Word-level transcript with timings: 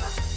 Bye. 0.00 0.29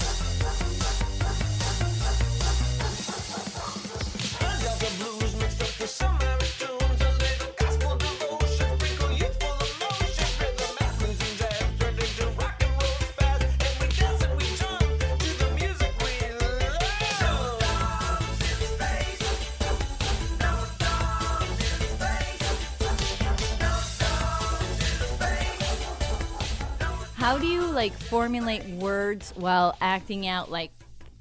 How 27.23 27.37
do 27.37 27.47
you 27.47 27.61
like 27.65 27.93
formulate 27.93 28.65
words 28.65 29.31
while 29.37 29.77
acting 29.79 30.27
out 30.27 30.51
like 30.51 30.71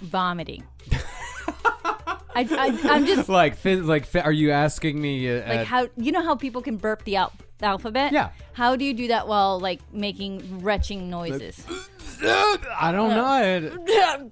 vomiting? 0.00 0.64
I, 2.34 2.44
I, 2.50 2.76
I'm 2.90 3.06
just 3.06 3.28
like, 3.28 3.56
phys- 3.56 3.86
like, 3.86 4.06
fi- 4.06 4.22
are 4.22 4.32
you 4.32 4.50
asking 4.50 5.00
me? 5.00 5.30
Uh, 5.30 5.34
like 5.48 5.60
at- 5.60 5.66
how 5.68 5.86
you 5.96 6.10
know 6.10 6.24
how 6.24 6.34
people 6.34 6.60
can 6.60 6.76
burp 6.76 7.04
the 7.04 7.14
al- 7.14 7.32
alphabet? 7.60 8.12
Yeah. 8.12 8.30
How 8.52 8.74
do 8.74 8.84
you 8.84 8.94
do 8.94 9.06
that 9.08 9.28
while 9.28 9.60
like 9.60 9.80
making 9.92 10.60
retching 10.60 11.08
noises? 11.08 11.64
I 12.20 12.90
don't 12.90 13.10
know. 13.10 13.70
It, 13.86 14.26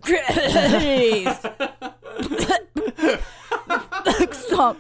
Stop. 4.35 4.77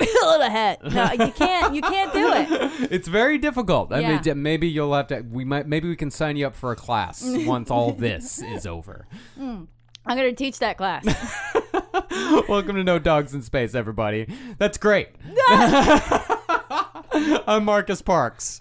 Fill 0.00 0.30
it 0.32 0.40
ahead. 0.40 0.78
No, 0.92 1.12
you 1.12 1.32
can't. 1.32 1.74
You 1.74 1.82
can't 1.82 2.12
do 2.12 2.32
it. 2.32 2.48
it's 2.92 3.08
very 3.08 3.38
difficult. 3.38 3.92
I 3.92 4.00
Yeah. 4.00 4.20
mean, 4.24 4.42
maybe 4.42 4.68
you'll 4.68 4.94
have 4.94 5.06
to. 5.08 5.20
We 5.30 5.44
might. 5.44 5.66
Maybe 5.66 5.88
we 5.88 5.96
can 5.96 6.10
sign 6.10 6.36
you 6.36 6.46
up 6.46 6.54
for 6.56 6.72
a 6.72 6.76
class 6.76 7.22
once 7.24 7.70
all 7.70 7.92
this 7.98 8.40
is 8.42 8.66
over. 8.66 9.06
I'm 9.38 9.68
gonna 10.06 10.32
teach 10.32 10.58
that 10.60 10.76
class. 10.78 11.04
Welcome 12.48 12.76
to 12.76 12.84
No 12.84 12.98
Dogs 12.98 13.34
in 13.34 13.42
Space, 13.42 13.74
everybody. 13.74 14.26
That's 14.58 14.78
great. 14.78 15.08
I'm 17.46 17.64
Marcus 17.64 18.00
Parks. 18.02 18.60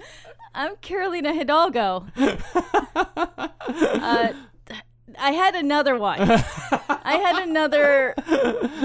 I'm 0.53 0.75
Carolina 0.77 1.33
Hidalgo. 1.33 2.05
uh, 2.95 4.33
I 5.17 5.31
had 5.31 5.55
another 5.55 5.97
one. 5.97 6.19
I 6.21 7.15
had 7.23 7.47
another 7.47 8.13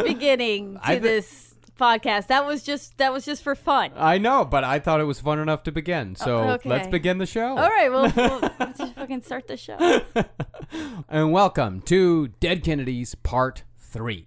beginning 0.04 0.74
to 0.74 0.80
I 0.86 0.94
thi- 0.94 1.00
this 1.00 1.53
podcast. 1.76 2.28
That 2.28 2.46
was 2.46 2.62
just 2.62 2.96
that 2.98 3.12
was 3.12 3.24
just 3.24 3.42
for 3.42 3.54
fun. 3.54 3.92
I 3.96 4.18
know, 4.18 4.44
but 4.44 4.64
I 4.64 4.78
thought 4.78 5.00
it 5.00 5.04
was 5.04 5.20
fun 5.20 5.38
enough 5.38 5.62
to 5.64 5.72
begin. 5.72 6.16
So 6.16 6.36
Oh, 6.38 6.50
okay. 6.52 6.68
let's 6.68 6.88
begin 6.88 7.18
the 7.18 7.26
show. 7.26 7.56
All 7.56 7.68
right, 7.68 7.90
well, 7.90 8.12
well 8.16 8.40
let's 8.60 8.78
just 8.78 8.94
fucking 8.94 9.22
start 9.22 9.46
the 9.46 9.56
show. 9.56 10.02
and 11.08 11.32
welcome 11.32 11.80
to 11.82 12.28
Dead 12.40 12.62
Kennedys 12.62 13.14
Part 13.16 13.64
3. 13.78 14.26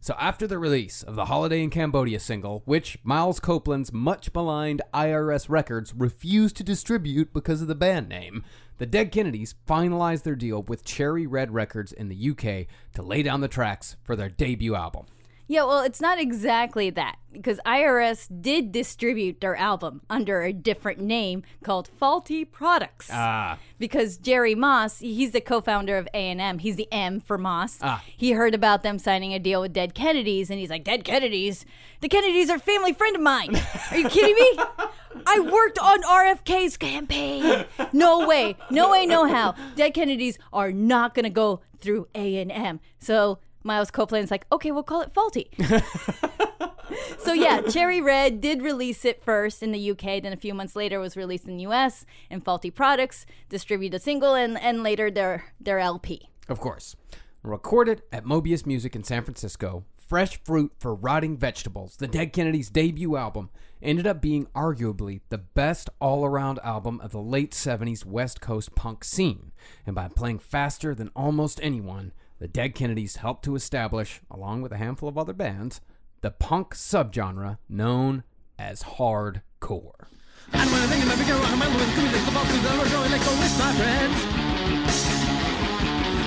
So, 0.00 0.14
after 0.20 0.46
the 0.46 0.58
release 0.58 1.02
of 1.02 1.16
the 1.16 1.24
Holiday 1.24 1.62
in 1.62 1.70
Cambodia 1.70 2.20
single, 2.20 2.60
which 2.66 2.98
Miles 3.04 3.40
Copeland's 3.40 3.90
much 3.90 4.28
maligned 4.34 4.82
IRS 4.92 5.48
Records 5.48 5.94
refused 5.94 6.56
to 6.56 6.62
distribute 6.62 7.32
because 7.32 7.62
of 7.62 7.68
the 7.68 7.74
band 7.74 8.10
name, 8.10 8.44
the 8.76 8.84
Dead 8.84 9.10
Kennedys 9.10 9.54
finalized 9.66 10.24
their 10.24 10.34
deal 10.36 10.62
with 10.62 10.84
Cherry 10.84 11.26
Red 11.26 11.54
Records 11.54 11.90
in 11.90 12.08
the 12.10 12.30
UK 12.30 12.66
to 12.94 13.02
lay 13.02 13.22
down 13.22 13.40
the 13.40 13.48
tracks 13.48 13.96
for 14.02 14.14
their 14.14 14.28
debut 14.28 14.74
album. 14.74 15.06
Yeah, 15.46 15.64
well, 15.64 15.82
it's 15.82 16.00
not 16.00 16.18
exactly 16.18 16.88
that 16.90 17.16
because 17.30 17.60
IRS 17.66 18.28
did 18.40 18.72
distribute 18.72 19.40
their 19.40 19.56
album 19.56 20.00
under 20.08 20.42
a 20.42 20.52
different 20.52 21.00
name 21.00 21.42
called 21.62 21.86
Faulty 21.86 22.44
Products. 22.44 23.10
Ah. 23.12 23.58
because 23.78 24.16
Jerry 24.16 24.54
Moss, 24.54 25.00
he's 25.00 25.32
the 25.32 25.40
co-founder 25.42 25.98
of 25.98 26.08
A&M. 26.14 26.60
He's 26.60 26.76
the 26.76 26.88
M 26.90 27.20
for 27.20 27.36
Moss. 27.36 27.78
Ah. 27.82 28.02
He 28.16 28.32
heard 28.32 28.54
about 28.54 28.82
them 28.82 28.98
signing 28.98 29.34
a 29.34 29.38
deal 29.38 29.60
with 29.60 29.72
Dead 29.74 29.94
Kennedys, 29.94 30.48
and 30.48 30.58
he's 30.58 30.70
like, 30.70 30.84
"Dead 30.84 31.04
Kennedys? 31.04 31.66
The 32.00 32.08
Kennedys 32.08 32.48
are 32.48 32.56
a 32.56 32.60
family 32.60 32.94
friend 32.94 33.14
of 33.16 33.22
mine. 33.22 33.54
Are 33.90 33.98
you 33.98 34.08
kidding 34.08 34.34
me? 34.34 34.64
I 35.26 35.40
worked 35.40 35.78
on 35.78 36.02
RFK's 36.02 36.76
campaign. 36.76 37.66
No 37.92 38.26
way, 38.26 38.56
no 38.70 38.90
way, 38.90 39.04
no 39.06 39.26
how. 39.26 39.54
Dead 39.76 39.92
Kennedys 39.92 40.38
are 40.52 40.72
not 40.72 41.14
gonna 41.14 41.30
go 41.30 41.60
through 41.80 42.08
A&M. 42.14 42.80
So." 42.98 43.40
Miles 43.64 43.90
Copeland's 43.90 44.30
like, 44.30 44.46
okay, 44.52 44.70
we'll 44.70 44.82
call 44.82 45.00
it 45.00 45.12
faulty. 45.12 45.50
so 47.18 47.32
yeah, 47.32 47.62
Cherry 47.62 48.00
Red 48.00 48.40
did 48.40 48.62
release 48.62 49.04
it 49.04 49.24
first 49.24 49.62
in 49.62 49.72
the 49.72 49.90
UK, 49.90 50.22
then 50.22 50.32
a 50.32 50.36
few 50.36 50.54
months 50.54 50.76
later 50.76 50.96
it 50.96 51.00
was 51.00 51.16
released 51.16 51.46
in 51.46 51.56
the 51.56 51.66
US, 51.66 52.04
and 52.30 52.44
Faulty 52.44 52.70
Products 52.70 53.24
distributed 53.48 53.96
a 53.96 54.00
single 54.00 54.34
and, 54.34 54.60
and 54.60 54.82
later 54.82 55.10
their 55.10 55.52
their 55.60 55.78
LP. 55.78 56.28
Of 56.48 56.60
course. 56.60 56.94
Recorded 57.42 58.02
at 58.12 58.24
Mobius 58.24 58.64
Music 58.64 58.94
in 58.96 59.04
San 59.04 59.22
Francisco, 59.22 59.84
Fresh 59.96 60.42
Fruit 60.44 60.72
for 60.78 60.94
Rotting 60.94 61.36
Vegetables, 61.36 61.96
the 61.96 62.06
Dead 62.06 62.32
Kennedys' 62.32 62.70
debut 62.70 63.16
album, 63.16 63.50
ended 63.82 64.06
up 64.06 64.20
being 64.20 64.46
arguably 64.54 65.20
the 65.28 65.38
best 65.38 65.90
all 66.00 66.24
around 66.24 66.58
album 66.62 67.00
of 67.00 67.12
the 67.12 67.20
late 67.20 67.52
70s 67.52 68.04
West 68.04 68.40
Coast 68.40 68.74
punk 68.74 69.04
scene. 69.04 69.52
And 69.86 69.94
by 69.94 70.08
playing 70.08 70.38
faster 70.38 70.94
than 70.94 71.10
almost 71.16 71.60
anyone, 71.62 72.12
the 72.38 72.48
Dead 72.48 72.74
Kennedys 72.74 73.16
helped 73.16 73.44
to 73.44 73.54
establish, 73.54 74.20
along 74.30 74.62
with 74.62 74.72
a 74.72 74.76
handful 74.76 75.08
of 75.08 75.16
other 75.16 75.32
bands, 75.32 75.80
the 76.20 76.30
punk 76.30 76.74
subgenre 76.74 77.58
known 77.68 78.24
as 78.58 78.82
hardcore. 78.82 80.08
And 80.52 80.70
when 80.70 80.82
I 80.82 80.86
think 80.86 81.04
about 81.04 81.18
becoming 81.18 81.44
a 81.44 81.56
member 81.56 81.78
of 81.80 81.86
the 81.86 81.92
community, 81.94 82.24
the 82.24 82.32
bosses 82.32 82.64
are 82.66 82.86
showing 82.88 83.10
like 83.10 83.22
a 83.22 83.34
wish, 83.40 83.58
my 83.58 83.72
friends. 83.74 84.18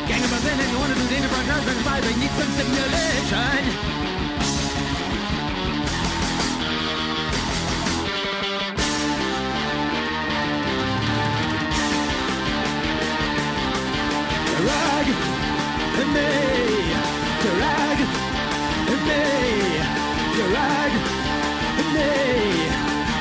Gang 0.08 0.24
of 0.24 0.32
and 0.32 0.72
you 0.72 0.78
to 0.94 1.00
the 1.00 1.08
need 2.18 2.32
some 2.32 2.52
stimulation. 2.56 3.98
Rag 14.66 15.27
drag 20.38 20.92
me, 21.94 22.10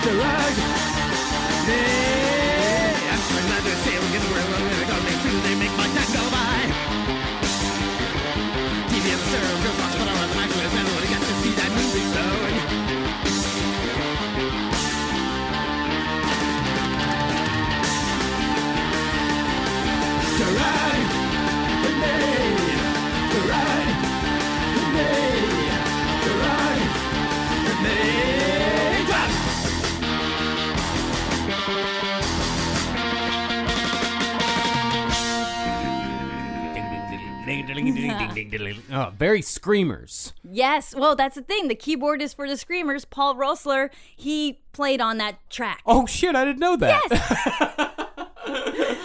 drag 0.06 0.56
me, 1.66 2.25
oh, 38.92 39.12
very 39.16 39.42
screamers. 39.42 40.32
Yes. 40.42 40.94
Well, 40.94 41.16
that's 41.16 41.34
the 41.34 41.42
thing. 41.42 41.68
The 41.68 41.74
keyboard 41.74 42.22
is 42.22 42.32
for 42.32 42.48
the 42.48 42.56
Screamers, 42.56 43.04
Paul 43.04 43.34
Roessler, 43.36 43.90
he 44.14 44.60
played 44.72 45.00
on 45.00 45.18
that 45.18 45.38
track. 45.50 45.82
Oh 45.86 46.06
shit! 46.06 46.34
I 46.34 46.44
didn't 46.44 46.60
know 46.60 46.76
that. 46.76 47.02
They're 47.08 47.18
like, 47.18 48.76
they 48.76 48.82
okay. 48.82 48.95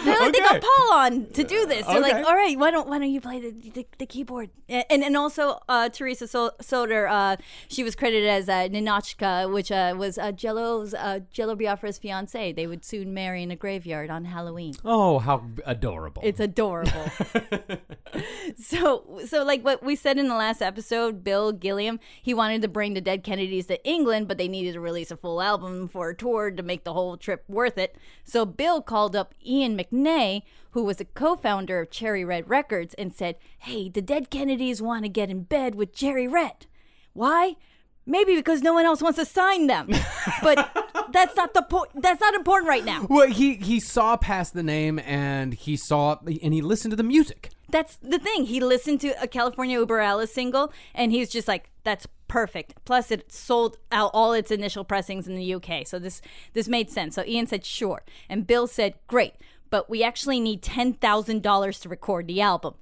Got 0.52 0.62
Paul 0.62 0.92
on 0.98 1.26
to 1.32 1.44
do 1.44 1.66
this. 1.66 1.86
They're 1.86 1.98
Okay. 1.98 2.12
like, 2.14 2.26
all 2.26 2.34
right, 2.34 2.58
why 2.58 2.70
don't 2.70 2.88
why 2.88 2.98
don't 2.98 3.10
you 3.10 3.20
play 3.20 3.40
the 3.40 3.50
the, 3.70 3.86
the 3.98 4.06
keyboard? 4.06 4.50
And 4.68 5.02
and 5.04 5.16
also 5.16 5.58
uh, 5.68 5.88
Teresa 5.88 6.26
so- 6.26 6.52
Soder, 6.60 7.08
uh, 7.10 7.36
she 7.68 7.82
was 7.84 7.94
credited 7.94 8.28
as 8.28 8.48
uh, 8.48 8.68
Ninotchka, 8.68 9.52
which 9.52 9.70
uh, 9.70 9.94
was 9.96 10.18
uh, 10.18 10.32
Jello's 10.32 10.94
uh, 10.94 11.20
Jello 11.32 11.54
Biafra's 11.54 11.98
fiance. 11.98 12.52
They 12.52 12.66
would 12.66 12.84
soon 12.84 13.12
marry 13.14 13.42
in 13.42 13.50
a 13.50 13.56
graveyard 13.56 14.10
on 14.10 14.24
Halloween. 14.26 14.74
oh, 14.84 15.18
how 15.18 15.44
adorable! 15.66 16.22
It's 16.24 16.40
adorable. 16.40 17.06
so, 18.58 19.20
so 19.26 19.44
like 19.44 19.64
what 19.64 19.82
we 19.82 19.96
said 19.96 20.18
in 20.18 20.28
the 20.28 20.34
last 20.34 20.62
episode, 20.62 21.24
Bill 21.24 21.52
Gilliam, 21.52 22.00
he 22.22 22.34
wanted 22.34 22.62
to 22.62 22.68
bring 22.68 22.94
the 22.94 23.00
Dead 23.00 23.22
Kennedys 23.22 23.66
to 23.66 23.84
England, 23.86 24.28
but 24.28 24.38
they 24.38 24.48
needed 24.48 24.72
to 24.74 24.80
release 24.80 25.10
a 25.10 25.16
full 25.16 25.40
album 25.42 25.88
for 25.88 26.10
a 26.10 26.14
tour 26.14 26.50
to 26.50 26.62
make 26.62 26.84
the 26.84 26.92
whole 26.92 27.16
trip 27.16 27.44
worth 27.48 27.78
it. 27.78 27.96
So 28.24 28.44
Bill 28.44 28.82
called 28.82 29.16
up 29.16 29.34
Iain 29.46 29.76
McNay, 29.78 30.41
who 30.70 30.82
was 30.82 31.00
a 31.00 31.04
co-founder 31.04 31.80
of 31.80 31.90
Cherry 31.90 32.24
Red 32.24 32.48
Records, 32.48 32.94
and 32.94 33.12
said, 33.12 33.36
"Hey, 33.58 33.88
the 33.88 34.02
Dead 34.02 34.30
Kennedys 34.30 34.82
want 34.82 35.04
to 35.04 35.08
get 35.08 35.30
in 35.30 35.42
bed 35.42 35.74
with 35.74 35.94
Cherry 35.94 36.28
Red. 36.28 36.66
Why?" 37.12 37.56
Maybe 38.04 38.34
because 38.34 38.62
no 38.62 38.72
one 38.72 38.84
else 38.84 39.00
wants 39.00 39.16
to 39.20 39.24
sign 39.24 39.68
them, 39.68 39.88
but 40.42 40.76
that's 41.12 41.36
not 41.36 41.54
the 41.54 41.62
point. 41.62 41.90
That's 41.94 42.20
not 42.20 42.34
important 42.34 42.68
right 42.68 42.84
now. 42.84 43.06
well, 43.08 43.28
he 43.28 43.54
he 43.54 43.78
saw 43.78 44.16
past 44.16 44.54
the 44.54 44.62
name 44.64 44.98
and 45.00 45.54
he 45.54 45.76
saw 45.76 46.16
and 46.26 46.52
he 46.52 46.60
listened 46.62 46.90
to 46.90 46.96
the 46.96 47.04
music. 47.04 47.50
That's 47.70 47.96
the 47.96 48.18
thing. 48.18 48.44
He 48.44 48.60
listened 48.60 49.00
to 49.02 49.10
a 49.22 49.28
California 49.28 49.78
Uber 49.78 50.00
Alles 50.00 50.34
single 50.34 50.72
and 50.94 51.12
he's 51.12 51.30
just 51.30 51.48
like, 51.48 51.70
that's 51.84 52.06
perfect. 52.28 52.74
Plus 52.84 53.10
it 53.10 53.30
sold 53.32 53.78
out 53.90 54.10
all 54.12 54.32
its 54.32 54.50
initial 54.50 54.84
pressings 54.84 55.28
in 55.28 55.36
the 55.36 55.54
UK. 55.54 55.86
So 55.86 55.98
this 55.98 56.20
this 56.54 56.68
made 56.68 56.90
sense. 56.90 57.14
So 57.14 57.24
Ian 57.24 57.46
said, 57.46 57.64
sure. 57.64 58.02
And 58.28 58.46
Bill 58.46 58.66
said, 58.66 58.94
great, 59.06 59.34
but 59.72 59.88
we 59.88 60.04
actually 60.04 60.38
need 60.38 60.62
ten 60.62 60.92
thousand 60.92 61.42
dollars 61.42 61.80
to 61.80 61.88
record 61.88 62.28
the 62.28 62.42
album. 62.42 62.74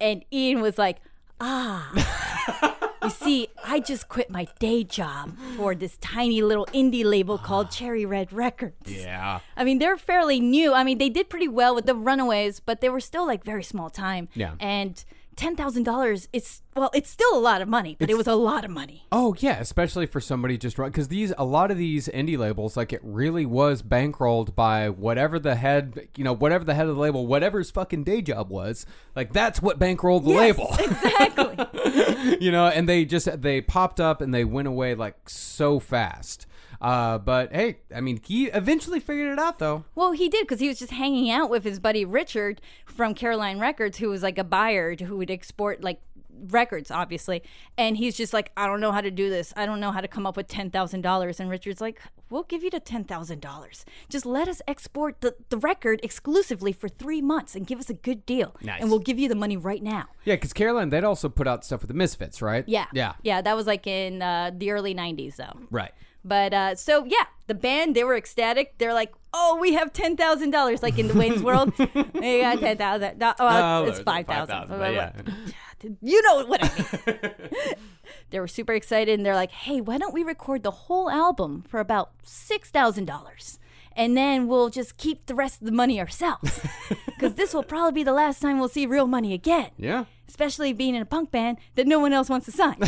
And 0.00 0.24
Ian 0.32 0.62
was 0.62 0.78
like, 0.78 0.96
ah. 1.40 1.92
You 3.04 3.10
see, 3.10 3.48
I 3.62 3.80
just 3.80 4.08
quit 4.08 4.30
my 4.30 4.48
day 4.58 4.82
job 4.82 5.36
for 5.56 5.74
this 5.74 5.98
tiny 5.98 6.40
little 6.40 6.66
indie 6.72 7.04
label 7.04 7.36
called 7.36 7.70
Cherry 7.70 8.06
Red 8.06 8.32
Records. 8.32 8.90
Yeah. 8.90 9.40
I 9.58 9.62
mean, 9.62 9.78
they're 9.78 9.98
fairly 9.98 10.40
new. 10.40 10.72
I 10.72 10.84
mean, 10.84 10.96
they 10.96 11.10
did 11.10 11.28
pretty 11.28 11.48
well 11.48 11.74
with 11.74 11.84
the 11.84 11.94
Runaways, 11.94 12.60
but 12.60 12.80
they 12.80 12.88
were 12.88 13.00
still 13.00 13.26
like 13.26 13.44
very 13.44 13.62
small 13.62 13.90
time. 13.90 14.28
Yeah. 14.34 14.54
And 14.58 15.04
ten 15.36 15.56
thousand 15.56 15.84
dollars, 15.84 16.28
it's 16.32 16.62
well, 16.74 16.90
it's 16.94 17.10
still 17.10 17.36
a 17.36 17.40
lot 17.40 17.60
of 17.60 17.68
money, 17.68 17.96
but 17.98 18.08
it 18.10 18.16
was 18.16 18.26
a 18.26 18.34
lot 18.34 18.64
of 18.64 18.70
money. 18.70 19.06
Oh 19.12 19.34
yeah, 19.38 19.58
especially 19.60 20.06
for 20.06 20.20
somebody 20.20 20.56
just 20.56 20.76
because 20.76 21.08
these 21.08 21.32
a 21.36 21.44
lot 21.44 21.70
of 21.70 21.76
these 21.78 22.08
indie 22.08 22.38
labels 22.38 22.76
like 22.76 22.92
it 22.92 23.00
really 23.02 23.46
was 23.46 23.82
bankrolled 23.82 24.54
by 24.54 24.88
whatever 24.88 25.38
the 25.38 25.54
head 25.56 26.08
you 26.16 26.24
know 26.24 26.32
whatever 26.32 26.64
the 26.64 26.74
head 26.74 26.88
of 26.88 26.94
the 26.96 27.00
label 27.00 27.26
whatever 27.26 27.58
his 27.58 27.70
fucking 27.70 28.04
day 28.04 28.22
job 28.22 28.48
was 28.50 28.86
like 29.14 29.32
that's 29.32 29.60
what 29.60 29.78
bankrolled 29.78 30.24
the 30.24 30.30
label 30.30 30.74
Exactly. 30.78 32.36
you 32.40 32.50
know 32.50 32.66
and 32.66 32.88
they 32.88 33.04
just 33.04 33.42
they 33.42 33.60
popped 33.60 34.00
up 34.00 34.20
and 34.20 34.32
they 34.32 34.44
went 34.44 34.68
away 34.68 34.94
like 34.94 35.28
so 35.28 35.78
fast 35.78 36.46
uh 36.82 37.16
but 37.18 37.52
hey 37.54 37.78
I 37.94 38.00
mean 38.00 38.20
he 38.24 38.46
eventually 38.46 39.00
figured 39.00 39.32
it 39.32 39.38
out 39.38 39.58
though. 39.58 39.84
Well, 39.94 40.12
he 40.12 40.28
did 40.28 40.42
because 40.46 40.60
he 40.60 40.68
was 40.68 40.78
just 40.78 40.92
hanging 40.92 41.30
out 41.30 41.48
with 41.48 41.64
his 41.64 41.78
buddy 41.80 42.04
Richard 42.04 42.60
from 42.84 43.14
Caroline 43.14 43.58
Records, 43.58 43.98
who 43.98 44.10
was 44.10 44.22
like 44.22 44.36
a 44.36 44.44
buyer 44.44 44.94
who 44.96 45.16
would 45.16 45.30
export 45.30 45.82
like 45.82 46.00
records 46.48 46.90
obviously. 46.90 47.42
And 47.78 47.96
he's 47.96 48.16
just 48.16 48.32
like 48.32 48.50
i 48.56 48.66
don't 48.66 48.80
know 48.80 48.90
how 48.92 49.00
to 49.00 49.10
do 49.10 49.30
this. 49.30 49.52
I 49.56 49.64
don't 49.64 49.80
know 49.80 49.92
how 49.92 50.00
to 50.00 50.08
come 50.08 50.26
up 50.26 50.36
with 50.36 50.48
$10000 50.48 51.40
and 51.40 51.50
richard's 51.50 51.80
like 51.80 52.00
we'll 52.30 52.42
give 52.44 52.62
you 52.64 52.70
the 52.70 52.80
$10000 52.80 53.84
just 54.08 54.26
let 54.26 54.48
us 54.48 54.62
export 54.66 55.20
the, 55.20 55.36
the 55.50 55.58
record 55.58 56.00
exclusively 56.02 56.72
for 56.72 56.88
three 56.88 57.20
months 57.20 57.54
and 57.54 57.66
give 57.66 57.78
us 57.78 57.90
a 57.90 57.94
good 57.94 58.24
deal. 58.26 58.56
Nice. 58.62 58.80
and 58.80 58.90
we'll 58.90 58.98
give 58.98 59.18
you 59.18 59.28
the 59.28 59.34
money 59.36 59.56
right 59.56 59.82
now. 59.82 60.06
Yeah 60.24 60.34
because 60.34 60.52
Caroline 60.52 60.88
they'd 60.90 61.04
also 61.04 61.28
put 61.28 61.46
out 61.46 61.64
stuff 61.64 61.82
with 61.82 61.88
the 61.88 61.94
Misfits 61.94 62.42
right? 62.42 62.64
Yeah. 62.66 62.86
Yeah. 62.92 63.12
Yeah 63.22 63.40
that 63.42 63.54
was 63.54 63.66
like 63.66 63.86
in 63.86 64.20
uh, 64.22 64.50
the 64.52 64.70
early 64.72 64.94
90s 64.94 65.36
though. 65.36 65.60
Right 65.70 65.92
but 66.24 66.52
uh, 66.54 66.74
so 66.76 67.04
yeah, 67.04 67.26
the 67.46 67.54
band 67.54 67.94
they 67.96 68.04
were 68.04 68.16
ecstatic. 68.16 68.78
They're 68.78 68.94
like, 68.94 69.12
"Oh, 69.34 69.58
we 69.60 69.72
have 69.74 69.92
ten 69.92 70.16
thousand 70.16 70.50
dollars!" 70.50 70.82
Like 70.82 70.98
in 70.98 71.08
the 71.08 71.14
Wayne's 71.14 71.42
World, 71.42 71.72
they 72.14 72.40
got 72.42 72.60
ten 72.60 72.76
thousand. 72.76 73.22
Oh, 73.22 73.34
Oh, 73.38 73.84
it's 73.84 74.00
5,000, 74.00 74.46
thousand. 74.68 74.94
yeah. 74.94 75.12
You 76.00 76.22
know 76.22 76.44
what 76.46 76.60
I 76.62 76.84
mean. 77.06 77.74
they 78.30 78.38
were 78.38 78.46
super 78.46 78.72
excited, 78.72 79.18
and 79.18 79.26
they're 79.26 79.34
like, 79.34 79.50
"Hey, 79.50 79.80
why 79.80 79.98
don't 79.98 80.14
we 80.14 80.22
record 80.22 80.62
the 80.62 80.70
whole 80.70 81.10
album 81.10 81.64
for 81.66 81.80
about 81.80 82.12
six 82.22 82.70
thousand 82.70 83.06
dollars?" 83.06 83.58
And 83.96 84.16
then 84.16 84.46
we'll 84.46 84.70
just 84.70 84.96
keep 84.96 85.26
the 85.26 85.34
rest 85.34 85.60
of 85.60 85.66
the 85.66 85.72
money 85.72 85.98
ourselves. 86.00 86.60
Because 87.06 87.34
this 87.34 87.52
will 87.52 87.64
probably 87.64 87.92
be 87.92 88.04
the 88.04 88.12
last 88.12 88.40
time 88.40 88.58
we'll 88.60 88.68
see 88.68 88.86
real 88.86 89.06
money 89.08 89.34
again. 89.34 89.70
yeah 89.76 90.04
Especially 90.28 90.72
being 90.72 90.94
in 90.94 91.02
a 91.02 91.04
punk 91.04 91.30
band 91.32 91.58
that 91.74 91.86
no 91.88 91.98
one 91.98 92.12
else 92.14 92.30
wants 92.30 92.46
to 92.46 92.52
sign. 92.52 92.78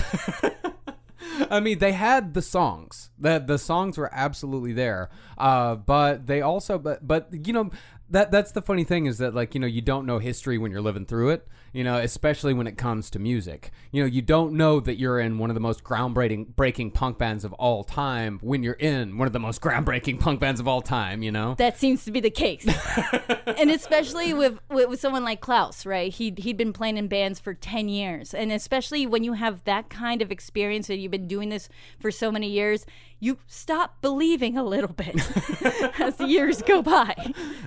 I 1.50 1.60
mean, 1.60 1.78
they 1.78 1.92
had 1.92 2.34
the 2.34 2.42
songs. 2.42 3.10
The 3.18 3.38
the 3.38 3.58
songs 3.58 3.98
were 3.98 4.10
absolutely 4.12 4.72
there. 4.72 5.10
Uh, 5.36 5.74
but 5.76 6.26
they 6.26 6.40
also, 6.40 6.78
but 6.78 7.06
but 7.06 7.28
you 7.46 7.52
know, 7.52 7.70
that 8.10 8.30
that's 8.30 8.52
the 8.52 8.62
funny 8.62 8.84
thing 8.84 9.06
is 9.06 9.18
that 9.18 9.34
like 9.34 9.54
you 9.54 9.60
know 9.60 9.66
you 9.66 9.82
don't 9.82 10.06
know 10.06 10.18
history 10.18 10.58
when 10.58 10.70
you're 10.70 10.82
living 10.82 11.06
through 11.06 11.30
it. 11.30 11.48
You 11.74 11.84
know, 11.84 11.96
especially 11.96 12.54
when 12.54 12.66
it 12.66 12.78
comes 12.78 13.10
to 13.10 13.18
music. 13.18 13.70
You 13.92 14.02
know, 14.02 14.06
you 14.06 14.22
don't 14.22 14.54
know 14.54 14.80
that 14.80 14.98
you're 14.98 15.20
in 15.20 15.36
one 15.36 15.50
of 15.50 15.54
the 15.54 15.60
most 15.60 15.84
groundbreaking 15.84 16.56
breaking 16.56 16.92
punk 16.92 17.18
bands 17.18 17.44
of 17.44 17.52
all 17.54 17.84
time 17.84 18.38
when 18.40 18.62
you're 18.62 18.74
in 18.74 19.18
one 19.18 19.26
of 19.26 19.34
the 19.34 19.40
most 19.40 19.60
groundbreaking 19.60 20.20
punk 20.20 20.40
bands 20.40 20.60
of 20.60 20.66
all 20.66 20.80
time. 20.80 21.22
You 21.22 21.32
know. 21.32 21.54
that 21.58 21.78
seems 21.78 22.04
to 22.04 22.10
be 22.10 22.20
the 22.20 22.30
case 22.30 22.66
and 23.58 23.70
especially 23.70 24.32
with, 24.32 24.58
with 24.70 24.88
with 24.88 25.00
someone 25.00 25.24
like 25.24 25.40
klaus 25.40 25.84
right 25.84 26.12
he, 26.12 26.32
he'd 26.36 26.56
been 26.56 26.72
playing 26.72 26.96
in 26.96 27.08
bands 27.08 27.38
for 27.38 27.54
10 27.54 27.88
years 27.88 28.32
and 28.32 28.52
especially 28.52 29.06
when 29.06 29.24
you 29.24 29.32
have 29.34 29.64
that 29.64 29.90
kind 29.90 30.22
of 30.22 30.30
experience 30.30 30.88
and 30.88 31.00
you've 31.00 31.10
been 31.10 31.28
doing 31.28 31.48
this 31.48 31.68
for 31.98 32.10
so 32.10 32.30
many 32.30 32.48
years 32.48 32.86
you 33.24 33.38
stop 33.46 34.02
believing 34.02 34.58
a 34.58 34.62
little 34.62 34.92
bit 34.92 35.16
as 36.00 36.16
the 36.16 36.26
years 36.26 36.60
go 36.62 36.82
by 36.82 37.14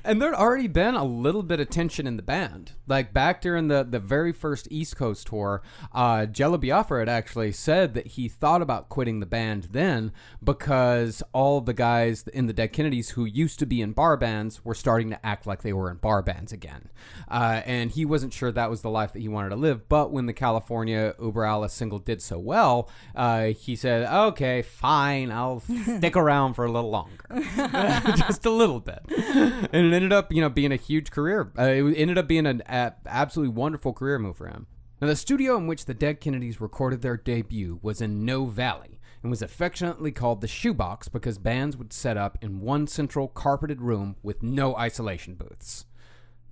And 0.03 0.21
there'd 0.21 0.35
already 0.35 0.67
been 0.67 0.95
a 0.95 1.03
little 1.03 1.43
bit 1.43 1.59
of 1.59 1.69
tension 1.69 2.05
in 2.05 2.15
the 2.15 2.23
band. 2.23 2.73
Like 2.85 3.11
back 3.11 3.41
during 3.41 3.67
the, 3.67 3.83
the 3.83 3.99
very 3.99 4.31
first 4.31 4.67
East 4.69 4.95
Coast 4.95 5.27
tour, 5.27 5.61
uh, 5.93 6.27
Jello 6.27 6.57
Biafra 6.57 6.99
had 6.99 7.09
actually 7.09 7.51
said 7.51 7.93
that 7.95 8.07
he 8.07 8.27
thought 8.29 8.61
about 8.61 8.89
quitting 8.89 9.19
the 9.19 9.25
band 9.25 9.69
then 9.71 10.11
because 10.43 11.23
all 11.33 11.59
the 11.59 11.73
guys 11.73 12.23
in 12.33 12.45
the 12.45 12.53
Dead 12.53 12.71
Kennedys 12.71 13.11
who 13.11 13.25
used 13.25 13.59
to 13.59 13.65
be 13.65 13.81
in 13.81 13.93
bar 13.93 14.15
bands 14.15 14.63
were 14.63 14.75
starting 14.75 15.09
to 15.09 15.25
act 15.25 15.47
like 15.47 15.63
they 15.63 15.73
were 15.73 15.89
in 15.89 15.97
bar 15.97 16.21
bands 16.21 16.51
again. 16.51 16.89
Uh, 17.29 17.61
and 17.65 17.91
he 17.91 18.05
wasn't 18.05 18.33
sure 18.33 18.51
that 18.51 18.69
was 18.69 18.81
the 18.81 18.89
life 18.89 19.11
that 19.13 19.21
he 19.21 19.27
wanted 19.27 19.49
to 19.49 19.55
live. 19.55 19.89
But 19.89 20.11
when 20.11 20.27
the 20.27 20.33
California 20.33 21.15
Uber 21.19 21.45
Alles 21.45 21.73
single 21.73 21.99
did 21.99 22.21
so 22.21 22.37
well, 22.37 22.89
uh, 23.15 23.47
he 23.47 23.75
said, 23.75 24.07
okay, 24.07 24.61
fine, 24.61 25.31
I'll 25.31 25.46
stick 25.59 26.15
around 26.15 26.53
for 26.53 26.65
a 26.65 26.71
little 26.71 26.89
longer. 26.89 27.25
Just 28.15 28.45
a 28.45 28.49
little 28.49 28.79
bit. 28.79 28.99
And 29.07 29.85
it 29.87 29.93
ended 29.93 30.13
up, 30.13 30.31
you 30.31 30.41
know, 30.41 30.49
being 30.49 30.71
a 30.71 30.77
huge 30.77 31.11
career. 31.11 31.51
Uh, 31.57 31.63
it 31.63 31.95
ended 31.95 32.17
up 32.17 32.27
being 32.27 32.45
an 32.45 32.61
a, 32.67 32.93
absolutely 33.05 33.53
wonderful 33.53 33.93
career 33.93 34.19
move 34.19 34.37
for 34.37 34.47
him. 34.47 34.67
Now, 35.01 35.07
the 35.07 35.15
studio 35.15 35.57
in 35.57 35.67
which 35.67 35.85
the 35.85 35.93
Dead 35.93 36.19
Kennedys 36.19 36.59
recorded 36.59 37.01
their 37.01 37.17
debut 37.17 37.79
was 37.81 38.01
in 38.01 38.25
Noe 38.25 38.45
Valley 38.45 38.99
and 39.21 39.29
was 39.29 39.41
affectionately 39.41 40.11
called 40.11 40.41
the 40.41 40.47
Shoebox 40.47 41.07
because 41.07 41.37
bands 41.37 41.75
would 41.75 41.91
set 41.91 42.17
up 42.17 42.37
in 42.41 42.61
one 42.61 42.87
central 42.87 43.27
carpeted 43.27 43.81
room 43.81 44.15
with 44.23 44.41
no 44.41 44.75
isolation 44.75 45.35
booths. 45.35 45.85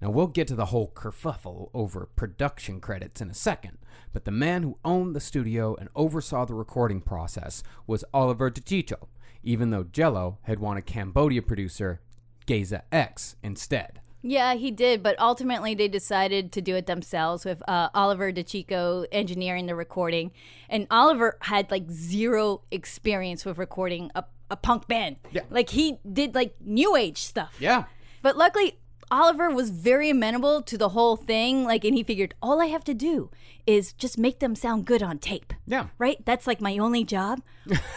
Now, 0.02 0.10
we'll 0.10 0.28
get 0.28 0.48
to 0.50 0.56
the 0.56 0.66
whole 0.66 0.92
kerfuffle 0.94 1.70
over 1.74 2.10
production 2.16 2.80
credits 2.80 3.22
in 3.22 3.30
a 3.30 3.34
second, 3.34 3.78
but 4.14 4.26
the 4.26 4.32
man 4.32 4.64
who 4.64 4.78
owned 4.84 5.16
the 5.16 5.22
studio 5.22 5.76
and 5.76 5.90
oversaw 5.96 6.46
the 6.46 6.54
recording 6.54 7.02
process 7.02 7.64
was 7.88 8.04
Oliver 8.14 8.52
DiCicco, 8.52 9.08
even 9.44 9.70
though 9.70 9.84
Jello 9.84 10.40
had 10.44 10.60
wanted 10.60 10.86
Cambodia 10.86 11.42
producer 11.42 12.02
Geza 12.46 12.84
X 12.92 13.36
instead. 13.42 14.02
Yeah, 14.28 14.56
he 14.56 14.72
did, 14.72 15.04
but 15.04 15.20
ultimately 15.20 15.76
they 15.76 15.88
decided 15.88 16.52
to 16.54 16.62
do 16.62 16.76
it 16.76 16.88
themselves 16.88 17.46
with 17.46 17.62
uh, 17.70 17.90
Oliver 17.94 18.32
DiCicco 18.32 19.06
engineering 19.12 19.68
the 19.68 19.76
recording. 19.76 20.32
And 20.68 20.88
Oliver 20.90 21.38
had 21.42 21.70
like 21.70 21.92
zero 21.92 22.64
experience 22.72 23.46
with 23.46 23.60
recording 23.60 24.10
a, 24.16 24.24
a 24.50 24.56
punk 24.56 24.88
band. 24.88 25.18
Yeah. 25.32 25.44
Like 25.52 25.70
he 25.70 26.00
did 26.12 26.34
like 26.34 26.56
new 26.60 26.96
age 26.96 27.20
stuff. 27.20 27.56
Yeah. 27.60 27.84
But 28.24 28.36
luckily, 28.36 28.80
Oliver 29.16 29.50
was 29.50 29.70
very 29.70 30.10
amenable 30.10 30.62
to 30.64 30.78
the 30.78 30.90
whole 30.90 31.16
thing. 31.16 31.64
Like, 31.64 31.86
and 31.86 31.96
he 31.96 32.04
figured 32.04 32.36
all 32.42 32.62
I 32.62 32.66
have 32.66 32.84
to 32.84 32.94
do 32.94 33.30
is 33.66 33.94
just 33.94 34.18
make 34.18 34.40
them 34.40 34.56
sound 34.56 34.86
good 34.86 35.02
on 35.02 35.18
tape. 35.18 35.54
Yeah. 35.66 35.88
Right? 35.98 36.24
That's 36.26 36.48
like 36.48 36.62
my 36.62 36.78
only 36.78 37.04
job. 37.04 37.42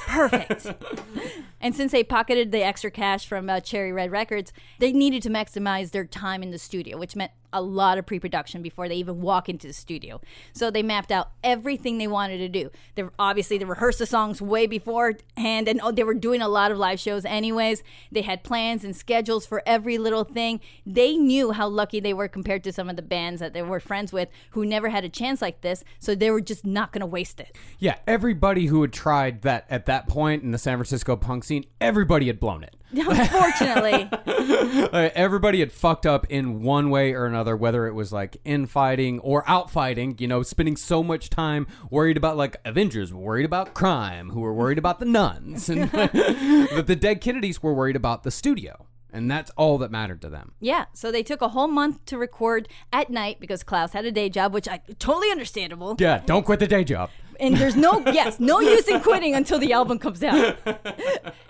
Perfect. 0.07 0.67
And 1.61 1.75
since 1.75 1.93
they 1.93 2.05
pocketed 2.05 2.53
the 2.53 2.65
extra 2.65 2.91
cash 2.91 3.27
from 3.27 3.51
uh, 3.51 3.61
Cherry 3.61 3.93
Red 3.93 4.11
Records, 4.11 4.53
they 4.79 4.93
needed 4.93 5.23
to 5.25 5.31
maximize 5.31 5.91
their 5.91 6.05
time 6.05 6.43
in 6.43 6.51
the 6.51 6.59
studio, 6.59 6.97
which 6.99 7.17
meant 7.17 7.33
a 7.51 7.63
lot 7.63 7.97
of 7.97 8.05
pre-production 8.05 8.61
before 8.61 8.89
they 8.89 8.97
even 8.97 9.23
walk 9.23 9.49
into 9.49 9.67
the 9.67 9.73
studio. 9.73 10.21
So 10.53 10.71
they 10.71 10.83
mapped 10.83 11.11
out 11.11 11.31
everything 11.43 11.97
they 11.97 12.07
wanted 12.07 12.39
to 12.39 12.49
do. 12.49 12.71
They 12.95 13.05
obviously 13.19 13.57
they 13.57 13.65
rehearsed 13.65 13.99
the 13.99 14.07
songs 14.07 14.43
way 14.43 14.67
beforehand, 14.67 15.67
and 15.67 15.81
oh, 15.83 15.91
they 15.91 16.05
were 16.05 16.15
doing 16.15 16.43
a 16.43 16.49
lot 16.49 16.71
of 16.71 16.79
live 16.79 17.01
shows 17.01 17.25
anyways. 17.25 17.83
They 18.13 18.23
had 18.23 18.45
plans 18.45 18.85
and 18.85 18.95
schedules 18.95 19.47
for 19.47 19.63
every 19.65 19.97
little 19.97 20.25
thing. 20.25 20.61
They 20.85 21.17
knew 21.17 21.53
how 21.53 21.69
lucky 21.69 22.01
they 22.01 22.13
were 22.13 22.29
compared 22.29 22.63
to 22.65 22.73
some 22.73 22.91
of 22.91 22.97
the 22.97 23.03
bands 23.03 23.41
that 23.41 23.55
they 23.55 23.63
were 23.63 23.81
friends 23.81 24.13
with 24.13 24.29
who 24.51 24.67
never 24.67 24.91
had 24.91 25.05
a 25.05 25.09
chance 25.09 25.41
like 25.41 25.58
this. 25.63 25.85
So 25.99 26.15
they 26.15 26.31
were 26.31 26.41
just 26.41 26.65
not 26.65 26.93
going 26.93 27.01
to 27.01 27.07
waste 27.07 27.41
it. 27.41 27.57
Yeah, 27.79 27.97
everybody 28.07 28.67
who 28.67 28.83
had 28.83 28.93
tried 28.93 29.43
that 29.43 29.67
at 29.69 29.87
that 29.87 30.09
point 30.09 30.43
in 30.43 30.51
the 30.51 30.59
San 30.59 30.77
Francisco 30.77 31.17
punk 31.17 31.45
scene, 31.45 31.65
everybody 31.81 32.27
had 32.27 32.41
blown 32.41 32.65
it. 32.65 32.77
Unfortunately, 32.93 34.09
Uh, 34.59 35.11
everybody 35.15 35.61
had 35.61 35.73
fucked 35.73 36.07
up 36.07 36.27
in 36.31 36.63
one 36.63 36.91
way 36.91 37.13
or 37.13 37.27
another, 37.27 37.57
whether 37.57 37.87
it 37.87 37.93
was 37.93 38.13
like 38.13 38.39
infighting 38.45 39.19
or 39.21 39.45
outfighting, 39.45 40.21
you 40.21 40.27
know, 40.27 40.43
spending 40.43 40.77
so 40.77 41.03
much 41.03 41.29
time 41.29 41.67
worried 41.91 42.17
about 42.17 42.37
like 42.37 42.57
Avengers 42.65 43.13
worried 43.13 43.45
about 43.45 43.75
crime, 43.75 44.31
who 44.31 44.41
were 44.41 44.55
worried 44.55 44.79
about 44.79 45.01
the 45.01 45.05
nuns, 45.05 45.69
and 45.69 45.91
but 46.73 46.87
the 46.87 46.97
dead 46.99 47.21
Kennedys 47.21 47.63
were 47.63 47.75
worried 47.75 47.97
about 47.97 48.23
the 48.23 48.31
studio. 48.31 48.87
And 49.13 49.31
that's 49.31 49.51
all 49.57 49.79
that 49.79 49.91
mattered 49.91 50.21
to 50.23 50.29
them. 50.29 50.53
Yeah, 50.61 50.85
so 50.93 51.11
they 51.11 51.23
took 51.23 51.41
a 51.41 51.49
whole 51.49 51.69
month 51.69 52.05
to 52.07 52.19
record 52.19 52.69
at 52.93 53.09
night 53.09 53.41
because 53.41 53.63
Klaus 53.63 53.93
had 53.95 54.05
a 54.05 54.13
day 54.13 54.29
job, 54.29 54.53
which 54.53 54.69
I 54.69 54.81
totally 54.99 55.31
understandable. 55.31 55.97
Yeah, 55.99 56.21
don't 56.27 56.45
quit 56.45 56.61
the 56.61 56.67
day 56.67 56.85
job. 56.85 57.11
And 57.41 57.57
there's 57.57 57.77
no 57.77 58.01
yes, 58.07 58.39
no 58.41 58.61
use 58.61 58.87
in 58.89 59.01
quitting 59.01 59.35
until 59.35 59.59
the 59.59 59.73
album 59.73 59.99
comes 59.99 60.23
out. 60.23 60.59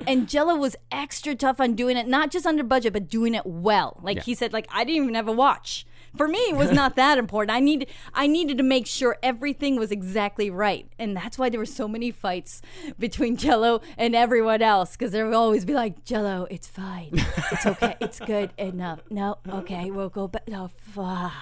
And 0.06 0.28
Jello 0.28 0.54
was 0.56 0.76
extra 0.92 1.34
tough 1.34 1.60
on 1.60 1.74
doing 1.74 1.96
it, 1.96 2.06
not 2.06 2.30
just 2.30 2.46
under 2.46 2.62
budget, 2.62 2.92
but 2.92 3.08
doing 3.08 3.34
it 3.34 3.44
well. 3.44 3.98
Like 4.02 4.18
Yeah. 4.18 4.22
he 4.22 4.34
said, 4.34 4.52
like 4.52 4.66
I 4.70 4.84
didn't 4.84 5.02
even 5.02 5.14
have 5.14 5.28
a 5.28 5.32
watch. 5.32 5.86
For 6.18 6.26
me, 6.26 6.38
it 6.50 6.56
was 6.56 6.72
not 6.72 6.96
that 6.96 7.16
important. 7.16 7.56
I 7.56 7.60
need 7.60 7.88
I 8.12 8.26
needed 8.26 8.58
to 8.58 8.64
make 8.64 8.86
sure 8.88 9.16
everything 9.22 9.76
was 9.76 9.92
exactly 9.92 10.50
right, 10.50 10.86
and 10.98 11.16
that's 11.16 11.38
why 11.38 11.48
there 11.48 11.60
were 11.60 11.64
so 11.66 11.86
many 11.86 12.10
fights 12.10 12.60
between 12.98 13.36
Jello 13.44 13.80
and 13.96 14.16
everyone 14.16 14.60
else 14.60 14.96
because 14.96 15.12
there 15.12 15.24
would 15.26 15.34
always 15.34 15.64
be 15.64 15.74
like, 15.74 16.04
Jello, 16.04 16.48
it's 16.50 16.66
fine, 16.66 17.10
it's 17.52 17.66
okay, 17.66 17.96
it's 18.00 18.18
good 18.18 18.50
enough. 18.58 18.98
No, 19.10 19.38
okay, 19.48 19.92
we'll 19.92 20.08
go 20.08 20.26
back. 20.26 20.42
Oh, 20.52 20.68
fuck. 20.76 21.32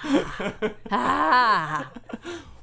ah. 0.91 1.91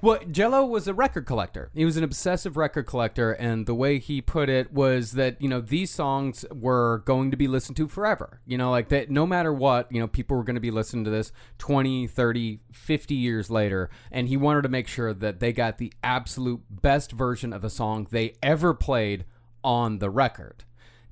Well, 0.05 0.19
Jello 0.31 0.67
was 0.67 0.87
a 0.87 0.93
record 0.93 1.25
collector. 1.25 1.71
He 1.73 1.87
was 1.87 1.97
an 1.97 2.05
obsessive 2.05 2.59
record 2.59 2.85
collector, 2.85 3.33
and 3.33 3.65
the 3.65 3.75
way 3.75 3.99
he 3.99 4.21
put 4.21 4.51
it 4.51 4.71
was 4.71 5.13
that 5.13 5.41
you 5.41 5.49
know 5.49 5.63
these 5.63 5.91
songs 5.91 6.45
were 6.53 6.99
going 7.07 7.31
to 7.31 7.39
be 7.39 7.49
listened 7.49 7.79
to 7.79 7.89
forever. 7.89 8.43
You 8.45 8.59
know, 8.59 8.71
like 8.71 8.91
that. 8.91 9.09
No 9.09 9.27
matter 9.27 9.51
what, 9.51 9.91
you 9.91 9.99
know, 9.99 10.07
people 10.07 10.37
were 10.37 10.45
going 10.45 10.57
to 10.57 10.61
be 10.61 10.71
listening 10.71 11.05
to 11.05 11.11
this 11.11 11.33
20, 11.57 12.07
30, 12.07 12.61
50 12.71 13.15
years 13.15 13.51
later, 13.51 13.89
and 14.13 14.29
he 14.29 14.37
wanted 14.37 14.65
to 14.65 14.69
make 14.69 14.89
sure 14.89 15.15
that 15.15 15.41
they 15.41 15.55
got 15.55 15.79
the 15.79 15.91
absolute 16.03 16.61
best 16.69 17.11
version 17.11 17.55
of 17.55 17.63
the 17.63 17.71
song 17.71 18.07
they 18.11 18.35
ever 18.43 18.75
played 18.75 19.25
on 19.63 20.01
the 20.01 20.11
record. 20.11 20.65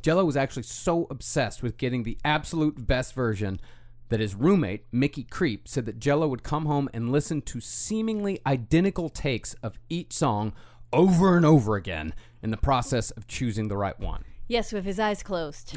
Jello 0.03 0.27
was 0.27 0.37
actually 0.37 0.65
so 0.65 1.07
obsessed 1.11 1.63
with 1.63 1.79
getting 1.79 2.03
the 2.03 2.19
absolute 2.27 2.87
best 2.87 3.15
version 3.15 3.59
that 4.13 4.21
his 4.21 4.35
roommate, 4.35 4.85
Mickey 4.93 5.23
Creep, 5.23 5.67
said 5.67 5.87
that 5.87 5.99
Jello 5.99 6.29
would 6.29 6.43
come 6.43 6.67
home 6.67 6.87
and 6.93 7.11
listen 7.11 7.41
to 7.41 7.61
seemingly 7.61 8.39
identical 8.47 9.09
takes 9.09 9.55
of 9.63 9.79
each 9.89 10.13
song 10.13 10.53
over 10.93 11.35
and 11.35 11.47
over 11.47 11.77
again 11.77 12.13
in 12.43 12.51
the 12.51 12.59
process 12.59 13.11
of 13.13 13.27
choosing 13.27 13.69
the 13.69 13.77
right 13.77 13.99
one. 13.99 14.25
Yes, 14.49 14.71
with 14.71 14.85
his 14.85 15.01
eyes 15.01 15.23
closed. 15.23 15.75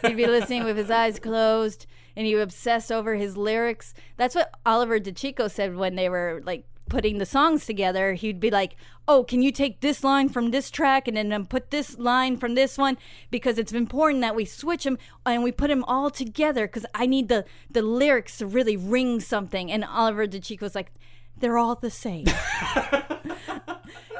He'd 0.00 0.16
be 0.16 0.26
listening 0.26 0.64
with 0.64 0.78
his 0.78 0.90
eyes 0.90 1.18
closed, 1.18 1.84
and 2.16 2.26
he 2.26 2.34
would 2.34 2.44
obsess 2.44 2.90
over 2.90 3.14
his 3.14 3.36
lyrics. 3.36 3.92
That's 4.16 4.34
what 4.34 4.54
Oliver 4.64 4.98
DiCicco 4.98 5.50
said 5.50 5.76
when 5.76 5.96
they 5.96 6.08
were 6.08 6.40
like 6.46 6.64
putting 6.88 7.18
the 7.18 7.26
songs 7.26 7.66
together. 7.66 8.14
He'd 8.14 8.40
be 8.40 8.50
like, 8.50 8.76
"Oh, 9.08 9.24
can 9.24 9.42
you 9.42 9.52
take 9.52 9.80
this 9.80 10.04
line 10.04 10.28
from 10.28 10.50
this 10.50 10.70
track 10.70 11.08
and 11.08 11.16
then 11.16 11.32
um, 11.32 11.46
put 11.46 11.70
this 11.70 11.98
line 11.98 12.36
from 12.36 12.54
this 12.54 12.78
one 12.78 12.96
because 13.30 13.58
it's 13.58 13.72
important 13.72 14.20
that 14.22 14.36
we 14.36 14.44
switch 14.44 14.84
them 14.84 14.98
and 15.24 15.42
we 15.42 15.52
put 15.52 15.68
them 15.68 15.84
all 15.84 16.10
together 16.10 16.66
because 16.66 16.86
I 16.94 17.06
need 17.06 17.28
the 17.28 17.44
the 17.70 17.82
lyrics 17.82 18.38
to 18.38 18.46
really 18.46 18.76
ring 18.76 19.20
something." 19.20 19.70
And 19.70 19.84
Oliver 19.84 20.26
DiCicco's 20.26 20.74
like, 20.74 20.92
"They're 21.36 21.58
all 21.58 21.74
the 21.74 21.90
same." 21.90 22.26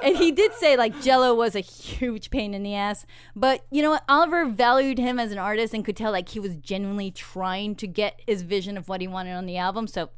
and 0.03 0.17
he 0.17 0.31
did 0.31 0.53
say 0.55 0.77
like 0.77 1.01
Jello 1.03 1.35
was 1.35 1.57
a 1.57 1.61
huge 1.61 2.31
pain 2.31 2.55
in 2.55 2.63
the 2.63 2.75
ass, 2.75 3.07
but 3.35 3.65
you 3.71 3.83
know 3.83 3.91
what? 3.91 4.05
Oliver 4.09 4.47
valued 4.47 4.99
him 4.99 5.19
as 5.19 5.33
an 5.33 5.39
artist 5.39 5.75
and 5.75 5.85
could 5.85 5.97
tell 5.97 6.13
like 6.13 6.29
he 6.29 6.41
was 6.41 6.55
genuinely 6.57 7.11
trying 7.11 7.75
to 7.77 7.87
get 7.87 8.21
his 8.27 8.43
vision 8.43 8.77
of 8.77 8.89
what 8.89 9.01
he 9.01 9.09
wanted 9.09 9.33
on 9.33 9.47
the 9.47 9.57
album. 9.57 9.87
So, 9.87 10.11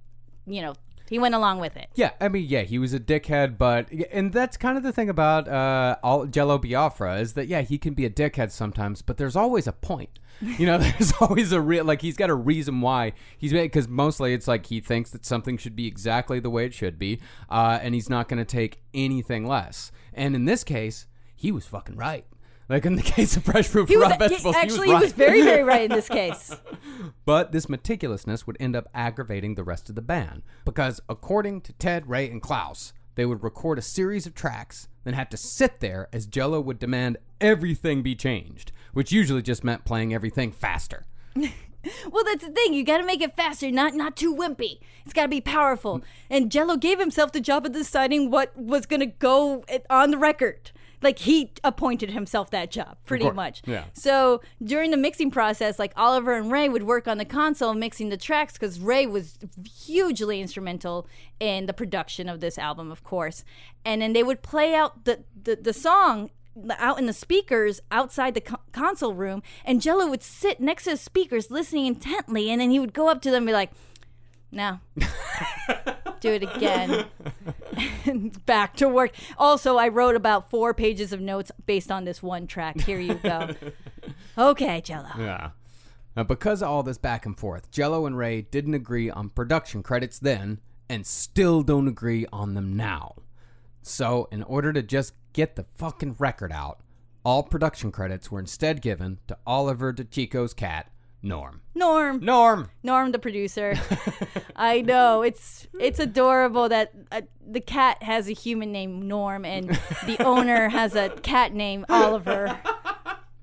you 0.47 0.61
know, 0.63 0.75
he 1.09 1.19
went 1.19 1.35
along 1.35 1.61
with 1.61 1.77
it. 1.77 1.89
Yeah, 1.95 2.11
I 2.21 2.29
mean, 2.29 2.47
yeah, 2.49 2.63
he 2.63 2.79
was 2.79 2.93
a 2.95 3.01
dickhead, 3.01 3.59
but 3.59 3.91
and 4.13 4.33
that's 4.33 4.57
kind 4.57 4.77
of 4.77 4.83
the 4.83 4.93
thing 4.93 5.09
about 5.09 5.49
uh, 5.49 5.97
all 6.03 6.27
Jello 6.27 6.59
Biafra 6.59 7.21
is 7.21 7.35
that 7.35 7.49
yeah, 7.49 7.63
he 7.63 7.79
can 7.79 7.95
be 7.95 8.05
a 8.05 8.11
dickhead 8.11 8.51
sometimes, 8.51 9.03
but 9.03 9.17
there's 9.17 9.37
always 9.37 9.67
a 9.67 9.73
point. 9.73 10.19
You 10.41 10.67
know, 10.67 10.79
there's 10.79 11.13
always 11.21 11.53
a 11.53 11.61
real 11.61 11.85
like 11.85 12.03
he's 12.03 12.17
got 12.17 12.31
a 12.31 12.35
reason 12.35 12.81
why 12.81 13.13
he's 13.37 13.53
because 13.53 13.89
mostly 13.89 14.35
it's 14.35 14.49
like 14.49 14.67
he 14.67 14.81
thinks 14.81 15.11
that 15.11 15.25
something 15.25 15.57
should 15.57 15.77
be 15.77 15.87
exactly 15.87 16.41
the 16.41 16.51
way 16.51 16.67
it 16.67 16.75
should 16.75 16.99
be, 16.99 17.21
uh, 17.51 17.79
and 17.83 17.95
he's 17.95 18.11
not 18.11 18.29
going 18.29 18.39
to 18.39 18.45
take 18.45 18.83
anything 18.95 19.47
less. 19.47 19.91
And 20.13 20.35
in 20.35 20.45
this 20.45 20.65
case, 20.65 21.07
he 21.35 21.53
was 21.53 21.67
fucking 21.67 21.97
right. 21.97 22.27
Like 22.69 22.85
in 22.85 22.97
the 22.97 23.03
case 23.17 23.37
of 23.37 23.45
Fresh 23.45 23.69
Fruit 23.69 23.89
He 23.89 23.97
was 23.97 24.11
Rock 24.11 24.19
Festivals, 24.19 24.57
actually 24.57 24.89
he 24.89 24.95
was, 24.95 25.05
right. 25.05 25.15
very 25.15 25.43
very 25.43 25.63
right 25.65 25.91
in 25.91 25.91
this 25.91 26.09
case. 26.09 26.57
But 27.25 27.53
this 27.53 27.67
meticulousness 27.67 28.47
would 28.47 28.57
end 28.61 28.77
up 28.77 28.89
aggravating 28.95 29.55
the 29.55 29.65
rest 29.65 29.89
of 29.89 29.95
the 29.95 30.03
band 30.03 30.43
because, 30.65 31.01
according 31.09 31.63
to 31.63 31.73
Ted, 31.75 32.09
Ray, 32.09 32.31
and 32.31 32.43
Klaus, 32.43 32.93
they 33.15 33.27
would 33.27 33.43
record 33.43 33.79
a 33.79 33.83
series 33.83 34.27
of 34.27 34.35
tracks, 34.35 34.89
then 35.05 35.15
have 35.15 35.29
to 35.31 35.37
sit 35.37 35.81
there 35.81 36.09
as 36.13 36.27
Jello 36.27 36.61
would 36.61 36.79
demand 36.79 37.17
everything 37.41 38.03
be 38.03 38.15
changed, 38.15 38.71
which 38.93 39.13
usually 39.13 39.43
just 39.43 39.65
meant 39.65 39.85
playing 39.85 40.15
everything 40.15 40.53
faster. 40.53 41.07
Well, 42.11 42.25
that's 42.25 42.45
the 42.45 42.51
thing. 42.51 42.75
You 42.75 42.85
got 42.85 42.99
to 42.99 43.07
make 43.07 43.23
it 43.23 43.37
faster, 43.37 43.71
not 43.71 43.95
not 43.95 44.17
too 44.17 44.35
wimpy. 44.35 44.81
It's 45.05 45.15
got 45.15 45.23
to 45.23 45.29
be 45.29 45.41
powerful. 45.41 46.03
And 46.29 46.51
Jello 46.51 46.77
gave 46.77 46.99
himself 46.99 47.33
the 47.33 47.41
job 47.41 47.65
of 47.65 47.73
deciding 47.73 48.31
what 48.31 48.55
was 48.57 48.85
going 48.85 49.01
to 49.01 49.07
go 49.07 49.65
eh, 49.69 49.79
on 49.89 50.11
the 50.11 50.19
record. 50.19 50.73
Like 51.01 51.21
he 51.21 51.53
appointed 51.63 52.11
himself 52.11 52.51
that 52.51 52.71
job, 52.71 52.97
pretty 53.05 53.31
much. 53.31 53.63
yeah. 53.67 53.85
So 53.93 54.41
during 54.63 54.91
the 54.91 54.97
mixing 54.97 55.31
process, 55.31 55.79
like 55.79 55.93
Oliver 55.97 56.35
and 56.35 56.51
Ray 56.51 56.69
would 56.69 56.83
work 56.83 57.07
on 57.07 57.19
the 57.19 57.25
console 57.25 57.73
mixing 57.75 58.09
the 58.09 58.17
tracks 58.17 58.55
because 58.55 58.81
Ray 58.81 59.07
was 59.07 59.39
hugely 59.87 60.41
instrumental 60.41 61.07
in 61.39 61.67
the 61.67 61.73
production 61.73 62.29
of 62.29 62.41
this 62.41 62.59
album, 62.59 62.91
of 62.91 63.05
course. 63.05 63.45
And 63.85 64.03
then 64.03 64.13
they 64.13 64.23
would 64.25 64.43
play 64.43 64.75
out 64.75 65.05
the 65.05 65.25
the, 65.41 65.57
the 65.57 65.73
song 65.73 66.31
out 66.77 66.99
in 66.99 67.07
the 67.07 67.13
speakers 67.13 67.81
outside 67.93 68.35
the 68.35 68.41
co- 68.41 68.59
console 68.73 69.15
room, 69.15 69.43
and 69.65 69.81
Jello 69.81 70.09
would 70.09 70.25
sit 70.25 70.59
next 70.61 70.85
to 70.85 70.91
the 70.91 70.97
speakers 70.97 71.53
listening 71.53 71.87
intently, 71.87 72.51
and 72.51 72.61
then 72.61 72.71
he 72.71 72.81
would 72.81 72.93
go 72.93 73.09
up 73.09 73.23
to 73.23 73.31
them 73.31 73.43
and 73.43 73.47
be 73.47 73.53
like, 73.53 73.71
"No, 74.51 74.81
do 76.21 76.33
it 76.33 76.43
again." 76.43 77.07
and 78.05 78.45
back 78.47 78.77
to 78.77 78.89
work. 78.89 79.13
Also, 79.37 79.77
I 79.77 79.89
wrote 79.89 80.17
about 80.17 80.51
four 80.51 80.75
pages 80.75 81.13
of 81.13 81.21
notes 81.21 81.51
based 81.67 81.91
on 81.91 82.05
this 82.05 82.23
one 82.23 82.47
track. 82.47 82.81
Here 82.81 83.01
you 83.01 83.15
go. 83.15 83.51
Okay, 84.39 84.81
Jello. 84.81 85.11
Yeah. 85.19 85.51
Now, 86.17 86.23
because 86.23 86.63
of 86.63 86.69
all 86.69 86.85
this 86.85 86.97
back 86.97 87.27
and 87.27 87.37
forth, 87.37 87.71
Jello 87.73 88.07
and 88.07 88.17
Ray 88.17 88.43
didn't 88.43 88.75
agree 88.75 89.11
on 89.11 89.31
production 89.31 89.83
credits 89.83 90.19
then 90.19 90.61
and 90.89 91.07
still 91.07 91.63
don't 91.63 91.89
agree 91.89 92.25
on 92.33 92.55
them 92.55 92.77
now. 92.77 93.17
So, 93.83 94.29
in 94.31 94.43
order 94.45 94.73
to 94.73 94.83
just 94.83 95.15
get 95.33 95.57
the 95.57 95.65
fucking 95.77 96.17
record 96.19 96.53
out, 96.53 96.81
all 97.25 97.43
production 97.43 97.93
credits 97.93 98.31
were 98.31 98.41
instead 98.41 98.81
given 98.81 99.19
to 99.27 99.37
Oliver 99.47 99.93
DiCicco's 99.93 100.55
cat, 100.55 100.91
Norm. 101.23 101.63
Norm. 101.75 102.21
Norm! 102.25 102.71
Norm, 102.83 103.13
the 103.13 103.19
producer. 103.19 103.75
I 104.57 104.81
know 104.83 105.23
it's 105.23 105.67
it's 105.81 105.99
adorable 105.99 106.69
that 106.69 106.93
uh, 107.11 107.23
the 107.45 107.61
cat 107.61 108.03
has 108.03 108.29
a 108.29 108.33
human 108.33 108.71
name 108.71 109.03
Norm 109.09 109.45
and 109.45 109.71
the 110.07 110.17
owner 110.25 110.69
has 110.69 110.95
a 110.95 111.11
cat 111.11 111.53
name 111.53 111.85
Oliver. 111.89 112.59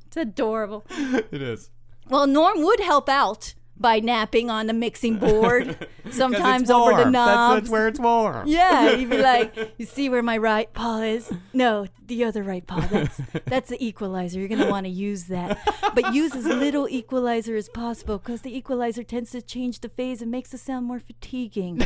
It's 0.08 0.22
adorable. 0.30 0.86
It 0.90 1.42
is. 1.42 1.72
Well, 2.08 2.26
Norm 2.26 2.62
would 2.64 2.80
help 2.80 3.10
out 3.10 3.54
by 3.78 4.00
napping 4.00 4.50
on 4.50 4.68
the 4.68 4.74
mixing 4.74 5.18
board, 5.18 5.88
sometimes 6.10 6.70
over 6.72 7.04
the 7.04 7.10
knobs. 7.10 7.62
That's, 7.62 7.70
where 7.70 7.88
it's 7.88 8.00
warm. 8.00 8.48
yeah, 8.48 8.96
he'd 8.96 9.10
be 9.10 9.18
like, 9.22 9.74
"You 9.78 9.86
see 9.86 10.10
where 10.10 10.24
my 10.24 10.38
right 10.38 10.72
paw 10.74 11.02
is? 11.02 11.32
No, 11.54 11.88
the 12.08 12.24
other 12.24 12.44
right 12.44 12.66
paw. 12.66 12.82
That's 12.82 13.22
that's 13.46 13.70
the 13.70 13.86
equalizer. 13.86 14.40
You're 14.40 14.48
gonna 14.48 14.70
want 14.70 14.86
to 14.86 14.92
use 14.92 15.26
that, 15.26 15.60
but 15.94 16.14
use 16.14 16.36
as 16.36 16.46
little 16.46 16.88
equalizer 16.90 17.56
as 17.56 17.70
possible 17.70 18.18
because 18.18 18.42
the 18.42 18.56
equalizer 18.56 19.04
tends 19.04 19.32
to 19.32 19.42
change 19.42 19.82
the 19.82 19.90
phase 19.90 20.22
and 20.22 20.32
makes 20.32 20.50
the 20.50 20.58
sound 20.58 20.86
more 20.86 21.00
fatiguing." 21.00 21.82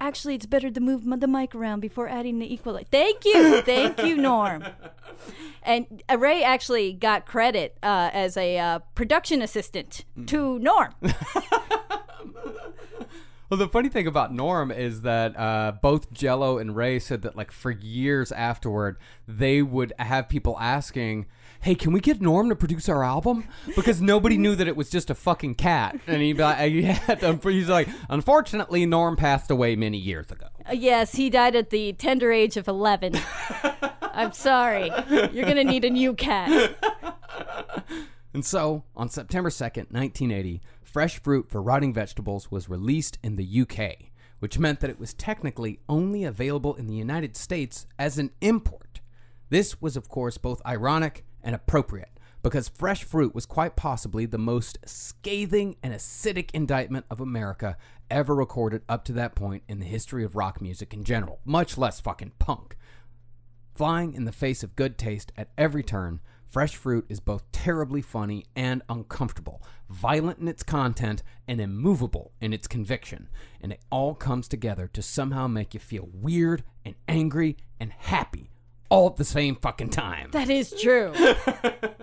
Actually, 0.00 0.34
it's 0.34 0.44
better 0.44 0.70
to 0.70 0.80
move 0.80 1.04
the 1.18 1.26
mic 1.26 1.54
around 1.54 1.80
before 1.80 2.08
adding 2.08 2.38
the 2.38 2.52
equalizer. 2.52 2.84
Thank 2.90 3.24
you, 3.24 3.62
thank 3.62 4.02
you, 4.02 4.18
Norm. 4.18 4.62
And 5.64 6.02
Ray 6.18 6.42
actually 6.42 6.92
got 6.92 7.24
credit 7.26 7.76
uh, 7.82 8.10
as 8.12 8.36
a 8.36 8.58
uh, 8.58 8.78
production 8.94 9.40
assistant 9.42 10.04
Mm. 10.18 10.26
to 10.28 10.58
Norm. 10.58 10.94
Well, 13.50 13.58
the 13.58 13.68
funny 13.68 13.90
thing 13.90 14.06
about 14.06 14.32
Norm 14.34 14.72
is 14.72 15.02
that 15.02 15.38
uh, 15.38 15.72
both 15.80 16.10
Jello 16.12 16.56
and 16.58 16.74
Ray 16.74 16.98
said 16.98 17.22
that, 17.22 17.36
like, 17.36 17.52
for 17.52 17.70
years 17.70 18.32
afterward, 18.32 18.96
they 19.28 19.60
would 19.60 19.92
have 19.98 20.30
people 20.30 20.56
asking, 20.58 21.26
"Hey, 21.60 21.74
can 21.74 21.92
we 21.92 22.00
get 22.00 22.22
Norm 22.22 22.48
to 22.48 22.56
produce 22.56 22.88
our 22.88 23.04
album?" 23.04 23.44
Because 23.76 24.00
nobody 24.00 24.38
knew 24.38 24.56
that 24.56 24.66
it 24.66 24.76
was 24.76 24.88
just 24.90 25.10
a 25.10 25.14
fucking 25.14 25.54
cat, 25.56 25.94
and 26.06 26.22
he'd 26.22 26.38
be 26.38 26.42
like, 26.42 26.72
yeah, 26.72 27.36
he's 27.44 27.68
like, 27.68 27.86
"Unfortunately, 28.08 28.86
Norm 28.86 29.14
passed 29.14 29.50
away 29.50 29.76
many 29.76 29.98
years 29.98 30.30
ago." 30.32 30.46
Uh, 30.68 30.72
yes, 30.72 31.14
he 31.14 31.28
died 31.30 31.54
at 31.54 31.68
the 31.70 31.92
tender 31.92 32.32
age 32.32 32.56
of 32.56 32.66
11. 32.66 33.12
I'm 34.14 34.32
sorry. 34.32 34.90
You're 35.10 35.44
going 35.44 35.56
to 35.56 35.64
need 35.64 35.84
a 35.84 35.90
new 35.90 36.14
cat. 36.14 36.76
And 38.34 38.44
so, 38.44 38.82
on 38.96 39.08
September 39.08 39.48
2nd, 39.48 39.92
1980, 39.92 40.60
Fresh 40.82 41.22
Fruit 41.22 41.48
for 41.48 41.62
Rotting 41.62 41.94
Vegetables 41.94 42.50
was 42.50 42.68
released 42.68 43.16
in 43.22 43.36
the 43.36 43.60
UK, 43.62 44.10
which 44.40 44.58
meant 44.58 44.80
that 44.80 44.90
it 44.90 44.98
was 44.98 45.14
technically 45.14 45.78
only 45.88 46.24
available 46.24 46.74
in 46.74 46.88
the 46.88 46.96
United 46.96 47.36
States 47.36 47.86
as 47.96 48.18
an 48.18 48.32
import. 48.40 49.00
This 49.50 49.80
was, 49.80 49.96
of 49.96 50.08
course, 50.08 50.36
both 50.36 50.60
ironic 50.66 51.24
and 51.44 51.54
appropriate, 51.54 52.18
because 52.42 52.68
Fresh 52.68 53.04
Fruit 53.04 53.36
was 53.36 53.46
quite 53.46 53.76
possibly 53.76 54.26
the 54.26 54.36
most 54.36 54.78
scathing 54.84 55.76
and 55.80 55.94
acidic 55.94 56.50
indictment 56.52 57.06
of 57.08 57.20
America 57.20 57.76
ever 58.10 58.34
recorded 58.34 58.82
up 58.88 59.04
to 59.04 59.12
that 59.12 59.36
point 59.36 59.62
in 59.68 59.78
the 59.78 59.86
history 59.86 60.24
of 60.24 60.34
rock 60.34 60.60
music 60.60 60.92
in 60.92 61.04
general, 61.04 61.38
much 61.44 61.78
less 61.78 62.00
fucking 62.00 62.32
punk. 62.40 62.76
Flying 63.74 64.14
in 64.14 64.24
the 64.24 64.32
face 64.32 64.62
of 64.62 64.76
good 64.76 64.96
taste 64.96 65.32
at 65.36 65.50
every 65.58 65.82
turn, 65.82 66.20
Fresh 66.46 66.76
Fruit 66.76 67.04
is 67.08 67.18
both 67.18 67.50
terribly 67.50 68.00
funny 68.00 68.44
and 68.54 68.82
uncomfortable, 68.88 69.60
violent 69.90 70.38
in 70.38 70.46
its 70.46 70.62
content, 70.62 71.24
and 71.48 71.60
immovable 71.60 72.30
in 72.40 72.52
its 72.52 72.68
conviction. 72.68 73.28
And 73.60 73.72
it 73.72 73.80
all 73.90 74.14
comes 74.14 74.46
together 74.46 74.88
to 74.92 75.02
somehow 75.02 75.48
make 75.48 75.74
you 75.74 75.80
feel 75.80 76.08
weird 76.12 76.62
and 76.84 76.94
angry 77.08 77.56
and 77.80 77.92
happy 77.92 78.50
all 78.90 79.08
at 79.08 79.16
the 79.16 79.24
same 79.24 79.56
fucking 79.56 79.88
time. 79.88 80.30
That 80.30 80.50
is 80.50 80.72
true. 80.80 81.12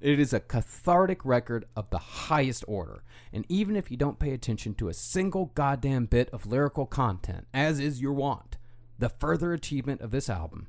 It 0.00 0.20
is 0.20 0.32
a 0.32 0.40
cathartic 0.40 1.24
record 1.24 1.64
of 1.74 1.90
the 1.90 1.98
highest 1.98 2.64
order. 2.68 3.02
And 3.32 3.44
even 3.48 3.74
if 3.74 3.90
you 3.90 3.96
don't 3.96 4.18
pay 4.18 4.32
attention 4.32 4.74
to 4.74 4.88
a 4.88 4.94
single 4.94 5.46
goddamn 5.54 6.06
bit 6.06 6.28
of 6.30 6.46
lyrical 6.46 6.86
content, 6.86 7.46
as 7.52 7.80
is 7.80 8.00
your 8.00 8.12
wont, 8.12 8.58
the 8.98 9.08
further 9.08 9.52
achievement 9.52 10.00
of 10.00 10.10
this 10.10 10.30
album 10.30 10.68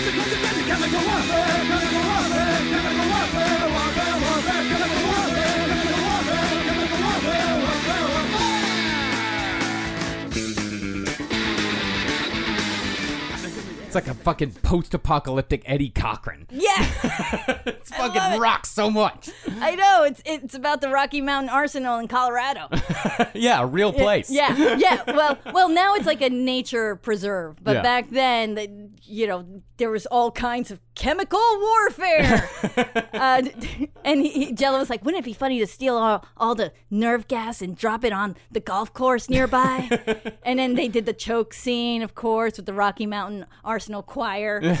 Chemical 0.00 0.12
warfare, 0.16 0.64
chemical 0.66 1.02
warfare, 1.06 2.29
It's 13.90 13.94
like 13.96 14.06
a 14.06 14.14
fucking 14.14 14.52
post 14.62 14.94
apocalyptic 14.94 15.64
Eddie 15.66 15.88
Cochran. 15.88 16.46
Yes, 16.48 16.96
It's 17.66 17.90
fucking 17.90 18.34
it. 18.34 18.38
rocks 18.38 18.70
so 18.70 18.88
much. 18.88 19.30
I 19.60 19.74
know. 19.74 20.04
It's 20.04 20.22
it's 20.24 20.54
about 20.54 20.80
the 20.80 20.90
Rocky 20.90 21.20
Mountain 21.20 21.50
Arsenal 21.50 21.98
in 21.98 22.06
Colorado. 22.06 22.68
yeah, 23.34 23.60
a 23.60 23.66
real 23.66 23.92
place. 23.92 24.30
Yeah, 24.30 24.56
yeah. 24.78 25.02
Well, 25.08 25.38
well, 25.52 25.68
now 25.68 25.96
it's 25.96 26.06
like 26.06 26.20
a 26.22 26.30
nature 26.30 26.94
preserve, 26.94 27.56
but 27.64 27.76
Yeah. 27.78 27.82
back 27.82 28.10
then, 28.10 28.54
the, 28.54 28.90
you 29.02 29.26
know, 29.26 29.44
there 29.78 29.90
was 29.90 30.06
all 30.06 30.30
kinds 30.30 30.70
of 30.70 30.78
chemical 30.94 31.40
warfare. 31.60 32.48
uh, 33.12 33.42
and 34.04 34.20
he, 34.20 34.28
he, 34.28 34.52
Jello 34.52 34.78
was 34.78 34.88
like, 34.90 35.04
"Wouldn't 35.04 35.24
it 35.24 35.24
be 35.24 35.32
funny 35.32 35.58
to 35.58 35.66
steal 35.66 35.96
all, 35.96 36.24
all 36.36 36.54
the 36.54 36.72
nerve 36.90 37.26
gas 37.26 37.60
and 37.60 37.76
drop 37.76 38.04
it 38.04 38.12
on 38.12 38.36
the 38.52 38.60
golf 38.60 38.92
course 38.94 39.28
nearby?" 39.28 39.88
and 40.44 40.60
then 40.60 40.74
they 40.74 40.86
did 40.86 41.06
the 41.06 41.12
choke 41.12 41.52
scene, 41.54 42.02
of 42.02 42.14
course, 42.14 42.56
with 42.56 42.66
the 42.66 42.72
Rocky 42.74 43.04
Mountain 43.06 43.46
Arsenal 43.64 43.79
Choir. 44.02 44.60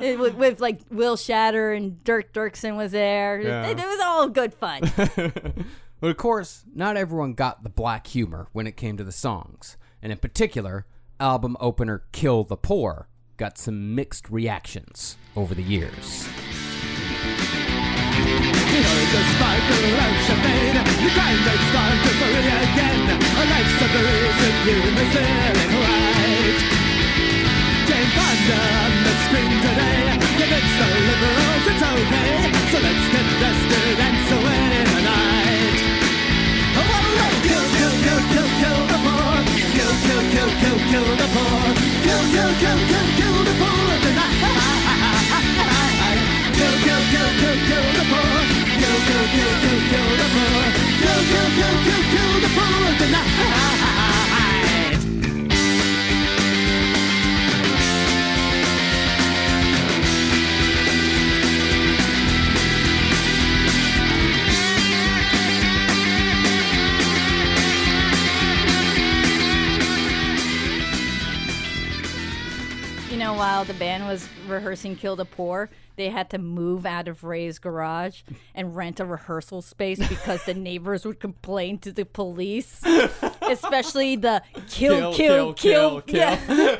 It- 0.00 0.18
with, 0.18 0.34
with 0.34 0.60
like 0.60 0.80
Will 0.90 1.16
Shatter 1.16 1.72
and 1.72 2.02
Dirk 2.04 2.32
Dirksen 2.32 2.76
was 2.76 2.92
there. 2.92 3.40
Yeah. 3.40 3.66
It, 3.66 3.78
it 3.80 3.86
was 3.86 4.00
all 4.04 4.28
good 4.28 4.54
fun. 4.54 4.82
But 6.00 6.10
of 6.10 6.16
course, 6.16 6.62
not 6.72 6.96
everyone 6.96 7.32
got 7.34 7.64
the 7.64 7.68
black 7.68 8.06
humor 8.06 8.46
when 8.52 8.68
it 8.68 8.76
came 8.76 8.96
to 8.98 9.02
the 9.02 9.10
songs. 9.10 9.76
And 10.00 10.12
in 10.12 10.18
particular, 10.18 10.86
album 11.18 11.56
opener 11.58 12.04
Kill 12.12 12.44
the 12.44 12.56
Poor 12.56 13.08
got 13.36 13.58
some 13.58 13.96
mixed 13.96 14.30
reactions 14.30 15.16
over 15.34 15.56
the 15.56 15.62
years. 15.64 16.28
You 17.34 18.78
know 18.78 18.98
the 19.10 19.22
sparkle 19.34 19.98
of 19.98 20.14
champagne 20.22 20.76
You 21.02 21.10
grind 21.14 21.46
and 21.50 21.62
start 21.66 21.98
to 21.98 22.10
free 22.14 22.46
again 22.46 23.02
A 23.10 23.44
life's 23.50 23.82
of 23.82 23.90
the 23.90 24.02
reason 24.06 24.52
you 24.68 24.76
may 24.94 25.06
feeling 25.10 25.80
right 25.82 26.07
Fonda 28.16 28.60
on 28.84 28.92
the 29.04 29.14
screen 29.24 29.54
today 29.62 29.98
the 30.78 31.00
liberals 31.08 31.64
it's 31.70 31.82
okay 31.82 32.32
So 32.70 32.76
let's 32.78 33.06
get 33.12 33.26
dusted 33.42 33.98
and 34.06 34.18
away 34.36 34.62
in 34.78 34.86
the 34.94 35.02
night 35.10 35.78
Oh, 36.78 36.84
oh, 36.84 37.22
oh, 37.24 37.34
kill, 37.48 37.66
kill, 37.76 37.94
kill, 38.04 38.22
kill, 38.32 38.48
kill 38.60 38.80
the 38.92 38.98
poor 39.04 39.36
Kill, 39.74 39.94
kill, 40.06 40.22
kill, 40.32 40.50
kill, 40.62 40.78
kill 40.90 41.08
the 41.20 41.28
poor 41.34 41.62
Kill, 42.04 42.24
kill, 42.32 42.52
kill, 42.62 42.78
kill, 42.90 43.08
kill 43.18 43.38
the 43.48 43.54
poor 43.60 43.78
Kill, 46.58 46.74
kill, 46.84 47.02
kill, 47.12 47.30
kill, 47.38 47.58
kill 47.68 47.86
the 47.98 48.04
poor. 48.10 48.38
Kill, 48.78 48.98
kill, 49.06 49.26
kill, 49.34 49.54
kill, 49.62 49.80
kill 49.90 50.10
the 50.18 50.26
poor. 50.34 50.64
Kill, 50.98 51.20
kill, 51.30 51.48
kill, 51.58 51.76
kill, 51.86 52.02
kill 52.12 52.34
the 52.42 52.50
poor 52.56 52.98
tonight. 52.98 53.87
Know, 73.28 73.38
while 73.38 73.64
the 73.64 73.74
band 73.74 74.06
was 74.06 74.26
rehearsing 74.46 74.96
Kill 74.96 75.14
the 75.14 75.24
Poor, 75.24 75.68
they 75.96 76.08
had 76.08 76.30
to 76.30 76.38
move 76.38 76.86
out 76.86 77.08
of 77.08 77.24
Ray's 77.24 77.58
garage 77.58 78.22
and 78.54 78.74
rent 78.74 79.00
a 79.00 79.04
rehearsal 79.04 79.60
space 79.60 79.98
because 80.08 80.44
the 80.44 80.54
neighbors 80.54 81.04
would 81.04 81.20
complain 81.20 81.78
to 81.80 81.92
the 81.92 82.06
police, 82.06 82.80
especially 83.42 84.16
the 84.16 84.42
kill, 84.68 85.12
kill, 85.12 85.52
kill, 85.52 86.02
Yeah. 86.06 86.78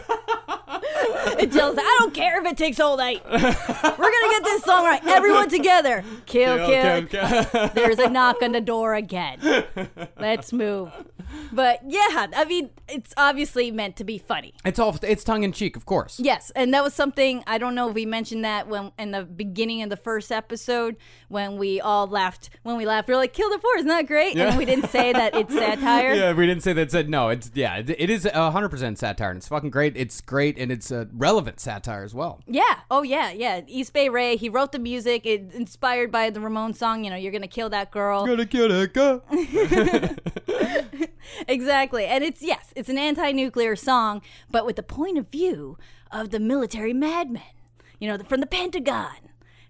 And 1.39 1.53
Jill's 1.53 1.77
like, 1.77 1.85
I 1.85 1.97
don't 2.01 2.15
care 2.15 2.41
if 2.41 2.51
it 2.51 2.57
takes 2.57 2.81
all 2.81 2.97
night. 2.97 3.23
We're 3.25 3.39
going 3.41 3.53
to 3.53 4.29
get 4.31 4.45
this 4.45 4.63
song 4.63 4.85
right. 4.85 5.05
Everyone 5.07 5.49
together. 5.49 6.05
Kill, 6.27 6.67
kill. 6.67 7.07
kill, 7.07 7.45
kill. 7.45 7.69
There's 7.75 7.99
a 7.99 8.09
knock 8.11 8.43
on 8.43 8.53
the 8.53 8.61
door 8.61 8.95
again. 8.95 9.39
Let's 10.19 10.53
move. 10.53 10.91
but 11.53 11.81
yeah, 11.87 12.27
I 12.35 12.45
mean, 12.47 12.71
it's 12.89 13.13
obviously 13.17 13.71
meant 13.71 13.97
to 13.97 14.05
be 14.05 14.19
funny. 14.19 14.55
It's 14.65 14.79
all 14.79 14.97
it's 15.03 15.25
tongue 15.25 15.43
in 15.43 15.53
cheek, 15.53 15.77
of 15.77 15.87
course. 15.87 16.19
Yes, 16.19 16.51
and 16.57 16.73
that 16.75 16.83
was 16.83 16.95
something 16.95 17.43
I 17.47 17.59
don't 17.59 17.75
know 17.75 17.89
if 17.89 17.95
we 17.95 18.07
mentioned 18.07 18.45
that 18.45 18.69
when 18.69 18.93
in 18.99 19.11
the 19.11 19.25
beginning 19.25 19.83
of 19.83 19.91
the 19.91 19.97
first 19.97 20.33
episode 20.33 20.97
when 21.29 21.59
we 21.59 21.81
all 21.81 22.07
laughed 22.07 22.51
when 22.63 22.77
we 22.77 22.87
laughed 22.87 23.09
we 23.09 23.15
are 23.15 23.19
like 23.19 23.33
kill 23.35 23.51
the 23.51 23.59
four 23.59 23.77
isn't 23.77 23.89
that 23.89 24.07
great 24.07 24.37
and 24.37 24.57
we 24.57 24.65
didn't 24.65 24.89
say 24.89 25.13
that 25.13 25.35
it's 25.35 25.53
satire. 25.55 26.15
Yeah, 26.19 26.33
we 26.33 26.47
didn't 26.47 26.63
say 26.63 26.73
that. 26.73 26.91
Said 26.91 27.09
no. 27.09 27.29
It's 27.29 27.51
yeah. 27.55 27.77
It 27.77 27.91
it 27.91 28.11
is 28.11 28.25
hundred 28.25 28.71
percent 28.71 28.99
satire, 28.99 29.31
and 29.31 29.37
it's 29.39 29.49
fucking 29.49 29.71
great. 29.71 29.97
It's 29.97 30.21
great, 30.21 30.59
and 30.59 30.73
it's 30.73 30.88
a 30.91 31.09
relevant 31.13 31.61
satire 31.61 32.05
as 32.05 32.15
well. 32.15 32.41
Yeah. 32.47 32.81
Oh 32.91 33.03
yeah. 33.03 33.31
Yeah. 33.31 33.63
East 33.67 33.93
Bay 33.93 34.09
Ray. 34.09 34.37
He 34.37 34.49
wrote 34.49 34.73
the 34.73 34.79
music. 34.79 35.27
It 35.27 35.53
inspired 35.53 36.11
by 36.11 36.31
the 36.31 36.41
Ramon 36.41 36.75
song. 36.75 37.05
You 37.05 37.11
know, 37.11 37.17
you're 37.17 37.33
gonna 37.33 37.49
kill 37.49 37.71
that 37.71 37.91
girl. 37.91 38.27
Gonna 38.27 38.47
kill 38.47 38.69
that 38.69 38.93
girl. 38.93 39.23
exactly. 41.49 42.05
And 42.05 42.25
it's 42.25 42.43
yes, 42.43 42.73
it's 42.77 42.89
an 42.89 42.99
anti-nuclear 42.99 43.77
song, 43.77 44.23
but 44.51 44.67
with 44.67 44.77
the 44.77 44.83
point 44.83 45.19
of 45.19 45.29
view 45.29 45.79
of 46.11 46.31
the 46.31 46.41
military 46.41 46.93
madmen. 46.93 47.43
You 47.99 48.09
know, 48.09 48.19
from 48.25 48.41
the 48.41 48.47
Pentagon. 48.47 49.17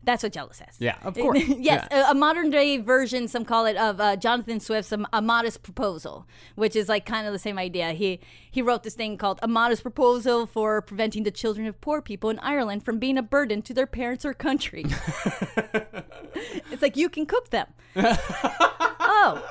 That's 0.09 0.23
what 0.23 0.33
Jello 0.33 0.53
says. 0.53 0.77
Yeah, 0.79 0.97
of 1.03 1.15
course. 1.23 1.39
yes, 1.47 1.87
Yeah. 1.91 2.09
a, 2.09 2.13
a 2.13 2.15
modern 2.15 2.49
day 2.49 2.79
version, 2.79 3.29
some 3.29 3.45
call 3.45 3.67
it, 3.67 3.77
of 3.77 4.01
uh, 4.01 4.17
Jonathan 4.17 4.59
Swift's 4.59 4.91
a, 4.91 5.05
a 5.13 5.21
Modest 5.21 5.63
Proposal, 5.63 6.27
which 6.55 6.75
is 6.75 6.89
like 6.89 7.05
kind 7.05 7.27
of 7.27 7.35
the 7.35 7.39
same 7.39 7.59
idea. 7.59 7.93
He 7.93 8.19
he 8.51 8.63
wrote 8.63 8.85
this 8.85 8.95
thing 8.95 9.19
called 9.19 9.39
A 9.43 9.49
Modest 9.49 9.83
Proposal 9.83 10.47
for 10.47 10.81
Preventing 10.81 11.25
the 11.25 11.31
Children 11.31 11.67
of 11.67 11.79
Poor 11.83 12.01
People 12.01 12.31
in 12.31 12.39
Ireland 12.39 12.87
from 12.87 12.99
being 12.99 13.19
a 13.19 13.23
burden 13.23 13.61
to 13.61 13.75
their 13.75 13.87
parents 13.87 14.25
or 14.25 14.33
country. 14.33 14.87
it's 16.73 16.81
like 16.81 16.97
you 16.97 17.11
can 17.11 17.27
cook 17.27 17.51
them. 17.51 17.67
oh, 17.97 19.43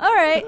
all 0.00 0.14
right. 0.14 0.44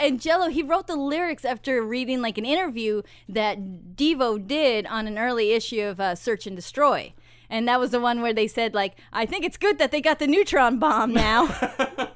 and 0.00 0.20
Jello, 0.20 0.48
he 0.48 0.62
wrote 0.64 0.88
the 0.88 0.96
lyrics 0.96 1.44
after 1.44 1.82
reading 1.82 2.20
like 2.22 2.38
an 2.38 2.44
interview 2.44 3.02
that 3.28 3.58
Devo 3.96 4.44
did 4.44 4.86
on 4.86 5.06
an 5.06 5.16
early 5.16 5.52
issue 5.52 5.82
of 5.82 6.00
uh, 6.00 6.14
Search 6.14 6.46
and 6.46 6.56
Destroy. 6.56 7.12
And 7.52 7.68
that 7.68 7.78
was 7.78 7.90
the 7.90 8.00
one 8.00 8.22
where 8.22 8.32
they 8.32 8.48
said, 8.48 8.72
like, 8.72 8.94
I 9.12 9.26
think 9.26 9.44
it's 9.44 9.58
good 9.58 9.76
that 9.78 9.90
they 9.90 10.00
got 10.00 10.18
the 10.18 10.26
neutron 10.26 10.78
bomb 10.78 11.12
now. 11.12 11.46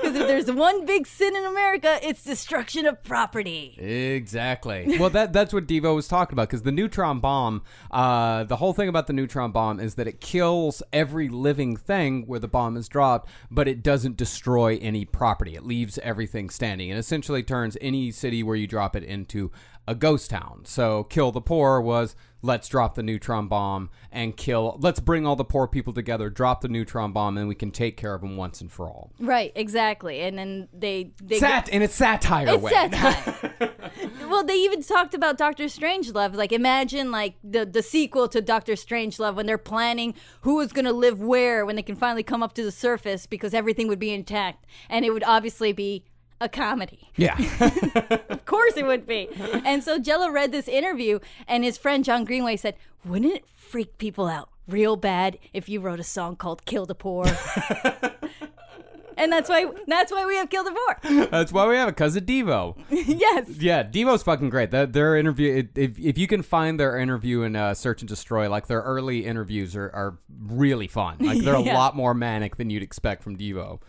Because 0.00 0.16
if 0.22 0.26
there's 0.26 0.56
one 0.56 0.86
big 0.86 1.06
sin 1.06 1.36
in 1.36 1.44
America, 1.44 1.98
it's 2.02 2.24
destruction 2.24 2.86
of 2.86 3.02
property. 3.04 3.76
Exactly. 3.78 4.98
Well, 4.98 5.10
that 5.10 5.32
that's 5.32 5.52
what 5.52 5.66
Devo 5.66 5.94
was 5.94 6.08
talking 6.08 6.34
about 6.34 6.48
because 6.48 6.62
the 6.62 6.72
neutron 6.72 7.20
bomb, 7.20 7.62
uh, 7.90 8.44
the 8.44 8.56
whole 8.56 8.72
thing 8.72 8.88
about 8.88 9.06
the 9.06 9.12
neutron 9.12 9.52
bomb 9.52 9.78
is 9.78 9.96
that 9.96 10.08
it 10.08 10.20
kills 10.20 10.82
every 10.92 11.28
living 11.28 11.76
thing 11.76 12.26
where 12.26 12.40
the 12.40 12.48
bomb 12.48 12.76
is 12.76 12.88
dropped, 12.88 13.28
but 13.50 13.68
it 13.68 13.82
doesn't 13.82 14.16
destroy 14.16 14.78
any 14.80 15.04
property. 15.04 15.54
It 15.54 15.64
leaves 15.64 15.98
everything 15.98 16.50
standing 16.50 16.90
and 16.90 16.98
essentially 16.98 17.42
turns 17.42 17.76
any 17.80 18.10
city 18.10 18.42
where 18.42 18.56
you 18.56 18.66
drop 18.66 18.96
it 18.96 19.04
into 19.04 19.52
a 19.86 19.94
ghost 19.94 20.30
town. 20.30 20.62
So, 20.64 21.04
kill 21.04 21.32
the 21.32 21.40
poor 21.40 21.80
was 21.80 22.14
let's 22.42 22.68
drop 22.68 22.94
the 22.94 23.02
neutron 23.02 23.48
bomb 23.48 23.90
and 24.10 24.36
kill. 24.36 24.76
Let's 24.80 25.00
bring 25.00 25.26
all 25.26 25.36
the 25.36 25.44
poor 25.44 25.66
people 25.66 25.92
together, 25.92 26.30
drop 26.30 26.60
the 26.60 26.68
neutron 26.68 27.12
bomb, 27.12 27.36
and 27.36 27.48
we 27.48 27.54
can 27.54 27.70
take 27.70 27.96
care 27.96 28.14
of 28.14 28.20
them 28.22 28.36
once 28.36 28.60
and 28.60 28.70
for 28.70 28.88
all. 28.88 29.12
Right, 29.18 29.52
exactly. 29.54 30.20
And 30.20 30.38
then 30.38 30.68
they. 30.72 31.12
they 31.22 31.38
Sat 31.38 31.68
in 31.68 31.82
its 31.82 31.94
satire 31.94 32.48
It's 32.48 32.62
way. 32.62 32.70
satire. 32.70 33.74
well, 34.28 34.44
they 34.44 34.56
even 34.56 34.82
talked 34.82 35.14
about 35.14 35.38
Doctor 35.38 35.64
Strangelove. 35.64 36.34
Like, 36.34 36.52
imagine 36.52 37.10
like 37.10 37.34
the 37.44 37.66
the 37.66 37.82
sequel 37.82 38.28
to 38.28 38.40
Doctor 38.40 38.72
Strangelove 38.72 39.34
when 39.34 39.46
they're 39.46 39.58
planning 39.58 40.14
who 40.42 40.60
is 40.60 40.72
going 40.72 40.84
to 40.84 40.92
live 40.92 41.20
where 41.20 41.66
when 41.66 41.76
they 41.76 41.82
can 41.82 41.96
finally 41.96 42.22
come 42.22 42.42
up 42.42 42.54
to 42.54 42.62
the 42.64 42.72
surface 42.72 43.26
because 43.26 43.54
everything 43.54 43.88
would 43.88 43.98
be 43.98 44.12
intact, 44.12 44.66
and 44.88 45.04
it 45.04 45.10
would 45.10 45.24
obviously 45.24 45.72
be 45.72 46.04
a 46.40 46.48
comedy. 46.48 47.08
yeah. 47.16 47.36
Of 48.30 48.44
course, 48.46 48.76
it 48.76 48.86
would 48.86 49.06
be. 49.06 49.28
And 49.64 49.82
so 49.84 49.98
Jello 49.98 50.30
read 50.30 50.50
this 50.52 50.66
interview, 50.68 51.18
and 51.46 51.62
his 51.64 51.78
friend 51.78 52.04
John 52.04 52.24
Greenway 52.24 52.56
said, 52.56 52.74
"Wouldn't 53.04 53.32
it 53.32 53.44
freak 53.54 53.98
people 53.98 54.26
out 54.26 54.48
real 54.66 54.96
bad 54.96 55.38
if 55.52 55.68
you 55.68 55.80
wrote 55.80 56.00
a 56.00 56.04
song 56.04 56.36
called 56.36 56.64
Kill 56.64 56.84
the 56.86 56.94
Poor?" 56.94 57.26
and 59.16 59.30
that's 59.32 59.48
why 59.50 59.66
that's 59.86 60.10
why 60.10 60.24
we 60.26 60.36
have 60.36 60.48
Kill 60.50 60.64
the 60.64 60.72
Poor. 61.02 61.26
That's 61.26 61.52
why 61.52 61.66
we 61.68 61.76
have 61.76 61.88
it, 61.88 61.92
because 61.92 62.16
of 62.16 62.24
Devo. 62.24 62.76
yes. 62.90 63.48
Yeah, 63.58 63.82
Devo's 63.82 64.22
fucking 64.22 64.50
great. 64.50 64.70
Their, 64.70 64.86
their 64.86 65.16
interview, 65.16 65.68
if, 65.74 65.98
if 65.98 66.18
you 66.18 66.26
can 66.26 66.42
find 66.42 66.80
their 66.80 66.96
interview 66.96 67.42
in 67.42 67.54
uh, 67.56 67.74
Search 67.74 68.00
and 68.02 68.08
Destroy, 68.08 68.48
like 68.48 68.66
their 68.66 68.80
early 68.80 69.26
interviews 69.26 69.76
are, 69.76 69.90
are 69.92 70.18
really 70.46 70.88
fun. 70.88 71.18
Like 71.20 71.40
they're 71.42 71.58
Yeah. 71.60 71.74
a 71.74 71.76
lot 71.76 71.94
more 71.94 72.14
manic 72.14 72.56
than 72.56 72.70
you'd 72.70 72.82
expect 72.82 73.22
from 73.22 73.36
Devo. 73.36 73.80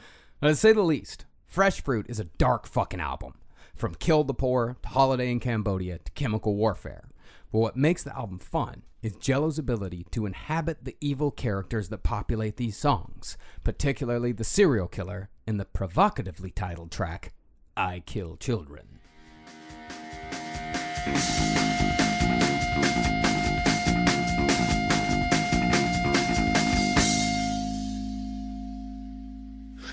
Uh, 0.42 0.50
to 0.50 0.56
say 0.56 0.74
the 0.74 0.82
least, 0.82 1.26
Fresh 1.52 1.84
Fruit 1.84 2.06
is 2.08 2.18
a 2.18 2.24
dark 2.24 2.66
fucking 2.66 3.02
album. 3.02 3.34
From 3.76 3.96
Kill 3.96 4.24
the 4.24 4.34
Poor 4.34 4.78
to 4.84 4.88
Holiday 4.88 5.30
in 5.30 5.42
Cambodia 5.42 5.98
to 5.98 6.12
Chemical 6.14 6.56
Warfare. 6.56 7.10
But 7.52 7.60
what 7.60 7.76
makes 7.76 8.04
the 8.04 8.16
album 8.16 8.40
fun 8.40 8.84
is 9.02 9.18
Jello's 9.18 9.60
ability 9.60 10.06
to 10.12 10.26
inhabit 10.26 10.86
the 10.86 10.96
evil 11.02 11.30
characters 11.30 11.90
that 11.90 12.04
populate 12.04 12.56
these 12.56 12.78
songs, 12.78 13.36
particularly 13.66 14.32
the 14.32 14.46
serial 14.46 14.88
killer 14.88 15.30
in 15.46 15.58
the 15.58 15.66
provocatively 15.66 16.52
titled 16.52 16.90
track, 16.90 17.34
I 17.76 18.00
Kill 18.06 18.38
Children. 18.38 19.00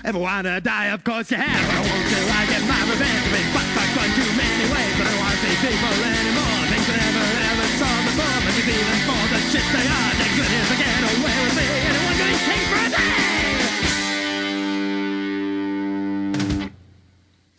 Ever 0.05 0.17
wanna 0.17 0.61
die? 0.61 0.87
Of 0.95 1.03
course 1.03 1.29
you 1.29 1.35
have. 1.35 1.51
I 1.51 1.79
won't 1.83 2.07
till 2.07 2.23
I 2.31 2.47
get 2.47 2.63
my 2.63 2.79
revenge. 2.87 3.19
I've 3.19 3.35
been 3.35 3.51
fucked, 3.51 3.73
fucked 3.75 3.95
one 3.99 4.11
too 4.15 4.31
many 4.39 4.65
ways. 4.71 4.93
But 4.95 5.07
I 5.07 5.11
don't 5.11 5.19
wanna 5.19 5.43
see 5.43 5.55
people 5.59 5.91
anymore. 6.07 6.59
Things 6.71 6.87
I 6.87 6.95
never 7.03 7.25
ever 7.51 7.67
saw 7.75 7.93
before. 8.07 8.39
But 8.47 8.53
you 8.55 8.63
see 8.63 8.79
them 8.79 8.99
for 9.03 9.23
the 9.27 9.39
shit 9.51 9.67
they 9.75 9.87
are. 9.91 10.11
They're 10.15 10.35
good 10.39 10.51
as 10.55 10.71
I 10.71 10.75
get 10.79 11.03
away 11.03 11.35
with 11.43 11.55
me. 11.59 11.67
Anyone 11.67 12.15
gonna 12.15 12.31
eat 12.31 12.43
king 12.47 12.63
for 12.71 12.79
a 12.79 12.89
day? 12.95 13.19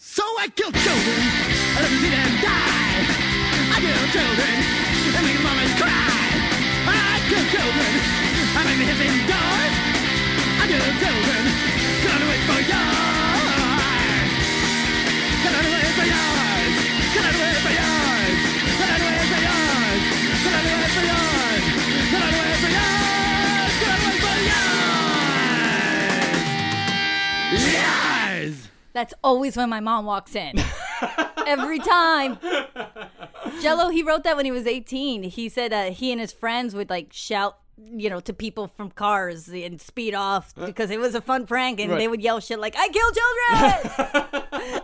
So 0.01 0.25
I 0.41 0.49
kill 0.57 0.73
children. 0.73 1.21
I 1.21 1.79
let 1.85 1.93
them 1.93 2.01
see 2.01 2.09
them 2.09 2.33
die. 2.41 3.05
I 3.69 3.79
kill 3.85 4.05
children. 4.17 4.55
And 5.13 5.25
make 5.29 5.41
mamas 5.45 5.75
cry. 5.77 6.09
I 6.89 7.21
kill 7.29 7.45
children. 7.53 7.93
I 8.57 8.61
make 8.65 8.81
the 8.81 8.87
hits 8.89 9.05
indoors. 9.05 9.90
That's 28.93 29.15
always 29.25 29.57
when 29.57 29.71
my 29.71 29.81
mom 29.81 30.05
walks 30.05 30.35
in. 30.35 30.57
Every 31.47 31.79
time. 31.79 32.39
Jello, 33.63 33.89
he 33.89 34.03
wrote 34.03 34.25
that 34.25 34.37
when 34.37 34.45
he 34.45 34.51
was 34.51 34.67
18. 34.67 35.23
He 35.23 35.49
said 35.49 35.73
uh, 35.73 35.85
he 35.91 36.13
and 36.13 36.21
his 36.21 36.33
friends 36.33 36.75
would 36.75 36.91
like 36.91 37.11
shout, 37.11 37.60
you 37.93 38.11
know, 38.11 38.21
to 38.21 38.33
people 38.33 38.69
from 38.69 38.91
cars 38.91 39.49
and 39.49 39.81
speed 39.81 40.15
off 40.15 40.55
because 40.55 40.91
it 40.91 40.99
was 41.01 41.15
a 41.15 41.21
fun 41.21 41.47
prank 41.47 41.81
and 41.81 41.93
they 41.93 42.09
would 42.09 42.23
yell 42.23 42.41
shit 42.41 42.59
like, 42.59 42.75
I 42.77 42.89
kill 42.89 43.11
children! 43.13 44.81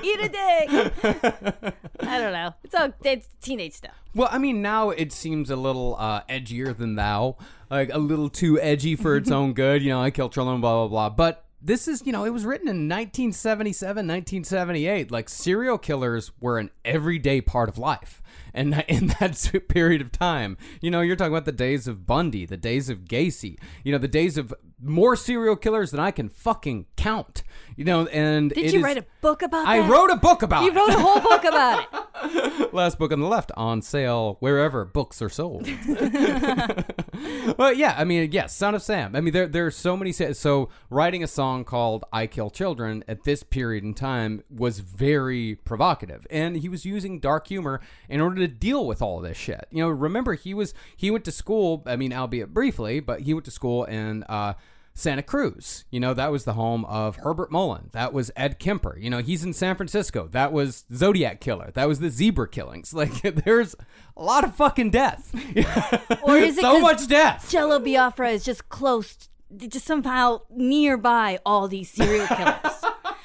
Eat 0.04 0.20
a 0.20 0.28
dick! 0.28 1.74
I 2.00 2.18
don't 2.18 2.32
know. 2.32 2.54
It's 2.64 2.74
all 2.74 2.92
it's 3.04 3.28
teenage 3.40 3.72
stuff. 3.74 3.94
Well, 4.14 4.28
I 4.30 4.38
mean, 4.38 4.62
now 4.62 4.90
it 4.90 5.12
seems 5.12 5.50
a 5.50 5.56
little 5.56 5.96
uh, 5.98 6.22
edgier 6.28 6.76
than 6.76 6.94
thou, 6.96 7.36
like 7.70 7.90
a 7.92 7.98
little 7.98 8.28
too 8.28 8.60
edgy 8.60 8.96
for 8.96 9.16
its 9.16 9.30
own 9.38 9.52
good. 9.52 9.82
You 9.82 9.90
know, 9.90 10.02
I 10.02 10.10
kill 10.10 10.28
children, 10.28 10.60
blah 10.60 10.86
blah 10.86 10.88
blah. 10.88 11.10
But 11.10 11.44
this 11.60 11.88
is, 11.88 12.02
you 12.06 12.12
know, 12.12 12.24
it 12.24 12.30
was 12.30 12.44
written 12.44 12.68
in 12.68 12.88
1977, 12.88 14.06
1978. 14.06 15.10
Like 15.10 15.28
serial 15.28 15.78
killers 15.78 16.30
were 16.40 16.58
an 16.58 16.70
everyday 16.84 17.40
part 17.40 17.68
of 17.68 17.78
life, 17.78 18.22
and 18.54 18.84
in 18.88 19.08
that 19.20 19.50
period 19.68 20.00
of 20.00 20.12
time, 20.12 20.56
you 20.80 20.90
know, 20.90 21.00
you're 21.00 21.16
talking 21.16 21.32
about 21.32 21.44
the 21.46 21.52
days 21.52 21.88
of 21.88 22.06
Bundy, 22.06 22.46
the 22.46 22.56
days 22.56 22.88
of 22.88 23.00
Gacy, 23.06 23.58
you 23.84 23.92
know, 23.92 23.98
the 23.98 24.06
days 24.08 24.38
of 24.38 24.54
more 24.80 25.16
serial 25.16 25.56
killers 25.56 25.90
than 25.90 25.98
I 25.98 26.12
can 26.12 26.28
fucking 26.28 26.86
count. 26.96 27.42
You 27.76 27.84
know, 27.84 28.06
and 28.06 28.50
Did 28.50 28.72
you 28.72 28.78
is- 28.78 28.84
write 28.84 28.98
a 28.98 29.04
book 29.20 29.42
about 29.42 29.66
I 29.66 29.80
that? 29.80 29.90
wrote 29.90 30.10
a 30.10 30.16
book 30.16 30.42
about 30.42 30.62
You 30.64 30.70
it. 30.70 30.74
wrote 30.76 30.88
a 30.90 30.98
whole 31.00 31.20
book 31.20 31.44
about 31.44 31.86
it. 31.92 32.72
Last 32.72 32.98
book 32.98 33.12
on 33.12 33.18
the 33.20 33.26
left 33.26 33.50
on 33.56 33.82
sale 33.82 34.36
wherever 34.40 34.84
books 34.84 35.20
are 35.22 35.28
sold. 35.28 35.66
well, 37.58 37.72
yeah, 37.72 37.94
I 37.96 38.04
mean, 38.04 38.30
yes, 38.32 38.54
Son 38.54 38.74
of 38.74 38.82
Sam. 38.82 39.14
I 39.16 39.20
mean, 39.20 39.32
there 39.32 39.46
there 39.46 39.66
are 39.66 39.70
so 39.70 39.96
many. 39.96 40.12
So 40.12 40.68
writing 40.90 41.22
a 41.22 41.26
song 41.26 41.64
called 41.64 42.04
"I 42.12 42.26
Kill 42.26 42.50
Children" 42.50 43.04
at 43.08 43.24
this 43.24 43.42
period 43.42 43.84
in 43.84 43.94
time 43.94 44.42
was 44.50 44.80
very 44.80 45.56
provocative, 45.56 46.26
and 46.30 46.56
he 46.56 46.68
was 46.68 46.84
using 46.84 47.20
dark 47.20 47.48
humor 47.48 47.80
in 48.08 48.20
order 48.20 48.36
to 48.36 48.48
deal 48.48 48.86
with 48.86 49.02
all 49.02 49.20
this 49.20 49.36
shit. 49.36 49.66
You 49.70 49.82
know, 49.82 49.88
remember 49.88 50.34
he 50.34 50.54
was 50.54 50.74
he 50.96 51.10
went 51.10 51.24
to 51.24 51.32
school. 51.32 51.82
I 51.86 51.96
mean, 51.96 52.12
albeit 52.12 52.52
briefly, 52.52 53.00
but 53.00 53.20
he 53.20 53.34
went 53.34 53.44
to 53.46 53.50
school 53.50 53.84
and. 53.84 54.24
uh, 54.28 54.54
Santa 54.98 55.22
Cruz. 55.22 55.84
You 55.90 56.00
know, 56.00 56.12
that 56.14 56.32
was 56.32 56.44
the 56.44 56.54
home 56.54 56.84
of 56.86 57.16
Herbert 57.16 57.52
Mullin. 57.52 57.90
That 57.92 58.12
was 58.12 58.32
Ed 58.36 58.58
Kemper. 58.58 58.98
You 58.98 59.10
know, 59.10 59.18
he's 59.18 59.44
in 59.44 59.52
San 59.52 59.76
Francisco. 59.76 60.28
That 60.32 60.52
was 60.52 60.84
Zodiac 60.92 61.40
Killer. 61.40 61.70
That 61.74 61.86
was 61.86 62.00
the 62.00 62.10
zebra 62.10 62.48
killings. 62.48 62.92
Like, 62.98 63.22
there's 63.22 63.76
a 64.16 64.24
lot 64.24 64.42
of 64.42 64.56
fucking 64.56 64.90
death. 64.90 65.32
Or 66.22 66.36
is 66.36 66.58
it 66.58 66.62
so 66.62 66.80
much 66.80 67.06
death? 67.06 67.48
Jello 67.48 67.78
Biafra 67.78 68.30
is 68.30 68.44
just 68.44 68.68
close, 68.68 69.28
just 69.56 69.86
somehow 69.86 70.40
nearby 70.50 71.38
all 71.46 71.68
these 71.68 71.88
serial 71.90 72.26
killers. 72.26 72.84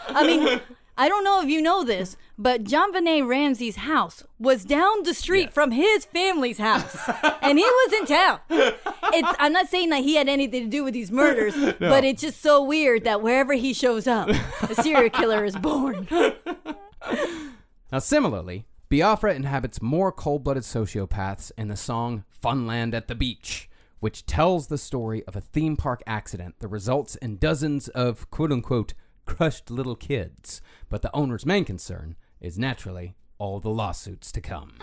I 0.10 0.28
mean, 0.28 0.62
I 0.98 1.10
don't 1.10 1.24
know 1.24 1.42
if 1.42 1.50
you 1.50 1.62
know 1.62 1.84
this, 1.84 2.16
but 2.38 2.64
JonBenét 2.64 3.28
Ramsey's 3.28 3.78
house 3.78 4.24
was 4.38 4.64
down 4.64 5.04
the 5.04 5.14
street 5.14 5.52
from 5.52 5.72
his 5.72 6.06
family's 6.06 6.60
house, 6.60 6.96
and 7.42 7.58
he 7.58 7.66
was 7.66 7.94
in 7.94 8.06
town. 8.06 8.40
It's, 8.50 9.36
I'm 9.40 9.54
not 9.54 9.70
saying 9.70 9.90
that 9.90 10.04
he 10.04 10.16
had 10.16 10.30
anything 10.30 10.64
to 10.66 10.70
do 10.70 10.84
with 10.84 10.94
these 10.94 11.12
murders, 11.12 11.56
but 11.80 12.04
it's 12.04 12.22
just 12.22 12.42
so 12.42 12.64
weird 12.64 13.04
that 13.06 13.22
wherever 13.22 13.54
he 13.54 13.74
shows 13.74 14.06
up, 14.08 14.30
a 14.30 14.76
serial 14.76 15.10
killer 15.10 15.44
is 15.46 15.56
born. 15.56 16.08
Now, 17.92 18.00
similarly, 18.00 18.66
Biafra 18.90 19.36
inhabits 19.36 19.80
more 19.80 20.12
cold 20.12 20.44
blooded 20.44 20.64
sociopaths 20.64 21.52
in 21.60 21.68
the 21.68 21.76
song 21.76 22.24
Funland 22.44 22.96
at 22.96 23.08
the 23.08 23.14
Beach, 23.14 23.70
which 24.00 24.26
tells 24.26 24.66
the 24.66 24.80
story 24.80 25.24
of 25.28 25.36
a 25.36 25.42
theme 25.42 25.78
park 25.78 26.02
accident 26.08 26.56
that 26.58 26.70
results 26.70 27.16
in 27.18 27.38
dozens 27.38 27.90
of 27.90 28.32
quote 28.32 28.52
unquote 28.52 28.96
crushed 29.26 29.70
little 29.70 29.96
kids. 29.96 30.62
But 30.90 31.02
the 31.02 31.16
owner's 31.16 31.46
main 31.46 31.66
concern 31.66 32.16
is 32.40 32.60
naturally 32.60 33.16
all 33.38 33.60
the 33.60 33.70
lawsuits 33.70 34.32
to 34.32 34.42
come. 34.42 34.74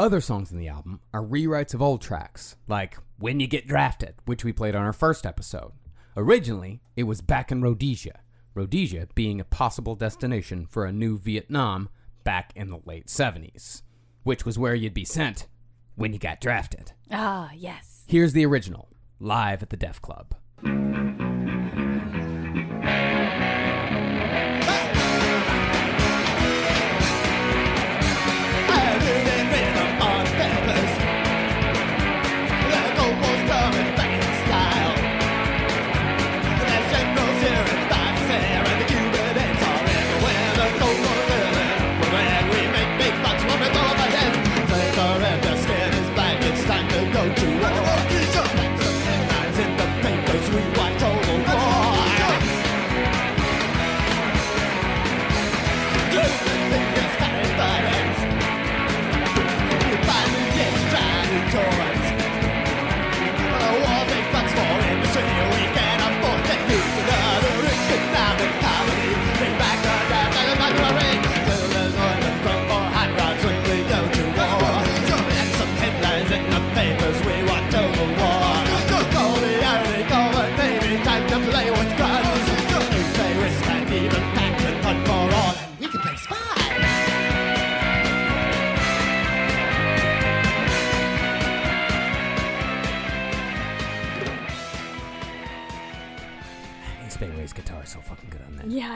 Other 0.00 0.22
songs 0.22 0.50
in 0.50 0.56
the 0.56 0.68
album 0.68 1.00
are 1.12 1.22
rewrites 1.22 1.74
of 1.74 1.82
old 1.82 2.00
tracks, 2.00 2.56
like 2.66 2.96
When 3.18 3.38
You 3.38 3.46
Get 3.46 3.68
Drafted, 3.68 4.14
which 4.24 4.42
we 4.42 4.50
played 4.50 4.74
on 4.74 4.82
our 4.82 4.94
first 4.94 5.26
episode. 5.26 5.72
Originally, 6.16 6.80
it 6.96 7.02
was 7.02 7.20
back 7.20 7.52
in 7.52 7.60
Rhodesia, 7.60 8.20
Rhodesia 8.54 9.08
being 9.14 9.42
a 9.42 9.44
possible 9.44 9.94
destination 9.94 10.64
for 10.64 10.86
a 10.86 10.90
new 10.90 11.18
Vietnam 11.18 11.90
back 12.24 12.50
in 12.56 12.70
the 12.70 12.80
late 12.86 13.08
70s, 13.08 13.82
which 14.22 14.46
was 14.46 14.58
where 14.58 14.74
you'd 14.74 14.94
be 14.94 15.04
sent 15.04 15.48
when 15.96 16.14
you 16.14 16.18
got 16.18 16.40
drafted. 16.40 16.92
Ah, 17.10 17.50
yes. 17.54 18.04
Here's 18.06 18.32
the 18.32 18.46
original, 18.46 18.88
live 19.18 19.62
at 19.62 19.68
the 19.68 19.76
Deaf 19.76 20.00
Club. 20.00 20.34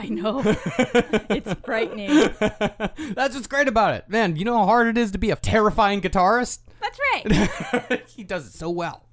I 0.05 0.09
know. 0.09 0.41
it's 0.45 1.53
frightening. 1.65 2.09
That's 2.39 3.33
what's 3.33 3.47
great 3.47 3.67
about 3.67 3.95
it. 3.95 4.07
Man, 4.07 4.35
you 4.35 4.45
know 4.45 4.57
how 4.57 4.65
hard 4.65 4.87
it 4.87 4.97
is 4.97 5.11
to 5.11 5.17
be 5.17 5.31
a 5.31 5.35
terrifying 5.35 6.01
guitarist? 6.01 6.59
That's 6.79 6.99
right. 7.13 8.03
he 8.15 8.23
does 8.23 8.45
it 8.47 8.53
so 8.53 8.69
well. 8.69 9.07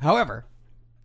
However, 0.00 0.44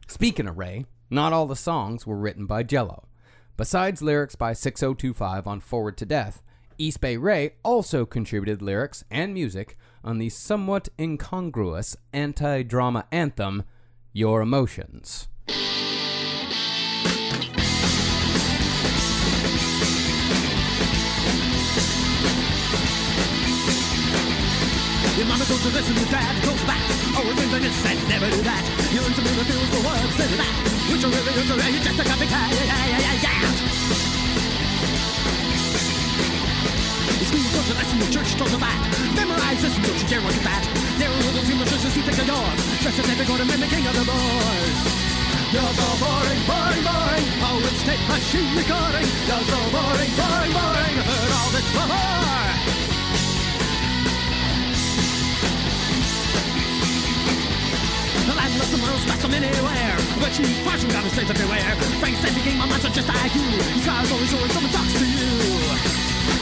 speaking 0.08 0.48
of 0.48 0.58
Ray, 0.58 0.86
not 1.12 1.32
all 1.32 1.46
the 1.46 1.56
songs 1.56 2.08
were 2.08 2.18
written 2.18 2.48
by 2.48 2.64
Jello. 2.64 3.08
Besides 3.56 4.02
lyrics 4.02 4.36
by 4.36 4.54
6025 4.54 5.46
on 5.46 5.60
Forward 5.60 5.98
to 5.98 6.06
Death, 6.06 6.42
East 6.80 7.00
Bay 7.02 7.18
Ray 7.18 7.52
also 7.64 8.06
contributed 8.06 8.62
lyrics 8.62 9.04
and 9.12 9.34
music 9.34 9.78
on 10.04 10.18
the 10.18 10.30
somewhat 10.30 10.90
incongruous 10.98 11.96
anti 12.14 12.64
drama 12.64 13.06
anthem, 13.12 13.64
Your 14.12 14.42
Emotions. 14.42 15.28
Mama 25.30 25.46
told 25.46 25.62
you 25.62 25.70
this 25.70 25.86
and 25.86 25.98
your 26.02 26.10
dad 26.10 26.34
goes 26.42 26.64
back. 26.66 26.82
Always 27.14 27.38
think 27.38 27.52
that 27.54 27.62
this 27.62 27.86
and 27.86 28.02
never 28.10 28.26
do 28.34 28.42
that. 28.42 28.64
You 28.90 29.00
learn 29.06 29.14
to 29.14 29.22
be 29.22 29.30
the 29.38 29.46
feels 29.46 29.70
the 29.70 29.82
words 29.86 30.18
and 30.18 30.34
that. 30.42 30.56
Which 30.90 31.06
are 31.06 31.14
really 31.14 31.34
is 31.38 31.50
you're 31.54 31.86
just 31.86 32.02
a 32.02 32.06
copycat. 32.10 32.50
Yeah, 32.50 32.66
yeah, 32.66 33.06
yeah, 33.06 33.26
yeah. 33.30 33.46
School 37.30 37.46
told 37.54 37.68
you 37.70 37.78
this 37.78 37.92
and 37.94 38.02
the 38.02 38.10
church 38.10 38.30
told 38.42 38.50
you 38.50 38.58
that. 38.58 38.80
Memorize 39.14 39.62
this 39.62 39.78
and 39.78 39.86
don't 39.86 40.02
you 40.02 40.08
dare 40.10 40.24
look 40.26 40.34
at 40.34 40.46
that. 40.50 40.64
There 40.98 41.10
are 41.14 41.22
little 41.30 41.46
human 41.46 41.68
sisters 41.70 41.94
who 41.94 42.02
think 42.02 42.18
they're 42.18 42.34
yours. 42.34 42.60
Just 42.82 42.98
as 42.98 43.06
they're 43.06 43.30
going 43.30 43.46
to 43.46 43.54
the 43.54 43.70
king 43.70 43.86
of 43.86 43.94
the 43.94 44.06
boys. 44.10 44.80
You're 45.54 45.74
so 45.78 45.88
boring, 46.02 46.42
boring, 46.50 46.84
boring. 46.90 47.28
Oh, 47.46 47.70
it's 47.70 47.86
tape 47.86 48.02
machine 48.10 48.50
recording. 48.58 49.06
You're 49.30 49.46
so 49.46 49.60
boring, 49.78 50.12
boring, 50.18 50.54
boring. 50.58 50.96
Heard 51.06 51.32
all 51.38 51.50
this 51.54 51.70
before. 51.70 52.79
The 58.60 58.76
and 58.76 58.84
most 58.84 59.08
them 59.24 59.34
anywhere. 59.34 59.96
But 60.20 60.36
cheese, 60.36 60.60
passion 60.68 60.92
got 60.92 61.08
a 61.08 61.10
state 61.10 61.32
to 61.32 61.34
beware. 61.34 61.72
Frankenstein 62.04 62.36
became 62.36 62.60
a 62.60 62.68
monster 62.68 62.92
just 62.92 63.08
like 63.08 63.34
you. 63.34 63.48
His 63.56 63.84
smile's 63.88 64.12
always 64.12 64.30
showing 64.30 64.52
someone 64.52 64.74
talks 64.76 64.94
to 65.00 65.06
you. 65.08 65.32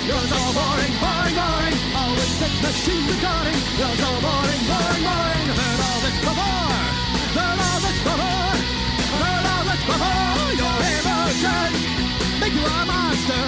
You're 0.09 0.25
boring, 0.25 0.93
boring, 0.97 1.35
boring. 1.37 1.77
Always 1.93 2.33
take 2.41 2.57
machine 2.57 3.05
recording. 3.05 3.59
You're 3.77 3.97
so 4.01 4.09
boring, 4.17 4.63
boring, 4.65 5.03
boring. 5.05 5.45
Heard 5.61 5.81
all 5.85 5.99
this 6.01 6.17
before. 6.25 6.73
Heard 7.37 7.59
all 7.69 7.79
this 7.85 7.99
before. 8.01 8.55
Heard 9.21 9.45
all 9.53 9.63
this 9.69 9.83
before. 9.85 10.49
Your 10.57 10.77
emotions 10.97 11.79
make 12.41 12.55
you 12.57 12.65
a 12.65 12.81
monster. 12.81 13.45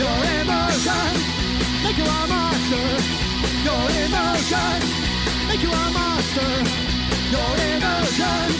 Your 0.00 0.18
emotions 0.40 1.22
make 1.84 1.98
you 2.00 2.08
a 2.08 2.20
monster. 2.24 2.86
Your 3.68 3.84
emotions 4.00 4.88
make 5.44 5.60
you 5.60 5.70
a 5.70 5.86
monster. 5.92 6.81
Your 7.32 7.40
emotions 7.40 8.56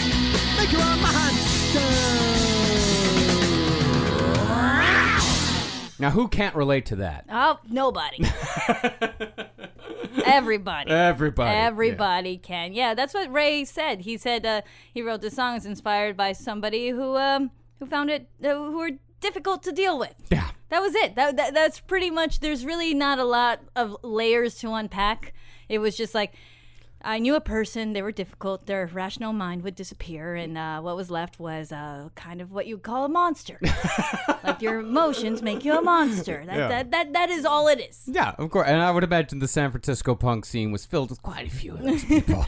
make 0.57 0.73
you 0.73 0.79
a 0.79 0.97
monster. 0.97 1.81
Now, 5.99 6.11
who 6.11 6.27
can't 6.27 6.55
relate 6.55 6.87
to 6.87 6.97
that? 6.97 7.27
Oh, 7.29 7.59
nobody. 7.69 8.25
Everybody. 10.25 10.91
Everybody. 10.91 11.55
Everybody 11.55 12.39
can. 12.39 12.73
Yeah, 12.73 12.95
that's 12.95 13.13
what 13.13 13.31
Ray 13.31 13.67
said. 13.67 14.01
He 14.01 14.17
said 14.17 14.47
uh, 14.47 14.63
he 14.95 15.03
wrote 15.03 15.21
the 15.21 15.31
songs 15.31 15.67
inspired 15.67 16.17
by 16.17 16.33
somebody 16.33 16.89
who 16.89 17.19
um, 17.19 17.51
who 17.79 17.85
found 17.85 18.09
it 18.09 18.31
uh, 18.43 18.55
who 18.55 18.79
were 18.79 18.93
difficult 19.21 19.63
to 19.65 19.73
deal 19.73 19.99
with. 19.99 20.15
Yeah. 20.31 20.49
That 20.71 20.81
was 20.81 20.95
it. 20.95 21.15
That, 21.15 21.37
that 21.37 21.53
that's 21.53 21.79
pretty 21.79 22.11
much. 22.11 22.41
There's 22.41 22.65
really 22.65 22.95
not 22.95 23.19
a 23.19 23.25
lot 23.25 23.61
of 23.77 23.99
layers 24.03 24.55
to 24.61 24.73
unpack. 24.73 25.35
It 25.69 25.79
was 25.79 25.95
just 25.95 26.15
like 26.15 26.33
I 27.05 27.19
knew 27.19 27.35
a 27.35 27.41
person. 27.41 27.93
They 27.93 28.03
were 28.03 28.13
difficult. 28.13 28.67
Their 28.67 28.87
rational 28.87 29.33
mind 29.33 29.63
would 29.63 29.75
disappear, 29.75 30.35
and 30.35 30.57
uh, 30.57 30.81
what 30.81 30.97
was 30.97 31.11
left 31.11 31.41
was 31.41 31.73
uh, 31.73 32.09
kind 32.15 32.41
of 32.41 32.53
what 32.53 32.67
you 32.67 32.79
call 32.79 33.05
a 33.05 33.09
monster. 33.09 33.59
like 34.45 34.63
your 34.63 34.81
emotions 34.81 35.43
make 35.43 35.65
you 35.65 35.77
a 35.77 35.83
monster. 35.83 36.45
That, 36.47 36.57
Yeah. 36.57 36.69
that 36.69 36.91
that 36.93 37.13
that 37.13 37.31
is 37.31 37.45
all 37.45 37.69
it 37.69 37.81
is. 37.81 38.03
Yeah, 38.07 38.35
of 38.39 38.51
course. 38.51 38.69
And 38.69 38.81
I 38.81 38.91
would 38.91 39.05
imagine 39.05 39.39
the 39.41 39.49
San 39.49 39.71
Francisco 39.71 40.15
punk 40.15 40.45
scene 40.45 40.71
was 40.73 40.87
filled 40.87 41.11
with 41.11 41.23
quite 41.23 41.47
a 41.47 41.51
few 41.51 41.75
of 41.75 41.83
those 41.83 42.05
people. 42.15 42.47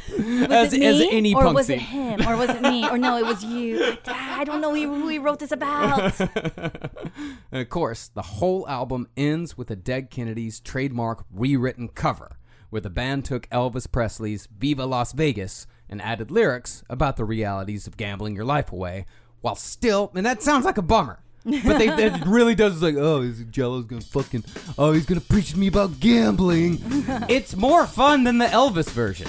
as, 0.52 0.72
it 0.72 0.82
as 0.82 0.98
me, 1.00 1.08
any 1.12 1.34
or 1.34 1.42
punk 1.42 1.54
was 1.56 1.66
scene. 1.66 1.78
it 1.78 1.82
him, 1.82 2.26
or 2.28 2.36
was 2.36 2.50
it 2.50 2.62
me, 2.62 2.88
or 2.88 2.96
no, 2.98 3.16
it 3.18 3.24
was 3.26 3.44
you? 3.44 3.96
I, 4.06 4.40
I 4.40 4.44
don't 4.44 4.60
know 4.60 4.74
who, 4.74 4.94
who 5.02 5.08
he 5.08 5.18
wrote 5.18 5.38
this 5.40 5.52
about. 5.52 6.18
And 6.20 7.60
of 7.62 7.68
course, 7.68 8.08
the 8.08 8.22
whole 8.22 8.68
album 8.68 9.08
ends 9.16 9.56
with 9.56 9.70
a 9.70 9.76
Dead 9.76 10.10
Kennedys 10.10 10.60
trademark 10.60 11.24
rewritten 11.32 11.88
cover, 11.88 12.36
where 12.74 12.80
the 12.80 12.90
band 12.90 13.24
took 13.24 13.48
Elvis 13.50 13.88
Presley's 13.88 14.48
Viva 14.58 14.84
Las 14.84 15.12
Vegas 15.12 15.68
and 15.88 16.02
added 16.02 16.28
lyrics 16.32 16.82
about 16.90 17.16
the 17.16 17.24
realities 17.24 17.87
of 17.87 17.96
gambling 17.96 18.34
your 18.34 18.44
life 18.44 18.72
away, 18.72 19.06
while 19.42 19.54
still, 19.54 20.10
and 20.16 20.26
that 20.26 20.42
sounds 20.42 20.64
like 20.64 20.76
a 20.76 20.82
bummer. 20.82 21.20
but 21.44 21.78
they, 21.78 21.87
it 21.87 22.20
really 22.26 22.56
does. 22.56 22.72
It's 22.72 22.82
like, 22.82 22.96
oh, 22.96 23.22
is 23.22 23.44
Jello's 23.44 23.84
gonna 23.84 24.00
fucking, 24.00 24.42
oh, 24.76 24.90
he's 24.90 25.06
gonna 25.06 25.20
preach 25.20 25.52
to 25.52 25.56
me 25.56 25.68
about 25.68 26.00
gambling. 26.00 26.80
it's 27.28 27.54
more 27.54 27.87
fun 27.87 28.24
than 28.24 28.38
the 28.38 28.46
Elvis 28.46 28.90
version. 28.90 29.28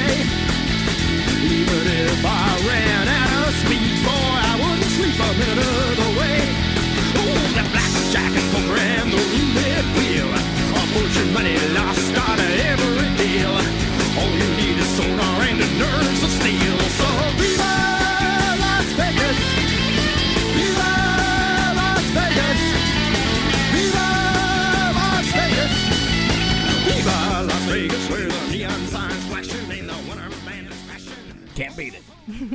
day. 0.00 0.16
Even 1.56 1.86
if 1.86 2.24
I 2.24 2.39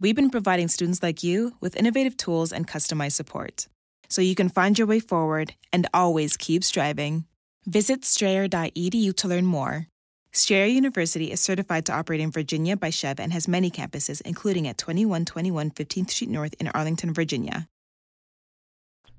we've 0.00 0.16
been 0.16 0.30
providing 0.30 0.68
students 0.68 1.02
like 1.02 1.22
you 1.22 1.56
with 1.60 1.76
innovative 1.76 2.16
tools 2.16 2.52
and 2.52 2.68
customized 2.68 3.12
support 3.12 3.66
so 4.08 4.22
you 4.22 4.34
can 4.34 4.48
find 4.48 4.78
your 4.78 4.86
way 4.86 5.00
forward 5.00 5.54
and 5.72 5.88
always 5.92 6.36
keep 6.36 6.64
striving. 6.64 7.24
Visit 7.66 8.04
strayer.edu 8.04 9.16
to 9.16 9.28
learn 9.28 9.46
more. 9.46 9.88
Strayer 10.32 10.66
University 10.66 11.32
is 11.32 11.40
certified 11.40 11.86
to 11.86 11.94
operate 11.94 12.20
in 12.20 12.30
Virginia 12.30 12.76
by 12.76 12.90
SCHEV 12.90 13.18
and 13.20 13.32
has 13.32 13.48
many 13.48 13.70
campuses, 13.70 14.20
including 14.20 14.68
at 14.68 14.78
2121 14.78 15.70
15th 15.70 16.10
Street 16.10 16.30
North 16.30 16.54
in 16.60 16.68
Arlington, 16.68 17.14
Virginia. 17.14 17.66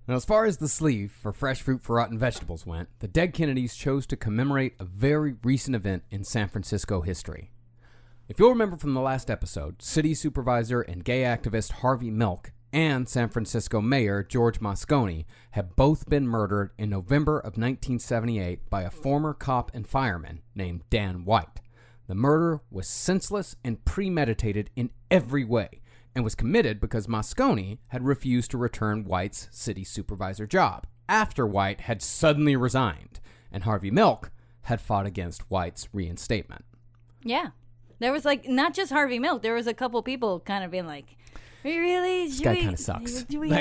Now, 0.08 0.16
as 0.16 0.24
far 0.24 0.46
as 0.46 0.58
the 0.58 0.70
sleeve 0.70 1.12
for 1.12 1.34
Fresh 1.34 1.64
Fruit 1.64 1.82
for 1.82 1.98
Rotten 1.98 2.18
Vegetables 2.18 2.66
went, 2.66 2.88
the 3.00 3.10
Dead 3.10 3.34
Kennedys 3.34 3.76
chose 3.76 4.06
to 4.08 4.16
commemorate 4.16 4.76
a 4.80 4.86
very 4.86 5.36
recent 5.44 5.76
event 5.76 6.04
in 6.10 6.24
San 6.24 6.48
Francisco 6.48 7.02
history. 7.02 7.52
If 8.30 8.40
you'll 8.40 8.50
remember 8.50 8.76
from 8.76 8.94
the 8.94 9.00
last 9.00 9.32
episode, 9.32 9.82
city 9.82 10.14
supervisor 10.14 10.82
and 10.82 11.06
gay 11.06 11.22
activist 11.22 11.72
Harvey 11.72 12.12
Milk 12.12 12.52
and 12.74 13.08
San 13.08 13.30
Francisco 13.30 13.80
Mayor 13.80 14.22
George 14.22 14.60
Moscone 14.60 15.24
have 15.52 15.78
both 15.78 16.10
been 16.10 16.28
murdered 16.28 16.72
in 16.78 16.90
November 16.90 17.38
of 17.38 17.56
1978 17.58 18.70
by 18.70 18.82
a 18.82 18.92
former 18.92 19.34
cop 19.34 19.72
and 19.74 19.88
fireman 19.88 20.42
named 20.54 20.84
Dan 20.90 21.24
White. 21.24 21.62
The 22.08 22.16
murder 22.16 22.60
was 22.70 22.86
senseless 22.86 23.56
and 23.64 23.86
premeditated 23.86 24.72
in 24.76 24.90
every 25.10 25.46
way 25.46 25.80
and 26.14 26.26
was 26.26 26.36
committed 26.36 26.82
because 26.82 27.08
Moscone 27.08 27.78
had 27.88 28.06
refused 28.06 28.52
to 28.52 28.58
return 28.58 29.06
White's 29.06 29.48
city 29.52 29.86
supervisor 29.86 30.46
job 30.46 30.86
after 31.08 31.48
White 31.48 31.80
had 31.80 32.02
suddenly 32.02 32.58
resigned 32.58 33.22
and 33.54 33.64
Harvey 33.64 33.90
Milk 33.90 34.32
had 34.64 34.82
fought 34.82 35.06
against 35.06 35.50
White's 35.50 35.88
reinstatement. 35.94 36.66
Yeah. 37.24 37.52
There 38.00 38.12
was 38.12 38.26
like 38.26 38.48
not 38.48 38.74
just 38.74 38.92
Harvey 38.92 39.20
Milk. 39.20 39.42
There 39.42 39.54
was 39.54 39.68
a 39.68 39.74
couple 39.74 40.02
people 40.04 40.40
kind 40.42 40.64
of 40.64 40.72
being 40.72 40.88
like, 40.88 41.18
Really? 41.64 42.28
This 42.28 42.40
guy 42.40 42.56
kinda 42.56 42.78
sucks. 42.78 43.24
Do 43.24 43.40
we 43.42 43.52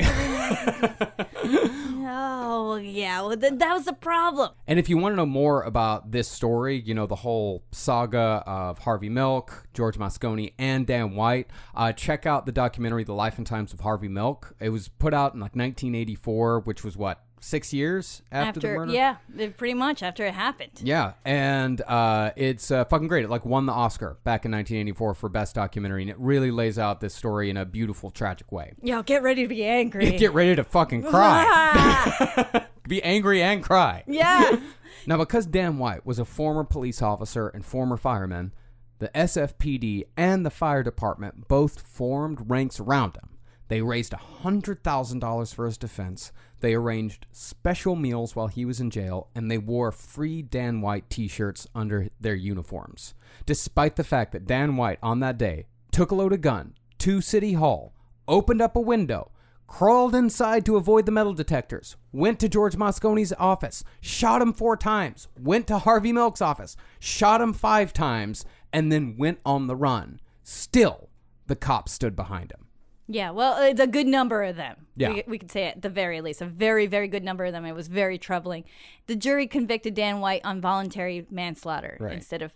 oh, 2.04 2.76
yeah. 2.82 3.20
Well, 3.22 3.36
th- 3.36 3.54
that 3.54 3.72
was 3.74 3.86
the 3.86 3.94
problem. 3.94 4.50
And 4.66 4.78
if 4.78 4.88
you 4.88 4.96
want 4.96 5.12
to 5.12 5.16
know 5.16 5.26
more 5.26 5.62
about 5.62 6.12
this 6.12 6.28
story, 6.28 6.80
you 6.80 6.94
know, 6.94 7.06
the 7.06 7.16
whole 7.16 7.64
saga 7.72 8.44
of 8.46 8.78
Harvey 8.80 9.08
Milk, 9.08 9.66
George 9.74 9.98
Moscone, 9.98 10.52
and 10.58 10.86
Dan 10.86 11.16
White, 11.16 11.48
uh, 11.74 11.92
check 11.92 12.26
out 12.26 12.46
the 12.46 12.52
documentary 12.52 13.02
The 13.02 13.14
Life 13.14 13.38
and 13.38 13.46
Times 13.46 13.72
of 13.72 13.80
Harvey 13.80 14.08
Milk. 14.08 14.54
It 14.60 14.68
was 14.68 14.88
put 14.88 15.12
out 15.12 15.34
in 15.34 15.40
like 15.40 15.56
1984, 15.56 16.60
which 16.60 16.84
was 16.84 16.96
what, 16.96 17.24
six 17.46 17.72
years 17.72 18.22
after, 18.32 18.60
the 18.60 18.68
murder? 18.68 18.92
yeah, 18.92 19.16
it- 19.38 19.56
pretty 19.56 19.74
much 19.74 20.02
after 20.02 20.24
it 20.26 20.34
happened. 20.34 20.72
Yeah, 20.82 21.12
and 21.24 21.80
uh, 21.82 22.32
it's 22.36 22.70
uh, 22.70 22.84
fucking 22.86 23.08
great. 23.08 23.24
It 23.24 23.30
like 23.30 23.44
won 23.46 23.66
the 23.66 23.72
Oscar 23.72 24.18
back 24.24 24.44
in 24.44 24.50
1984 24.52 25.14
for 25.14 25.28
best 25.28 25.54
documentary, 25.54 26.02
and 26.02 26.10
it 26.10 26.18
really 26.18 26.50
lays 26.50 26.78
out 26.78 27.00
this 27.00 27.14
story 27.14 27.48
in 27.48 27.56
a 27.56 27.64
beautiful, 27.64 28.10
tragic 28.10 28.50
way. 28.50 28.72
Yo, 28.82 29.02
get 29.02 29.22
ready 29.22 29.42
to 29.42 29.48
be 29.48 29.64
angry. 29.64 30.10
Get 30.18 30.34
ready 30.34 30.56
to 30.56 30.64
fucking 30.64 31.04
cry, 31.04 32.66
be 32.88 33.02
angry 33.02 33.42
and 33.42 33.62
cry. 33.62 34.02
yeah. 34.06 34.58
Now, 35.08 35.18
because 35.18 35.46
Dan 35.46 35.78
White 35.78 36.04
was 36.04 36.18
a 36.18 36.24
former 36.24 36.64
police 36.64 37.00
officer 37.00 37.46
and 37.46 37.64
former 37.64 37.96
fireman, 37.96 38.52
the 38.98 39.08
SFPD 39.10 40.02
and 40.16 40.44
the 40.44 40.50
fire 40.50 40.82
department 40.82 41.46
both 41.46 41.80
formed 41.80 42.50
ranks 42.50 42.80
around 42.80 43.14
him. 43.16 43.28
They 43.68 43.82
raised 43.82 44.12
$100,000 44.12 45.54
for 45.54 45.66
his 45.66 45.76
defense. 45.76 46.32
They 46.60 46.74
arranged 46.74 47.26
special 47.32 47.96
meals 47.96 48.36
while 48.36 48.46
he 48.46 48.64
was 48.64 48.80
in 48.80 48.90
jail, 48.90 49.28
and 49.34 49.50
they 49.50 49.58
wore 49.58 49.92
free 49.92 50.42
Dan 50.42 50.80
White 50.80 51.10
t 51.10 51.28
shirts 51.28 51.66
under 51.74 52.08
their 52.20 52.34
uniforms. 52.34 53.14
Despite 53.44 53.96
the 53.96 54.04
fact 54.04 54.32
that 54.32 54.46
Dan 54.46 54.76
White 54.76 54.98
on 55.02 55.20
that 55.20 55.38
day 55.38 55.66
took 55.90 56.10
a 56.10 56.14
loaded 56.14 56.42
gun 56.42 56.74
to 56.98 57.20
City 57.20 57.54
Hall, 57.54 57.92
opened 58.28 58.62
up 58.62 58.76
a 58.76 58.80
window, 58.80 59.30
crawled 59.66 60.14
inside 60.14 60.64
to 60.64 60.76
avoid 60.76 61.06
the 61.06 61.12
metal 61.12 61.34
detectors, 61.34 61.96
went 62.12 62.38
to 62.40 62.48
George 62.48 62.76
Moscone's 62.76 63.32
office, 63.38 63.82
shot 64.00 64.40
him 64.40 64.52
four 64.52 64.76
times, 64.76 65.28
went 65.38 65.66
to 65.66 65.78
Harvey 65.78 66.12
Milk's 66.12 66.40
office, 66.40 66.76
shot 67.00 67.40
him 67.40 67.52
five 67.52 67.92
times, 67.92 68.44
and 68.72 68.92
then 68.92 69.16
went 69.18 69.40
on 69.44 69.66
the 69.66 69.76
run. 69.76 70.20
Still, 70.44 71.08
the 71.46 71.56
cops 71.56 71.92
stood 71.92 72.14
behind 72.14 72.52
him. 72.52 72.65
Yeah, 73.08 73.30
well, 73.30 73.62
it's 73.62 73.80
a 73.80 73.86
good 73.86 74.06
number 74.06 74.42
of 74.42 74.56
them. 74.56 74.86
Yeah. 74.96 75.12
We, 75.12 75.22
we 75.26 75.38
could 75.38 75.52
say 75.52 75.64
at 75.68 75.82
the 75.82 75.88
very 75.88 76.20
least, 76.20 76.42
a 76.42 76.46
very, 76.46 76.86
very 76.86 77.06
good 77.06 77.22
number 77.22 77.44
of 77.44 77.52
them. 77.52 77.64
It 77.64 77.72
was 77.74 77.86
very 77.88 78.18
troubling. 78.18 78.64
The 79.06 79.14
jury 79.14 79.46
convicted 79.46 79.94
Dan 79.94 80.20
White 80.20 80.40
on 80.44 80.60
voluntary 80.60 81.26
manslaughter 81.30 81.96
Right. 82.00 82.14
instead 82.14 82.42
of 82.42 82.52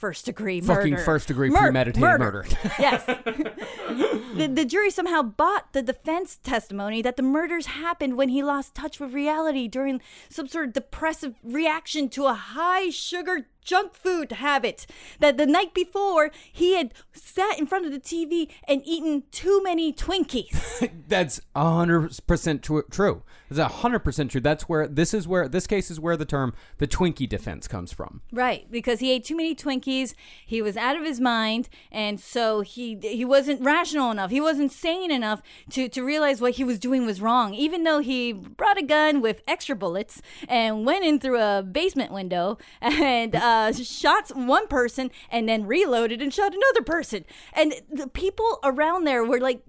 first 0.00 0.24
degree 0.24 0.62
murder. 0.62 0.80
Fucking 0.80 0.96
first 1.04 1.28
degree 1.28 1.50
Mur- 1.50 1.58
premeditated 1.58 2.00
murder. 2.02 2.46
yes. 2.78 3.04
the, 3.04 4.50
the 4.52 4.64
jury 4.64 4.90
somehow 4.90 5.22
bought 5.22 5.74
the 5.74 5.82
defense 5.82 6.38
testimony 6.42 7.02
that 7.02 7.16
the 7.16 7.22
murders 7.22 7.66
happened 7.66 8.16
when 8.16 8.30
he 8.30 8.42
lost 8.42 8.74
touch 8.74 8.98
with 8.98 9.12
reality 9.12 9.68
during 9.68 10.00
some 10.30 10.48
sort 10.48 10.68
of 10.68 10.72
depressive 10.72 11.34
reaction 11.44 12.08
to 12.08 12.24
a 12.24 12.32
high 12.32 12.88
sugar 12.88 13.48
junk 13.62 13.94
food 13.94 14.32
habit. 14.32 14.86
That 15.18 15.36
the 15.36 15.46
night 15.46 15.74
before 15.74 16.30
he 16.50 16.76
had 16.76 16.94
sat 17.12 17.58
in 17.58 17.66
front 17.66 17.84
of 17.84 17.92
the 17.92 18.00
TV 18.00 18.48
and 18.66 18.80
eaten 18.86 19.24
too 19.30 19.62
many 19.62 19.92
Twinkies. 19.92 20.90
That's 21.08 21.42
hundred 21.54 22.18
percent 22.26 22.62
true. 22.62 23.22
Hundred 23.56 24.00
percent 24.00 24.30
true. 24.30 24.40
That's 24.40 24.68
where 24.68 24.86
this 24.86 25.12
is 25.12 25.26
where 25.26 25.48
this 25.48 25.66
case 25.66 25.90
is 25.90 25.98
where 25.98 26.16
the 26.16 26.24
term 26.24 26.54
the 26.78 26.86
Twinkie 26.86 27.28
defense 27.28 27.66
comes 27.66 27.92
from. 27.92 28.22
Right, 28.32 28.70
because 28.70 29.00
he 29.00 29.10
ate 29.10 29.24
too 29.24 29.36
many 29.36 29.56
Twinkies, 29.56 30.14
he 30.46 30.62
was 30.62 30.76
out 30.76 30.96
of 30.96 31.04
his 31.04 31.20
mind, 31.20 31.68
and 31.90 32.20
so 32.20 32.60
he 32.60 32.96
he 33.02 33.24
wasn't 33.24 33.60
rational 33.60 34.12
enough. 34.12 34.30
He 34.30 34.40
wasn't 34.40 34.70
sane 34.70 35.10
enough 35.10 35.42
to 35.70 35.88
to 35.88 36.02
realize 36.02 36.40
what 36.40 36.52
he 36.52 36.64
was 36.64 36.78
doing 36.78 37.04
was 37.04 37.20
wrong. 37.20 37.52
Even 37.54 37.82
though 37.82 37.98
he 37.98 38.32
brought 38.32 38.78
a 38.78 38.82
gun 38.82 39.20
with 39.20 39.42
extra 39.48 39.74
bullets 39.74 40.22
and 40.48 40.86
went 40.86 41.04
in 41.04 41.18
through 41.18 41.40
a 41.40 41.62
basement 41.62 42.12
window 42.12 42.56
and 42.80 43.34
uh, 43.34 43.72
shot 43.72 44.30
one 44.36 44.68
person 44.68 45.10
and 45.30 45.48
then 45.48 45.66
reloaded 45.66 46.22
and 46.22 46.32
shot 46.32 46.54
another 46.54 46.82
person, 46.82 47.24
and 47.52 47.74
the 47.90 48.06
people 48.06 48.60
around 48.62 49.04
there 49.04 49.24
were 49.24 49.40
like 49.40 49.62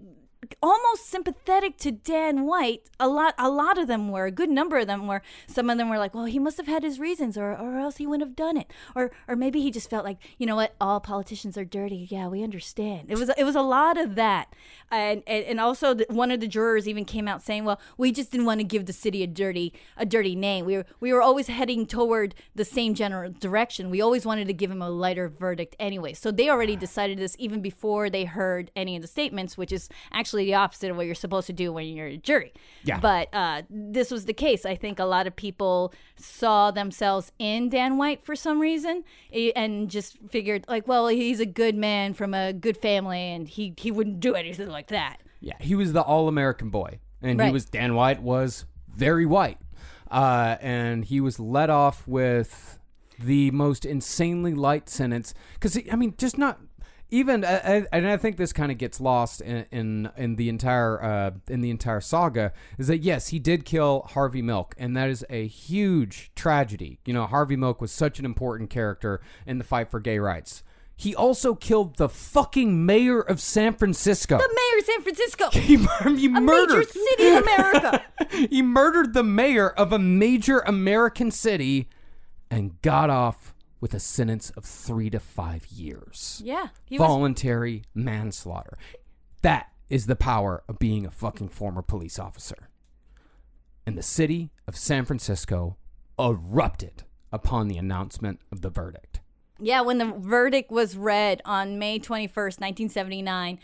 almost 0.62 1.10
sympathetic 1.10 1.78
to 1.78 1.92
Dan 1.92 2.46
White. 2.46 2.84
A 3.00 3.08
lot, 3.08 3.34
a 3.38 3.50
lot 3.50 3.78
of 3.78 3.88
them 3.88 4.10
were. 4.10 4.26
A 4.26 4.32
good 4.32 4.50
number 4.50 4.78
of 4.78 4.88
them 4.88 5.08
were. 5.08 5.22
Some 5.48 5.70
of 5.70 5.78
them 5.78 5.90
were 5.90 5.98
like, 5.98 6.14
"Well, 6.14 6.26
he 6.26 6.40
must 6.40 6.58
have 6.58 6.68
had 6.68 6.84
his 6.84 7.00
reasons, 7.00 7.38
or, 7.38 7.52
or 7.52 7.78
else 7.78 7.98
he 7.98 8.08
wouldn't 8.08 8.28
have 8.28 8.36
done 8.36 8.58
it." 8.58 8.72
Or, 8.96 9.12
or 9.28 9.36
maybe 9.36 9.62
he 9.62 9.72
just 9.72 9.90
felt 9.90 10.06
like, 10.06 10.18
you 10.38 10.46
know 10.46 10.56
what? 10.56 10.76
All 10.80 11.00
politicians 11.00 11.58
are 11.58 11.66
dirty. 11.66 12.08
Yeah, 12.10 12.28
we 12.28 12.44
understand. 12.44 13.12
It 13.12 13.18
was, 13.18 13.30
it 13.30 13.44
was 13.44 13.56
a 13.56 13.62
lot 13.62 13.98
of 13.98 14.16
that, 14.16 14.54
and 14.90 15.24
and, 15.28 15.46
and 15.46 15.60
also 15.60 15.94
the, 15.94 16.06
one 16.10 16.32
of 16.32 16.40
the 16.40 16.48
jurors 16.48 16.88
even 16.88 17.06
came 17.06 17.28
out 17.28 17.42
saying, 17.42 17.66
"Well, 17.66 17.80
we 17.98 18.12
just 18.12 18.32
didn't 18.32 18.46
want 18.46 18.60
to 18.60 18.66
give 18.66 18.86
the 18.86 18.94
city 18.94 19.24
a 19.24 19.28
dirty, 19.28 19.74
a 19.98 20.06
dirty 20.06 20.36
name. 20.36 20.66
We 20.66 20.78
were, 20.78 20.86
we 21.00 21.14
were 21.14 21.22
always 21.22 21.48
heading 21.48 21.86
toward 21.86 22.36
the 22.56 22.66
same 22.66 22.94
general 22.94 23.32
direction. 23.32 23.90
We 23.90 24.02
always 24.02 24.26
wanted 24.26 24.48
to 24.48 24.54
give 24.54 24.72
him 24.72 24.82
a 24.82 24.90
lighter 24.90 25.28
verdict 25.30 25.76
anyway. 25.80 26.14
So 26.14 26.32
they 26.32 26.50
already 26.50 26.76
decided 26.76 27.18
this 27.18 27.36
even 27.40 27.62
before 27.62 28.10
they 28.10 28.26
heard 28.26 28.72
any 28.76 28.96
of 28.96 29.02
the 29.02 29.08
statements, 29.08 29.58
which 29.58 29.72
is 29.72 29.90
actually 30.12 30.41
the 30.46 30.56
opposite 30.56 30.92
of 30.92 30.98
what 30.98 31.06
you're 31.06 31.16
supposed 31.16 31.48
to 31.48 31.54
do 31.54 31.72
when 31.74 31.88
you're 31.88 32.08
a 32.08 32.18
jury. 32.18 32.54
Yeah. 32.84 33.00
But 33.00 33.30
uh, 33.34 33.64
this 33.70 34.12
was 34.12 34.26
the 34.26 34.34
case. 34.34 34.66
I 34.66 34.76
think 34.76 35.00
a 35.00 35.06
lot 35.06 35.28
of 35.28 35.36
people 35.36 35.94
saw 36.16 36.72
themselves 36.72 37.32
in 37.40 37.70
Dan 37.70 37.98
White 37.98 38.24
for 38.24 38.36
some 38.36 38.60
reason 38.60 39.04
eh, 39.34 39.52
and 39.56 39.90
just 39.90 40.18
figured, 40.30 40.66
like, 40.68 40.88
well, 40.88 41.08
he's 41.08 41.40
a 41.40 41.46
good 41.46 41.76
man 41.76 42.14
from 42.14 42.34
a 42.34 42.54
good 42.54 42.78
family 42.78 43.20
and 43.20 43.48
he, 43.48 43.74
he 43.78 43.92
wouldn't 43.92 44.20
do 44.20 44.36
anything 44.36 44.70
like 44.70 44.88
that. 44.88 45.22
Yeah, 45.42 45.56
he 45.60 45.76
was 45.76 45.92
the 45.92 46.02
all 46.02 46.28
American 46.28 46.70
boy, 46.70 47.00
and 47.22 47.42
he 47.42 47.52
was 47.52 47.66
Dan 47.66 47.96
White 47.96 48.22
was 48.22 48.66
very 48.88 49.26
white, 49.26 49.58
uh, 50.12 50.58
and 50.62 51.04
he 51.04 51.20
was 51.20 51.40
let 51.40 51.72
off 51.72 52.08
with 52.08 52.80
the 53.18 53.50
most 53.52 53.84
insanely 53.84 54.54
light 54.54 54.88
sentence 54.88 55.34
because 55.56 55.78
I 55.92 55.96
mean, 55.96 56.14
just 56.18 56.38
not 56.38 56.60
even, 57.12 57.44
and 57.44 58.08
I 58.08 58.18
think 58.18 58.38
this 58.38 58.54
kind 58.54 58.72
of 58.72 58.78
gets 58.78 59.00
lost 59.02 59.42
in, 59.42 59.66
in 59.72 60.10
in 60.18 60.36
the 60.38 60.50
entire 60.50 61.04
uh, 61.04 61.32
in 61.50 61.62
the 61.62 61.70
entire 61.70 62.02
saga 62.02 62.54
is 62.78 62.88
that 62.88 63.00
yes, 63.00 63.28
he 63.28 63.38
did 63.40 63.66
kill 63.66 64.08
Harvey 64.12 64.42
Milk, 64.42 64.74
and 64.78 64.96
that 64.98 65.10
is 65.10 65.26
a 65.30 65.46
huge 65.48 66.32
tragedy. 66.36 67.00
You 67.06 67.14
know, 67.14 67.26
Harvey 67.28 67.56
Milk 67.58 67.82
was 67.82 67.92
such 67.92 68.18
an 68.18 68.26
important 68.26 68.70
character 68.70 69.22
in 69.46 69.58
the 69.58 69.64
fight 69.64 69.92
for 69.92 70.00
gay 70.00 70.20
rights. 70.20 70.64
He 70.96 71.16
also 71.16 71.56
killed 71.56 71.98
the 71.98 72.08
fucking 72.08 72.86
mayor 72.86 73.22
of 73.22 73.42
San 73.42 73.74
Francisco. 73.74 74.38
The 74.38 74.48
mayor 74.56 74.80
of 74.80 74.86
San 74.86 75.02
Francisco, 75.02 75.50
He, 75.52 76.18
he 76.20 76.28
a 76.28 76.30
murdered. 76.42 76.78
major 76.78 76.92
city 76.92 77.28
in 77.28 77.38
America. 77.38 78.04
he 78.52 78.62
murdered 78.62 79.14
the 79.14 79.24
mayor 79.24 79.70
of 79.70 79.92
a 79.92 79.98
major 80.00 80.60
American 80.60 81.32
city 81.32 81.90
and 82.52 82.80
got 82.84 83.10
off 83.10 83.56
with 83.82 83.94
a 83.94 84.00
sentence 84.00 84.52
of 84.52 84.64
three 84.64 85.10
to 85.10 85.20
five 85.20 85.66
years. 85.68 86.42
yeah. 86.46 86.68
He 86.86 86.98
was 86.98 87.08
Voluntary 87.08 87.84
manslaughter. 87.94 88.78
That 89.42 89.72
is 89.90 90.06
the 90.06 90.16
power 90.16 90.64
of 90.70 90.80
being 90.80 91.06
a 91.06 91.12
fucking 91.12 91.50
former 91.50 91.82
police 91.82 92.18
officer. 92.20 92.70
And 93.86 93.98
the 93.98 94.04
city 94.04 94.52
of 94.68 94.78
San 94.78 95.04
Francisco 95.04 95.76
erupted 96.20 97.04
upon 97.32 97.68
the 97.68 97.78
announcement 97.78 98.40
of 98.52 98.62
the 98.62 98.70
verdict. 98.70 99.20
Yeah, 99.60 99.82
when 99.82 99.98
the 99.98 100.14
verdict 100.18 100.72
was 100.72 100.96
read 100.96 101.42
on 101.46 101.78
May 101.78 102.00
21st, 102.00 102.60
1979, 102.60 103.60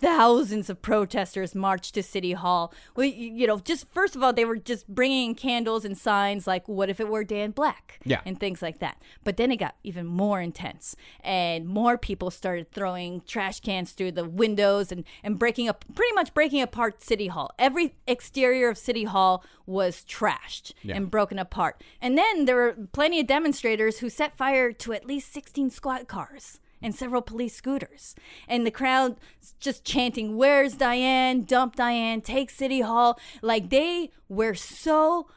thousands 0.00 0.68
of 0.68 0.82
protesters 0.82 1.54
marched 1.54 1.94
to 1.94 2.02
City 2.02 2.32
Hall. 2.32 2.72
We, 2.94 3.08
you 3.08 3.46
know, 3.46 3.58
just 3.58 3.92
first 3.92 4.14
of 4.14 4.22
all, 4.22 4.32
they 4.32 4.44
were 4.44 4.56
just 4.56 4.86
bringing 4.88 5.30
in 5.30 5.34
candles 5.34 5.84
and 5.84 5.96
signs 5.96 6.46
like, 6.46 6.68
what 6.68 6.90
if 6.90 7.00
it 7.00 7.08
were 7.08 7.24
Dan 7.24 7.50
Black? 7.52 7.98
Yeah. 8.04 8.20
And 8.26 8.38
things 8.38 8.60
like 8.62 8.78
that. 8.80 9.00
But 9.24 9.36
then 9.36 9.50
it 9.50 9.56
got 9.56 9.76
even 9.82 10.06
more 10.06 10.40
intense, 10.40 10.96
and 11.22 11.66
more 11.66 11.96
people 11.98 12.30
started 12.30 12.70
throwing 12.72 13.22
trash 13.22 13.60
cans 13.60 13.92
through 13.92 14.12
the 14.12 14.24
windows 14.28 14.92
and, 14.92 15.04
and 15.22 15.38
breaking 15.38 15.68
up, 15.68 15.84
pretty 15.94 16.14
much 16.14 16.34
breaking 16.34 16.62
apart 16.62 17.02
City 17.02 17.28
Hall. 17.28 17.50
Every 17.58 17.94
exterior 18.06 18.68
of 18.68 18.78
City 18.78 19.04
Hall 19.04 19.44
was 19.66 20.04
trashed 20.08 20.72
Yeah. 20.82 20.96
and 20.96 21.10
broken 21.10 21.38
apart. 21.38 21.82
And 22.00 22.16
then 22.16 22.44
there 22.44 22.56
were 22.56 22.76
plenty 22.92 23.20
of 23.20 23.26
demonstrators 23.26 23.98
who 23.98 24.08
set 24.10 24.36
fire 24.36 24.72
to 24.72 24.92
at 24.92 25.06
least 25.06 25.32
16 25.32 25.70
squad 25.70 26.06
cars 26.06 26.60
and 26.82 26.94
several 26.94 27.22
police 27.22 27.54
scooters. 27.54 28.14
And 28.48 28.66
the 28.66 28.70
crowd 28.70 29.16
just 29.60 29.84
chanting, 29.84 30.36
Where's 30.36 30.76
Dianne? 30.76 31.46
Dump 31.46 31.76
Dianne, 31.76 32.22
take 32.22 32.50
City 32.50 32.80
Hall. 32.80 33.18
Like 33.42 33.70
they 33.70 34.10
were 34.28 34.54
so 34.54 35.28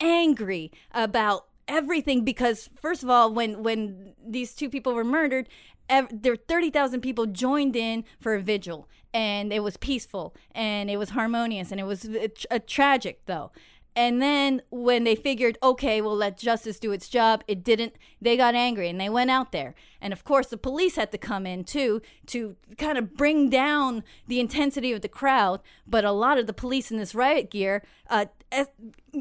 angry 0.00 0.72
about 0.92 1.46
everything 1.66 2.24
because 2.24 2.68
first 2.80 3.02
of 3.02 3.08
all 3.08 3.32
when 3.32 3.62
when 3.62 4.12
these 4.22 4.54
two 4.54 4.68
people 4.68 4.92
were 4.92 5.04
murdered 5.04 5.48
ev- 5.88 6.08
there 6.12 6.36
30,000 6.36 7.00
people 7.00 7.26
joined 7.26 7.74
in 7.74 8.04
for 8.20 8.34
a 8.34 8.42
vigil 8.42 8.88
and 9.14 9.52
it 9.52 9.60
was 9.60 9.76
peaceful 9.76 10.34
and 10.54 10.90
it 10.90 10.98
was 10.98 11.10
harmonious 11.10 11.70
and 11.70 11.80
it 11.80 11.84
was 11.84 12.04
uh, 12.04 12.18
a, 12.18 12.28
a 12.50 12.56
uh, 12.56 12.58
tragic 12.66 13.20
though 13.26 13.50
And 13.96 14.20
then 14.20 14.62
when 14.70 15.04
they 15.04 15.14
figured, 15.14 15.56
okay, 15.62 16.00
we'll 16.00 16.16
let 16.16 16.36
justice 16.36 16.80
do 16.80 16.90
its 16.90 17.08
job, 17.08 17.44
it 17.46 17.62
didn't. 17.62 17.94
They 18.20 18.36
got 18.36 18.54
angry 18.54 18.88
and 18.88 19.00
they 19.00 19.08
went 19.08 19.30
out 19.30 19.52
there. 19.52 19.74
And 20.00 20.12
of 20.12 20.24
course, 20.24 20.48
the 20.48 20.56
police 20.56 20.96
had 20.96 21.12
to 21.12 21.18
come 21.18 21.46
in 21.46 21.62
too 21.64 22.02
to 22.26 22.56
kind 22.76 22.98
of 22.98 23.16
bring 23.16 23.50
down 23.50 24.02
the 24.26 24.40
intensity 24.40 24.92
of 24.92 25.02
the 25.02 25.08
crowd. 25.08 25.60
But 25.86 26.04
a 26.04 26.10
lot 26.10 26.38
of 26.38 26.46
the 26.46 26.52
police 26.52 26.90
in 26.90 26.98
this 26.98 27.14
riot 27.14 27.50
gear 27.50 27.84
uh, 28.10 28.26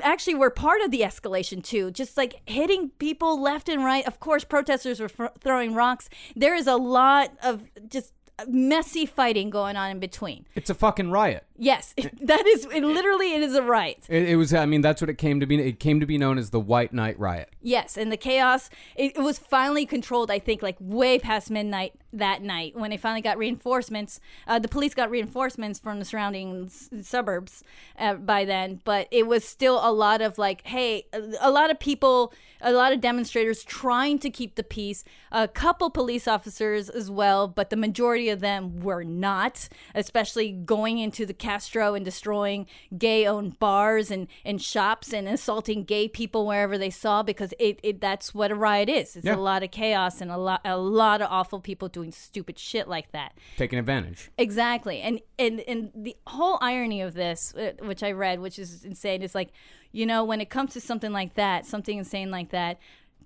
actually 0.02 0.36
were 0.36 0.50
part 0.50 0.82
of 0.82 0.90
the 0.90 1.02
escalation 1.02 1.64
too, 1.64 1.92
just 1.92 2.18
like 2.18 2.42
hitting 2.46 2.90
people 2.98 3.40
left 3.40 3.70
and 3.70 3.86
right. 3.86 4.06
Of 4.08 4.20
course, 4.20 4.44
protesters 4.44 5.00
were 5.00 5.30
throwing 5.40 5.76
rocks. 5.76 6.10
There 6.36 6.56
is 6.56 6.66
a 6.66 6.78
lot 6.78 7.32
of 7.44 7.70
just 7.88 8.14
messy 8.48 9.06
fighting 9.06 9.50
going 9.50 9.76
on 9.76 9.92
in 9.92 10.00
between. 10.00 10.46
It's 10.56 10.70
a 10.70 10.74
fucking 10.74 11.12
riot. 11.12 11.46
Yes, 11.64 11.94
that 12.22 12.46
is 12.46 12.66
it 12.66 12.84
literally 12.84 13.34
it 13.34 13.42
is 13.42 13.56
a 13.56 13.64
riot. 13.64 14.06
It, 14.10 14.30
it 14.30 14.36
was. 14.36 14.54
I 14.54 14.66
mean, 14.66 14.82
that's 14.82 15.02
what 15.02 15.10
it 15.10 15.18
came 15.18 15.40
to 15.40 15.46
be. 15.46 15.62
It 15.62 15.80
came 15.80 16.00
to 16.02 16.06
be 16.06 16.18
known 16.18 16.38
as 16.38 16.50
the 16.50 16.60
White 16.60 16.94
Night 16.94 17.18
Riot. 17.18 17.50
Yes, 17.62 17.98
and 17.98 18.12
the 18.12 18.18
chaos 18.18 18.70
it, 18.96 19.16
it 19.16 19.22
was 19.22 19.40
finally 19.40 19.86
controlled. 19.86 20.30
I 20.30 20.40
think 20.40 20.62
like 20.62 20.76
way 20.80 21.20
past 21.20 21.50
midnight 21.50 21.94
that 22.14 22.42
night 22.44 22.76
when 22.76 22.92
they 22.92 22.98
finally 22.98 23.22
got 23.22 23.38
reinforcements. 23.38 24.20
Uh, 24.48 24.60
the 24.60 24.68
police 24.68 24.94
got 24.94 25.10
reinforcements 25.10 25.80
from 25.80 26.00
the 26.00 26.06
surrounding 26.06 26.66
s- 26.66 26.90
suburbs 27.02 27.64
uh, 27.98 28.14
by 28.14 28.46
then, 28.46 28.80
but 28.86 29.08
it 29.12 29.26
was 29.28 29.44
still 29.44 29.80
a 29.84 29.92
lot 29.92 30.22
of 30.22 30.38
like, 30.38 30.66
hey, 30.66 31.06
a, 31.12 31.22
a 31.42 31.52
lot 31.52 31.72
of 31.72 31.80
people, 31.80 32.32
a 32.62 32.72
lot 32.72 32.94
of 32.94 33.02
demonstrators 33.02 33.64
trying 33.64 34.20
to 34.20 34.30
keep 34.30 34.56
the 34.56 34.64
peace. 34.64 35.04
A 35.32 35.48
couple 35.48 35.90
police 35.90 36.28
officers 36.28 36.88
as 36.88 37.10
well, 37.10 37.48
but 37.48 37.72
the 37.72 37.76
majority 37.76 38.30
of 38.30 38.40
them 38.40 38.82
were 38.82 39.04
not, 39.04 39.68
especially 39.96 40.52
going 40.52 41.00
into 41.00 41.26
the 41.26 41.34
Castro 41.54 41.94
and 41.94 42.04
destroying 42.04 42.66
gay-owned 42.98 43.60
bars 43.60 44.10
and, 44.10 44.28
and 44.44 44.60
shops 44.60 45.14
and 45.14 45.28
assaulting 45.28 45.84
gay 45.84 46.08
people 46.08 46.48
wherever 46.48 46.80
they 46.80 46.90
saw 46.90 47.22
because 47.22 47.54
it, 47.60 47.80
it 47.84 48.02
that's 48.02 48.34
what 48.34 48.50
a 48.50 48.56
riot 48.56 48.90
is. 48.90 49.16
It's 49.16 49.26
Yeah. 49.28 49.36
a 49.36 49.38
lot 49.38 49.62
of 49.62 49.70
chaos 49.70 50.20
and 50.20 50.32
a 50.32 50.38
lot 50.38 50.62
a 50.66 50.78
lot 50.78 51.22
of 51.22 51.28
awful 51.30 51.60
people 51.60 51.90
doing 51.90 52.12
stupid 52.12 52.58
shit 52.58 52.88
like 52.88 53.12
that. 53.12 53.34
Taking 53.56 53.78
advantage. 53.78 54.32
Exactly, 54.38 55.02
and 55.02 55.20
and 55.38 55.60
and 55.68 55.92
the 55.96 56.16
whole 56.26 56.58
irony 56.60 57.02
of 57.02 57.14
this, 57.14 57.54
uh, 57.54 57.74
which 57.82 58.02
I 58.02 58.12
read, 58.14 58.40
which 58.40 58.58
is 58.58 58.84
insane, 58.84 59.22
is 59.22 59.36
like, 59.36 59.50
you 59.92 60.08
know, 60.08 60.24
when 60.24 60.42
it 60.42 60.50
comes 60.50 60.74
to 60.74 60.82
something 60.82 61.12
like 61.12 61.36
that, 61.36 61.68
something 61.68 62.00
insane 62.00 62.32
like 62.32 62.50
that, 62.50 62.80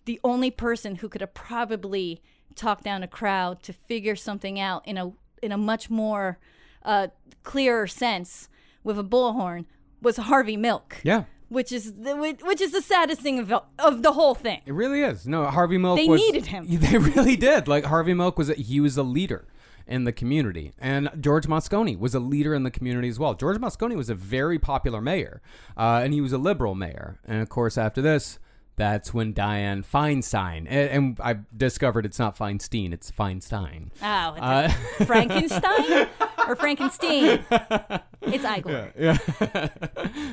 the 0.03 0.19
only 0.25 0.51
person 0.51 0.95
who 0.97 1.07
could 1.07 1.21
have 1.21 1.33
probably 1.33 2.21
talked 2.55 2.83
down 2.83 3.03
a 3.03 3.07
crowd 3.07 3.63
to 3.63 3.71
figure 3.71 4.15
something 4.17 4.59
out 4.59 4.85
in 4.85 4.97
a 4.97 5.11
in 5.41 5.53
a 5.53 5.57
much 5.57 5.89
more 5.89 6.39
uh, 6.83 7.07
clearer 7.43 7.87
sense 7.87 8.49
with 8.83 8.99
a 8.99 9.03
bullhorn 9.03 9.65
was 10.01 10.17
Harvey 10.17 10.57
Milk. 10.57 10.97
Yeah. 11.03 11.23
Which 11.49 11.71
is 11.71 11.93
the, 11.93 12.15
which 12.43 12.59
is 12.59 12.71
the 12.71 12.81
saddest 12.81 13.21
thing 13.21 13.39
of, 13.39 13.53
of 13.79 14.03
the 14.03 14.11
whole 14.11 14.35
thing. 14.35 14.61
It 14.65 14.73
really 14.73 15.01
is. 15.01 15.25
No, 15.25 15.45
Harvey 15.45 15.77
Milk. 15.77 15.97
They 15.97 16.07
was, 16.07 16.19
needed 16.19 16.47
him. 16.47 16.65
They 16.69 16.97
really 16.97 17.37
did. 17.37 17.67
Like 17.67 17.85
Harvey 17.85 18.13
Milk 18.13 18.37
was. 18.37 18.49
A, 18.49 18.53
he 18.53 18.81
was 18.81 18.97
a 18.97 19.03
leader 19.03 19.47
in 19.87 20.03
the 20.03 20.11
community, 20.11 20.73
and 20.77 21.09
George 21.21 21.47
Moscone 21.47 21.97
was 21.97 22.13
a 22.13 22.19
leader 22.19 22.53
in 22.53 22.63
the 22.63 22.71
community 22.71 23.07
as 23.07 23.17
well. 23.17 23.33
George 23.33 23.57
Moscone 23.57 23.95
was 23.95 24.09
a 24.09 24.15
very 24.15 24.59
popular 24.59 24.99
mayor, 24.99 25.41
uh, 25.77 26.01
and 26.03 26.13
he 26.13 26.19
was 26.19 26.33
a 26.33 26.37
liberal 26.37 26.75
mayor. 26.75 27.19
And 27.23 27.41
of 27.41 27.47
course, 27.47 27.77
after 27.77 28.01
this, 28.01 28.39
that's 28.77 29.13
when 29.13 29.33
Dianne 29.33 29.85
Feinstein. 29.85 30.59
And, 30.69 30.69
and 30.69 31.19
I 31.21 31.37
discovered 31.55 32.05
it's 32.05 32.19
not 32.19 32.37
Feinstein; 32.37 32.93
it's 32.93 33.11
Feinstein. 33.11 33.89
Oh, 34.01 34.05
Uh, 34.05 34.69
Frankenstein 35.05 36.07
or 36.47 36.55
Frankenstein? 36.55 37.43
It's 38.29 38.43
Igor. 38.43 38.91
Yeah. 38.99 39.17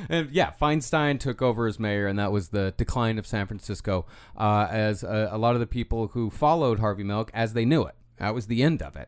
and 0.09 0.29
yeah, 0.31 0.51
Feinstein 0.61 1.17
took 1.17 1.41
over 1.41 1.65
as 1.65 1.79
mayor, 1.79 2.07
and 2.07 2.19
that 2.19 2.31
was 2.31 2.49
the 2.49 2.73
decline 2.75 3.17
of 3.17 3.25
San 3.25 3.47
Francisco 3.47 4.05
uh, 4.35 4.67
as 4.69 5.01
a, 5.01 5.29
a 5.31 5.37
lot 5.37 5.53
of 5.53 5.61
the 5.61 5.67
people 5.67 6.07
who 6.07 6.29
followed 6.29 6.79
Harvey 6.79 7.05
Milk 7.05 7.31
as 7.33 7.53
they 7.53 7.63
knew 7.63 7.83
it. 7.83 7.95
That 8.17 8.33
was 8.35 8.47
the 8.47 8.63
end 8.63 8.81
of 8.81 8.97
it. 8.97 9.07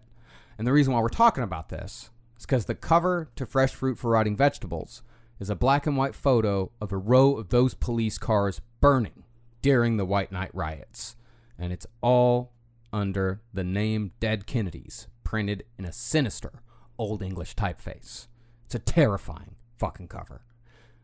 And 0.57 0.65
the 0.65 0.71
reason 0.71 0.93
why 0.93 1.01
we're 1.01 1.09
talking 1.09 1.43
about 1.43 1.67
this 1.67 2.11
is 2.37 2.45
because 2.45 2.65
the 2.65 2.75
cover 2.75 3.29
to 3.35 3.45
Fresh 3.45 3.73
Fruit 3.73 3.97
for 3.97 4.11
Rotting 4.11 4.37
Vegetables 4.37 5.01
is 5.37 5.49
a 5.49 5.55
black 5.55 5.85
and 5.85 5.97
white 5.97 6.15
photo 6.15 6.71
of 6.79 6.93
a 6.93 6.97
row 6.97 7.35
of 7.35 7.49
those 7.49 7.73
police 7.73 8.17
cars 8.17 8.61
burning 8.79 9.23
during 9.61 9.97
the 9.97 10.05
White 10.05 10.31
Night 10.31 10.51
riots. 10.53 11.15
And 11.57 11.73
it's 11.73 11.87
all 12.01 12.53
under 12.93 13.41
the 13.53 13.63
name 13.63 14.11
Dead 14.19 14.45
Kennedys 14.45 15.07
printed 15.23 15.65
in 15.77 15.85
a 15.85 15.91
sinister 15.91 16.61
Old 16.97 17.21
English 17.21 17.55
typeface. 17.55 18.27
It's 18.65 18.75
a 18.75 18.79
terrifying 18.79 19.55
fucking 19.77 20.07
cover. 20.07 20.41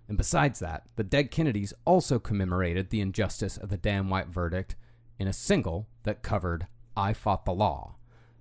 And 0.08 0.18
besides 0.18 0.60
that, 0.60 0.84
the 0.96 1.04
Dead 1.04 1.32
Kennedys 1.32 1.74
also 1.86 2.20
commemorated 2.20 2.90
the 2.90 3.02
injustice 3.02 3.58
of 3.58 3.70
the 3.70 3.78
Dan 3.78 4.10
White 4.10 4.28
verdict 4.28 4.76
in 5.20 5.28
a 5.28 5.34
single 5.34 5.88
that 6.04 6.24
covered 6.24 6.68
I 6.98 7.14
Fought 7.14 7.46
the 7.46 7.54
Law. 7.54 7.96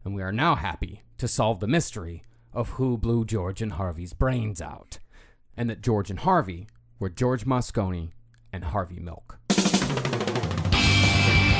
And 0.05 0.15
we 0.15 0.23
are 0.23 0.33
now 0.33 0.57
happy 0.57 1.03
to 1.19 1.29
solve 1.29 1.61
the 1.61 1.69
mystery 1.69 2.25
of 2.53 2.71
who 2.71 2.99
blew 2.99 3.25
George 3.25 3.63
and 3.63 3.73
Harvey's 3.73 4.13
brains 4.13 4.61
out. 4.61 4.99
And 5.57 5.71
that 5.71 5.83
George 5.83 6.11
and 6.11 6.21
Harvey 6.21 6.67
were 6.99 7.11
George 7.11 7.45
Moscone 7.45 8.11
and 8.53 8.65
Harvey 8.65 8.99
Milk. 8.99 9.39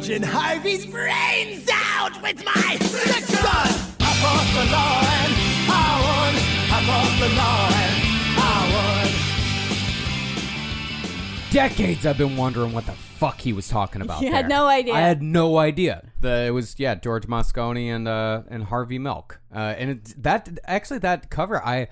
blew 0.00 0.14
and 0.16 0.24
Harvey's 0.24 0.86
brains 0.86 1.68
out 1.72 2.20
with 2.22 2.44
my 2.44 2.76
six 2.80 3.30
gun. 3.42 3.70
I 4.00 4.12
fought 4.20 4.48
the 4.54 4.64
law 4.72 5.00
and 5.20 5.32
I 5.68 5.72
won. 6.06 6.34
I 6.72 6.78
fought 6.86 7.14
the 7.20 7.28
law 7.36 7.68
and 7.74 7.96
I 8.38 8.40
won. 8.74 9.10
Decades 11.52 12.06
I've 12.06 12.18
been 12.18 12.36
wondering 12.36 12.72
what 12.72 12.86
the 12.86 12.92
fuck 12.92 13.40
he 13.40 13.52
was 13.52 13.68
talking 13.68 14.02
about. 14.02 14.22
You 14.30 14.30
had 14.32 14.48
no 14.48 14.66
idea. 14.66 14.94
I 14.94 15.00
had 15.00 15.22
no 15.22 15.58
idea. 15.58 16.02
The, 16.20 16.46
it 16.46 16.50
was 16.50 16.76
yeah, 16.78 16.94
George 16.94 17.26
Moscone 17.26 17.94
and 17.94 18.06
uh, 18.08 18.42
and 18.48 18.64
Harvey 18.64 18.98
Milk. 18.98 19.40
Uh, 19.54 19.58
and 19.76 19.90
it, 19.90 20.22
that 20.22 20.48
actually 20.64 20.98
that 21.00 21.30
cover 21.30 21.62
I 21.64 21.88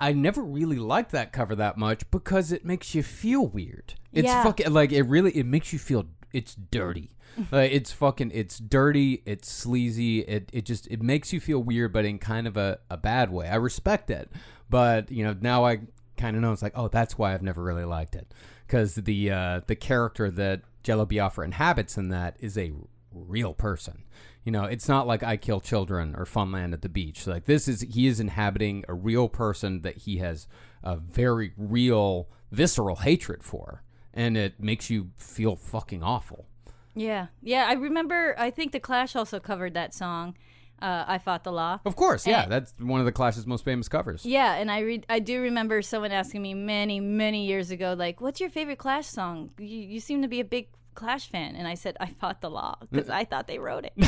I 0.00 0.12
never 0.12 0.42
really 0.42 0.78
liked 0.78 1.12
that 1.12 1.32
cover 1.32 1.54
that 1.56 1.76
much 1.76 2.10
because 2.10 2.52
it 2.52 2.64
makes 2.64 2.94
you 2.94 3.02
feel 3.02 3.46
weird. 3.46 3.94
It's 4.12 4.26
Yeah. 4.26 4.42
fucking 4.44 4.72
like 4.72 4.92
it 4.92 5.02
really 5.02 5.30
it 5.32 5.46
makes 5.46 5.72
you 5.72 5.78
feel 5.78 6.06
it's 6.32 6.54
dirty. 6.54 7.10
like 7.52 7.72
it's 7.72 7.92
fucking 7.92 8.30
it's 8.34 8.58
dirty, 8.58 9.22
it's 9.24 9.50
sleazy, 9.50 10.20
it 10.20 10.50
it 10.52 10.64
just 10.64 10.86
it 10.88 11.02
makes 11.02 11.32
you 11.32 11.40
feel 11.40 11.60
weird 11.60 11.92
but 11.92 12.04
in 12.04 12.18
kind 12.18 12.46
of 12.46 12.56
a, 12.56 12.78
a 12.90 12.96
bad 12.96 13.30
way. 13.30 13.48
I 13.48 13.56
respect 13.56 14.10
it. 14.10 14.30
But, 14.68 15.10
you 15.10 15.24
know, 15.24 15.36
now 15.40 15.64
I 15.64 15.80
kind 16.16 16.36
of 16.36 16.42
know 16.42 16.52
it's 16.52 16.62
like, 16.62 16.74
oh, 16.76 16.88
that's 16.88 17.18
why 17.18 17.34
I've 17.34 17.42
never 17.42 17.62
really 17.62 17.84
liked 17.84 18.14
it. 18.14 18.32
Cuz 18.68 18.94
the 18.94 19.30
uh 19.30 19.60
the 19.66 19.76
character 19.76 20.30
that 20.30 20.62
Jello 20.82 21.06
Biafra 21.06 21.44
inhabits 21.44 21.96
in 21.96 22.08
that 22.08 22.36
is 22.40 22.56
a 22.56 22.72
real 23.12 23.54
person. 23.54 24.04
You 24.44 24.52
know, 24.52 24.64
it's 24.64 24.88
not 24.88 25.06
like 25.06 25.22
I 25.22 25.36
kill 25.36 25.60
children 25.60 26.14
or 26.16 26.24
Funland 26.24 26.72
at 26.72 26.82
the 26.82 26.88
beach. 26.88 27.26
Like 27.26 27.44
this 27.44 27.68
is 27.68 27.82
he 27.82 28.06
is 28.06 28.20
inhabiting 28.20 28.84
a 28.88 28.94
real 28.94 29.28
person 29.28 29.82
that 29.82 29.98
he 29.98 30.18
has 30.18 30.46
a 30.82 30.96
very 30.96 31.52
real 31.56 32.28
visceral 32.50 32.96
hatred 32.96 33.42
for. 33.42 33.82
And 34.14 34.36
it 34.36 34.60
makes 34.60 34.90
you 34.90 35.10
feel 35.16 35.56
fucking 35.56 36.02
awful. 36.02 36.46
Yeah, 36.94 37.28
yeah. 37.42 37.66
I 37.68 37.74
remember. 37.74 38.34
I 38.38 38.50
think 38.50 38.72
the 38.72 38.80
Clash 38.80 39.14
also 39.16 39.38
covered 39.40 39.74
that 39.74 39.94
song. 39.94 40.36
Uh, 40.82 41.04
I 41.06 41.18
fought 41.18 41.44
the 41.44 41.52
law. 41.52 41.78
Of 41.84 41.94
course, 41.94 42.26
yeah, 42.26 42.44
And- 42.44 42.52
that's 42.52 42.72
one 42.80 43.00
of 43.00 43.06
the 43.06 43.12
Clash's 43.12 43.46
most 43.46 43.64
famous 43.64 43.86
covers. 43.88 44.24
Yeah, 44.24 44.54
and 44.54 44.70
I 44.70 44.78
re- 44.80 45.04
I 45.10 45.18
do 45.18 45.40
remember 45.42 45.82
someone 45.82 46.10
asking 46.10 46.40
me 46.42 46.54
many 46.54 47.00
many 47.00 47.46
years 47.46 47.70
ago, 47.70 47.94
like, 47.96 48.20
"What's 48.20 48.40
your 48.40 48.48
favorite 48.50 48.78
Clash 48.78 49.06
song? 49.06 49.50
You, 49.58 49.66
you 49.66 50.00
seem 50.00 50.22
to 50.22 50.28
be 50.28 50.40
a 50.40 50.44
big 50.44 50.68
Clash 50.94 51.28
fan." 51.28 51.54
And 51.54 51.68
I 51.68 51.74
said, 51.74 51.96
"I 52.00 52.06
fought 52.06 52.40
the 52.40 52.50
law 52.50 52.76
because 52.90 53.10
I 53.10 53.24
thought 53.24 53.46
they 53.46 53.58
wrote 53.58 53.84
it." 53.84 53.92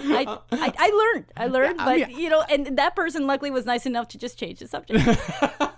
I, 0.00 0.38
I 0.52 0.72
I 0.78 0.90
learned, 0.90 1.26
I 1.36 1.46
learned, 1.46 1.78
but 1.78 2.10
you 2.12 2.28
know, 2.28 2.42
and 2.42 2.76
that 2.78 2.94
person 2.94 3.26
luckily 3.26 3.50
was 3.50 3.64
nice 3.66 3.86
enough 3.86 4.08
to 4.08 4.18
just 4.18 4.38
change 4.38 4.58
the 4.60 4.68
subject. 4.68 5.02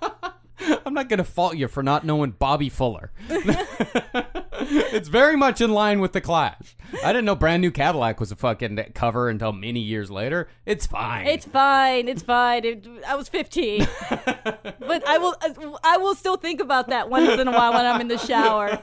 I'm 0.87 0.95
not 0.95 1.09
gonna 1.09 1.25
fault 1.25 1.57
you 1.57 1.69
for 1.69 1.83
not 1.83 2.05
knowing 2.05 2.33
Bobby 2.33 2.69
Fuller. 2.69 3.11
it's 3.29 5.09
very 5.09 5.37
much 5.37 5.61
in 5.61 5.73
line 5.73 6.01
with 6.01 6.13
the 6.13 6.21
Clash. 6.21 6.77
I 7.05 7.13
didn't 7.13 7.25
know 7.25 7.35
Brand 7.35 7.63
New 7.63 7.71
Cadillac 7.71 8.21
was 8.21 8.33
a 8.33 8.37
fucking 8.37 8.79
cover 8.95 9.29
until 9.29 9.53
many 9.53 9.81
years 9.81 10.11
later. 10.11 10.49
It's 10.67 10.87
fine. 10.87 11.27
It's 11.27 11.47
fine. 11.47 12.09
It's 12.09 12.23
fine. 12.23 12.65
It, 12.65 12.87
I 13.07 13.15
was 13.15 13.29
15, 13.29 13.87
but 14.11 15.07
I 15.07 15.19
will. 15.19 15.37
I 15.85 15.97
will 15.99 16.15
still 16.15 16.37
think 16.37 16.61
about 16.61 16.89
that 16.89 17.09
once 17.11 17.41
in 17.41 17.49
a 17.49 17.53
while 17.53 17.73
when 17.73 17.87
I'm 17.87 18.01
in 18.01 18.09
the 18.09 18.19
shower. 18.19 18.83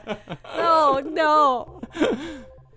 No, 0.56 1.00
no. 1.00 1.80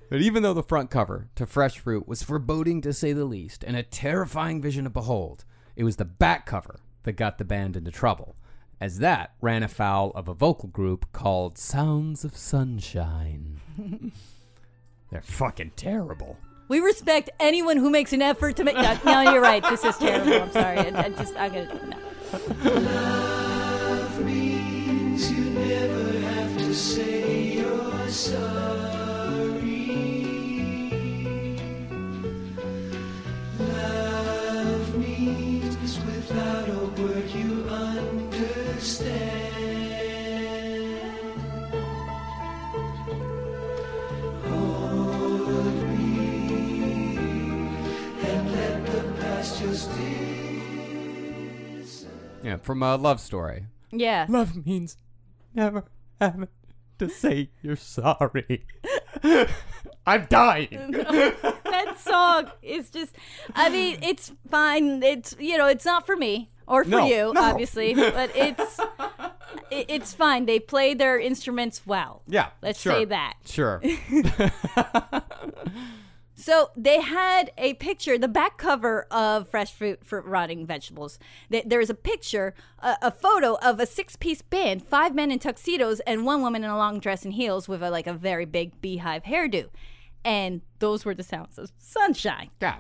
But 0.10 0.22
even 0.22 0.44
though 0.44 0.54
the 0.54 0.62
front 0.62 0.90
cover 0.90 1.30
to 1.36 1.46
Fresh 1.46 1.80
Fruit 1.80 2.06
was 2.06 2.22
foreboding 2.22 2.82
to 2.82 2.92
say 2.92 3.14
the 3.14 3.24
least 3.24 3.64
and 3.64 3.78
a 3.78 3.84
terrifying 3.84 4.62
vision 4.62 4.84
to 4.84 4.90
behold, 4.90 5.46
it 5.78 5.86
was 5.86 5.96
the 5.96 6.04
back 6.04 6.46
cover 6.46 6.82
that 7.04 7.14
got 7.14 7.38
the 7.38 7.46
band 7.46 7.78
into 7.78 7.92
trouble, 7.92 8.36
as 8.82 8.98
that 8.98 9.32
ran 9.42 9.62
afoul 9.62 10.12
of 10.16 10.28
a 10.28 10.34
vocal 10.34 10.68
group 10.68 11.06
called 11.14 11.56
Sounds 11.56 12.26
of 12.26 12.36
Sunshine. 12.36 13.62
They're 15.12 15.22
fucking 15.22 15.74
terrible. 15.76 16.38
We 16.68 16.80
respect 16.80 17.30
anyone 17.40 17.78
who 17.78 17.92
makes 17.92 18.12
an 18.12 18.24
effort 18.24 18.56
to 18.56 18.64
make. 18.64 18.76
No, 18.76 18.98
no 19.06 19.34
you're 19.34 19.42
right. 19.42 19.62
This 19.70 19.84
is 19.84 19.98
terrible. 19.98 20.42
I'm 20.42 20.52
sorry. 20.52 20.78
I, 20.80 21.04
I 21.04 21.10
just. 21.10 21.36
I 21.36 21.50
gotta. 21.50 21.96
No. 22.64 24.20
means 24.24 25.32
you 25.32 25.52
never 25.52 26.20
have 26.20 26.58
to 26.58 26.74
say 26.74 27.58
you're 27.58 28.10
sorry. 28.10 29.52
Love 33.60 34.98
means 34.98 36.00
without 36.06 36.71
Yeah, 52.44 52.58
from 52.58 52.84
a 52.84 52.96
love 52.96 53.20
story. 53.20 53.66
Yeah. 53.92 54.26
Love 54.30 54.66
means 54.66 54.98
never 55.54 55.86
having 56.20 56.48
to 57.00 57.10
say 57.10 57.50
you're 57.62 57.76
sorry. 57.76 58.66
I'm 60.06 60.26
dying. 60.30 60.92
that 60.92 61.96
song 62.00 62.52
is 62.62 62.90
just. 62.90 63.16
I 63.56 63.70
mean, 63.70 64.00
it's 64.02 64.32
fine. 64.50 65.02
It's 65.02 65.36
you 65.40 65.58
know, 65.58 65.68
it's 65.68 65.86
not 65.86 66.06
for 66.06 66.16
me 66.16 66.51
or 66.68 66.84
for 66.84 66.90
No, 66.90 67.06
you, 67.08 67.34
no. 67.34 67.42
obviously, 67.42 67.94
but 67.94 68.32
it's. 68.36 68.80
it- 68.80 69.86
It's 69.90 70.14
fine. 70.14 70.46
They 70.46 70.60
play 70.60 70.94
their 70.94 71.18
instruments 71.20 71.84
well. 71.86 72.24
Yeah, 72.28 72.50
Let's 72.62 72.80
sure. 72.82 72.94
say 72.94 73.06
that. 73.06 73.34
Sure. 73.46 73.82
So 76.34 76.72
they 76.76 77.02
had 77.02 77.52
a 77.56 77.76
picture, 77.76 78.18
the 78.18 78.28
back 78.28 78.58
cover 78.58 79.06
of 79.12 79.48
Fresh 79.48 79.74
Fruit 79.74 80.04
for 80.04 80.22
Rotting 80.22 80.66
Vegetables. 80.66 81.20
There 81.52 81.80
is 81.80 81.92
a 81.92 81.94
picture, 81.94 82.56
a, 82.80 82.96
a 83.04 83.12
photo 83.12 83.60
of 83.62 83.80
a 83.80 83.86
six-piece 83.86 84.42
band, 84.42 84.82
five 84.88 85.14
men 85.14 85.30
in 85.30 85.38
tuxedos 85.38 86.00
and 86.08 86.26
one 86.26 86.42
woman 86.42 86.64
in 86.64 86.70
a 86.72 86.78
long 86.78 87.00
dress 87.00 87.24
and 87.26 87.34
heels 87.36 87.68
with 87.68 87.84
a, 87.84 87.92
like 87.92 88.08
a 88.08 88.14
very 88.14 88.46
big 88.46 88.82
beehive 88.82 89.24
hairdo, 89.26 89.70
and 90.26 90.62
those 90.80 91.06
were 91.06 91.14
the 91.14 91.22
sounds 91.22 91.60
of 91.60 91.72
sunshine. 91.78 92.50
yeah. 92.60 92.80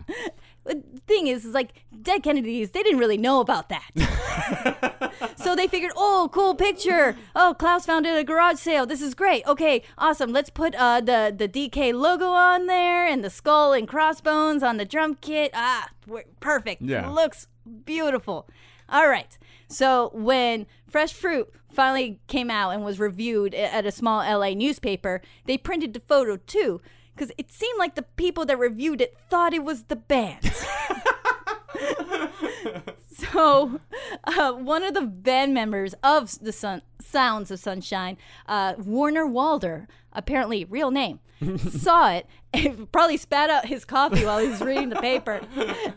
The 0.63 0.83
thing 1.07 1.27
is, 1.27 1.45
is 1.45 1.53
like 1.53 1.73
Dead 2.01 2.23
Kennedys, 2.23 2.71
they 2.71 2.83
didn't 2.83 2.99
really 2.99 3.17
know 3.17 3.39
about 3.39 3.69
that. 3.69 3.89
so 5.35 5.55
they 5.55 5.67
figured, 5.67 5.91
oh, 5.95 6.29
cool 6.31 6.55
picture. 6.55 7.15
Oh, 7.35 7.55
Klaus 7.57 7.85
found 7.85 8.05
it 8.05 8.09
at 8.09 8.19
a 8.19 8.23
garage 8.23 8.57
sale. 8.57 8.85
This 8.85 9.01
is 9.01 9.13
great. 9.15 9.45
Okay, 9.47 9.81
awesome. 9.97 10.31
Let's 10.31 10.49
put 10.49 10.75
uh, 10.75 11.01
the 11.01 11.33
the 11.35 11.47
DK 11.47 11.93
logo 11.93 12.27
on 12.29 12.67
there 12.67 13.05
and 13.05 13.23
the 13.23 13.29
skull 13.29 13.73
and 13.73 13.87
crossbones 13.87 14.61
on 14.63 14.77
the 14.77 14.85
drum 14.85 15.15
kit. 15.15 15.51
Ah, 15.53 15.89
perfect. 16.39 16.81
Yeah. 16.81 17.09
looks 17.09 17.47
beautiful. 17.85 18.47
All 18.89 19.07
right. 19.07 19.37
So 19.67 20.11
when 20.13 20.67
Fresh 20.87 21.13
Fruit 21.13 21.51
finally 21.71 22.19
came 22.27 22.51
out 22.51 22.71
and 22.71 22.83
was 22.83 22.99
reviewed 22.99 23.55
at 23.55 23.85
a 23.85 23.91
small 23.91 24.19
LA 24.19 24.49
newspaper, 24.49 25.21
they 25.45 25.57
printed 25.57 25.93
the 25.93 26.01
photo 26.01 26.35
too. 26.35 26.81
Because 27.21 27.35
it 27.37 27.51
seemed 27.51 27.77
like 27.77 27.93
the 27.93 28.01
people 28.01 28.45
that 28.47 28.57
reviewed 28.57 28.99
it 28.99 29.15
thought 29.29 29.53
it 29.53 29.63
was 29.63 29.83
the 29.83 29.95
band. 29.95 30.43
so, 33.11 33.79
uh, 34.23 34.53
one 34.53 34.81
of 34.81 34.95
the 34.95 35.03
band 35.03 35.53
members 35.53 35.93
of 36.01 36.39
the 36.39 36.51
Sun- 36.51 36.81
Sounds 36.99 37.51
of 37.51 37.59
Sunshine, 37.59 38.17
uh, 38.47 38.73
Warner 38.79 39.27
Walder, 39.27 39.87
apparently 40.11 40.65
real 40.65 40.89
name, 40.89 41.19
saw 41.57 42.11
it 42.11 42.25
and 42.55 42.91
probably 42.91 43.17
spat 43.17 43.51
out 43.51 43.67
his 43.67 43.85
coffee 43.85 44.25
while 44.25 44.39
he 44.39 44.47
was 44.47 44.59
reading 44.59 44.89
the 44.89 44.95
paper. 44.99 45.41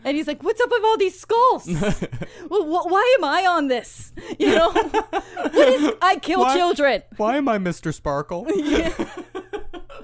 And 0.03 0.15
he's 0.15 0.27
like, 0.27 0.43
"What's 0.43 0.61
up 0.61 0.69
with 0.69 0.83
all 0.83 0.97
these 0.97 1.19
skulls? 1.19 1.67
well, 2.49 2.63
wh- 2.65 2.85
why 2.91 3.15
am 3.17 3.23
I 3.23 3.47
on 3.47 3.67
this? 3.67 4.13
You 4.37 4.55
know, 4.55 4.71
what 4.71 5.55
is 5.69 5.91
I 6.03 6.17
kill 6.21 6.41
Why- 6.41 6.55
children?" 6.55 7.01
Why 7.17 7.37
am 7.37 7.49
I 7.49 7.57
Mr. 7.57 7.91
Sparkle? 7.91 8.45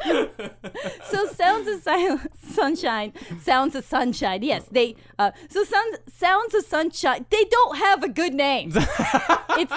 So 0.06 1.26
sounds 1.28 1.68
of 1.68 1.82
sil- 1.84 2.20
sunshine 2.54 3.14
sounds 3.41 3.76
of 3.76 3.86
sunshine 3.86 4.43
yes 4.43 4.64
they 4.72 4.95
uh 5.20 5.32
so 5.49 5.64
sounds 5.64 5.97
sounds 6.12 6.54
of 6.54 6.66
sunshine 6.66 7.26
they 7.30 7.43
don't 7.45 7.78
have 7.78 8.04
a 8.04 8.10
good 8.10 8.34
name 8.34 8.72
it's 9.58 9.74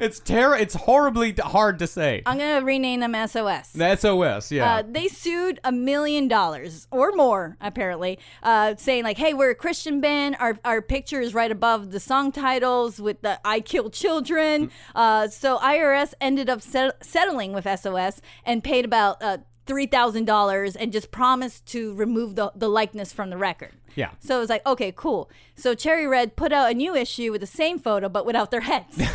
it's 0.00 0.20
terror. 0.20 0.56
It's 0.56 0.74
horribly 0.74 1.32
hard 1.32 1.78
to 1.80 1.86
say. 1.86 2.22
i'm 2.26 2.38
gonna 2.38 2.64
rename 2.64 3.00
them 3.00 3.14
sos 3.28 3.70
The 3.72 3.96
SOS, 3.96 4.52
yeah. 4.52 4.76
uh, 4.76 4.82
they 4.88 5.08
sued 5.08 5.60
a 5.64 5.72
million 5.72 6.28
dollars 6.28 6.86
or 6.90 7.12
more, 7.12 7.56
apparently, 7.60 8.18
uh, 8.42 8.74
saying 8.76 9.04
like, 9.04 9.18
"Hey, 9.18 9.34
we're 9.34 9.50
a 9.50 9.54
Christian 9.54 10.00
band. 10.00 10.36
Our 10.40 10.58
our 10.64 10.82
picture 10.82 11.20
is 11.20 11.34
right 11.34 11.50
above 11.50 11.90
the 11.92 12.00
song 12.00 12.32
titles 12.32 13.00
with 13.00 13.22
the 13.22 13.40
I 13.44 13.60
kill 13.60 13.90
children." 13.90 14.70
Uh, 14.94 15.28
so 15.28 15.58
IRS 15.58 16.14
ended 16.20 16.48
up 16.48 16.62
set- 16.62 17.04
settling 17.04 17.52
with 17.52 17.66
SOS 17.80 18.20
and 18.44 18.62
paid 18.64 18.84
about 18.84 19.22
uh, 19.66 19.68
three 19.68 19.86
thousand 19.86 20.24
dollars 20.24 20.76
and 20.76 20.92
just 20.92 21.10
promised 21.10 21.66
to 21.66 21.94
remove 21.94 22.34
the 22.36 22.52
the 22.54 22.68
likeness 22.68 23.12
from 23.12 23.30
the 23.30 23.36
record. 23.36 23.72
Yeah. 23.94 24.10
So 24.20 24.36
it 24.36 24.40
was 24.40 24.50
like, 24.50 24.64
okay, 24.66 24.92
cool. 24.94 25.30
So 25.54 25.74
Cherry 25.74 26.06
Red 26.06 26.36
put 26.36 26.52
out 26.52 26.70
a 26.70 26.74
new 26.74 26.94
issue 26.94 27.32
with 27.32 27.40
the 27.40 27.46
same 27.46 27.78
photo 27.78 28.08
but 28.08 28.26
without 28.26 28.50
their 28.50 28.60
heads. 28.62 29.02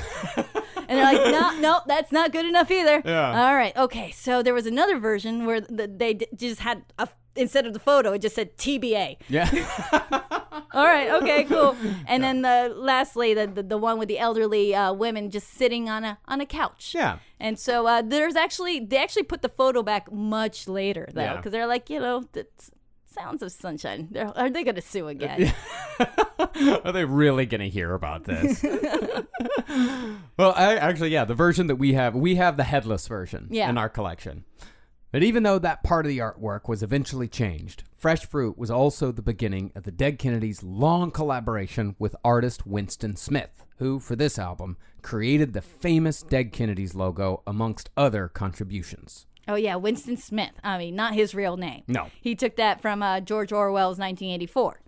And 0.90 1.00
they're 1.00 1.14
like, 1.14 1.32
no, 1.32 1.58
no, 1.62 1.82
that's 1.88 2.12
not 2.12 2.34
good 2.34 2.46
enough 2.46 2.70
either. 2.70 3.02
Yeah. 3.06 3.46
All 3.48 3.56
right. 3.56 3.74
Okay. 3.78 4.12
So 4.12 4.44
there 4.44 4.54
was 4.54 4.66
another 4.66 5.00
version 5.00 5.46
where 5.46 5.62
the, 5.62 5.88
they 5.88 6.16
d- 6.16 6.28
just 6.36 6.60
had 6.60 6.84
a, 7.00 7.08
instead 7.36 7.66
of 7.66 7.74
the 7.74 7.80
photo, 7.80 8.14
it 8.14 8.20
just 8.20 8.36
said 8.36 8.58
TBA. 8.58 9.18
yeah. 9.30 9.50
All 10.74 10.86
right. 10.86 11.10
Okay. 11.22 11.44
Cool. 11.46 11.76
And 12.08 12.24
then 12.24 12.42
the 12.44 12.74
lastly, 12.76 13.34
the, 13.34 13.46
the 13.48 13.64
the 13.64 13.78
one 13.78 14.00
with 14.00 14.08
the 14.08 14.20
elderly 14.20 14.74
uh, 14.74 14.94
women 14.94 15.30
just 15.30 15.50
sitting 15.50 15.90
on 15.90 16.04
a 16.06 16.18
on 16.28 16.40
a 16.40 16.46
couch. 16.46 16.94
Yeah. 16.96 17.18
And 17.40 17.60
so 17.60 17.88
uh, 17.88 18.02
there's 18.02 18.36
actually 18.38 18.80
they 18.80 18.98
actually 18.98 19.24
put 19.24 19.42
the 19.42 19.50
photo 19.50 19.84
back 19.84 20.12
much 20.12 20.68
later 20.70 21.10
though 21.14 21.22
Yeah. 21.22 21.36
because 21.36 21.52
they're 21.52 21.68
like, 21.68 21.90
you 21.90 22.00
know, 22.00 22.24
sounds 23.06 23.42
of 23.42 23.52
sunshine. 23.52 24.08
They're, 24.12 24.32
are 24.38 24.50
they 24.50 24.64
going 24.64 24.76
to 24.76 24.82
sue 24.82 25.10
again? 25.10 25.54
Are 26.84 26.92
they 26.92 27.06
really 27.06 27.46
going 27.46 27.62
to 27.62 27.70
hear 27.70 27.94
about 27.94 28.24
this? 28.24 28.64
well, 30.38 30.54
I, 30.56 30.76
actually, 30.78 31.10
yeah, 31.10 31.26
the 31.26 31.36
version 31.36 31.68
that 31.68 31.76
we 31.76 31.94
have, 31.94 32.16
we 32.16 32.36
have 32.36 32.58
the 32.58 32.64
headless 32.64 33.08
version 33.08 33.48
Yeah. 33.52 33.70
in 33.70 33.78
our 33.78 33.90
collection. 33.90 34.46
But 35.12 35.24
even 35.24 35.44
though 35.44 35.60
that 35.60 35.84
part 35.84 36.06
of 36.06 36.10
the 36.10 36.20
artwork 36.20 36.70
was 36.70 36.82
eventually 36.82 37.28
changed, 37.28 37.84
Fresh 37.98 38.26
Fruit 38.26 38.58
was 38.58 38.72
also 38.72 39.12
the 39.12 39.22
beginning 39.22 39.72
of 39.76 39.84
the 39.84 39.92
Dead 39.92 40.18
Kennedys' 40.18 40.64
long 40.64 41.12
collaboration 41.12 41.96
with 42.00 42.16
artist 42.24 42.66
Winston 42.66 43.18
Smith, 43.18 43.66
who, 43.78 44.00
for 44.00 44.16
this 44.16 44.40
album, 44.40 44.78
created 45.02 45.52
the 45.52 45.62
famous 45.62 46.24
Dead 46.24 46.54
Kennedys 46.54 46.96
logo 46.96 47.44
amongst 47.46 47.90
other 47.98 48.30
contributions. 48.30 49.28
Oh 49.48 49.56
yeah, 49.56 49.76
Winston 49.76 50.16
Smith. 50.16 50.54
I 50.64 50.78
mean, 50.78 50.96
not 50.96 51.14
his 51.14 51.36
real 51.36 51.58
name. 51.58 51.84
No. 51.88 52.08
he 52.22 52.36
took 52.36 52.56
that 52.56 52.82
from 52.82 53.04
uh, 53.04 53.20
George 53.20 53.52
Orwell's 53.52 53.98
1984. 53.98 54.81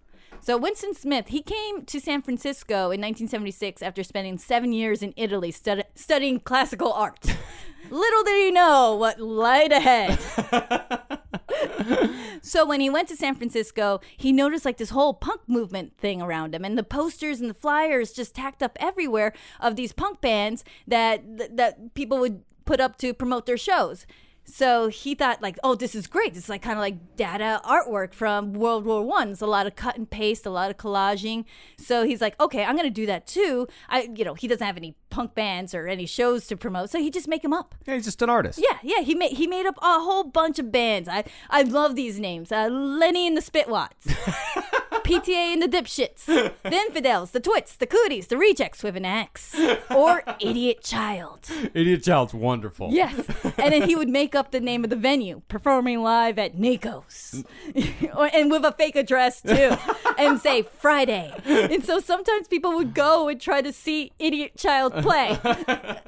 So 0.44 0.58
Winston 0.58 0.94
Smith, 0.94 1.30
he 1.30 1.42
came 1.42 1.86
to 1.86 2.02
San 2.02 2.22
Francisco 2.22 2.92
in 2.92 3.00
1976 3.00 3.82
after 3.82 4.04
spending 4.04 4.38
seven 4.38 4.74
years 4.74 5.02
in 5.02 5.14
Italy 5.16 5.52
stud- 5.52 5.86
studying 5.96 6.42
classical 6.42 6.92
art. 6.92 7.24
Little 7.90 8.24
did 8.26 8.48
he 8.48 8.52
know 8.52 8.94
what 8.94 9.22
lied 9.22 9.72
ahead. 9.72 10.20
so 12.42 12.66
when 12.66 12.82
he 12.82 12.90
went 12.90 13.08
to 13.08 13.16
San 13.16 13.36
Francisco, 13.36 14.02
he 14.18 14.34
noticed 14.34 14.66
like 14.66 14.76
this 14.76 14.90
whole 14.90 15.14
punk 15.14 15.40
movement 15.48 15.98
thing 15.98 16.22
around 16.22 16.54
him, 16.54 16.66
and 16.66 16.78
the 16.78 16.84
posters 16.84 17.40
and 17.40 17.50
the 17.50 17.54
flyers 17.54 18.12
just 18.12 18.36
tacked 18.36 18.62
up 18.62 18.78
everywhere 18.82 19.32
of 19.62 19.78
these 19.78 19.94
punk 19.94 20.20
bands 20.20 20.66
that 20.86 21.56
that 21.56 21.94
people 21.94 22.20
would 22.20 22.44
put 22.66 22.82
up 22.82 22.98
to 22.98 23.14
promote 23.14 23.46
their 23.46 23.56
shows. 23.56 24.06
So 24.46 24.88
he 24.88 25.16
thought 25.16 25.42
like, 25.42 25.58
oh, 25.64 25.76
this 25.76 25.96
is 25.96 26.08
great. 26.08 26.36
It's 26.36 26.50
like 26.50 26.62
kind 26.62 26.78
of 26.78 26.82
like 26.82 27.16
Dada 27.16 27.62
artwork 27.66 28.14
from 28.14 28.54
World 28.54 28.86
War 28.86 29.02
One. 29.04 29.30
It's 29.30 29.42
a 29.42 29.48
lot 29.48 29.68
of 29.68 29.76
cut 29.76 29.98
and 29.98 30.10
paste, 30.10 30.46
a 30.46 30.50
lot 30.50 30.70
of 30.70 30.78
collaging. 30.78 31.46
So 31.78 32.06
he's 32.06 32.22
like, 32.22 32.40
okay, 32.40 32.64
I'm 32.64 32.76
gonna 32.76 32.90
do 32.90 33.06
that 33.06 33.26
too. 33.26 33.68
I, 33.90 34.10
you 34.16 34.26
know, 34.26 34.34
he 34.34 34.48
doesn't 34.48 34.66
have 34.66 34.78
any 34.78 34.96
punk 35.10 35.34
bands 35.34 35.74
or 35.74 35.88
any 35.88 36.06
shows 36.06 36.48
to 36.48 36.58
promote, 36.58 36.90
so 36.90 37.00
he 37.00 37.10
just 37.10 37.28
make 37.28 37.42
them 37.42 37.54
up. 37.54 37.76
Yeah, 37.86 37.96
he's 37.96 38.06
just 38.06 38.22
an 38.22 38.30
artist. 38.30 38.60
Yeah, 38.62 38.78
yeah. 38.84 39.02
He 39.02 39.16
made 39.16 39.32
he 39.34 39.48
made 39.48 39.66
up 39.66 39.78
a 39.78 40.00
whole 40.00 40.24
bunch 40.24 40.60
of 40.60 40.72
bands. 40.72 41.08
I 41.08 41.24
I 41.50 41.64
love 41.64 41.96
these 41.96 42.20
names. 42.20 42.52
Uh, 42.52 42.68
Lenny 42.68 43.28
and 43.28 43.38
the 43.38 43.42
Spitwats. 43.42 44.08
PTA 45.04 45.54
and 45.54 45.62
the 45.62 45.68
Dipshits, 45.68 46.26
the 46.26 46.54
Infidels, 46.72 47.32
the 47.32 47.40
Twits, 47.40 47.76
the 47.76 47.88
Cooties, 47.88 48.28
the 48.28 48.38
Rejects 48.38 48.84
with 48.84 48.96
an 48.96 49.06
X, 49.06 49.56
or 49.90 50.24
Idiot 50.40 50.84
Child. 50.84 51.50
Idiot 51.74 52.04
Child's 52.04 52.34
wonderful. 52.34 52.90
Yes. 52.92 53.16
And 53.58 53.74
then 53.74 53.84
he 53.84 53.96
would 53.96 54.10
make 54.10 54.36
up 54.36 54.52
the 54.52 54.60
name 54.60 54.84
of 54.84 54.90
the 54.90 54.96
venue, 54.96 55.42
performing 55.48 56.02
live 56.02 56.38
at 56.40 56.58
Nico's. 56.58 57.44
And 58.34 58.50
with 58.52 58.64
a 58.66 58.72
fake 58.72 58.96
address 58.96 59.42
too. 59.42 59.76
and 60.18 60.40
say 60.40 60.62
Friday. 60.64 61.34
And 61.46 61.84
so 61.84 62.00
sometimes 62.00 62.48
people 62.48 62.74
would 62.76 62.94
go 62.94 63.28
and 63.28 63.40
try 63.40 63.62
to 63.62 63.72
see 63.72 64.12
Idiot 64.20 64.58
Child 64.58 64.94
play. 65.02 65.38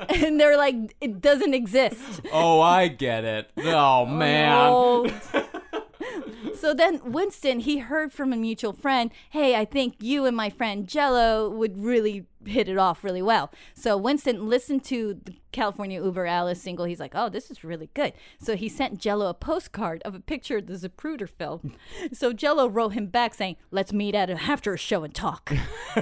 and 0.10 0.40
they're 0.40 0.58
like, 0.58 0.96
it 1.02 1.22
doesn't 1.22 1.54
exist. 1.54 2.22
Oh, 2.32 2.62
I 2.62 2.88
get 2.88 3.24
it. 3.24 3.52
Oh 3.58 4.06
man. 4.06 4.58
Oh. 4.72 5.45
So 6.66 6.74
then 6.74 7.12
Winston, 7.12 7.60
he 7.60 7.78
heard 7.78 8.12
from 8.12 8.34
a 8.34 8.36
mutual 8.36 8.74
friend, 8.74 9.12
hey, 9.30 9.56
I 9.56 9.66
think 9.66 9.98
you 10.00 10.26
and 10.26 10.36
my 10.36 10.50
friend 10.50 10.88
Jello 10.88 11.48
would 11.48 11.78
really 11.78 12.26
hit 12.46 12.70
it 12.70 12.78
off 12.78 13.04
really 13.04 13.22
well. 13.22 13.52
So 13.74 13.98
Winston 13.98 14.48
listened 14.48 14.84
to 14.86 15.20
the 15.26 15.36
California 15.56 16.04
Uber 16.04 16.28
Alles 16.28 16.62
single. 16.62 16.86
He's 16.86 17.00
like, 17.00 17.14
oh, 17.16 17.30
this 17.30 17.50
is 17.50 17.64
really 17.64 17.90
good. 17.94 18.12
So 18.38 18.58
he 18.58 18.68
sent 18.68 19.00
Jello 19.00 19.30
a 19.30 19.34
postcard 19.34 20.02
of 20.04 20.14
a 20.14 20.20
picture 20.20 20.58
of 20.58 20.68
the 20.68 20.74
Zapruder 20.74 21.30
film. 21.30 21.74
So 22.14 22.34
Jello 22.34 22.68
wrote 22.68 22.94
him 22.94 23.08
back 23.08 23.34
saying, 23.34 23.56
let's 23.72 23.92
meet 23.92 24.16
at 24.16 24.30
a, 24.30 24.34
after 24.34 24.74
a 24.74 24.78
show 24.78 25.04
and 25.04 25.14
talk. 25.14 25.52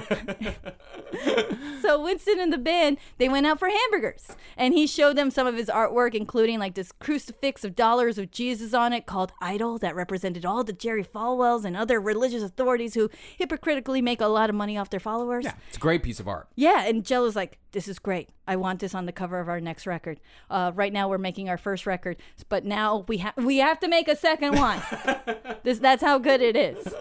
so 1.80 2.02
Winston 2.02 2.40
and 2.40 2.52
the 2.52 2.58
band, 2.58 2.98
they 3.18 3.28
went 3.28 3.46
out 3.46 3.58
for 3.58 3.68
hamburgers. 3.68 4.36
And 4.56 4.74
he 4.74 4.86
showed 4.86 5.16
them 5.16 5.30
some 5.30 5.46
of 5.46 5.56
his 5.56 5.68
artwork, 5.68 6.14
including 6.14 6.58
like 6.58 6.74
this 6.74 6.92
crucifix 6.92 7.64
of 7.64 7.74
dollars 7.74 8.18
with 8.18 8.32
Jesus 8.32 8.74
on 8.74 8.92
it 8.92 9.06
called 9.06 9.32
Idol 9.40 9.78
that 9.78 9.94
represented 9.94 10.44
all 10.44 10.64
the 10.64 10.72
Jerry 10.72 11.04
Falwells 11.04 11.64
and 11.64 11.76
other 11.76 12.00
religious 12.00 12.42
authorities 12.42 12.94
who 12.94 13.08
hypocritically 13.36 14.02
make 14.02 14.20
a 14.20 14.26
lot 14.26 14.50
of 14.50 14.56
money 14.56 14.76
off 14.76 14.90
their 14.90 15.00
followers. 15.00 15.44
Yeah, 15.44 15.54
it's 15.68 15.76
a 15.76 15.80
great 15.80 16.02
piece 16.02 16.20
of 16.20 16.28
art. 16.28 16.33
Yeah, 16.54 16.84
and 16.86 17.04
Jello's 17.04 17.36
like, 17.36 17.58
this 17.72 17.88
is 17.88 17.98
great. 17.98 18.28
I 18.46 18.56
want 18.56 18.80
this 18.80 18.94
on 18.94 19.06
the 19.06 19.12
cover 19.12 19.40
of 19.40 19.48
our 19.48 19.60
next 19.60 19.86
record. 19.86 20.20
Uh, 20.50 20.72
right 20.74 20.92
now, 20.92 21.08
we're 21.08 21.18
making 21.18 21.48
our 21.48 21.58
first 21.58 21.86
record, 21.86 22.16
but 22.48 22.64
now 22.64 23.04
we 23.08 23.18
have 23.18 23.36
we 23.36 23.58
have 23.58 23.80
to 23.80 23.88
make 23.88 24.08
a 24.08 24.16
second 24.16 24.56
one. 24.56 24.82
this 25.62 25.78
that's 25.78 26.02
how 26.02 26.18
good 26.18 26.40
it 26.40 26.56
is. 26.56 26.94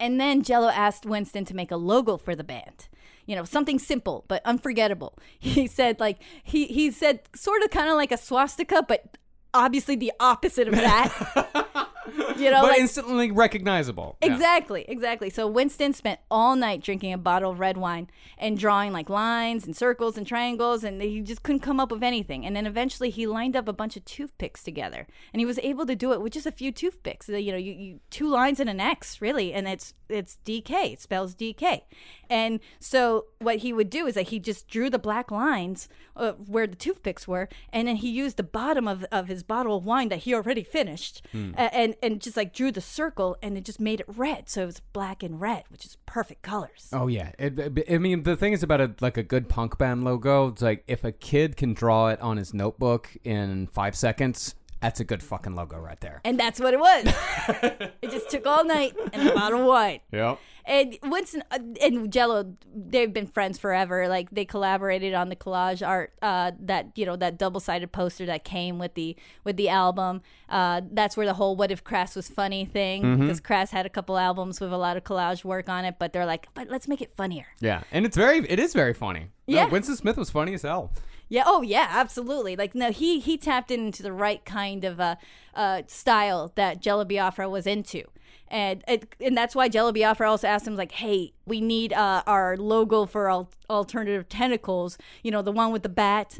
And 0.00 0.18
then 0.18 0.42
Jello 0.42 0.70
asked 0.70 1.04
Winston 1.04 1.44
to 1.44 1.54
make 1.54 1.70
a 1.70 1.76
logo 1.76 2.16
for 2.16 2.34
the 2.34 2.42
band. 2.42 2.88
You 3.26 3.36
know, 3.36 3.44
something 3.44 3.78
simple 3.78 4.24
but 4.28 4.40
unforgettable. 4.44 5.16
He 5.38 5.66
said 5.66 6.00
like 6.00 6.18
he 6.42 6.66
he 6.66 6.90
said 6.90 7.20
sort 7.36 7.62
of 7.62 7.70
kind 7.70 7.90
of 7.90 7.96
like 7.96 8.10
a 8.10 8.16
swastika, 8.16 8.82
but 8.82 9.16
obviously 9.52 9.96
the 9.96 10.12
opposite 10.18 10.68
of 10.68 10.74
that. 10.74 11.89
you 12.36 12.50
know, 12.50 12.62
but 12.62 12.70
like 12.70 12.80
instantly 12.80 13.30
recognizable. 13.30 14.16
Yeah. 14.22 14.32
Exactly, 14.32 14.84
exactly. 14.88 15.30
So 15.30 15.46
Winston 15.46 15.92
spent 15.92 16.20
all 16.30 16.56
night 16.56 16.82
drinking 16.82 17.12
a 17.12 17.18
bottle 17.18 17.52
of 17.52 17.60
red 17.60 17.76
wine 17.76 18.08
and 18.38 18.58
drawing 18.58 18.92
like 18.92 19.10
lines 19.10 19.66
and 19.66 19.76
circles 19.76 20.16
and 20.16 20.26
triangles, 20.26 20.84
and 20.84 21.00
he 21.02 21.20
just 21.20 21.42
couldn't 21.42 21.60
come 21.60 21.80
up 21.80 21.90
with 21.90 22.02
anything. 22.02 22.46
And 22.46 22.56
then 22.56 22.66
eventually 22.66 23.10
he 23.10 23.26
lined 23.26 23.56
up 23.56 23.68
a 23.68 23.72
bunch 23.72 23.96
of 23.96 24.04
toothpicks 24.04 24.62
together, 24.62 25.06
and 25.32 25.40
he 25.40 25.46
was 25.46 25.58
able 25.62 25.86
to 25.86 25.96
do 25.96 26.12
it 26.12 26.20
with 26.20 26.32
just 26.32 26.46
a 26.46 26.52
few 26.52 26.72
toothpicks. 26.72 27.28
You 27.28 27.52
know, 27.52 27.58
you, 27.58 27.72
you 27.72 28.00
two 28.10 28.28
lines 28.28 28.60
and 28.60 28.70
an 28.70 28.80
X, 28.80 29.20
really, 29.20 29.52
and 29.52 29.68
it's 29.68 29.94
it's 30.10 30.38
DK. 30.44 30.92
It 30.94 31.00
spells 31.00 31.34
DK. 31.34 31.82
And 32.28 32.60
so 32.78 33.26
what 33.40 33.56
he 33.58 33.72
would 33.72 33.90
do 33.90 34.06
is 34.06 34.14
that 34.14 34.28
he 34.28 34.38
just 34.38 34.68
drew 34.68 34.88
the 34.90 34.98
black 34.98 35.30
lines 35.30 35.88
uh, 36.16 36.32
where 36.32 36.66
the 36.66 36.76
toothpicks 36.76 37.26
were, 37.26 37.48
and 37.72 37.88
then 37.88 37.96
he 37.96 38.08
used 38.10 38.36
the 38.36 38.42
bottom 38.42 38.86
of, 38.86 39.04
of 39.10 39.26
his 39.28 39.42
bottle 39.42 39.76
of 39.76 39.84
wine 39.84 40.08
that 40.10 40.20
he 40.20 40.34
already 40.34 40.62
finished, 40.62 41.22
a- 41.34 41.74
and 41.74 41.94
and 42.02 42.20
just 42.20 42.36
like 42.36 42.52
drew 42.52 42.70
the 42.70 42.80
circle, 42.80 43.36
and 43.42 43.56
it 43.56 43.64
just 43.64 43.80
made 43.80 44.00
it 44.00 44.06
red, 44.08 44.48
so 44.48 44.62
it 44.62 44.66
was 44.66 44.80
black 44.92 45.22
and 45.22 45.40
red, 45.40 45.64
which 45.70 45.84
is 45.84 45.96
perfect 46.06 46.42
colors. 46.42 46.88
Oh 46.92 47.06
yeah, 47.08 47.32
it, 47.38 47.58
it- 47.58 47.90
I 47.90 47.98
mean 47.98 48.22
the 48.24 48.36
thing 48.36 48.52
is 48.52 48.62
about 48.62 48.80
a 48.80 48.94
like 49.00 49.16
a 49.16 49.22
good 49.22 49.48
punk 49.48 49.78
band 49.78 50.04
logo. 50.04 50.48
It's 50.48 50.62
like 50.62 50.84
if 50.86 51.04
a 51.04 51.12
kid 51.12 51.56
can 51.56 51.72
draw 51.74 52.08
it 52.08 52.20
on 52.20 52.36
his 52.36 52.52
notebook 52.54 53.16
in 53.24 53.66
five 53.68 53.96
seconds, 53.96 54.54
that's 54.80 55.00
a 55.00 55.04
good 55.04 55.22
fucking 55.22 55.54
logo 55.54 55.78
right 55.78 56.00
there. 56.00 56.20
And 56.24 56.38
that's 56.40 56.58
what 56.58 56.74
it 56.74 56.80
was. 56.80 57.04
it 58.02 58.10
just 58.10 58.30
took 58.30 58.46
all 58.46 58.64
night 58.64 58.94
and 59.12 59.28
a 59.28 59.34
bottle 59.34 59.60
of 59.60 59.66
wine. 59.66 60.00
Yep. 60.12 60.38
And 60.64 60.98
Winston 61.02 61.42
uh, 61.50 61.58
and 61.82 62.12
Jello, 62.12 62.54
they've 62.72 63.12
been 63.12 63.26
friends 63.26 63.58
forever. 63.58 64.08
Like 64.08 64.30
they 64.30 64.44
collaborated 64.44 65.14
on 65.14 65.28
the 65.28 65.36
collage 65.36 65.86
art 65.86 66.12
uh, 66.22 66.52
that 66.60 66.92
you 66.96 67.06
know 67.06 67.16
that 67.16 67.38
double 67.38 67.60
sided 67.60 67.90
poster 67.92 68.26
that 68.26 68.44
came 68.44 68.78
with 68.78 68.94
the 68.94 69.16
with 69.42 69.56
the 69.56 69.68
album. 69.68 70.20
Uh, 70.48 70.82
that's 70.92 71.16
where 71.16 71.26
the 71.26 71.34
whole 71.34 71.56
"What 71.56 71.70
if 71.70 71.82
Crass 71.82 72.14
was 72.14 72.28
funny" 72.28 72.64
thing 72.66 73.18
because 73.18 73.40
Crass 73.40 73.70
had 73.70 73.86
a 73.86 73.88
couple 73.88 74.18
albums 74.18 74.60
with 74.60 74.72
a 74.72 74.76
lot 74.76 74.96
of 74.96 75.02
collage 75.04 75.44
work 75.44 75.68
on 75.68 75.84
it, 75.84 75.96
but 75.98 76.12
they're 76.12 76.26
like, 76.26 76.46
but 76.54 76.68
let's 76.68 76.86
make 76.86 77.00
it 77.00 77.16
funnier. 77.16 77.46
Yeah, 77.60 77.82
and 77.90 78.04
it's 78.04 78.16
very 78.16 78.38
it 78.48 78.58
is 78.60 78.72
very 78.72 78.94
funny. 78.94 79.28
No, 79.48 79.56
Yeah. 79.56 79.66
Winston 79.68 79.96
Smith 79.96 80.18
was 80.18 80.30
funny 80.30 80.54
as 80.54 80.62
hell. 80.62 80.92
Yeah. 81.30 81.44
Oh, 81.46 81.62
yeah. 81.62 81.86
Absolutely. 81.88 82.56
Like, 82.56 82.74
no, 82.74 82.90
he 82.90 83.20
he 83.20 83.38
tapped 83.38 83.70
into 83.70 84.02
the 84.02 84.12
right 84.12 84.44
kind 84.44 84.84
of 84.84 85.00
uh, 85.00 85.16
uh, 85.54 85.82
style 85.86 86.52
that 86.56 86.82
Jello 86.82 87.06
Biafra 87.06 87.48
was 87.48 87.66
into, 87.66 88.02
and 88.48 88.84
it, 88.86 89.14
and 89.20 89.34
that's 89.36 89.54
why 89.54 89.68
Jello 89.68 89.92
Biafra 89.92 90.28
also 90.28 90.46
asked 90.46 90.66
him 90.66 90.76
like, 90.76 90.92
"Hey, 90.92 91.32
we 91.46 91.62
need 91.62 91.94
uh, 91.94 92.22
our 92.26 92.56
logo 92.58 93.06
for 93.06 93.30
al- 93.30 93.50
alternative 93.70 94.28
tentacles. 94.28 94.98
You 95.22 95.30
know, 95.30 95.40
the 95.40 95.52
one 95.52 95.72
with 95.72 95.84
the 95.84 95.88
bat." 95.88 96.36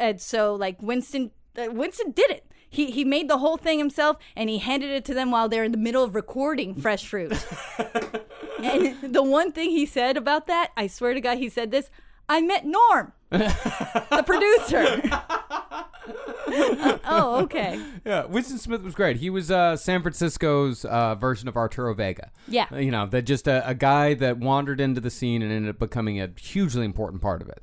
And 0.00 0.20
so, 0.20 0.54
like, 0.54 0.82
Winston 0.82 1.30
uh, 1.56 1.70
Winston 1.70 2.10
did 2.12 2.30
it. 2.30 2.46
He, 2.68 2.90
he 2.90 3.04
made 3.04 3.28
the 3.28 3.36
whole 3.36 3.58
thing 3.58 3.76
himself 3.78 4.16
and 4.34 4.48
he 4.48 4.56
handed 4.56 4.88
it 4.90 5.04
to 5.04 5.12
them 5.12 5.30
while 5.30 5.46
they're 5.46 5.64
in 5.64 5.72
the 5.72 5.78
middle 5.78 6.02
of 6.02 6.14
recording 6.14 6.74
Fresh 6.74 7.06
Fruit. 7.06 7.30
and 8.62 8.96
the 9.14 9.22
one 9.22 9.52
thing 9.52 9.68
he 9.68 9.84
said 9.84 10.16
about 10.16 10.46
that, 10.46 10.70
I 10.74 10.86
swear 10.86 11.12
to 11.12 11.20
God, 11.20 11.36
he 11.36 11.50
said 11.50 11.70
this 11.70 11.90
I 12.30 12.40
met 12.40 12.64
Norm, 12.64 13.12
the 14.10 14.22
producer. 14.26 15.02
Oh, 17.04 17.40
okay. 17.44 17.82
Yeah, 18.04 18.26
Winston 18.26 18.58
Smith 18.58 18.82
was 18.82 18.94
great. 18.94 19.16
He 19.16 19.30
was 19.30 19.50
uh, 19.50 19.76
San 19.76 20.02
Francisco's 20.02 20.84
uh, 20.84 21.14
version 21.14 21.48
of 21.48 21.56
Arturo 21.56 21.94
Vega. 21.94 22.30
Yeah. 22.46 22.66
Uh, 22.70 22.76
you 22.76 22.90
know, 22.90 23.06
that 23.06 23.22
just 23.22 23.48
a, 23.48 23.66
a 23.66 23.74
guy 23.74 24.14
that 24.14 24.38
wandered 24.38 24.80
into 24.80 25.00
the 25.00 25.10
scene 25.10 25.40
and 25.40 25.50
ended 25.50 25.70
up 25.70 25.78
becoming 25.78 26.20
a 26.20 26.28
hugely 26.38 26.84
important 26.84 27.22
part 27.22 27.40
of 27.40 27.48
it. 27.48 27.62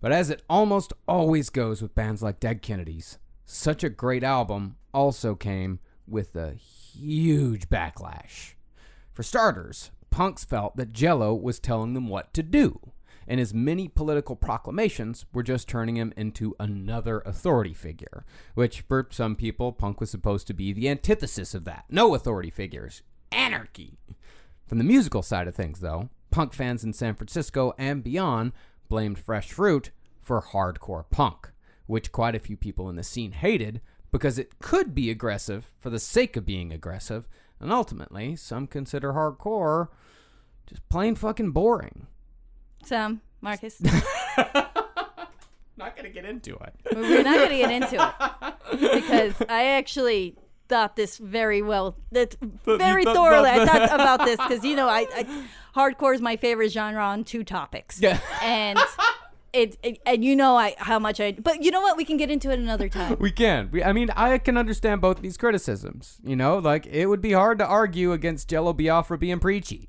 But 0.00 0.12
as 0.12 0.28
it 0.28 0.42
almost 0.50 0.92
always 1.08 1.50
goes 1.50 1.80
with 1.80 1.94
bands 1.94 2.22
like 2.22 2.40
Dead 2.40 2.62
Kennedys, 2.62 3.18
such 3.44 3.82
a 3.82 3.88
great 3.88 4.24
album 4.24 4.76
also 4.92 5.34
came 5.34 5.80
with 6.06 6.36
a 6.36 6.54
huge 6.54 7.68
backlash. 7.68 8.54
For 9.12 9.22
starters, 9.22 9.90
punks 10.10 10.44
felt 10.44 10.76
that 10.76 10.92
Jello 10.92 11.34
was 11.34 11.58
telling 11.58 11.94
them 11.94 12.08
what 12.08 12.34
to 12.34 12.42
do, 12.42 12.92
and 13.30 13.38
his 13.38 13.54
many 13.54 13.86
political 13.86 14.34
proclamations 14.34 15.24
were 15.32 15.44
just 15.44 15.68
turning 15.68 15.96
him 15.96 16.12
into 16.16 16.56
another 16.58 17.20
authority 17.20 17.72
figure, 17.72 18.24
which 18.54 18.80
for 18.80 19.06
some 19.12 19.36
people, 19.36 19.70
punk 19.70 20.00
was 20.00 20.10
supposed 20.10 20.48
to 20.48 20.52
be 20.52 20.72
the 20.72 20.88
antithesis 20.88 21.54
of 21.54 21.64
that. 21.64 21.84
No 21.88 22.16
authority 22.16 22.50
figures, 22.50 23.02
anarchy. 23.30 23.98
From 24.66 24.78
the 24.78 24.84
musical 24.84 25.22
side 25.22 25.46
of 25.46 25.54
things, 25.54 25.78
though, 25.78 26.08
punk 26.32 26.52
fans 26.52 26.82
in 26.82 26.92
San 26.92 27.14
Francisco 27.14 27.72
and 27.78 28.02
beyond 28.02 28.50
blamed 28.88 29.20
Fresh 29.20 29.52
Fruit 29.52 29.92
for 30.20 30.42
hardcore 30.42 31.08
punk, 31.08 31.52
which 31.86 32.10
quite 32.10 32.34
a 32.34 32.40
few 32.40 32.56
people 32.56 32.90
in 32.90 32.96
the 32.96 33.04
scene 33.04 33.30
hated 33.30 33.80
because 34.10 34.40
it 34.40 34.58
could 34.58 34.92
be 34.92 35.08
aggressive 35.08 35.70
for 35.78 35.88
the 35.88 36.00
sake 36.00 36.36
of 36.36 36.44
being 36.44 36.72
aggressive, 36.72 37.28
and 37.60 37.72
ultimately, 37.72 38.34
some 38.34 38.66
consider 38.66 39.12
hardcore 39.12 39.86
just 40.66 40.88
plain 40.88 41.14
fucking 41.14 41.52
boring. 41.52 42.08
Sam, 42.84 43.20
Marcus, 43.40 43.80
Not 45.80 45.96
gonna 45.96 46.10
get 46.10 46.24
into 46.26 46.56
it. 46.56 46.74
we're 46.94 47.22
not 47.22 47.36
going 47.36 47.48
to 47.50 47.56
get 47.56 47.70
into 47.70 47.96
it 47.96 48.94
because 48.94 49.34
I 49.48 49.64
actually 49.78 50.36
thought 50.68 50.94
this 50.94 51.16
very 51.16 51.62
well, 51.62 51.96
that 52.12 52.36
very 52.64 53.04
thoroughly. 53.04 53.48
I 53.48 53.64
thought 53.64 53.94
about 53.94 54.24
this 54.26 54.36
because 54.36 54.62
you 54.62 54.76
know, 54.76 54.88
I, 54.88 55.06
I 55.14 55.44
hardcore 55.74 56.14
is 56.14 56.20
my 56.20 56.36
favorite 56.36 56.70
genre 56.70 57.02
on 57.02 57.24
two 57.24 57.44
topics. 57.44 57.98
Yeah. 58.00 58.18
and 58.42 58.78
it, 59.52 59.78
it 59.82 60.00
and 60.04 60.22
you 60.24 60.36
know 60.36 60.56
I 60.56 60.74
how 60.76 60.98
much 60.98 61.18
I. 61.18 61.32
But 61.32 61.62
you 61.64 61.70
know 61.70 61.80
what? 61.80 61.96
We 61.96 62.04
can 62.04 62.18
get 62.18 62.30
into 62.30 62.50
it 62.50 62.58
another 62.58 62.88
time. 62.90 63.16
We 63.18 63.30
can. 63.32 63.70
We, 63.72 63.82
I 63.82 63.92
mean, 63.92 64.10
I 64.10 64.36
can 64.36 64.56
understand 64.58 65.00
both 65.00 65.22
these 65.22 65.36
criticisms. 65.38 66.18
You 66.22 66.36
know, 66.36 66.58
like 66.58 66.86
it 66.86 67.06
would 67.06 67.22
be 67.22 67.32
hard 67.32 67.58
to 67.58 67.66
argue 67.66 68.12
against 68.12 68.48
Jello 68.48 68.72
Biafra 68.72 69.18
being 69.18 69.40
preachy. 69.40 69.88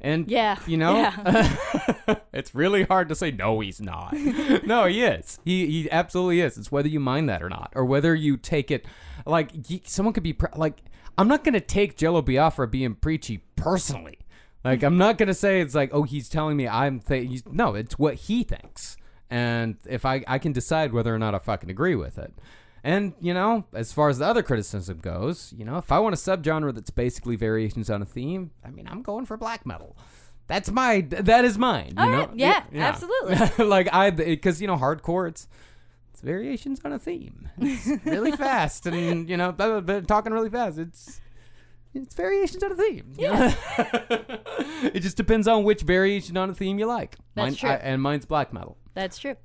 And 0.00 0.30
Yeah, 0.30 0.58
you 0.66 0.76
know, 0.76 1.12
it's 2.32 2.54
really 2.54 2.84
hard 2.84 3.08
to 3.08 3.14
say 3.14 3.30
no, 3.30 3.60
he's 3.60 3.80
not. 3.80 4.12
no, 4.64 4.86
he 4.86 5.02
is. 5.02 5.38
He 5.44 5.66
he 5.66 5.90
absolutely 5.90 6.40
is. 6.40 6.56
It's 6.56 6.70
whether 6.70 6.88
you 6.88 7.00
mind 7.00 7.28
that 7.28 7.42
or 7.42 7.48
not, 7.48 7.72
or 7.74 7.84
whether 7.84 8.14
you 8.14 8.36
take 8.36 8.70
it 8.70 8.86
like 9.26 9.50
someone 9.84 10.12
could 10.12 10.22
be 10.22 10.32
pre- 10.32 10.50
like. 10.56 10.82
I'm 11.16 11.26
not 11.26 11.42
gonna 11.42 11.60
take 11.60 11.96
Jello 11.96 12.22
Biafra 12.22 12.68
being 12.68 12.94
preachy 12.94 13.38
personally. 13.56 14.18
Like 14.64 14.84
I'm 14.84 14.98
not 14.98 15.18
gonna 15.18 15.34
say 15.34 15.60
it's 15.60 15.74
like, 15.74 15.90
oh, 15.92 16.04
he's 16.04 16.28
telling 16.28 16.56
me 16.56 16.68
I'm. 16.68 17.00
Th-. 17.00 17.42
No, 17.50 17.74
it's 17.74 17.98
what 17.98 18.14
he 18.14 18.44
thinks, 18.44 18.96
and 19.28 19.76
if 19.84 20.04
I 20.04 20.22
I 20.28 20.38
can 20.38 20.52
decide 20.52 20.92
whether 20.92 21.12
or 21.12 21.18
not 21.18 21.34
I 21.34 21.38
fucking 21.38 21.70
agree 21.70 21.96
with 21.96 22.18
it. 22.18 22.32
And 22.84 23.14
you 23.20 23.34
know, 23.34 23.64
as 23.72 23.92
far 23.92 24.08
as 24.08 24.18
the 24.18 24.26
other 24.26 24.42
criticism 24.42 24.98
goes, 24.98 25.52
you 25.56 25.64
know, 25.64 25.78
if 25.78 25.90
I 25.90 25.98
want 25.98 26.14
a 26.14 26.18
subgenre 26.18 26.74
that's 26.74 26.90
basically 26.90 27.36
variations 27.36 27.90
on 27.90 28.02
a 28.02 28.06
theme, 28.06 28.50
I 28.64 28.70
mean, 28.70 28.86
I'm 28.88 29.02
going 29.02 29.26
for 29.26 29.36
black 29.36 29.66
metal. 29.66 29.96
That's 30.46 30.70
my 30.70 31.02
that 31.10 31.44
is 31.44 31.58
mine. 31.58 31.94
You 31.96 32.02
All 32.02 32.08
know? 32.08 32.18
right. 32.26 32.30
Yeah, 32.34 32.62
absolutely. 32.74 33.64
like 33.66 33.92
I 33.92 34.10
because 34.10 34.60
you 34.62 34.66
know 34.66 34.76
hardcore 34.76 35.28
it's 35.28 35.46
it's 36.12 36.22
variations 36.22 36.80
on 36.84 36.92
a 36.92 36.98
theme. 36.98 37.48
It's 37.58 37.86
really 38.06 38.32
fast 38.32 38.86
and 38.86 39.28
you 39.28 39.36
know 39.36 39.52
talking 40.06 40.32
really 40.32 40.48
fast. 40.50 40.78
It's 40.78 41.20
it's 41.94 42.14
variations 42.14 42.62
on 42.62 42.72
a 42.72 42.76
theme. 42.76 43.12
Yeah. 43.18 43.54
it 44.94 45.00
just 45.00 45.16
depends 45.16 45.48
on 45.48 45.64
which 45.64 45.82
variation 45.82 46.36
on 46.36 46.48
a 46.50 46.54
theme 46.54 46.78
you 46.78 46.86
like. 46.86 47.16
That's 47.34 47.46
Mine- 47.46 47.54
true. 47.56 47.70
I- 47.70 47.74
and 47.74 48.00
mine's 48.00 48.24
black 48.26 48.52
metal. 48.52 48.76
That's 48.94 49.18
true. 49.18 49.36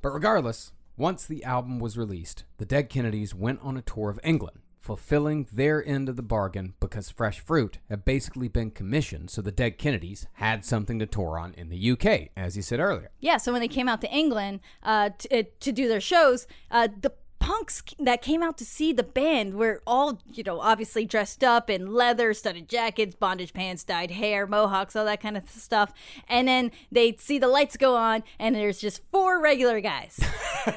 But 0.00 0.10
regardless, 0.12 0.72
once 0.96 1.24
the 1.24 1.44
album 1.44 1.78
was 1.78 1.96
released, 1.96 2.44
the 2.58 2.66
Dead 2.66 2.88
Kennedys 2.88 3.34
went 3.34 3.60
on 3.62 3.76
a 3.76 3.82
tour 3.82 4.10
of 4.10 4.20
England, 4.22 4.58
fulfilling 4.78 5.46
their 5.52 5.84
end 5.86 6.08
of 6.08 6.16
the 6.16 6.22
bargain 6.22 6.74
because 6.80 7.08
Fresh 7.08 7.40
Fruit 7.40 7.78
had 7.88 8.04
basically 8.04 8.48
been 8.48 8.70
commissioned, 8.70 9.30
so 9.30 9.40
the 9.40 9.52
Dead 9.52 9.78
Kennedys 9.78 10.26
had 10.34 10.64
something 10.64 10.98
to 10.98 11.06
tour 11.06 11.38
on 11.38 11.54
in 11.54 11.70
the 11.70 11.90
UK, 11.92 12.30
as 12.36 12.56
you 12.56 12.62
said 12.62 12.80
earlier. 12.80 13.10
Yeah, 13.20 13.38
so 13.38 13.52
when 13.52 13.60
they 13.60 13.68
came 13.68 13.88
out 13.88 14.00
to 14.02 14.12
England 14.12 14.60
uh, 14.82 15.10
t- 15.16 15.40
uh, 15.40 15.44
to 15.60 15.72
do 15.72 15.88
their 15.88 16.00
shows, 16.00 16.46
uh, 16.70 16.88
the 17.00 17.12
punks 17.42 17.82
that 17.98 18.22
came 18.22 18.42
out 18.42 18.56
to 18.58 18.64
see 18.64 18.92
the 18.92 19.02
band 19.02 19.54
were 19.54 19.82
all, 19.86 20.20
you 20.32 20.42
know, 20.44 20.60
obviously 20.60 21.04
dressed 21.04 21.42
up 21.42 21.68
in 21.68 21.92
leather, 21.92 22.32
studded 22.32 22.68
jackets, 22.68 23.14
bondage 23.16 23.52
pants, 23.52 23.82
dyed 23.84 24.12
hair, 24.12 24.46
mohawks, 24.46 24.94
all 24.94 25.04
that 25.04 25.20
kind 25.20 25.36
of 25.36 25.48
stuff. 25.50 25.92
And 26.28 26.46
then 26.46 26.70
they 26.92 27.16
see 27.18 27.38
the 27.38 27.48
lights 27.48 27.76
go 27.76 27.96
on, 27.96 28.22
and 28.38 28.54
there's 28.54 28.78
just 28.80 29.02
four 29.10 29.40
regular 29.42 29.80
guys, 29.80 30.20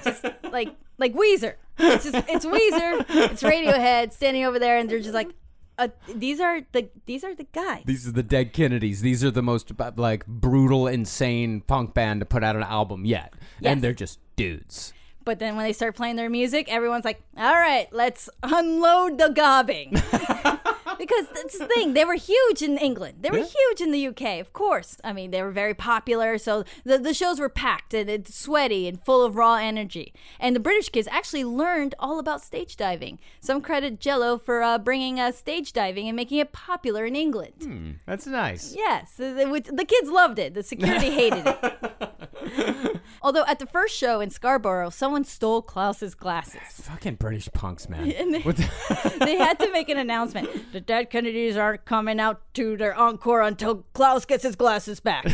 just 0.03 0.25
like 0.51 0.75
like 0.97 1.13
Weezer. 1.13 1.55
It's 1.77 2.09
just 2.09 2.25
it's 2.27 2.45
Weezer, 2.45 3.05
it's 3.31 3.43
Radiohead 3.43 4.11
standing 4.11 4.43
over 4.45 4.59
there, 4.59 4.77
and 4.77 4.89
they're 4.89 4.99
just 4.99 5.13
like. 5.13 5.29
Uh, 5.77 5.89
these 6.15 6.39
are 6.39 6.61
the 6.71 6.87
these 7.05 7.21
are 7.25 7.35
the 7.35 7.43
guys. 7.51 7.83
These 7.85 8.07
are 8.07 8.13
the 8.13 8.23
Dead 8.23 8.53
Kennedys. 8.53 9.01
These 9.01 9.25
are 9.25 9.29
the 9.31 9.41
most 9.43 9.73
uh, 9.77 9.91
like 9.97 10.25
brutal, 10.25 10.87
insane 10.87 11.59
punk 11.59 11.93
band 11.93 12.21
to 12.21 12.25
put 12.25 12.45
out 12.45 12.55
an 12.55 12.63
album 12.63 13.03
yet, 13.03 13.33
Yes. 13.59 13.73
and 13.73 13.81
they're 13.81 13.91
just 13.93 14.19
dudes. 14.37 14.93
But 15.25 15.39
then 15.39 15.55
when 15.55 15.65
they 15.65 15.73
start 15.73 15.95
playing 15.95 16.15
their 16.15 16.29
music, 16.29 16.71
everyone's 16.71 17.05
like, 17.05 17.21
all 17.35 17.53
right, 17.53 17.87
let's 17.91 18.29
unload 18.43 19.17
the 19.17 19.29
gobbing. 19.29 19.89
because 20.97 21.25
that's 21.33 21.57
the 21.57 21.67
thing. 21.67 21.93
They 21.93 22.05
were 22.05 22.15
huge 22.15 22.61
in 22.61 22.77
England. 22.77 23.17
They 23.21 23.31
were 23.31 23.37
huge 23.37 23.81
in 23.81 23.91
the 23.91 24.07
UK, 24.07 24.39
of 24.39 24.53
course. 24.53 24.97
I 25.03 25.13
mean, 25.13 25.31
they 25.31 25.41
were 25.41 25.51
very 25.51 25.73
popular. 25.73 26.37
So 26.37 26.63
the, 26.83 26.97
the 26.97 27.13
shows 27.13 27.39
were 27.39 27.49
packed 27.49 27.93
and 27.93 28.09
it's 28.09 28.35
sweaty 28.35 28.87
and 28.87 29.03
full 29.03 29.23
of 29.23 29.35
raw 29.35 29.55
energy. 29.55 30.13
And 30.39 30.55
the 30.55 30.59
British 30.59 30.89
kids 30.89 31.07
actually 31.11 31.43
learned 31.43 31.95
all 31.99 32.19
about 32.19 32.43
stage 32.43 32.77
diving. 32.77 33.19
Some 33.39 33.61
credit 33.61 33.99
Jello 33.99 34.37
for 34.37 34.61
uh, 34.61 34.77
bringing 34.77 35.19
uh, 35.19 35.31
stage 35.31 35.73
diving 35.73 36.07
and 36.07 36.15
making 36.15 36.39
it 36.39 36.51
popular 36.51 37.05
in 37.05 37.15
England. 37.15 37.99
That's 38.05 38.27
nice. 38.27 38.75
Yes, 38.75 39.13
the 39.15 39.85
kids 39.87 40.09
loved 40.09 40.39
it. 40.39 40.53
The 40.53 40.63
security 40.63 41.09
hated 41.09 41.45
it. 41.47 42.91
Although 43.25 43.43
at 43.47 43.57
the 43.57 43.65
first 43.65 43.97
show 43.97 44.21
in 44.21 44.29
Scarborough, 44.29 44.91
someone 44.91 45.23
stole 45.23 45.63
Klaus's 45.63 46.13
glasses. 46.13 46.61
Fucking 46.83 47.15
British 47.15 47.49
punks, 47.53 47.89
man. 47.89 48.11
And 48.19 48.31
they, 48.35 48.41
What 48.41 48.55
the- 48.57 49.15
they 49.25 49.35
had 49.35 49.57
to 49.61 49.71
make 49.71 49.89
an 49.89 49.97
announcement. 49.97 50.71
The 50.71 50.79
Dead 50.79 51.09
Kennedys 51.09 51.57
aren't 51.57 51.85
coming 51.85 52.19
out 52.19 52.41
to 52.53 52.77
their 52.77 52.93
encore 52.95 53.41
until 53.41 53.83
Klaus 53.95 54.25
gets 54.25 54.43
his 54.43 54.55
glasses 54.55 54.99
back. 54.99 55.25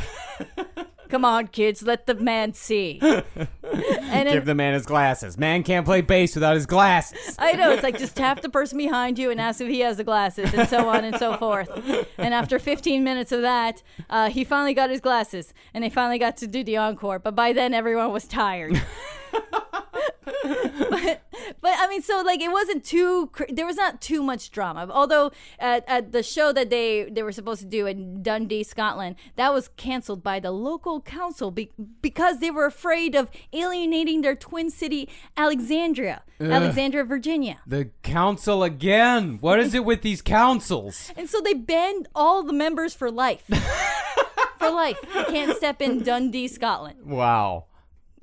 Come 1.11 1.25
on, 1.25 1.49
kids, 1.49 1.83
let 1.83 2.05
the 2.05 2.15
man 2.15 2.53
see. 2.53 3.01
And 3.73 4.27
Give 4.27 4.43
the 4.43 4.55
man 4.55 4.73
his 4.73 4.85
glasses. 4.85 5.37
Man 5.37 5.63
can't 5.63 5.85
play 5.85 6.01
bass 6.01 6.35
without 6.35 6.55
his 6.55 6.65
glasses. 6.65 7.37
I 7.39 7.53
know 7.53 7.71
it's 7.71 7.83
like 7.83 7.97
just 7.97 8.17
tap 8.17 8.41
the 8.41 8.49
person 8.49 8.77
behind 8.77 9.17
you 9.17 9.31
and 9.31 9.39
ask 9.39 9.61
if 9.61 9.69
he 9.69 9.79
has 9.79 9.95
the 9.95 10.03
glasses, 10.03 10.53
and 10.53 10.67
so 10.67 10.89
on 10.89 11.05
and 11.05 11.15
so 11.15 11.37
forth. 11.37 11.69
And 12.17 12.33
after 12.33 12.59
15 12.59 13.01
minutes 13.05 13.31
of 13.31 13.41
that, 13.43 13.81
uh, 14.09 14.29
he 14.29 14.43
finally 14.43 14.73
got 14.73 14.89
his 14.89 14.99
glasses, 14.99 15.53
and 15.73 15.85
they 15.85 15.89
finally 15.89 16.19
got 16.19 16.35
to 16.37 16.47
do 16.47 16.65
the 16.65 16.75
encore. 16.75 17.19
But 17.19 17.33
by 17.33 17.53
then, 17.53 17.73
everyone 17.73 18.11
was 18.11 18.27
tired. 18.27 18.81
but, 20.43 21.21
but 21.61 21.73
I 21.77 21.87
mean, 21.89 22.01
so 22.01 22.21
like 22.25 22.41
it 22.41 22.51
wasn't 22.51 22.83
too. 22.83 23.27
Cr- 23.33 23.45
there 23.49 23.65
was 23.65 23.77
not 23.77 24.01
too 24.01 24.23
much 24.23 24.51
drama. 24.51 24.87
Although 24.91 25.31
at, 25.59 25.83
at 25.87 26.11
the 26.11 26.23
show 26.23 26.51
that 26.53 26.69
they 26.69 27.09
they 27.09 27.23
were 27.23 27.31
supposed 27.31 27.61
to 27.61 27.67
do 27.67 27.85
in 27.85 28.23
Dundee, 28.23 28.63
Scotland, 28.63 29.15
that 29.35 29.53
was 29.53 29.69
canceled 29.77 30.23
by 30.23 30.39
the 30.39 30.51
local 30.51 31.01
council 31.01 31.51
be- 31.51 31.71
because 32.01 32.39
they 32.39 32.51
were 32.51 32.65
afraid 32.65 33.15
of 33.15 33.29
alienating 33.53 34.21
their 34.21 34.35
twin 34.35 34.69
city, 34.69 35.09
Alexandria, 35.37 36.23
Alexandria, 36.39 37.03
Virginia. 37.03 37.59
The 37.67 37.89
council 38.03 38.63
again. 38.63 39.37
What 39.41 39.59
is 39.59 39.73
it 39.73 39.85
with 39.85 40.01
these 40.01 40.21
councils? 40.21 41.11
And 41.15 41.29
so 41.29 41.41
they 41.41 41.53
banned 41.53 42.07
all 42.15 42.43
the 42.43 42.53
members 42.53 42.93
for 42.93 43.11
life. 43.11 43.43
for 44.57 44.69
life. 44.69 44.97
You 45.15 45.25
can't 45.25 45.57
step 45.57 45.81
in 45.81 46.03
Dundee, 46.03 46.47
Scotland. 46.47 46.99
Wow. 47.05 47.65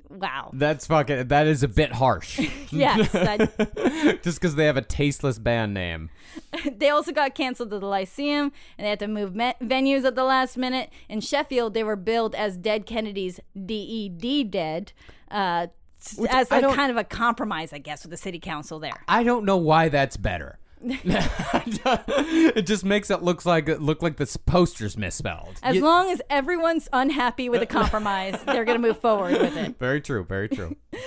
Wow. 0.09 0.49
That's 0.53 0.87
fucking. 0.87 1.27
That 1.27 1.47
is 1.47 1.63
a 1.63 1.67
bit 1.67 1.91
harsh. 1.93 2.39
Yes. 2.71 3.11
that- 3.11 4.19
Just 4.23 4.39
because 4.39 4.55
they 4.55 4.65
have 4.65 4.77
a 4.77 4.81
tasteless 4.81 5.39
band 5.39 5.73
name. 5.73 6.09
they 6.77 6.89
also 6.89 7.11
got 7.11 7.33
canceled 7.35 7.73
at 7.73 7.79
the 7.81 7.87
Lyceum 7.87 8.51
and 8.77 8.85
they 8.85 8.89
had 8.89 8.99
to 8.99 9.07
move 9.07 9.35
me- 9.35 9.55
venues 9.61 10.05
at 10.05 10.15
the 10.15 10.23
last 10.23 10.57
minute. 10.57 10.91
In 11.09 11.19
Sheffield, 11.21 11.73
they 11.73 11.83
were 11.83 11.95
billed 11.95 12.35
as 12.35 12.57
Dead 12.57 12.85
Kennedys, 12.85 13.39
DED 13.55 14.51
Dead, 14.51 14.93
uh, 15.31 15.67
s- 15.99 16.19
as 16.29 16.51
a 16.51 16.61
kind 16.73 16.91
of 16.91 16.97
a 16.97 17.03
compromise, 17.03 17.73
I 17.73 17.79
guess, 17.79 18.03
with 18.03 18.11
the 18.11 18.17
city 18.17 18.39
council 18.39 18.79
there. 18.79 19.03
I 19.07 19.23
don't 19.23 19.45
know 19.45 19.57
why 19.57 19.89
that's 19.89 20.15
better. 20.17 20.58
it 20.83 22.61
just 22.65 22.85
makes 22.85 23.09
it 23.09 23.21
look 23.21 23.45
like 23.45 23.67
look 23.79 24.01
like 24.01 24.17
the 24.17 24.37
poster's 24.45 24.97
misspelled. 24.97 25.55
As 25.63 25.75
You- 25.75 25.83
long 25.83 26.09
as 26.09 26.21
everyone's 26.29 26.87
unhappy 26.93 27.49
with 27.49 27.61
a 27.61 27.65
compromise, 27.79 28.41
they're 28.45 28.65
going 28.65 28.81
to 28.81 28.87
move 28.87 28.99
forward 28.99 29.33
with 29.39 29.55
it. 29.57 29.77
very 29.79 30.01
true. 30.01 30.23
Very 30.23 30.47
true. 30.49 30.75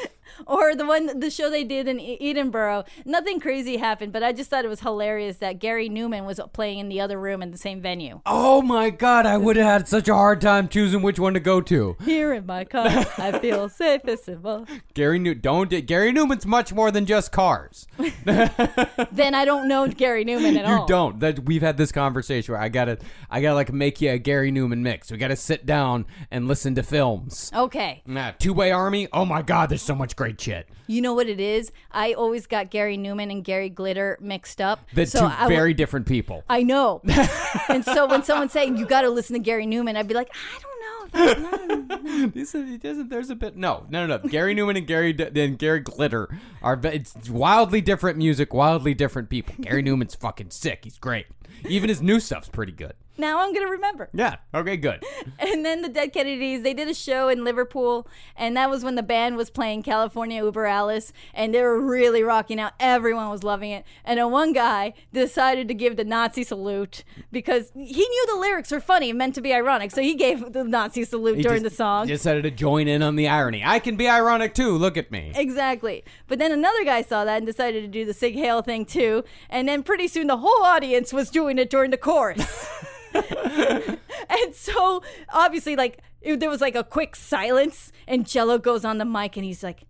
Or 0.47 0.75
the 0.75 0.87
one, 0.87 1.19
the 1.19 1.31
show 1.31 1.51
they 1.51 1.65
did 1.65 1.89
in 1.89 2.01
Edinburgh, 2.01 2.85
nothing 3.05 3.41
crazy 3.41 3.77
happened, 3.77 4.13
but 4.13 4.23
I 4.23 4.33
just 4.33 4.51
thought 4.51 4.65
it 4.65 4.69
was 4.69 4.81
hilarious 4.81 5.37
that 5.39 5.59
Gary 5.59 5.89
Numan 5.89 6.27
was 6.27 6.41
playing 6.53 6.79
in 6.79 6.89
the 6.89 7.01
other 7.01 7.19
room 7.19 7.43
in 7.43 7.51
the 7.51 7.59
same 7.59 7.81
venue. 7.81 8.21
oh 8.27 8.63
my 8.63 8.91
god! 8.91 9.27
I 9.27 9.37
would 9.37 9.57
have 9.57 9.67
had 9.67 9.89
such 9.89 10.09
a 10.09 10.15
hard 10.15 10.41
time 10.41 10.69
choosing 10.69 11.03
which 11.03 11.19
one 11.19 11.35
to 11.35 11.41
go 11.41 11.61
to. 11.63 11.97
Here 12.05 12.33
in 12.33 12.47
my 12.47 12.65
car, 12.65 12.87
I 13.19 13.39
feel 13.41 13.69
safe 13.69 14.03
and 14.05 14.19
simple. 14.19 14.67
Gary 14.95 15.19
New 15.19 15.35
don't 15.35 15.69
Gary 15.87 16.13
Numan's 16.13 16.47
much 16.47 16.73
more 16.73 16.91
than 16.91 17.07
just 17.07 17.33
cars. 17.33 17.87
Then 19.13 19.35
I 19.35 19.45
don't 19.45 19.69
know 19.69 19.87
Gary 19.89 20.25
Numan 20.25 20.57
at 20.57 20.67
You 20.67 20.75
all. 20.75 20.81
You 20.83 20.87
don't. 20.87 21.21
That 21.21 21.41
we've 21.41 21.63
had 21.63 21.77
this 21.77 21.93
conversation 21.93 22.53
where 22.53 22.61
I 22.63 22.69
gotta 22.69 22.99
I 23.31 23.41
gotta 23.41 23.55
like 23.55 23.73
make 23.73 24.01
you 24.01 24.11
a 24.11 24.19
Gary 24.19 24.51
Numan 24.53 24.79
mix. 24.81 25.11
We 25.11 25.19
gotta 25.19 25.37
sit 25.37 25.67
down 25.67 26.07
and 26.31 26.49
listen 26.49 26.75
to 26.77 26.83
films. 26.83 27.51
Okay. 27.55 28.03
Nah, 28.07 28.33
Tubeway 28.33 28.75
Army. 28.75 29.09
Oh 29.13 29.25
my 29.25 29.43
God, 29.43 29.69
there's 29.71 29.83
so 29.83 29.95
much 29.95 30.17
great 30.17 30.32
shit. 30.41 30.69
You 30.87 31.01
know 31.01 31.15
what 31.15 31.29
it 31.29 31.41
is? 31.41 31.73
I 31.91 32.13
always 32.13 32.47
got 32.47 32.71
Gary 32.71 32.99
Numan 32.99 33.31
and 33.31 33.45
Gary 33.45 33.69
Glitter 33.69 34.19
mixed 34.21 34.61
up. 34.61 34.81
The 34.95 35.07
so 35.07 35.21
two 35.21 35.25
I 35.27 35.41
w- 35.43 35.57
very 35.57 35.75
different 35.75 36.07
people. 36.07 36.45
I 36.49 36.63
know. 36.63 37.01
and 37.69 37.85
so 37.85 38.07
when 38.07 38.23
someone's 38.23 38.53
saying 38.53 38.77
you 38.77 38.87
got 38.87 39.03
to 39.03 39.11
listen 39.11 39.35
to 39.35 39.41
Gary 39.41 39.67
Numan, 39.67 39.97
I'd 39.97 40.09
be 40.09 40.15
like, 40.15 40.31
I 40.35 40.59
don't 40.61 40.73
He 41.13 42.79
doesn't. 42.79 43.09
There's 43.09 43.31
a 43.31 43.35
bit. 43.35 43.57
No, 43.57 43.87
no, 43.91 44.07
no, 44.07 44.19
no. 44.19 44.29
Gary 44.29 44.55
Numan 44.55 44.79
and 44.79 44.87
Gary 44.87 45.17
and 45.19 45.59
Gary 45.59 45.81
Glitter 45.81 46.29
are. 46.63 46.81
It's 46.85 47.29
wildly 47.29 47.81
different 47.81 48.19
music, 48.19 48.55
wildly 48.55 48.95
different 48.95 49.29
people. 49.29 49.55
Gary 49.61 49.83
Numan's 49.83 50.15
fucking 50.15 50.51
sick. 50.51 50.81
He's 50.85 50.99
great. 50.99 51.27
Even 51.69 51.89
his 51.89 52.03
new 52.03 52.19
stuff's 52.19 52.49
pretty 52.49 52.73
good. 52.73 52.95
Now 53.19 53.41
I'm 53.41 53.53
gonna 53.55 53.69
remember. 53.69 54.09
Yeah. 54.15 54.37
Okay. 54.55 54.77
Good. 54.77 55.05
And 55.39 55.65
then 55.67 55.83
the 55.83 55.89
Dead 55.89 56.13
Kennedys, 56.13 56.63
they 56.63 56.73
did 56.73 56.89
a 56.89 56.95
show 56.95 57.29
in 57.29 57.43
Liverpool, 57.45 58.07
and 58.37 58.57
that 58.57 58.71
was 58.71 58.85
when 58.85 58.95
the 58.95 59.03
band 59.03 59.37
was 59.37 59.51
playing 59.51 59.83
California 59.83 60.43
Uber 60.43 60.67
Alles, 60.67 61.13
and 61.35 61.53
they 61.53 61.61
were 61.63 61.81
really 61.81 62.23
rocking 62.23 62.61
out. 62.61 62.73
Everyone 62.81 63.29
was 63.29 63.43
loving 63.43 63.71
it. 63.73 63.85
And 64.05 64.19
then 64.19 64.31
one 64.31 64.53
guy 64.53 64.95
decided 65.13 65.67
to 65.69 65.75
give 65.75 65.97
the 65.97 66.05
Nazi 66.05 66.43
salute 66.45 67.03
because 67.33 67.71
he 67.75 68.07
knew 68.09 68.27
the 68.29 68.39
lyrics 68.41 68.71
were 68.71 68.81
funny 68.81 69.11
and 69.11 69.19
meant 69.19 69.35
to 69.35 69.41
be 69.41 69.53
ironic, 69.53 69.91
so 69.91 70.01
he 70.01 70.15
gave 70.15 70.53
the 70.53 70.65
Nazi 70.65 71.05
salute 71.05 71.37
He 71.39 71.43
during 71.43 71.63
just- 71.63 71.73
the 71.73 71.77
song. 71.77 72.07
Decided 72.07 72.43
to 72.45 72.51
join 72.51 72.87
in 72.89 73.03
on 73.03 73.17
the 73.17 73.29
irony. 73.29 73.63
I 73.65 73.79
can 73.81 73.97
be 73.97 74.09
ironic 74.09 74.55
too. 74.55 74.71
Look 74.79 74.97
at 74.97 75.11
me. 75.11 75.33
Exactly. 75.35 76.05
But 76.29 76.39
then 76.39 76.53
another 76.53 76.85
guy 76.85 77.03
saw 77.03 77.25
that 77.25 77.39
and 77.39 77.47
decided 77.47 77.83
to 77.83 77.89
do 77.89 78.05
the 78.05 78.15
Sieg 78.15 78.37
Heil 78.37 78.63
thing 78.63 78.87
too. 78.87 79.25
And 79.51 79.69
then 79.69 79.83
pretty 79.83 80.09
soon 80.09 80.29
the 80.29 80.37
whole 80.39 80.63
audience 80.65 81.13
was 81.13 81.31
doing 81.31 81.59
it 81.59 81.69
during 81.69 81.91
the 81.91 81.99
chorus. 81.99 82.69
and 84.29 84.55
so 84.55 85.03
obviously, 85.33 85.77
like, 85.77 85.99
it- 86.21 86.41
there 86.41 86.51
was 86.51 86.61
like 86.61 86.75
a 86.75 86.85
quick 86.85 87.17
silence, 87.17 87.93
and 88.07 88.27
Jello 88.27 88.59
goes 88.59 88.85
on 88.85 88.99
the 88.99 89.05
mic 89.05 89.37
and 89.37 89.45
he's 89.45 89.63
like, 89.63 89.85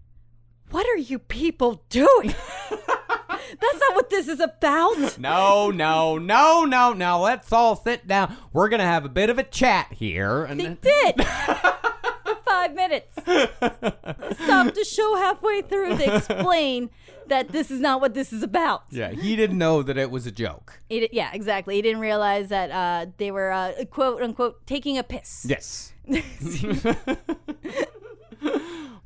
What 0.71 0.87
are 0.87 0.97
you 0.99 1.19
people 1.19 1.85
doing? 1.89 2.35
That's 3.61 3.81
not 3.81 3.95
what 3.95 4.09
this 4.11 4.29
is 4.29 4.41
about. 4.41 5.19
No, 5.19 5.71
no, 5.71 6.17
no, 6.19 6.65
no, 6.65 6.93
no. 6.93 7.21
Let's 7.21 7.53
all 7.53 7.77
sit 7.77 8.07
down. 8.07 8.37
We're 8.53 8.69
gonna 8.69 8.85
have 8.85 9.05
a 9.05 9.09
bit 9.11 9.31
of 9.31 9.39
a 9.39 9.43
chat 9.43 9.93
here. 9.93 10.45
And 10.45 10.59
They 10.59 10.77
did. 10.81 11.15
Five 12.53 12.75
minutes. 12.75 13.15
Stop 14.45 14.75
the 14.75 14.85
show 14.87 15.17
halfway 15.17 15.63
through 15.63 15.97
to 15.97 16.17
explain 16.17 16.91
that 17.29 17.49
this 17.49 17.71
is 17.71 17.81
not 17.81 18.01
what 18.03 18.13
this 18.13 18.31
is 18.33 18.43
about. 18.43 18.85
yeah, 18.91 19.11
he 19.11 19.37
didn't 19.37 19.57
know 19.57 19.83
that 19.83 19.97
it 19.97 20.11
was 20.11 20.27
a 20.27 20.31
joke. 20.31 20.79
Di- 20.91 21.09
yeah, 21.13 21.31
exactly. 21.33 21.77
He 21.77 21.83
didn't 21.83 22.01
realize 22.01 22.51
that 22.51 22.71
uh, 22.71 23.07
they 23.17 23.31
were 23.31 23.51
uh, 23.51 23.73
quote 23.91 24.23
unquote 24.23 24.67
taking 24.67 24.99
a 24.99 25.03
piss. 25.03 25.47
Yes. 25.49 25.93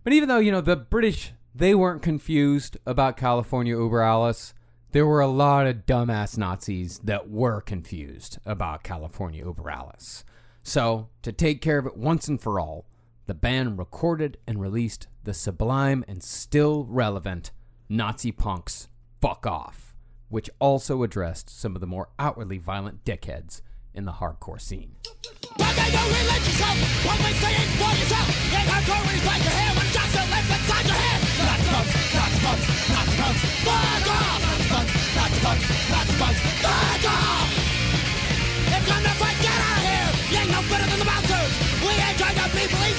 but 0.05 0.12
even 0.12 0.28
though, 0.28 0.38
you 0.38 0.51
know, 0.51 0.61
the 0.61 0.76
British, 0.76 1.32
they 1.55 1.74
weren't 1.74 2.03
confused 2.03 2.76
about 2.84 3.16
California 3.16 3.76
Uber 3.76 4.03
Alles, 4.03 4.55
there 4.90 5.07
were 5.07 5.20
a 5.20 5.28
lot 5.28 5.66
of 5.66 5.86
dumbass 5.86 6.36
Nazis 6.36 6.99
that 7.05 7.30
were 7.30 7.61
confused 7.61 8.38
about 8.44 8.82
California 8.82 9.44
Uber 9.44 9.70
Alles. 9.70 10.24
So, 10.62 11.11
to 11.22 11.30
take 11.30 11.61
care 11.61 11.78
of 11.78 11.86
it 11.86 11.97
once 11.97 12.26
and 12.26 12.40
for 12.40 12.59
all, 12.59 12.86
the 13.27 13.35
band 13.35 13.79
recorded 13.79 14.39
and 14.47 14.61
released 14.61 15.09
the 15.24 15.35
sublime 15.35 16.05
and 16.07 16.22
still 16.22 16.85
relevant 16.85 17.51
Nazi 17.89 18.31
Punks 18.31 18.89
Fuck 19.20 19.47
Off, 19.47 19.95
which 20.29 20.49
also 20.61 21.03
addressed 21.03 21.51
some 21.51 21.74
of 21.74 21.81
the 21.81 21.87
more 21.87 22.09
outwardly 22.18 22.59
violent 22.59 23.05
dickheads 23.05 23.62
in 23.95 24.05
the 24.05 24.12
hardcore 24.12 24.61
scene. 24.61 24.97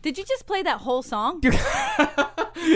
Did 0.00 0.16
you 0.16 0.24
just 0.24 0.46
play 0.46 0.62
that 0.62 0.80
whole 0.80 1.02
song? 1.02 1.42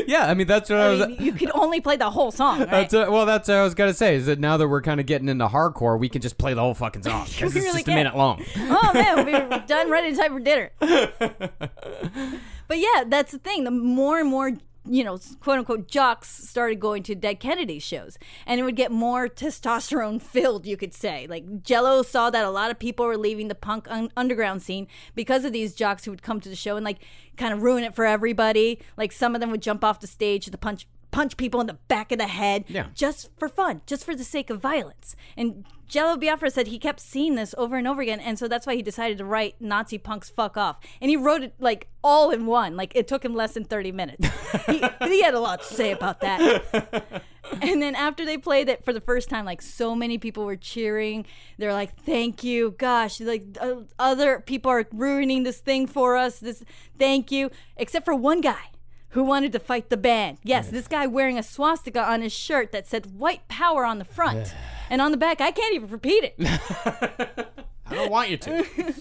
Yeah, 0.07 0.27
I 0.27 0.35
mean, 0.35 0.47
that's 0.47 0.71
what 0.71 0.79
I, 0.79 0.87
I 0.87 0.89
was. 0.91 1.21
you 1.21 1.33
could 1.33 1.51
only 1.55 1.81
play 1.81 1.97
the 1.97 2.11
whole 2.11 2.31
song, 2.31 2.61
right? 2.61 2.71
That's 2.71 2.95
uh, 2.95 3.07
well, 3.11 3.27
that's 3.27 3.49
what 3.49 3.59
I 3.59 3.63
was 3.63 3.75
gonna 3.75 3.93
say. 3.93 4.17
Is 4.17 4.27
that 4.27 4.39
now 4.39 4.57
that 4.57 4.69
we're 4.69 4.81
kind 4.81 5.01
of 5.01 5.07
getting 5.07 5.29
into 5.29 5.47
hardcore, 5.49 5.99
we 5.99 6.09
can 6.09 6.23
just 6.23 6.39
play 6.39 6.55
the 6.55 6.61
whole 6.61 6.75
fucking 6.75 7.03
song 7.03 7.25
because 7.27 7.55
it's 7.55 7.65
really 7.65 7.83
just 7.83 7.89
a 7.89 7.95
minute 7.95 8.17
long. 8.17 8.43
oh 8.57 8.91
man, 8.95 9.27
we're 9.27 9.65
done 9.67 9.91
right 9.91 10.05
in 10.05 10.17
time 10.17 10.33
for 10.33 10.41
dinner. 10.41 10.71
but 10.79 12.79
yeah, 12.79 13.05
that's 13.07 13.33
the 13.33 13.39
thing. 13.39 13.65
The 13.65 13.71
more 13.71 14.19
and 14.19 14.29
more, 14.29 14.53
you 14.85 15.05
know, 15.05 15.19
quote 15.41 15.59
unquote 15.59 15.87
jocks 15.89 16.29
started 16.29 16.81
going 16.81 17.03
to 17.05 17.15
Dead 17.15 17.39
Kennedy 17.39 17.79
shows, 17.79 18.19
and 18.47 18.59
it 18.61 18.65
would 18.65 18.77
get 18.77 18.91
more 18.91 19.29
testosterone 19.29 20.21
filled, 20.35 20.67
you 20.67 20.77
could 20.77 20.93
say. 20.95 21.27
Like 21.29 21.63
Jello 21.63 22.03
saw 22.03 22.31
that 22.31 22.45
a 22.45 22.51
lot 22.51 22.71
of 22.71 22.79
people 22.79 23.07
were 23.07 23.17
leaving 23.17 23.49
the 23.49 23.55
punk 23.55 23.87
un- 23.91 24.11
underground 24.17 24.63
scene 24.63 24.89
because 25.15 25.45
of 25.45 25.53
these 25.53 25.75
jocks 25.75 26.05
who 26.05 26.11
would 26.11 26.23
come 26.23 26.41
to 26.41 26.49
the 26.49 26.57
show 26.57 26.77
and 26.77 26.85
like 26.85 26.99
kind 27.37 27.53
of 27.55 27.63
ruin 27.63 27.85
it 27.85 27.95
for 27.95 28.05
everybody. 28.05 28.81
Like 28.97 29.13
some 29.13 29.35
of 29.35 29.41
them 29.41 29.51
would 29.51 29.63
jump 29.63 29.85
off 29.85 30.01
the 30.01 30.07
stage 30.07 30.47
to 30.47 30.59
punch 30.59 30.87
punch 31.11 31.37
people 31.37 31.61
in 31.61 31.67
the 31.67 31.75
back 31.89 32.11
of 32.11 32.17
the 32.19 32.27
head 32.27 32.65
Yeah. 32.69 32.87
just 32.95 33.29
for 33.37 33.47
fun, 33.47 33.83
just 33.87 34.03
for 34.03 34.15
the 34.17 34.25
sake 34.25 34.49
of 34.49 34.61
violence. 34.61 35.15
And 35.37 35.67
Jello 35.93 36.17
Biafra 36.17 36.51
said 36.51 36.69
he 36.69 36.79
kept 36.79 37.01
seeing 37.01 37.35
this 37.35 37.55
over 37.59 37.77
and 37.77 37.87
over 37.87 38.01
again, 38.01 38.19
and 38.19 38.39
so 38.39 38.49
that's 38.49 38.67
why 38.67 38.75
he 38.75 38.81
decided 38.81 39.19
to 39.19 39.27
write 39.27 39.57
"Nazi 39.61 39.99
punks 39.99 40.31
fuck 40.31 40.57
off," 40.57 40.81
and 41.03 41.11
he 41.11 41.19
wrote 41.19 41.43
it 41.43 41.55
like 41.59 41.89
all 42.03 42.31
in 42.31 42.47
one. 42.47 42.77
Like 42.79 42.93
it 42.97 43.07
took 43.07 43.23
him 43.23 43.35
less 43.35 43.53
than 43.53 43.65
thirty 43.65 43.93
minutes. 43.93 44.27
he, 44.67 44.79
he 45.03 45.23
had 45.23 45.35
a 45.35 45.39
lot 45.39 45.61
to 45.61 45.67
say 45.67 45.93
about 45.93 46.21
that. 46.21 47.23
And 47.61 47.83
then 47.83 47.95
after 47.95 48.25
they 48.25 48.39
played 48.39 48.71
it 48.71 48.83
for 48.83 48.95
the 48.95 49.03
first 49.03 49.29
time, 49.29 49.45
like 49.45 49.61
so 49.61 49.95
many 49.95 50.17
people 50.17 50.47
were 50.47 50.57
cheering. 50.57 51.27
They're 51.59 51.75
like, 51.75 51.95
"Thank 52.01 52.43
you, 52.43 52.71
gosh!" 52.79 53.21
Like 53.21 53.45
uh, 53.61 53.83
other 53.99 54.41
people 54.41 54.71
are 54.71 54.87
ruining 54.93 55.43
this 55.43 55.59
thing 55.59 55.87
for 55.87 56.17
us. 56.17 56.39
This, 56.39 56.65
thank 56.99 57.31
you, 57.31 57.51
except 57.77 58.07
for 58.07 58.15
one 58.15 58.41
guy 58.41 58.71
who 59.13 59.23
wanted 59.23 59.53
to 59.53 59.59
fight 59.59 59.91
the 59.91 59.97
band. 59.97 60.39
Yes, 60.43 60.69
this 60.69 60.89
guy 60.89 61.07
wearing 61.07 61.39
a 61.39 61.43
swastika 61.43 62.03
on 62.03 62.23
his 62.23 62.33
shirt 62.33 62.73
that 62.73 62.87
said 62.87 63.19
white 63.19 63.47
power 63.49 63.85
on 63.85 63.99
the 63.99 64.05
front. 64.05 64.55
And 64.91 65.01
on 65.01 65.11
the 65.11 65.17
back, 65.17 65.41
I 65.41 65.51
can't 65.51 65.75
even 65.75 65.89
repeat 65.89 66.25
it. 66.25 66.35
I 67.87 67.95
don't 67.95 68.11
want 68.11 68.31
you 68.31 68.39
to. 68.39 68.53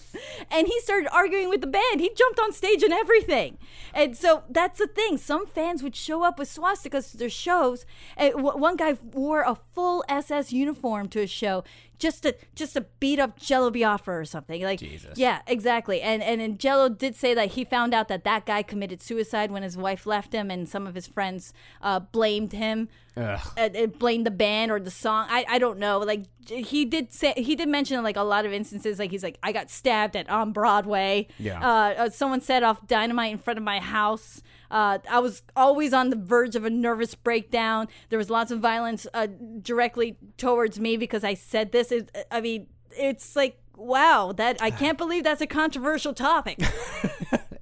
and 0.51 0.67
he 0.67 0.79
started 0.81 1.13
arguing 1.13 1.47
with 1.47 1.61
the 1.61 1.67
band. 1.67 2.01
He 2.01 2.11
jumped 2.13 2.39
on 2.39 2.51
stage 2.51 2.83
and 2.83 2.91
everything. 2.91 3.57
And 3.93 4.17
so 4.17 4.43
that's 4.49 4.79
the 4.79 4.87
thing. 4.87 5.17
Some 5.17 5.47
fans 5.47 5.81
would 5.81 5.95
show 5.95 6.23
up 6.23 6.37
with 6.37 6.49
swastikas 6.53 7.11
to 7.11 7.17
their 7.17 7.29
shows. 7.29 7.85
One 8.17 8.75
guy 8.75 8.97
wore 9.13 9.43
a 9.43 9.55
full 9.73 10.03
SS 10.09 10.51
uniform 10.51 11.07
to 11.09 11.21
a 11.21 11.27
show 11.27 11.63
just 12.01 12.23
to 12.23 12.35
just 12.55 12.73
to 12.73 12.81
beat 12.99 13.19
up 13.19 13.39
Jello 13.39 13.69
Biafra 13.69 14.19
or 14.19 14.25
something. 14.25 14.61
Like 14.63 14.79
Jesus. 14.79 15.17
Yeah, 15.17 15.41
exactly. 15.47 16.01
And 16.01 16.21
and 16.23 16.41
and 16.41 16.59
Jello 16.59 16.89
did 16.89 17.15
say 17.15 17.33
that 17.33 17.51
he 17.51 17.63
found 17.63 17.93
out 17.93 18.07
that 18.09 18.23
that 18.23 18.45
guy 18.45 18.63
committed 18.63 19.01
suicide 19.01 19.51
when 19.51 19.63
his 19.63 19.77
wife 19.77 20.05
left 20.05 20.33
him, 20.33 20.49
and 20.49 20.67
some 20.67 20.87
of 20.87 20.95
his 20.95 21.07
friends 21.07 21.53
uh, 21.81 21.99
blamed 21.99 22.53
him. 22.53 22.89
Uh, 23.15 23.37
uh, 23.57 23.87
blamed 23.99 24.25
the 24.25 24.31
band 24.31 24.71
or 24.71 24.79
the 24.79 24.89
song. 24.89 25.27
I, 25.29 25.45
I 25.49 25.59
don't 25.59 25.77
know. 25.77 25.99
Like 25.99 26.23
he 26.47 26.85
did 26.85 27.11
say 27.11 27.33
he 27.35 27.55
did 27.55 27.67
mention 27.67 28.01
like 28.03 28.15
a 28.15 28.23
lot 28.23 28.45
of 28.45 28.53
instances. 28.53 28.99
Like 28.99 29.11
he's 29.11 29.23
like 29.23 29.37
I 29.43 29.51
got 29.51 29.69
stabbed 29.69 30.15
at 30.15 30.29
on 30.29 30.53
Broadway. 30.53 31.27
Yeah. 31.37 31.59
Uh, 31.59 31.93
uh, 32.03 32.09
someone 32.09 32.41
set 32.41 32.63
off 32.63 32.87
dynamite 32.87 33.33
in 33.33 33.37
front 33.37 33.57
of 33.57 33.63
my 33.63 33.79
house. 33.79 34.41
Uh, 34.71 34.97
I 35.09 35.19
was 35.19 35.43
always 35.55 35.93
on 35.93 36.09
the 36.09 36.15
verge 36.15 36.55
of 36.55 36.65
a 36.65 36.69
nervous 36.69 37.13
breakdown. 37.13 37.87
There 38.09 38.17
was 38.17 38.29
lots 38.29 38.49
of 38.49 38.59
violence 38.59 39.05
uh, 39.13 39.27
directly 39.61 40.17
towards 40.37 40.79
me 40.79 40.97
because 40.97 41.23
I 41.23 41.35
said 41.35 41.71
this. 41.71 41.91
It, 41.91 42.09
I 42.31 42.41
mean, 42.41 42.67
it's 42.97 43.35
like 43.35 43.59
wow. 43.75 44.31
That 44.31 44.61
I 44.61 44.71
can't 44.71 44.97
believe 44.97 45.23
that's 45.23 45.41
a 45.41 45.47
controversial 45.47 46.13
topic. 46.13 46.59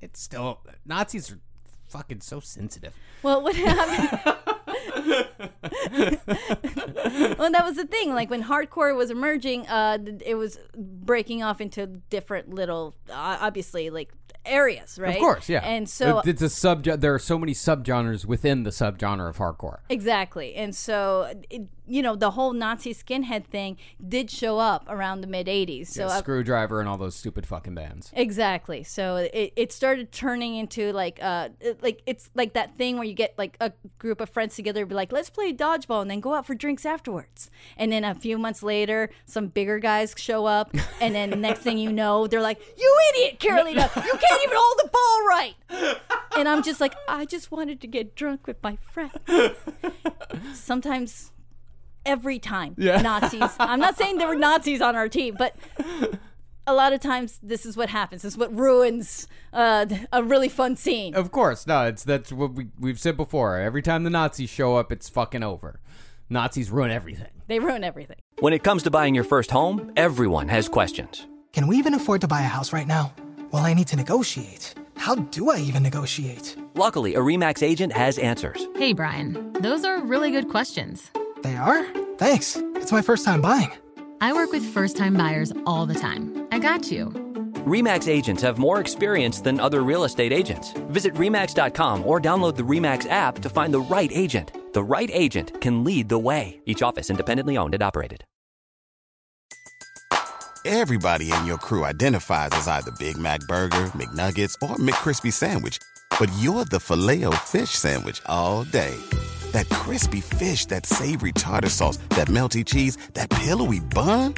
It's 0.01 0.21
still 0.21 0.61
Nazis 0.85 1.31
are 1.31 1.39
fucking 1.87 2.21
so 2.21 2.39
sensitive. 2.39 2.95
Well, 3.21 3.43
what 3.43 3.55
happened? 3.55 4.35
well, 7.37 7.51
that 7.51 7.63
was 7.63 7.75
the 7.75 7.85
thing. 7.85 8.13
Like 8.13 8.29
when 8.29 8.43
hardcore 8.43 8.95
was 8.95 9.11
emerging, 9.11 9.67
uh, 9.67 9.97
it 10.25 10.35
was 10.35 10.59
breaking 10.75 11.43
off 11.43 11.61
into 11.61 11.87
different 12.09 12.53
little. 12.53 12.95
Uh, 13.09 13.37
obviously, 13.39 13.89
like 13.89 14.11
areas, 14.49 14.97
right? 14.99 15.15
Of 15.15 15.19
course, 15.21 15.47
yeah. 15.49 15.59
And 15.63 15.87
so 15.89 16.19
It- 16.19 16.27
it's 16.29 16.41
a 16.41 16.49
sub. 16.49 16.83
There 16.83 17.13
are 17.13 17.19
so 17.19 17.37
many 17.37 17.53
subgenres 17.53 18.25
within 18.25 18.63
the 18.63 18.69
subgenre 18.71 19.29
of 19.29 19.37
hardcore. 19.37 19.77
Exactly. 19.89 20.55
And 20.55 20.75
so, 20.75 21.33
it, 21.49 21.67
you 21.89 22.01
know, 22.01 22.15
the 22.15 22.31
whole 22.31 22.53
Nazi 22.53 22.93
skinhead 22.93 23.45
thing 23.45 23.77
did 24.07 24.29
show 24.31 24.59
up 24.59 24.85
around 24.87 25.21
the 25.21 25.27
mid 25.27 25.47
80s. 25.47 25.87
So, 25.87 26.07
Yeah, 26.07 26.21
Skrewdriver 26.21 26.79
and 26.79 26.87
all 26.87 26.97
those 26.97 27.15
stupid 27.15 27.45
fucking 27.45 27.75
bands. 27.75 28.11
exactly. 28.15 28.83
So 28.83 29.15
it, 29.17 29.53
it 29.55 29.71
started 29.73 30.11
turning 30.11 30.55
into 30.55 30.91
like, 30.93 31.19
uh, 31.21 31.49
it- 31.59 31.81
like 31.83 32.01
it's 32.05 32.29
like 32.35 32.53
that 32.53 32.77
thing 32.77 32.95
where 32.95 33.05
you 33.05 33.13
get 33.13 33.33
like 33.37 33.57
a 33.59 33.71
group 33.97 34.21
of 34.21 34.29
friends 34.29 34.55
together, 34.55 34.85
be 34.85 34.95
like, 34.95 35.11
let's 35.11 35.29
play 35.29 35.51
dodgeball 35.53 36.01
and 36.01 36.11
then 36.11 36.19
go 36.19 36.33
out 36.33 36.45
for 36.45 36.55
drinks 36.55 36.85
afterwards. 36.85 37.49
And 37.77 37.91
then 37.91 38.03
a 38.03 38.13
few 38.15 38.37
months 38.37 38.61
later, 38.63 39.09
some 39.25 39.47
bigger 39.47 39.79
guys 39.79 40.13
show 40.17 40.45
up. 40.45 40.73
And 41.01 41.15
then 41.15 41.41
next 41.41 41.59
thing 41.61 41.77
you 41.77 41.91
know, 41.91 42.27
they're 42.27 42.41
like, 42.41 42.59
you 42.77 42.97
idiot, 43.13 43.39
Carolina, 43.39 43.89
you 43.95 44.01
can't 44.01 44.43
even 44.43 44.57
hold 44.57 44.77
the 44.83 44.89
ball 44.91 45.27
right. 45.27 45.55
And 46.37 46.47
I'm 46.47 46.61
just 46.63 46.79
like, 46.79 46.93
I 47.07 47.25
just 47.25 47.51
wanted 47.51 47.81
to 47.81 47.87
get 47.87 48.15
drunk 48.15 48.45
with 48.47 48.57
my 48.61 48.77
friends. 48.91 49.13
Sometimes, 50.53 51.31
every 52.09 52.39
time, 52.39 52.75
yeah. 52.77 53.01
Nazis. 53.01 53.51
I'm 53.59 53.79
not 53.79 53.97
saying 53.97 54.17
there 54.17 54.27
were 54.27 54.35
Nazis 54.35 54.81
on 54.81 54.95
our 54.95 55.07
team, 55.07 55.35
but 55.37 55.55
a 56.65 56.73
lot 56.73 56.91
of 56.91 56.99
times 56.99 57.39
this 57.43 57.65
is 57.65 57.77
what 57.77 57.89
happens. 57.89 58.23
This 58.23 58.33
is 58.33 58.37
what 58.37 58.53
ruins 58.55 59.27
uh, 59.53 59.85
a 60.11 60.23
really 60.23 60.49
fun 60.49 60.75
scene. 60.75 61.15
Of 61.15 61.31
course, 61.31 61.67
no. 61.67 61.85
It's 61.85 62.03
that's 62.03 62.31
what 62.31 62.53
we 62.53 62.67
we've 62.79 62.99
said 62.99 63.15
before. 63.15 63.57
Every 63.57 63.81
time 63.81 64.03
the 64.03 64.09
Nazis 64.09 64.49
show 64.49 64.75
up, 64.75 64.91
it's 64.91 65.07
fucking 65.07 65.43
over. 65.43 65.79
Nazis 66.29 66.69
ruin 66.69 66.91
everything. 66.91 67.31
They 67.47 67.59
ruin 67.59 67.83
everything. 67.83 68.17
When 68.39 68.53
it 68.53 68.63
comes 68.63 68.83
to 68.83 68.91
buying 68.91 69.15
your 69.15 69.23
first 69.23 69.51
home, 69.51 69.91
everyone 69.95 70.47
has 70.49 70.67
questions. 70.69 71.27
Can 71.53 71.67
we 71.67 71.77
even 71.77 71.93
afford 71.95 72.21
to 72.21 72.27
buy 72.27 72.41
a 72.41 72.43
house 72.43 72.71
right 72.71 72.87
now? 72.87 73.13
Well, 73.51 73.63
I 73.63 73.73
need 73.73 73.87
to 73.87 73.95
negotiate. 73.95 74.75
How 74.95 75.15
do 75.15 75.49
I 75.49 75.57
even 75.57 75.81
negotiate? 75.81 76.55
Luckily, 76.75 77.15
a 77.15 77.19
REMAX 77.19 77.63
agent 77.63 77.93
has 77.93 78.19
answers. 78.19 78.67
Hey, 78.75 78.93
Brian, 78.93 79.53
those 79.53 79.83
are 79.85 80.03
really 80.03 80.29
good 80.29 80.49
questions. 80.49 81.09
They 81.43 81.55
are? 81.55 81.85
Thanks. 82.17 82.57
It's 82.75 82.91
my 82.91 83.01
first 83.01 83.25
time 83.25 83.41
buying. 83.41 83.71
I 84.21 84.33
work 84.33 84.51
with 84.51 84.63
first 84.63 84.97
time 84.97 85.15
buyers 85.15 85.53
all 85.65 85.85
the 85.85 85.95
time. 85.95 86.47
I 86.51 86.59
got 86.59 86.91
you. 86.91 87.07
REMAX 87.65 88.07
agents 88.07 88.41
have 88.41 88.57
more 88.57 88.79
experience 88.79 89.41
than 89.41 89.59
other 89.59 89.83
real 89.83 90.03
estate 90.03 90.33
agents. 90.33 90.73
Visit 90.89 91.13
REMAX.com 91.13 92.05
or 92.05 92.19
download 92.19 92.55
the 92.55 92.63
REMAX 92.63 93.09
app 93.09 93.39
to 93.39 93.49
find 93.49 93.73
the 93.73 93.79
right 93.79 94.11
agent. 94.13 94.51
The 94.73 94.83
right 94.83 95.09
agent 95.13 95.61
can 95.61 95.83
lead 95.83 96.09
the 96.09 96.19
way. 96.19 96.61
Each 96.65 96.81
office 96.81 97.09
independently 97.09 97.57
owned 97.57 97.73
and 97.73 97.83
operated. 97.83 98.23
Everybody 100.65 101.31
in 101.31 101.45
your 101.45 101.57
crew 101.57 101.85
identifies 101.85 102.49
as 102.51 102.67
either 102.67 102.91
Big 102.99 103.17
Mac 103.17 103.39
Burger, 103.47 103.85
McNuggets, 103.95 104.55
or 104.61 104.75
McCrispy 104.75 105.31
Sandwich. 105.31 105.79
But 106.19 106.29
you're 106.39 106.65
the 106.65 106.81
filet 106.81 107.23
fish 107.45 107.69
Sandwich 107.69 108.21
all 108.25 108.65
day. 108.65 108.95
That 109.51 109.69
crispy 109.69 110.21
fish, 110.21 110.65
that 110.67 110.85
savory 110.85 111.31
tartar 111.31 111.69
sauce, 111.69 111.97
that 112.09 112.27
melty 112.27 112.65
cheese, 112.65 112.97
that 113.13 113.29
pillowy 113.29 113.79
bun. 113.79 114.33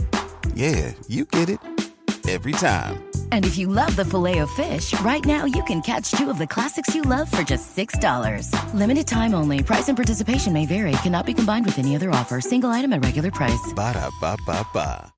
Yeah, 0.54 0.94
you 1.08 1.26
get 1.26 1.50
it. 1.50 1.60
Every 2.30 2.52
time. 2.52 3.04
And 3.32 3.46
if 3.46 3.58
you 3.58 3.68
love 3.68 3.96
the 3.96 4.06
filet 4.06 4.40
of 4.40 4.50
fish, 4.52 4.94
right 5.02 5.26
now 5.26 5.46
you 5.46 5.64
can 5.64 5.82
catch 5.82 6.12
two 6.12 6.30
of 6.30 6.38
the 6.38 6.46
classics 6.46 6.94
you 6.94 7.02
love 7.02 7.30
for 7.32 7.42
just 7.42 7.76
$6. 7.76 8.74
Limited 8.74 9.08
time 9.08 9.34
only. 9.34 9.64
Price 9.64 9.90
and 9.90 9.98
participation 9.98 10.54
may 10.54 10.66
vary. 10.68 10.92
Cannot 11.04 11.26
be 11.26 11.34
combined 11.34 11.66
with 11.66 11.80
any 11.80 11.96
other 11.96 12.12
offer. 12.12 12.40
Single 12.40 12.70
item 12.70 12.94
at 12.94 13.04
regular 13.04 13.32
price. 13.32 13.74
Ba-da-ba-ba-ba. 13.76 15.12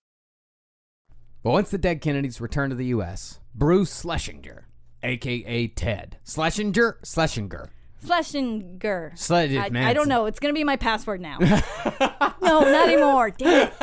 But 1.44 1.52
once 1.52 1.72
the 1.72 1.78
dead 1.78 2.00
Kennedys 2.00 2.40
returned 2.40 2.72
to 2.72 2.76
the 2.76 2.86
U.S., 2.86 3.42
Bruce 3.54 4.02
Schlesinger, 4.02 4.70
aka 5.04 5.68
Ted 5.68 6.18
Schlesinger, 6.26 7.00
Schlesinger, 7.04 7.70
Schlesinger. 8.06 9.14
Sle- 9.16 9.76
I, 9.76 9.90
I 9.90 9.94
don't 9.94 10.08
know. 10.08 10.26
It's 10.26 10.40
going 10.40 10.54
to 10.54 10.58
be 10.58 10.64
my 10.64 10.76
password 10.76 11.22
now. 11.22 11.38
no, 12.42 12.60
not 12.62 12.88
anymore. 12.88 13.30
Damn 13.32 13.68
it. 13.68 13.74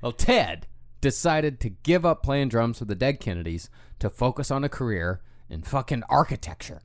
Well, 0.00 0.12
Ted 0.12 0.66
decided 1.00 1.60
to 1.60 1.70
give 1.70 2.06
up 2.06 2.22
playing 2.22 2.48
drums 2.48 2.78
for 2.78 2.84
the 2.84 2.94
Dead 2.94 3.20
Kennedys 3.20 3.68
to 3.98 4.10
focus 4.10 4.50
on 4.50 4.64
a 4.64 4.68
career 4.68 5.20
in 5.48 5.62
fucking 5.62 6.02
architecture. 6.08 6.80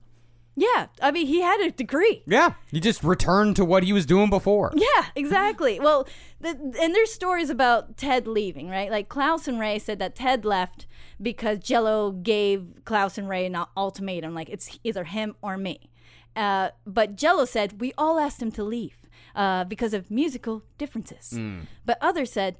Yeah. 0.58 0.88
I 1.02 1.12
mean, 1.12 1.28
he 1.28 1.42
had 1.42 1.62
a 1.62 1.72
degree. 1.72 2.24
Yeah, 2.26 2.54
he 2.72 2.80
just 2.80 3.04
returned 3.04 3.56
to 3.58 3.66
what 3.66 3.84
he 3.84 3.94
was 3.94 4.08
doing 4.08 4.32
before. 4.32 4.74
Yeah, 4.76 5.06
exactly. 5.16 5.80
Well, 5.80 6.08
the, 6.42 6.50
and 6.50 6.96
there's 6.96 7.14
stories 7.14 7.52
about 7.52 7.96
Ted 7.96 8.28
leaving, 8.28 8.68
right? 8.68 8.90
Like 8.90 9.08
Klaus 9.08 9.48
and 9.48 9.60
Ray 9.60 9.78
said 9.78 10.00
that 10.00 10.16
Ted 10.16 10.46
left 10.46 10.88
because 11.22 11.60
Jello 11.60 12.12
gave 12.12 12.82
Klaus 12.86 13.20
and 13.20 13.30
Ray 13.30 13.46
an 13.46 13.56
ultimatum, 13.78 14.34
like 14.34 14.50
it's 14.50 14.80
either 14.84 15.04
him 15.04 15.36
or 15.44 15.58
me. 15.58 15.92
Uh, 16.38 16.70
but 16.86 17.16
Jello 17.16 17.46
said 17.46 17.82
we 17.82 17.92
all 17.98 18.20
asked 18.20 18.42
him 18.42 18.52
to 18.52 18.64
leave 18.64 18.96
uh, 19.36 19.64
because 19.66 19.94
of 19.94 20.12
musical 20.12 20.64
differences. 20.78 21.38
But 21.86 21.98
others 22.00 22.32
said 22.32 22.56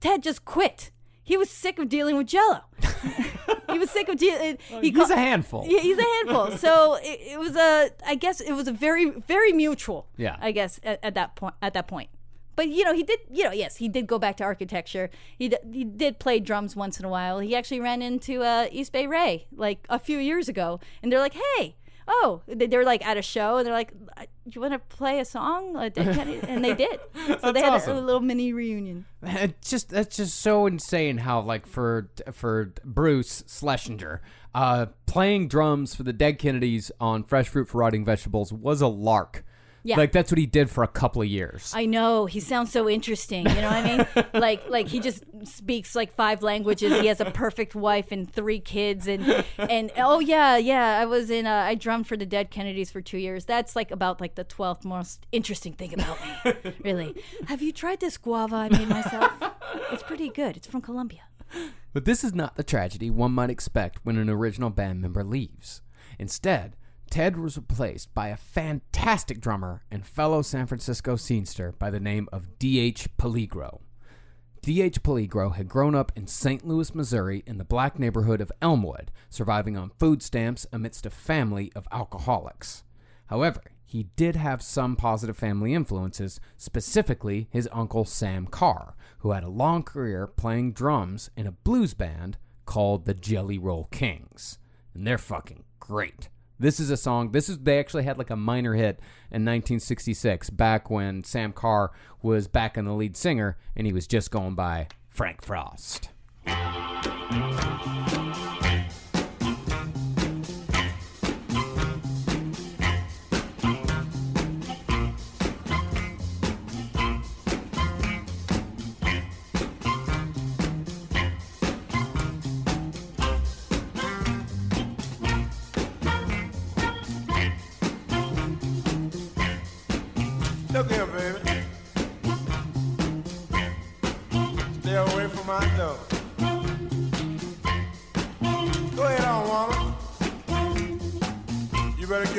Ted 0.00 0.22
just 0.22 0.44
quit. 0.44 0.90
He 1.22 1.36
was 1.36 1.48
sick 1.48 1.78
of 1.78 1.88
dealing 1.88 2.16
with 2.16 2.26
Jello. 2.26 2.62
he 3.70 3.78
was 3.78 3.90
sick 3.90 4.08
of 4.08 4.16
dealing. 4.16 4.58
he 4.68 4.90
he's 4.90 5.08
ca- 5.08 5.14
a 5.14 5.16
handful. 5.16 5.64
Yeah, 5.68 5.78
he's 5.80 5.98
a 5.98 6.02
handful. 6.02 6.50
so 6.66 6.94
it, 6.96 7.20
it 7.34 7.38
was 7.38 7.54
a. 7.54 7.90
I 8.04 8.16
guess 8.16 8.40
it 8.40 8.52
was 8.52 8.66
a 8.66 8.72
very, 8.72 9.10
very 9.10 9.52
mutual. 9.52 10.08
Yeah. 10.16 10.36
I 10.40 10.50
guess 10.50 10.80
at, 10.82 10.98
at 11.04 11.14
that 11.14 11.36
point. 11.36 11.54
At 11.62 11.74
that 11.74 11.86
point. 11.86 12.08
But 12.56 12.68
you 12.68 12.84
know, 12.84 12.92
he 12.92 13.04
did. 13.04 13.20
You 13.30 13.44
know, 13.44 13.52
yes, 13.52 13.76
he 13.76 13.88
did 13.88 14.06
go 14.08 14.18
back 14.18 14.36
to 14.38 14.44
architecture. 14.44 15.08
He 15.38 15.48
d- 15.48 15.56
he 15.72 15.84
did 15.84 16.18
play 16.18 16.40
drums 16.40 16.74
once 16.74 16.98
in 16.98 17.04
a 17.04 17.08
while. 17.08 17.38
He 17.38 17.54
actually 17.54 17.80
ran 17.80 18.02
into 18.02 18.42
uh, 18.42 18.66
East 18.72 18.90
Bay 18.92 19.06
Ray 19.06 19.46
like 19.54 19.86
a 19.88 19.98
few 20.00 20.18
years 20.18 20.48
ago, 20.48 20.80
and 21.02 21.12
they're 21.12 21.20
like, 21.20 21.36
"Hey, 21.56 21.76
oh," 22.08 22.42
they, 22.46 22.66
they 22.66 22.76
were 22.76 22.84
like 22.84 23.04
at 23.06 23.16
a 23.16 23.22
show, 23.22 23.56
and 23.58 23.66
they're 23.66 23.74
like, 23.74 23.92
"Uh, 24.16 24.24
"You 24.50 24.60
want 24.60 24.72
to 24.72 24.78
play 24.78 25.20
a 25.20 25.24
song?" 25.24 25.76
Uh, 25.76 25.88
Dead 25.88 26.14
Kennedy?" 26.14 26.40
and 26.46 26.64
they 26.64 26.74
did. 26.74 26.98
So 27.40 27.52
they 27.52 27.60
had 27.60 27.72
a- 27.72 27.76
awesome. 27.76 27.96
a, 27.96 28.00
little 28.00 28.20
mini 28.20 28.52
reunion. 28.52 29.06
It's 29.22 29.70
just 29.70 29.88
that's 29.90 30.16
just 30.16 30.40
so 30.40 30.66
insane 30.66 31.18
how 31.18 31.40
like 31.40 31.66
for 31.66 32.10
for 32.32 32.72
Bruce 32.84 33.44
Schlesinger, 33.46 34.20
uh, 34.54 34.86
playing 35.06 35.48
drums 35.48 35.94
for 35.94 36.02
the 36.02 36.12
Dead 36.12 36.38
Kennedys 36.38 36.90
on 37.00 37.22
Fresh 37.24 37.48
Fruit 37.48 37.68
for 37.68 37.78
Rotting 37.78 38.04
Vegetables 38.04 38.52
was 38.52 38.80
a 38.80 38.86
lark. 38.88 39.44
Yeah. 39.82 39.96
Like 39.96 40.12
that's 40.12 40.30
what 40.30 40.38
he 40.38 40.46
did 40.46 40.68
for 40.70 40.84
a 40.84 40.88
couple 40.88 41.22
of 41.22 41.28
years. 41.28 41.72
I 41.74 41.86
know 41.86 42.26
he 42.26 42.40
sounds 42.40 42.70
so 42.70 42.88
interesting. 42.88 43.48
You 43.48 43.54
know 43.54 43.70
what 43.70 43.72
I 43.72 43.96
mean? 43.96 44.26
like 44.34 44.68
like 44.68 44.88
he 44.88 45.00
just 45.00 45.24
speaks 45.44 45.94
like 45.94 46.12
five 46.12 46.42
languages. 46.42 47.00
He 47.00 47.06
has 47.06 47.20
a 47.20 47.30
perfect 47.30 47.74
wife 47.74 48.12
and 48.12 48.30
three 48.30 48.60
kids, 48.60 49.06
and 49.06 49.44
and 49.58 49.90
oh 49.96 50.20
yeah 50.20 50.56
yeah. 50.56 50.98
I 50.98 51.06
was 51.06 51.30
in 51.30 51.46
uh, 51.46 51.54
I 51.54 51.74
drummed 51.74 52.06
for 52.06 52.16
the 52.16 52.26
Dead 52.26 52.50
Kennedys 52.50 52.90
for 52.90 53.00
two 53.00 53.18
years. 53.18 53.44
That's 53.44 53.74
like 53.74 53.90
about 53.90 54.20
like 54.20 54.34
the 54.34 54.44
twelfth 54.44 54.84
most 54.84 55.26
interesting 55.32 55.72
thing 55.72 55.94
about 55.94 56.18
me. 56.44 56.72
really? 56.84 57.14
Have 57.46 57.62
you 57.62 57.72
tried 57.72 58.00
this 58.00 58.18
guava 58.18 58.56
I 58.56 58.68
made 58.68 58.88
myself? 58.88 59.32
It's 59.92 60.02
pretty 60.02 60.28
good. 60.28 60.56
It's 60.56 60.66
from 60.66 60.82
Colombia. 60.82 61.22
But 61.92 62.04
this 62.04 62.22
is 62.22 62.34
not 62.34 62.56
the 62.56 62.62
tragedy 62.62 63.10
one 63.10 63.32
might 63.32 63.50
expect 63.50 63.98
when 64.04 64.16
an 64.16 64.30
original 64.30 64.70
band 64.70 65.00
member 65.00 65.24
leaves. 65.24 65.82
Instead, 66.18 66.76
Ted 67.10 67.36
was 67.36 67.56
replaced 67.56 68.14
by 68.14 68.28
a 68.28 68.36
fantastic 68.36 69.40
drummer 69.40 69.82
and 69.90 70.06
fellow 70.06 70.42
San 70.42 70.68
Francisco 70.68 71.16
scenester 71.16 71.76
by 71.76 71.90
the 71.90 71.98
name 71.98 72.28
of 72.32 72.56
D.H. 72.60 73.08
Peligro. 73.18 73.80
D.H. 74.62 75.02
Peligro 75.02 75.52
had 75.56 75.68
grown 75.68 75.96
up 75.96 76.12
in 76.14 76.28
St. 76.28 76.64
Louis, 76.64 76.94
Missouri, 76.94 77.42
in 77.46 77.58
the 77.58 77.64
black 77.64 77.98
neighborhood 77.98 78.40
of 78.40 78.52
Elmwood, 78.62 79.10
surviving 79.28 79.76
on 79.76 79.90
food 79.98 80.22
stamps 80.22 80.68
amidst 80.72 81.04
a 81.04 81.10
family 81.10 81.72
of 81.74 81.88
alcoholics. 81.90 82.84
However, 83.26 83.62
he 83.84 84.04
did 84.14 84.36
have 84.36 84.62
some 84.62 84.94
positive 84.94 85.36
family 85.36 85.74
influences, 85.74 86.38
specifically 86.56 87.48
his 87.50 87.68
uncle 87.72 88.04
Sam 88.04 88.46
Carr, 88.46 88.94
who 89.18 89.32
had 89.32 89.42
a 89.42 89.48
long 89.48 89.82
career 89.82 90.28
playing 90.28 90.74
drums 90.74 91.30
in 91.36 91.48
a 91.48 91.52
blues 91.52 91.92
band 91.92 92.38
called 92.66 93.04
the 93.04 93.14
Jelly 93.14 93.58
Roll 93.58 93.88
Kings. 93.90 94.58
And 94.94 95.04
they're 95.04 95.18
fucking 95.18 95.64
great. 95.80 96.28
This 96.60 96.78
is 96.78 96.90
a 96.90 96.96
song, 96.98 97.32
this 97.32 97.48
is 97.48 97.60
they 97.60 97.78
actually 97.78 98.02
had 98.02 98.18
like 98.18 98.28
a 98.28 98.36
minor 98.36 98.74
hit 98.74 99.00
in 99.30 99.46
1966 99.46 100.50
back 100.50 100.90
when 100.90 101.24
Sam 101.24 101.54
Carr 101.54 101.90
was 102.20 102.48
back 102.48 102.76
in 102.76 102.84
the 102.84 102.92
lead 102.92 103.16
singer 103.16 103.56
and 103.74 103.86
he 103.86 103.94
was 103.94 104.06
just 104.06 104.30
going 104.30 104.54
by 104.54 104.88
Frank 105.08 105.42
Frost. 105.42 106.10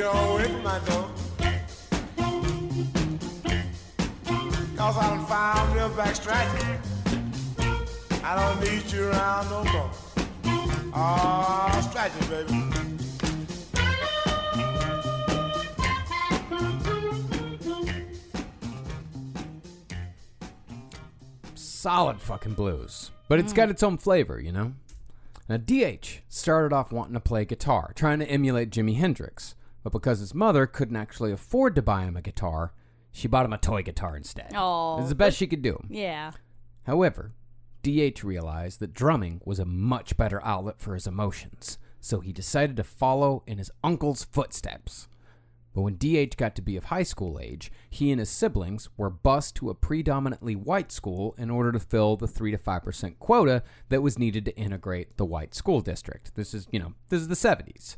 Get 0.02 0.14
away 0.14 0.62
my 0.62 0.78
door. 0.80 1.08
Cause 4.76 4.96
I 4.96 5.10
done 5.10 5.26
found 5.26 5.74
me 5.74 5.96
back 5.96 6.16
scratching. 6.16 6.78
I 8.24 8.34
don't 8.36 8.60
need 8.60 8.90
you 8.90 9.08
around 9.08 9.50
no 9.50 9.64
more. 9.72 9.90
Ah, 10.94 11.88
scratching, 11.88 12.28
baby. 12.28 12.68
solid 21.54 22.20
fucking 22.20 22.52
blues, 22.52 23.10
but 23.26 23.40
it's 23.40 23.52
got 23.52 23.68
its 23.68 23.82
own 23.82 23.98
flavor, 23.98 24.38
you 24.38 24.52
know? 24.52 24.72
Now, 25.48 25.56
DH 25.56 26.20
started 26.28 26.72
off 26.72 26.92
wanting 26.92 27.14
to 27.14 27.20
play 27.20 27.44
guitar, 27.44 27.90
trying 27.96 28.20
to 28.20 28.30
emulate 28.30 28.70
Jimi 28.70 28.96
Hendrix, 28.98 29.56
but 29.82 29.92
because 29.92 30.20
his 30.20 30.34
mother 30.34 30.66
couldn't 30.66 30.96
actually 30.96 31.32
afford 31.32 31.74
to 31.74 31.82
buy 31.82 32.04
him 32.04 32.16
a 32.16 32.22
guitar, 32.22 32.72
she 33.10 33.28
bought 33.28 33.44
him 33.46 33.52
a 33.52 33.58
toy 33.58 33.82
guitar 33.82 34.16
instead. 34.16 34.52
Oh, 34.54 34.98
It's 35.00 35.08
the 35.08 35.14
best 35.14 35.36
she 35.36 35.46
could 35.46 35.62
do. 35.62 35.82
Yeah. 35.88 36.32
However, 36.84 37.32
DH 37.82 38.22
realized 38.24 38.80
that 38.80 38.94
drumming 38.94 39.40
was 39.44 39.58
a 39.58 39.64
much 39.64 40.16
better 40.16 40.42
outlet 40.44 40.80
for 40.80 40.94
his 40.94 41.06
emotions, 41.06 41.78
so 42.00 42.20
he 42.20 42.32
decided 42.32 42.76
to 42.76 42.84
follow 42.84 43.42
in 43.46 43.58
his 43.58 43.70
uncle's 43.84 44.24
footsteps. 44.24 45.08
But 45.74 45.82
when 45.82 45.96
DH 45.96 46.36
got 46.36 46.54
to 46.56 46.62
be 46.62 46.76
of 46.76 46.84
high 46.84 47.02
school 47.02 47.40
age, 47.40 47.72
he 47.88 48.10
and 48.10 48.20
his 48.20 48.28
siblings 48.28 48.90
were 48.98 49.08
bused 49.08 49.56
to 49.56 49.70
a 49.70 49.74
predominantly 49.74 50.54
white 50.54 50.92
school 50.92 51.34
in 51.38 51.48
order 51.50 51.72
to 51.72 51.80
fill 51.80 52.16
the 52.16 52.28
3 52.28 52.50
to 52.50 52.58
5% 52.58 53.18
quota 53.18 53.62
that 53.88 54.02
was 54.02 54.18
needed 54.18 54.44
to 54.44 54.56
integrate 54.56 55.16
the 55.16 55.24
white 55.24 55.54
school 55.54 55.80
district. 55.80 56.34
This 56.34 56.52
is, 56.52 56.68
you 56.70 56.78
know, 56.78 56.92
this 57.08 57.22
is 57.22 57.28
the 57.28 57.34
70s. 57.34 57.96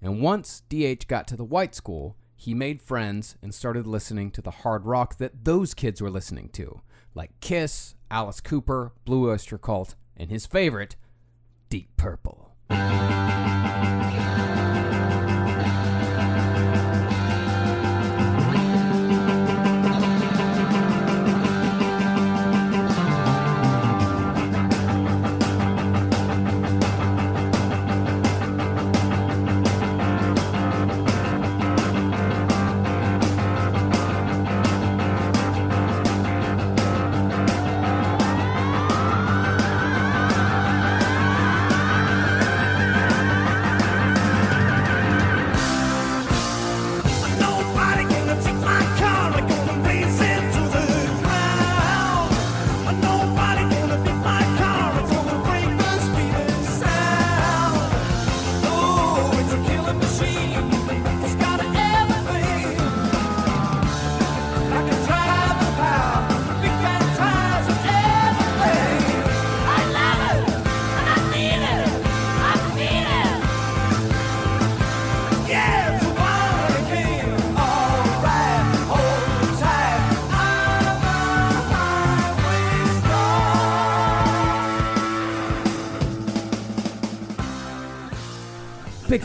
And 0.00 0.22
once 0.22 0.62
DH 0.68 1.06
got 1.08 1.26
to 1.28 1.36
the 1.36 1.44
white 1.44 1.74
school, 1.74 2.16
he 2.36 2.54
made 2.54 2.80
friends 2.80 3.36
and 3.42 3.52
started 3.52 3.86
listening 3.86 4.30
to 4.32 4.42
the 4.42 4.50
hard 4.50 4.86
rock 4.86 5.18
that 5.18 5.44
those 5.44 5.74
kids 5.74 6.00
were 6.00 6.10
listening 6.10 6.50
to, 6.50 6.80
like 7.14 7.38
Kiss, 7.40 7.96
Alice 8.10 8.40
Cooper, 8.40 8.92
Blue 9.04 9.30
Oyster 9.30 9.58
Cult, 9.58 9.96
and 10.16 10.30
his 10.30 10.46
favorite, 10.46 10.94
Deep 11.68 11.96
Purple. 11.96 12.52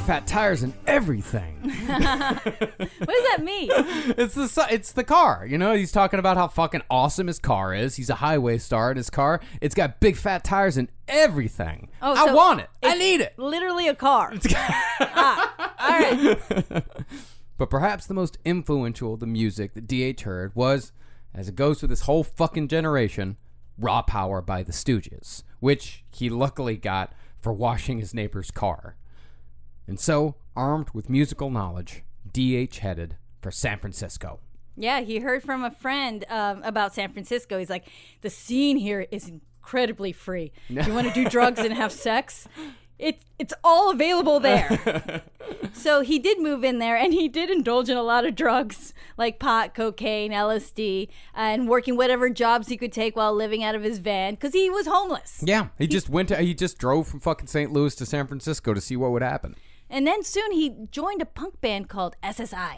Fat 0.04 0.28
tires 0.28 0.64
and 0.64 0.74
everything. 0.86 1.60
What 3.04 3.16
does 3.16 3.38
that 3.38 3.44
mean? 3.44 3.70
it's 4.18 4.34
the 4.36 4.48
su- 4.48 4.62
it's 4.70 4.92
the 4.94 5.04
car. 5.04 5.46
You 5.48 5.58
know, 5.58 5.74
he's 5.74 5.92
talking 5.92 6.20
about 6.20 6.38
how 6.38 6.48
fucking 6.48 6.82
awesome 6.90 7.28
his 7.28 7.40
car 7.40 7.74
is. 7.74 7.96
He's 7.96 8.10
a 8.10 8.16
highway 8.16 8.58
star 8.58 8.92
in 8.92 8.98
his 8.98 9.10
car. 9.10 9.42
It's 9.62 9.76
got 9.76 10.00
big 10.00 10.16
fat 10.16 10.44
tires 10.44 10.78
and 10.78 10.90
everything. 11.08 11.90
Oh, 12.02 12.14
I 12.14 12.26
so 12.26 12.36
want 12.36 12.62
it. 12.62 12.70
I 12.82 12.98
need 12.98 13.22
it. 13.22 13.38
Literally 13.38 13.88
a 13.88 13.96
car. 13.96 14.34
ah, 14.56 15.74
all 15.80 16.00
right. 16.00 16.84
But 17.58 17.70
perhaps 17.70 18.06
the 18.06 18.14
most 18.14 18.38
influential 18.46 19.14
of 19.14 19.20
the 19.20 19.28
music 19.28 19.74
that 19.74 19.88
DH 19.88 20.22
heard 20.22 20.56
was, 20.56 20.92
as 21.34 21.48
it 21.50 21.56
goes 21.56 21.80
through 21.80 21.90
this 21.90 22.02
whole 22.02 22.24
fucking 22.24 22.68
generation, 22.68 23.38
Raw 23.78 24.02
Power 24.02 24.42
by 24.42 24.64
the 24.64 24.72
Stooges, 24.72 25.44
which 25.60 26.04
he 26.12 26.30
luckily 26.30 26.78
got 26.78 27.14
for 27.40 27.54
washing 27.54 28.00
his 28.00 28.14
neighbor's 28.14 28.52
car. 28.52 28.96
And 29.88 30.00
so, 30.00 30.36
armed 30.56 30.90
with 30.94 31.10
musical 31.10 31.50
knowledge, 31.50 32.04
DH 32.32 32.78
headed 32.78 33.18
for 33.42 33.52
San 33.52 33.80
Francisco. 33.80 34.40
Yeah, 34.76 35.02
he 35.02 35.20
heard 35.20 35.44
from 35.44 35.64
a 35.64 35.72
friend 35.72 36.26
um, 36.30 36.64
about 36.64 36.94
San 36.96 37.12
Francisco. 37.12 37.60
He's 37.60 37.70
like, 37.70 37.88
the 38.22 38.30
scene 38.30 38.78
here 38.78 39.06
is 39.12 39.28
incredibly 39.28 40.12
free. 40.12 40.52
You 40.68 40.94
want 40.94 41.08
to 41.08 41.14
do 41.14 41.30
drugs 41.30 41.60
and 41.60 41.74
have 41.74 41.92
sex? 41.92 42.48
It's 43.00 43.26
it's 43.38 43.54
all 43.64 43.92
available 43.92 44.40
there. 44.40 45.24
so 45.74 46.02
he 46.02 46.20
did 46.20 46.40
move 46.40 46.64
in 46.64 46.80
there, 46.80 46.96
and 46.96 47.12
he 47.14 47.28
did 47.28 47.50
indulge 47.50 47.90
in 47.90 47.98
a 47.98 48.04
lot 48.04 48.26
of 48.26 48.36
drugs 48.36 48.94
like 49.18 49.40
pot, 49.40 49.74
cocaine, 49.74 50.32
LSD, 50.32 51.10
and 51.34 51.68
working 51.68 51.98
whatever 51.98 52.30
jobs 52.30 52.68
he 52.68 52.78
could 52.78 52.94
take 52.94 53.16
while 53.16 53.34
living 53.34 53.64
out 53.64 53.76
of 53.76 53.84
his 53.84 53.98
van 53.98 54.36
because 54.36 54.54
he 54.54 54.70
was 54.70 54.88
homeless. 54.88 55.44
Yeah, 55.44 55.68
he 55.78 55.88
just 55.88 56.08
went 56.08 56.30
to 56.30 56.38
he 56.38 56.54
just 56.54 56.78
drove 56.78 57.08
from 57.08 57.20
fucking 57.20 57.48
St. 57.48 57.74
Louis 57.74 57.94
to 57.96 58.06
San 58.06 58.28
Francisco 58.28 58.74
to 58.74 58.82
see 58.82 58.96
what 58.96 59.12
would 59.12 59.24
happen. 59.24 59.56
And 59.94 60.08
then 60.08 60.24
soon 60.24 60.52
he 60.54 60.74
joined 60.90 61.22
a 61.22 61.26
punk 61.26 61.62
band 61.62 61.88
called 61.88 62.16
SSI, 62.24 62.78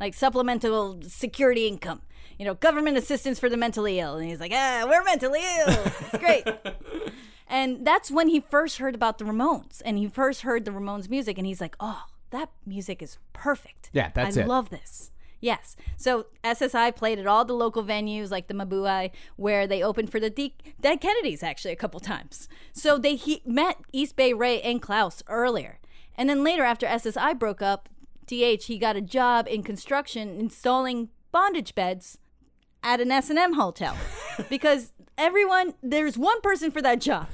like 0.00 0.14
Supplemental 0.14 1.00
Security 1.06 1.68
Income. 1.68 2.02
You 2.40 2.44
know, 2.44 2.54
government 2.54 2.96
assistance 2.98 3.38
for 3.38 3.48
the 3.48 3.56
mentally 3.56 4.00
ill. 4.00 4.16
And 4.16 4.28
he's 4.28 4.40
like, 4.40 4.50
ah, 4.52 4.84
we're 4.86 5.04
mentally 5.04 5.40
ill. 5.60 5.76
It's 6.00 6.18
great. 6.18 6.44
and 7.48 7.86
that's 7.86 8.10
when 8.10 8.28
he 8.28 8.40
first 8.40 8.78
heard 8.78 8.96
about 8.96 9.18
the 9.18 9.24
Ramones. 9.24 9.80
And 9.84 9.96
he 9.96 10.08
first 10.08 10.42
heard 10.42 10.64
the 10.64 10.72
Ramones 10.72 11.08
music. 11.08 11.38
And 11.38 11.46
he's 11.46 11.60
like, 11.60 11.76
oh, 11.78 12.02
that 12.30 12.50
music 12.66 13.00
is 13.00 13.18
perfect. 13.32 13.88
Yeah, 13.92 14.10
that's 14.12 14.36
I 14.36 14.40
it. 14.40 14.48
love 14.48 14.70
this. 14.70 15.12
Yes. 15.40 15.76
So 15.96 16.26
SSI 16.42 16.96
played 16.96 17.20
at 17.20 17.28
all 17.28 17.44
the 17.44 17.54
local 17.54 17.84
venues 17.84 18.32
like 18.32 18.48
the 18.48 18.54
Mabuhay, 18.54 19.12
where 19.36 19.68
they 19.68 19.82
opened 19.84 20.10
for 20.10 20.18
the 20.18 20.30
De- 20.30 20.56
Dead 20.80 21.00
Kennedys 21.00 21.44
actually 21.44 21.72
a 21.72 21.76
couple 21.76 22.00
times. 22.00 22.48
So 22.72 22.98
they 22.98 23.14
he- 23.14 23.42
met 23.46 23.76
East 23.92 24.16
Bay 24.16 24.32
Ray 24.32 24.60
and 24.62 24.82
Klaus 24.82 25.22
earlier. 25.28 25.78
And 26.16 26.28
then 26.28 26.42
later, 26.42 26.64
after 26.64 26.86
SSI 26.86 27.38
broke 27.38 27.62
up, 27.62 27.88
DH, 28.26 28.64
he 28.64 28.78
got 28.78 28.96
a 28.96 29.00
job 29.00 29.46
in 29.48 29.62
construction 29.62 30.38
installing 30.40 31.10
bondage 31.30 31.74
beds 31.74 32.18
at 32.82 33.00
an 33.00 33.10
S&M 33.10 33.54
hotel 33.54 33.96
because 34.48 34.92
everyone 35.18 35.72
there's 35.82 36.18
one 36.18 36.38
person 36.42 36.70
for 36.70 36.82
that 36.82 37.00
job 37.00 37.26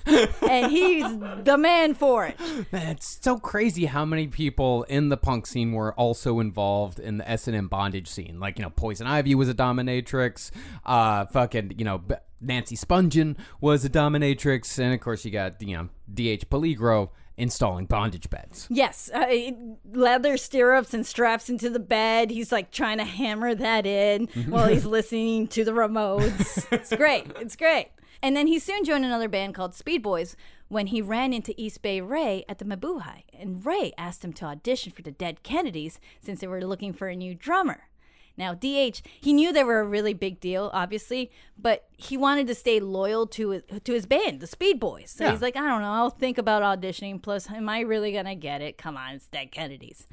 and 0.48 0.70
he's 0.70 1.04
the 1.44 1.56
man 1.58 1.94
for 1.94 2.26
it. 2.26 2.38
Man, 2.72 2.88
it's 2.88 3.18
so 3.20 3.38
crazy 3.38 3.86
how 3.86 4.04
many 4.04 4.28
people 4.28 4.84
in 4.84 5.08
the 5.08 5.16
punk 5.16 5.46
scene 5.46 5.72
were 5.72 5.92
also 5.94 6.40
involved 6.40 6.98
in 6.98 7.18
the 7.18 7.28
S 7.28 7.48
and 7.48 7.56
M 7.56 7.68
bondage 7.68 8.08
scene. 8.08 8.38
Like 8.38 8.58
you 8.58 8.62
know, 8.62 8.70
Poison 8.70 9.06
Ivy 9.06 9.34
was 9.34 9.48
a 9.48 9.54
dominatrix. 9.54 10.50
Uh, 10.84 11.26
fucking 11.26 11.74
you 11.78 11.84
know, 11.84 12.02
Nancy 12.40 12.76
Spungen 12.76 13.36
was 13.60 13.84
a 13.84 13.90
dominatrix, 13.90 14.78
and 14.78 14.94
of 14.94 15.00
course 15.00 15.24
you 15.24 15.30
got 15.30 15.60
you 15.60 15.76
know 15.76 15.88
D.H. 16.12 16.48
Peligro 16.48 17.10
installing 17.36 17.86
bondage 17.86 18.28
beds. 18.30 18.66
Yes, 18.70 19.10
uh, 19.12 19.52
leather 19.92 20.36
stirrups 20.36 20.94
and 20.94 21.06
straps 21.06 21.48
into 21.48 21.70
the 21.70 21.80
bed. 21.80 22.30
He's 22.30 22.52
like 22.52 22.70
trying 22.70 22.98
to 22.98 23.04
hammer 23.04 23.54
that 23.54 23.86
in 23.86 24.26
while 24.48 24.68
he's 24.68 24.86
listening 24.98 25.48
to 25.48 25.64
the 25.64 25.72
Ramones. 25.72 26.66
It's 26.72 26.94
great. 26.94 27.26
It's 27.36 27.56
great. 27.56 27.88
And 28.22 28.36
then 28.36 28.46
he 28.46 28.58
soon 28.58 28.84
joined 28.84 29.04
another 29.04 29.28
band 29.28 29.54
called 29.54 29.74
Speed 29.74 30.02
Boys 30.02 30.36
when 30.68 30.86
he 30.86 31.02
ran 31.02 31.32
into 31.32 31.54
East 31.60 31.82
Bay 31.82 32.00
Ray 32.00 32.44
at 32.48 32.58
the 32.58 32.64
Mabuhay. 32.64 33.24
And 33.32 33.64
Ray 33.66 33.92
asked 33.98 34.24
him 34.24 34.32
to 34.34 34.46
audition 34.46 34.92
for 34.92 35.02
the 35.02 35.10
Dead 35.10 35.42
Kennedys 35.42 35.98
since 36.20 36.40
they 36.40 36.46
were 36.46 36.64
looking 36.64 36.92
for 36.92 37.08
a 37.08 37.16
new 37.16 37.34
drummer. 37.34 37.88
Now, 38.36 38.54
DH, 38.54 39.02
he 39.20 39.32
knew 39.32 39.52
they 39.52 39.64
were 39.64 39.80
a 39.80 39.84
really 39.84 40.14
big 40.14 40.40
deal, 40.40 40.70
obviously, 40.72 41.30
but 41.58 41.84
he 41.96 42.16
wanted 42.16 42.46
to 42.46 42.54
stay 42.54 42.80
loyal 42.80 43.26
to 43.28 43.50
his, 43.50 43.62
to 43.84 43.92
his 43.92 44.06
band, 44.06 44.40
the 44.40 44.46
Speed 44.46 44.80
Boys. 44.80 45.10
So 45.10 45.24
Yeah. 45.24 45.32
he's 45.32 45.42
like, 45.42 45.56
I 45.56 45.60
don't 45.68 45.82
know, 45.82 45.92
I'll 45.92 46.10
think 46.10 46.38
about 46.38 46.62
auditioning. 46.62 47.20
Plus, 47.20 47.50
am 47.50 47.68
I 47.68 47.80
really 47.80 48.12
going 48.12 48.24
to 48.24 48.34
get 48.34 48.62
it? 48.62 48.78
Come 48.78 48.96
on, 48.96 49.14
it's 49.14 49.26
Dead 49.26 49.52
Kennedys. 49.52 50.06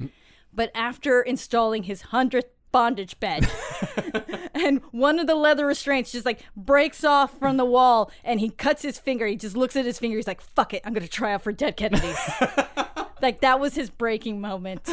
but 0.52 0.70
after 0.74 1.22
installing 1.22 1.84
his 1.84 2.02
hundredth 2.02 2.50
bondage 2.72 3.18
bed, 3.18 3.50
and 4.54 4.80
one 4.92 5.18
of 5.18 5.26
the 5.26 5.34
leather 5.34 5.66
restraints 5.66 6.12
just 6.12 6.24
like 6.26 6.40
breaks 6.54 7.02
off 7.02 7.36
from 7.38 7.56
the 7.56 7.64
wall, 7.64 8.10
and 8.22 8.38
he 8.38 8.48
cuts 8.50 8.82
his 8.82 8.98
finger. 8.98 9.26
He 9.26 9.34
just 9.36 9.56
looks 9.56 9.74
at 9.76 9.84
his 9.84 9.98
finger. 9.98 10.16
He's 10.16 10.26
like, 10.28 10.40
"Fuck 10.40 10.74
it, 10.74 10.82
I'm 10.84 10.92
gonna 10.92 11.08
try 11.08 11.32
out 11.32 11.42
for 11.42 11.52
Dead 11.52 11.76
Kennedys." 11.76 12.16
like 13.22 13.40
that 13.40 13.60
was 13.60 13.74
his 13.74 13.90
breaking 13.90 14.40
moment. 14.40 14.88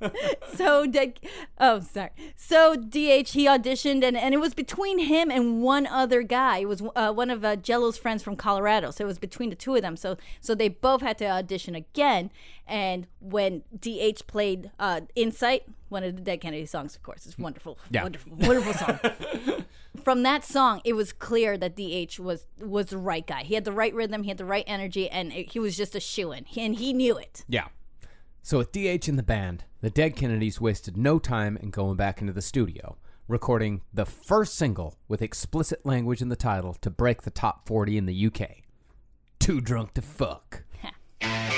so 0.54 0.86
dead. 0.86 1.18
Oh, 1.58 1.80
sorry. 1.80 2.10
So 2.36 2.74
DH 2.76 3.30
he 3.30 3.46
auditioned 3.46 4.02
and 4.04 4.16
and 4.16 4.34
it 4.34 4.38
was 4.38 4.54
between 4.54 4.98
him 5.00 5.30
and 5.30 5.62
one 5.62 5.86
other 5.86 6.22
guy. 6.22 6.58
It 6.58 6.68
was 6.68 6.82
uh, 6.96 7.12
one 7.12 7.30
of 7.30 7.44
uh, 7.44 7.56
Jello's 7.56 7.98
friends 7.98 8.22
from 8.22 8.36
Colorado. 8.36 8.90
So 8.90 9.04
it 9.04 9.06
was 9.06 9.18
between 9.18 9.50
the 9.50 9.56
two 9.56 9.74
of 9.74 9.82
them. 9.82 9.96
So 9.96 10.16
so 10.40 10.54
they 10.54 10.68
both 10.68 11.02
had 11.02 11.18
to 11.18 11.26
audition 11.28 11.74
again. 11.74 12.30
And 12.66 13.06
when 13.20 13.62
DH 13.78 14.26
played 14.26 14.70
uh, 14.78 15.00
Insight, 15.14 15.62
one 15.88 16.04
of 16.04 16.16
the 16.16 16.22
Dead 16.22 16.42
Kennedy 16.42 16.66
songs, 16.66 16.94
of 16.94 17.02
course, 17.02 17.24
it's 17.24 17.38
wonderful, 17.38 17.78
Yeah. 17.90 18.02
wonderful, 18.02 18.32
wonderful 18.36 18.74
song. 18.74 19.00
From 20.02 20.22
that 20.22 20.44
song, 20.44 20.80
it 20.84 20.94
was 20.94 21.12
clear 21.12 21.56
that 21.58 21.76
DH 21.76 22.18
was 22.18 22.46
was 22.60 22.86
the 22.86 22.98
right 22.98 23.26
guy. 23.26 23.42
He 23.42 23.54
had 23.54 23.64
the 23.64 23.72
right 23.72 23.94
rhythm, 23.94 24.22
he 24.22 24.28
had 24.28 24.38
the 24.38 24.44
right 24.44 24.64
energy, 24.66 25.08
and 25.08 25.32
it, 25.32 25.52
he 25.52 25.58
was 25.58 25.76
just 25.76 25.94
a 25.94 26.00
shoo 26.00 26.32
in, 26.32 26.46
and 26.56 26.74
he 26.74 26.92
knew 26.92 27.18
it. 27.18 27.44
Yeah. 27.48 27.68
So 28.42 28.58
with 28.58 28.72
DH 28.72 29.08
in 29.08 29.16
the 29.16 29.22
band, 29.22 29.64
the 29.80 29.90
Dead 29.90 30.16
Kennedys 30.16 30.60
wasted 30.60 30.96
no 30.96 31.18
time 31.18 31.56
in 31.58 31.70
going 31.70 31.96
back 31.96 32.20
into 32.20 32.32
the 32.32 32.42
studio, 32.42 32.96
recording 33.26 33.82
the 33.92 34.06
first 34.06 34.54
single 34.54 34.96
with 35.06 35.20
explicit 35.20 35.84
language 35.84 36.22
in 36.22 36.30
the 36.30 36.36
title 36.36 36.74
to 36.80 36.90
break 36.90 37.22
the 37.22 37.30
top 37.30 37.66
40 37.66 37.98
in 37.98 38.06
the 38.06 38.26
UK. 38.26 38.62
Too 39.38 39.60
drunk 39.60 39.94
to 39.94 40.02
fuck. 40.02 40.64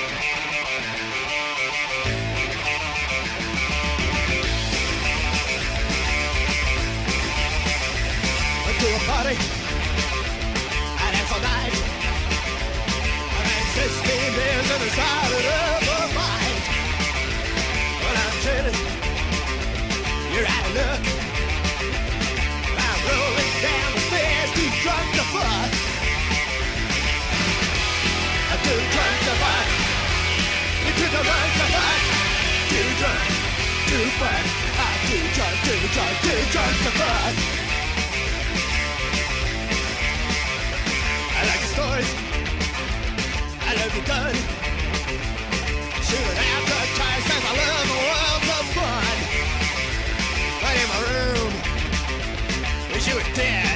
Too 31.11 31.17
drunk 31.17 31.51
to 31.59 31.65
fuck. 31.75 32.03
Too 32.71 32.87
drunk 33.01 33.27
to 33.89 33.99
fuck. 34.15 34.45
I'm 34.79 34.99
too 35.11 35.25
drunk, 35.35 35.55
too 35.67 35.79
drunk, 35.91 36.15
too 36.23 36.39
drunk 36.53 36.75
to 36.85 36.91
fuck. 36.99 37.35
I 41.35 41.41
like 41.49 41.61
the 41.63 41.69
stories. 41.75 42.11
I 43.59 43.71
love 43.75 43.91
your 43.97 44.05
gun. 44.07 44.35
Shooting 46.07 46.63
the 46.71 46.79
tires 46.95 47.27
I 47.27 47.53
love 47.59 47.87
the 47.91 47.99
world 48.07 48.43
of 48.57 48.65
fun. 48.77 49.17
Right 50.63 50.79
in 50.79 50.87
my 50.93 50.99
room. 51.11 51.51
Wish 52.93 53.05
you 53.09 53.15
were 53.15 53.29
dead. 53.35 53.70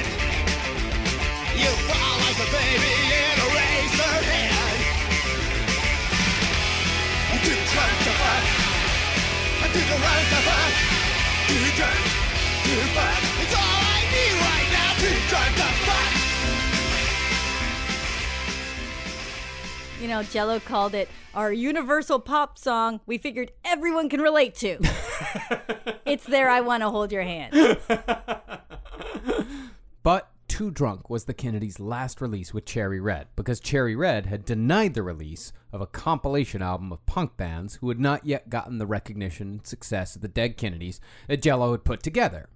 I'm 9.76 9.82
too 9.82 9.88
drunk 9.88 10.24
fuck. 10.46 10.72
Too 11.48 11.68
drunk 11.76 12.00
to 12.64 12.76
fuck. 12.96 13.20
It's 13.42 13.54
all 13.54 13.60
I 13.60 14.00
need 14.10 14.34
right 14.40 14.68
now. 14.72 14.90
Too 14.96 15.18
drunk 15.28 15.52
to 15.56 15.68
fuck. 15.84 16.12
You 20.00 20.08
know, 20.08 20.22
Jello 20.22 20.60
called 20.60 20.94
it 20.94 21.10
our 21.34 21.52
universal 21.52 22.18
pop 22.18 22.58
song 22.58 23.00
we 23.04 23.18
figured 23.18 23.52
everyone 23.66 24.08
can 24.08 24.22
relate 24.22 24.54
to. 24.56 24.78
it's 26.06 26.24
there, 26.24 26.48
I 26.48 26.62
want 26.62 26.82
to 26.82 26.88
hold 26.88 27.12
your 27.12 27.22
hand. 27.22 27.78
But 30.02 30.30
Too 30.56 30.70
Drunk 30.70 31.10
was 31.10 31.26
the 31.26 31.34
Kennedys' 31.34 31.78
last 31.78 32.22
release 32.22 32.54
with 32.54 32.64
Cherry 32.64 32.98
Red 32.98 33.26
because 33.36 33.60
Cherry 33.60 33.94
Red 33.94 34.24
had 34.24 34.46
denied 34.46 34.94
the 34.94 35.02
release 35.02 35.52
of 35.70 35.82
a 35.82 35.86
compilation 35.86 36.62
album 36.62 36.90
of 36.92 37.04
punk 37.04 37.36
bands 37.36 37.74
who 37.74 37.90
had 37.90 38.00
not 38.00 38.24
yet 38.24 38.48
gotten 38.48 38.78
the 38.78 38.86
recognition 38.86 39.48
and 39.48 39.66
success 39.66 40.16
of 40.16 40.22
the 40.22 40.28
Dead 40.28 40.56
Kennedys 40.56 40.98
that 41.28 41.42
Jello 41.42 41.72
had 41.72 41.84
put 41.84 42.02
together. 42.02 42.48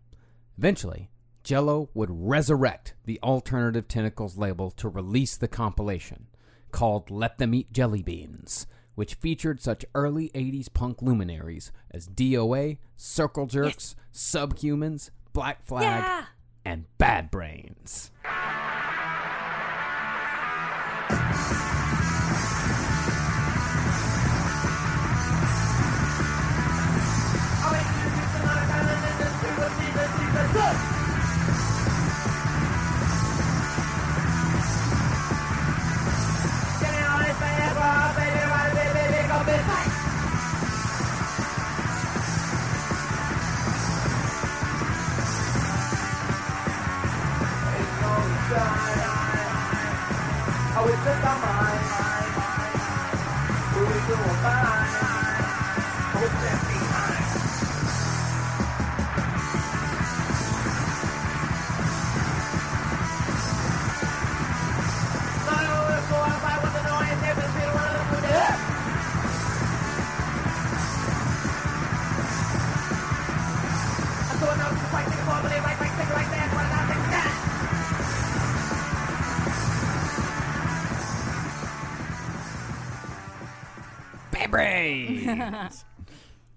Eventually, 0.56 1.10
Jello 1.44 1.90
would 1.92 2.08
resurrect 2.10 2.94
the 3.04 3.20
Alternative 3.22 3.86
Tentacles 3.86 4.38
label 4.38 4.70
to 4.70 4.88
release 4.88 5.36
the 5.36 5.46
compilation 5.46 6.28
called 6.72 7.10
Let 7.10 7.36
Them 7.36 7.52
Eat 7.52 7.70
Jelly 7.70 8.02
Beans, 8.02 8.66
which 8.94 9.12
featured 9.12 9.60
such 9.60 9.84
early 9.94 10.30
80s 10.30 10.72
punk 10.72 11.02
luminaries 11.02 11.70
as 11.90 12.08
DOA, 12.08 12.78
Circle 12.96 13.44
Jerks, 13.44 13.94
Subhumans, 14.10 15.10
Black 15.34 15.66
Flag, 15.66 16.02
Yeah. 16.02 16.24
And 16.70 16.84
Bad 16.98 17.32
Brains. 17.32 18.12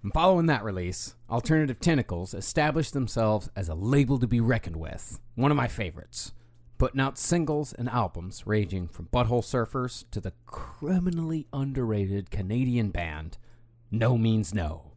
And 0.04 0.12
following 0.14 0.48
that 0.48 0.64
release, 0.66 1.16
Alternative 1.30 1.80
Tentacles 1.80 2.34
established 2.34 2.92
themselves 2.94 3.50
as 3.56 3.70
a 3.70 3.76
label 3.76 4.20
to 4.20 4.28
be 4.28 4.42
reckoned 4.42 4.76
with, 4.76 5.20
one 5.36 5.50
of 5.50 5.56
my 5.56 5.70
favorites, 5.70 6.34
putting 6.78 7.00
out 7.00 7.18
singles 7.18 7.72
and 7.72 7.88
albums 7.88 8.44
ranging 8.46 8.90
from 8.90 9.08
Butthole 9.14 9.44
Surfers 9.44 10.04
to 10.12 10.20
the 10.20 10.34
criminally 10.46 11.48
underrated 11.54 12.32
Canadian 12.32 12.90
band 12.90 13.38
No 13.92 14.18
Means 14.18 14.54
No. 14.54 14.93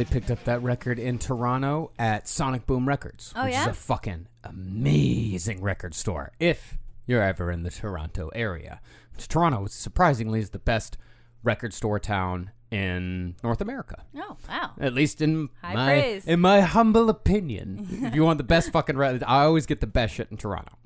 Actually 0.00 0.20
picked 0.20 0.30
up 0.30 0.44
that 0.44 0.62
record 0.62 0.96
in 1.00 1.18
Toronto 1.18 1.90
at 1.98 2.28
Sonic 2.28 2.66
Boom 2.66 2.86
Records, 2.86 3.32
Oh, 3.34 3.42
which 3.44 3.52
yeah? 3.54 3.62
is 3.62 3.66
a 3.68 3.74
fucking 3.74 4.28
amazing 4.44 5.60
record 5.60 5.92
store. 5.92 6.30
If 6.38 6.78
you're 7.08 7.20
ever 7.22 7.50
in 7.50 7.64
the 7.64 7.70
Toronto 7.70 8.28
area, 8.32 8.80
which 9.16 9.26
Toronto 9.26 9.66
surprisingly 9.66 10.38
is 10.38 10.50
the 10.50 10.60
best 10.60 10.96
record 11.42 11.74
store 11.74 11.98
town 11.98 12.52
in 12.70 13.34
North 13.42 13.60
America. 13.60 14.04
Oh, 14.14 14.36
wow. 14.48 14.70
At 14.78 14.94
least 14.94 15.20
in 15.20 15.48
High 15.62 15.74
my 15.74 15.86
praise. 15.86 16.26
in 16.26 16.38
my 16.38 16.60
humble 16.60 17.10
opinion. 17.10 17.88
if 18.04 18.14
you 18.14 18.22
want 18.22 18.38
the 18.38 18.44
best 18.44 18.70
fucking 18.70 18.96
record, 18.96 19.24
I 19.26 19.42
always 19.42 19.66
get 19.66 19.80
the 19.80 19.88
best 19.88 20.14
shit 20.14 20.28
in 20.30 20.36
Toronto. 20.36 20.78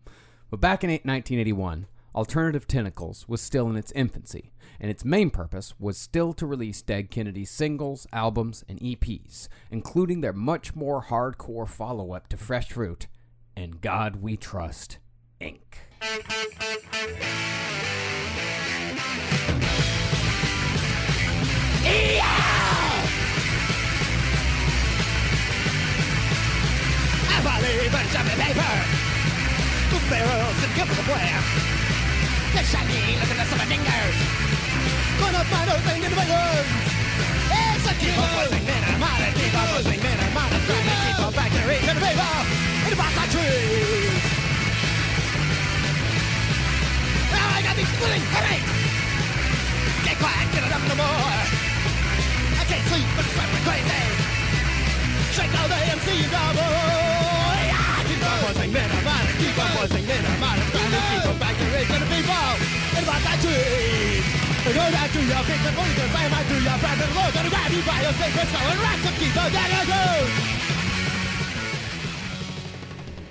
But 0.48 0.60
back 0.62 0.82
in 0.84 0.88
1981, 0.90 1.86
Alternative 2.14 2.66
Tentacles 2.66 3.28
was 3.28 3.42
still 3.42 3.68
in 3.68 3.76
its 3.76 3.92
infancy, 3.92 4.52
and 4.82 4.90
its 4.90 5.04
main 5.04 5.30
purpose 5.30 5.72
was 5.78 5.96
still 5.96 6.32
to 6.32 6.44
release 6.44 6.82
Dead 6.82 7.08
Kennedy's 7.08 7.50
singles, 7.50 8.08
albums, 8.12 8.64
and 8.68 8.80
EPs, 8.80 9.46
including 9.70 10.20
their 10.20 10.32
much 10.32 10.74
more 10.74 11.04
hardcore 11.04 11.68
follow-up 11.68 12.26
to 12.28 12.36
Fresh 12.36 12.72
Fruit 12.72 13.06
In 13.56 13.78
God 13.80 14.16
We 14.16 14.36
Trust, 14.36 14.98
Inc. 15.40 15.60
I 27.28 27.40
believe 27.40 27.94
in 27.94 28.06
jumping 28.10 28.34
paper. 28.36 28.72
The 29.90 30.00
barrels 30.10 30.58
and 30.64 30.74
give 30.74 30.90
it 30.90 30.98
away. 31.06 31.30
The 32.52 32.62
shiny 32.64 33.16
looking 33.20 33.38
at 33.38 33.46
some 33.46 33.60
fingers. 33.60 34.51
Gonna 35.20 35.44
find 35.44 35.68
a 35.68 35.76
thing 35.84 36.02
in 36.02 36.10
the 36.10 36.16
windows. 36.16 36.68
It's 37.52 37.84
a 37.84 37.94
keep 38.00 38.16
on 38.16 38.28
pushing 38.32 38.64
men 38.64 38.82
and 38.84 38.98
mine 39.00 39.22
and 39.26 39.34
keep 39.36 39.52
on 39.52 39.66
pushing 39.76 40.00
men 40.00 40.18
and 40.18 40.32
mine 40.32 40.52
and 40.52 40.64
trying 40.64 40.86
to 40.88 40.96
Kepone 41.04 41.34
factories 41.36 41.84
and 41.88 41.96
the 41.98 42.04
paper 42.06 42.34
in 42.84 42.90
the 42.92 42.98
box 43.00 43.12
of 43.20 43.28
trees. 43.34 44.22
Now 47.28 47.46
I 47.56 47.60
got 47.60 47.74
these 47.76 47.92
splitting 47.92 48.24
headaches. 48.32 48.72
Get 50.06 50.16
quiet, 50.16 50.46
get 50.54 50.62
it 50.64 50.72
up 50.72 50.84
no 50.88 50.96
more. 50.96 51.36
I 52.56 52.64
can't 52.70 52.84
sleep, 52.88 53.08
but 53.16 53.24
it's 53.26 53.34
driving 53.36 53.52
me 53.52 53.60
crazy. 53.68 54.02
Shake 55.36 55.54
out 55.60 55.68
the 55.68 55.80
MC 55.92 56.08
double. 56.32 56.72
Yeah, 57.68 58.00
keep 58.08 58.22
on 58.24 58.38
pushing 58.48 58.72
men 58.72 58.88
and 58.88 59.04
mine 59.04 59.26
and 59.28 59.38
keep 59.40 59.56
on 59.60 59.70
pushing 59.76 60.06
men 60.08 60.24
and 60.24 60.40
mine 60.40 60.60
and 60.60 60.70
trying 60.72 60.92
to 60.92 61.02
keep 61.10 61.24
on 61.28 61.36
and 61.42 62.00
the 62.00 62.08
people 62.08 62.48
in 62.96 63.00
the 63.02 63.08
box 63.08 63.22
of 63.28 63.36
trees. 63.44 64.01
Go 64.72 64.90
down 64.90 65.08
to 65.08 65.20
your 65.20 65.42
big 65.44 65.60
and 65.60 65.76
bully, 65.76 65.92
slam 65.92 66.32
out 66.32 66.46
to 66.48 66.54
your 66.54 66.78
brand 66.80 67.00
and 67.02 67.14
low. 67.14 67.28
Gonna 67.34 67.50
grab 67.50 67.70
you 67.72 67.82
by 67.84 68.00
your 68.00 68.12
sacred 68.12 68.48
skull 68.48 68.70
and 68.72 68.80
rack 68.80 68.98
some 69.04 69.14
keep 69.20 69.36
on 69.36 69.52
that 69.52 69.68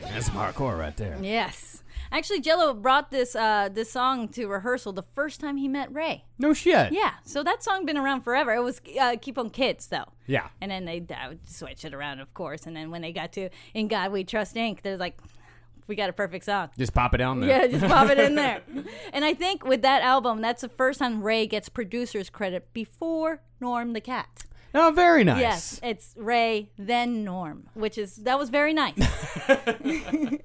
That's 0.04 0.30
hardcore 0.30 0.78
right 0.78 0.96
there. 0.96 1.18
Yes. 1.22 1.82
Actually, 2.12 2.42
Jello 2.42 2.74
brought 2.74 3.10
this 3.10 3.36
uh, 3.36 3.70
this 3.72 3.90
song 3.90 4.28
to 4.30 4.46
rehearsal 4.48 4.92
the 4.92 5.02
first 5.02 5.40
time 5.40 5.58
he 5.58 5.68
met 5.68 5.92
Ray. 5.94 6.26
No 6.38 6.54
shit. 6.54 6.92
Yeah, 6.92 7.14
so 7.24 7.42
that 7.42 7.64
song 7.64 7.86
been 7.86 7.98
around 7.98 8.22
forever. 8.22 8.54
It 8.54 8.62
was 8.62 8.82
uh, 9.00 9.16
"Keep 9.20 9.38
on 9.38 9.50
Kids" 9.50 9.88
though. 9.88 10.06
Yeah. 10.28 10.50
And 10.60 10.70
then 10.70 10.86
they 10.86 11.04
uh, 11.10 11.36
switch 11.46 11.86
it 11.86 11.94
around, 11.94 12.20
of 12.20 12.34
course. 12.34 12.68
And 12.68 12.76
then 12.76 12.92
when 12.92 13.02
they 13.02 13.14
got 13.14 13.32
to 13.34 13.50
"In 13.74 13.88
God 13.88 14.12
We 14.12 14.26
Trust" 14.26 14.56
Inc., 14.56 14.82
they're 14.82 14.98
like, 14.98 15.20
"We 15.92 15.96
got 15.98 16.10
a 16.10 16.14
perfect 16.14 16.46
song." 16.46 16.70
Just 16.78 16.94
pop 16.94 17.14
it 17.14 17.18
down 17.18 17.42
there. 17.42 17.50
Yeah, 17.50 17.68
just 17.68 17.86
pop 17.86 18.10
it 18.10 18.18
in 18.18 18.36
there. 18.36 18.62
And 19.14 19.26
I 19.26 19.34
think 19.34 19.66
with 19.66 19.82
that 19.82 20.04
album, 20.04 20.40
that's 20.40 20.62
the 20.62 20.70
first 20.70 21.00
time 21.00 21.22
Ray 21.22 21.46
gets 21.46 21.68
producer's 21.68 22.30
credit 22.30 22.72
before 22.72 23.42
Norm 23.60 23.92
the 23.92 24.00
Cat. 24.00 24.46
Oh, 24.74 24.94
very 24.96 25.26
nice. 25.26 25.42
Yes, 25.42 25.80
it's 25.84 26.14
Ray 26.16 26.70
then 26.78 27.26
Norm, 27.26 27.68
which 27.74 27.98
is 27.98 28.16
that 28.28 28.40
was 28.40 28.50
very 28.50 28.74
nice. 28.74 28.96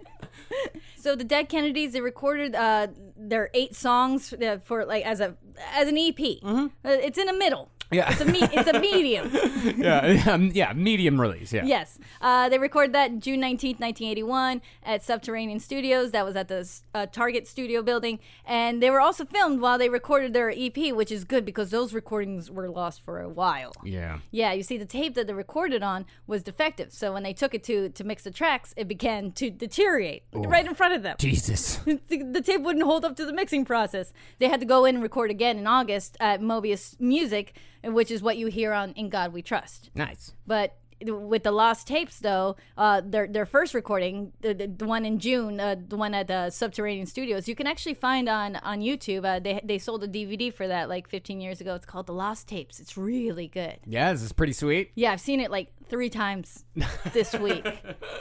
so 0.96 1.14
the 1.14 1.22
Dead 1.24 1.48
Kennedys 1.48 1.92
they 1.92 2.00
recorded 2.00 2.56
uh, 2.56 2.88
their 3.16 3.50
eight 3.54 3.76
songs 3.76 4.32
uh, 4.32 4.58
for 4.64 4.84
like 4.84 5.04
as 5.04 5.20
a 5.20 5.36
as 5.72 5.86
an 5.86 5.96
EP. 5.96 6.18
Uh, 6.42 6.68
it's 6.84 7.18
in 7.18 7.26
the 7.26 7.32
middle. 7.32 7.70
Yeah. 7.90 8.10
it's 8.10 8.20
a 8.20 8.24
me- 8.24 8.40
it's 8.42 8.68
a 8.68 8.80
medium. 8.80 9.30
yeah, 9.76 10.24
um, 10.28 10.50
yeah, 10.52 10.72
medium 10.72 11.20
release. 11.20 11.52
Yeah. 11.52 11.64
Yes. 11.64 11.98
Uh, 12.20 12.48
they 12.48 12.58
recorded 12.58 12.92
that 12.94 13.18
June 13.18 13.40
19th, 13.40 13.80
1981 13.80 14.62
at 14.82 15.02
Subterranean 15.04 15.60
Studios. 15.60 16.10
That 16.10 16.24
was 16.24 16.36
at 16.36 16.48
the 16.48 16.68
uh, 16.94 17.06
Target 17.06 17.46
Studio 17.46 17.82
building. 17.82 18.18
And 18.44 18.82
they 18.82 18.90
were 18.90 19.00
also 19.00 19.24
filmed 19.24 19.60
while 19.60 19.78
they 19.78 19.88
recorded 19.88 20.32
their 20.32 20.50
EP, 20.50 20.92
which 20.94 21.12
is 21.12 21.24
good 21.24 21.44
because 21.44 21.70
those 21.70 21.92
recordings 21.92 22.50
were 22.50 22.68
lost 22.68 23.02
for 23.04 23.20
a 23.20 23.28
while. 23.28 23.72
Yeah. 23.84 24.18
Yeah, 24.30 24.52
you 24.52 24.62
see, 24.62 24.76
the 24.78 24.84
tape 24.84 25.14
that 25.14 25.26
they 25.26 25.32
recorded 25.32 25.82
on 25.82 26.06
was 26.26 26.42
defective. 26.42 26.92
So 26.92 27.12
when 27.12 27.22
they 27.22 27.32
took 27.32 27.54
it 27.54 27.62
to, 27.64 27.88
to 27.90 28.04
mix 28.04 28.24
the 28.24 28.30
tracks, 28.30 28.74
it 28.76 28.88
began 28.88 29.32
to 29.32 29.50
deteriorate 29.50 30.24
right 30.32 30.66
in 30.66 30.74
front 30.74 30.94
of 30.94 31.02
them. 31.02 31.16
Jesus. 31.18 31.76
the, 31.84 32.22
the 32.22 32.42
tape 32.42 32.62
wouldn't 32.62 32.84
hold 32.84 33.04
up 33.04 33.16
to 33.16 33.24
the 33.24 33.32
mixing 33.32 33.64
process. 33.64 34.12
They 34.38 34.48
had 34.48 34.60
to 34.60 34.66
go 34.66 34.84
in 34.84 34.96
and 34.96 35.02
record 35.02 35.30
again 35.30 35.58
in 35.58 35.66
August 35.66 36.16
at 36.20 36.40
Mobius 36.40 36.98
Music, 37.00 37.54
which 37.94 38.10
is 38.10 38.22
what 38.22 38.36
you 38.36 38.46
hear 38.48 38.72
on 38.72 38.92
In 38.92 39.08
God 39.08 39.32
We 39.32 39.42
Trust. 39.42 39.90
Nice. 39.94 40.32
But 40.46 40.76
with 41.04 41.42
the 41.42 41.52
lost 41.52 41.86
tapes, 41.86 42.20
though, 42.20 42.56
uh, 42.76 43.02
their 43.04 43.26
their 43.26 43.44
first 43.44 43.74
recording, 43.74 44.32
the, 44.40 44.54
the, 44.54 44.66
the 44.66 44.86
one 44.86 45.04
in 45.04 45.18
June, 45.18 45.60
uh, 45.60 45.76
the 45.86 45.96
one 45.96 46.14
at 46.14 46.28
the 46.28 46.50
Subterranean 46.50 47.06
Studios, 47.06 47.48
you 47.48 47.54
can 47.54 47.66
actually 47.66 47.94
find 47.94 48.28
on 48.28 48.56
on 48.56 48.80
YouTube. 48.80 49.24
Uh, 49.24 49.38
they 49.38 49.60
they 49.62 49.78
sold 49.78 50.02
a 50.04 50.08
DVD 50.08 50.52
for 50.52 50.66
that 50.66 50.88
like 50.88 51.08
15 51.08 51.40
years 51.40 51.60
ago. 51.60 51.74
It's 51.74 51.86
called 51.86 52.06
The 52.06 52.14
Lost 52.14 52.48
Tapes. 52.48 52.80
It's 52.80 52.96
really 52.96 53.48
good. 53.48 53.78
Yeah, 53.86 54.12
this 54.12 54.22
is 54.22 54.32
pretty 54.32 54.54
sweet. 54.54 54.92
Yeah, 54.94 55.12
I've 55.12 55.20
seen 55.20 55.40
it 55.40 55.50
like 55.50 55.68
three 55.88 56.10
times 56.10 56.64
this 57.12 57.34
week, 57.34 57.66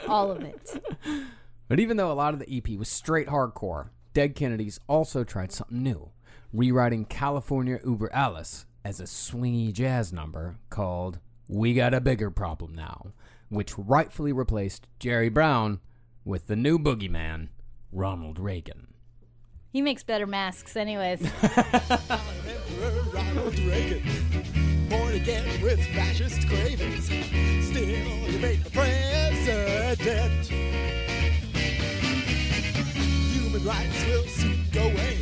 all 0.07 0.31
of 0.31 0.41
it. 0.41 0.81
But 1.67 1.79
even 1.79 1.97
though 1.97 2.11
a 2.11 2.13
lot 2.13 2.33
of 2.33 2.39
the 2.39 2.57
EP 2.57 2.77
was 2.77 2.89
straight 2.89 3.27
hardcore, 3.27 3.89
Dead 4.13 4.35
Kennedys 4.35 4.79
also 4.87 5.23
tried 5.23 5.51
something 5.51 5.81
new, 5.81 6.11
rewriting 6.53 7.05
California 7.05 7.79
Uber 7.85 8.13
Alles 8.13 8.65
as 8.85 8.99
a 8.99 9.05
swingy 9.05 9.73
jazz 9.73 10.13
number 10.13 10.57
called 10.69 11.17
We 11.47 11.73
Got 11.73 11.95
a 11.95 11.99
Bigger 11.99 12.29
Problem 12.29 12.75
Now, 12.75 13.07
which 13.49 13.75
rightfully 13.79 14.31
replaced 14.31 14.87
Jerry 14.99 15.27
Brown 15.27 15.79
with 16.23 16.45
the 16.45 16.55
new 16.55 16.77
boogeyman, 16.77 17.49
Ronald 17.91 18.37
Reagan. 18.37 18.93
He 19.71 19.81
makes 19.81 20.03
better 20.03 20.27
masks, 20.27 20.75
anyways. 20.75 21.19
Emperor 21.41 23.01
Ronald 23.11 23.57
Reagan, 23.59 24.03
born 24.87 25.15
again 25.15 25.61
with 25.63 25.83
fascist 25.87 26.47
cravings. 26.47 27.05
Still, 27.05 27.89
you 27.89 28.39
make 28.39 28.63
the 28.63 28.69
president. 28.69 30.45
Human 33.33 33.65
rights 33.65 34.05
will 34.05 34.27
soon 34.27 34.63
go 34.71 34.83
away. 34.83 35.17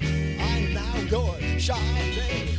I 0.00 0.56
am 0.56 0.72
now 0.74 0.96
your 1.10 1.58
Charlemagne. 1.60 2.51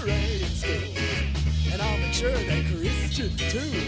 Parade 0.00 0.40
in 0.40 0.48
school. 0.48 0.94
And 1.72 1.82
I'll 1.82 1.98
make 1.98 2.14
sure 2.14 2.32
that 2.32 2.64
Christian 2.72 3.36
too. 3.36 3.86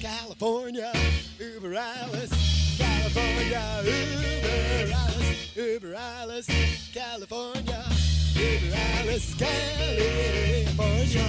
California, 0.00 0.90
Uber 1.38 1.76
Alles. 1.76 2.30
California, 2.78 3.60
Uber 3.84 4.94
Alles. 4.96 5.54
Uber 5.54 5.94
Alles, 5.94 6.46
California. 6.94 7.84
Uber 8.34 8.76
Alles, 8.96 9.34
California. 9.34 11.26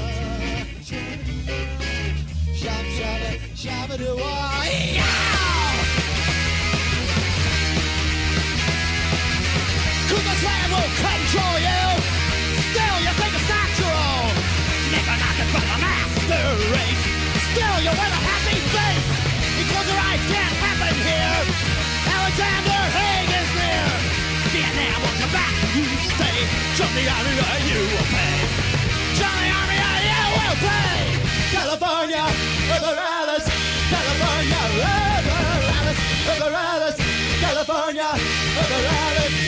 Shop, 2.56 2.86
shop, 2.96 3.22
shop, 3.58 3.90
do 3.98 4.16
Cause 10.08 10.24
the 10.24 10.36
slam 10.40 10.70
will 10.72 10.92
control 11.04 11.60
you. 11.60 12.13
Alexander 22.34 22.82
Haig 22.98 23.30
is 23.30 23.50
near. 23.62 23.86
Vietnam 24.50 25.02
will 25.06 25.18
come 25.22 25.34
back, 25.38 25.54
you 25.78 25.86
say. 26.18 26.34
Join 26.74 26.90
the 26.98 27.06
army 27.06 27.34
or 27.46 27.58
you 27.70 27.80
will 27.94 28.10
pay. 28.10 28.38
Join 29.22 29.38
the 29.46 29.52
army 29.54 29.78
or 29.78 29.98
you 30.10 30.24
will 30.34 30.58
pay. 30.66 30.98
California, 31.54 32.26
Uber 32.74 32.98
Alles. 32.98 33.46
California, 33.94 34.62
Uber 34.74 35.62
Alles. 35.78 35.98
Uber 36.26 36.54
Alles. 36.58 36.96
California, 37.38 38.10
Uber 38.58 38.82
Alles. 38.82 39.43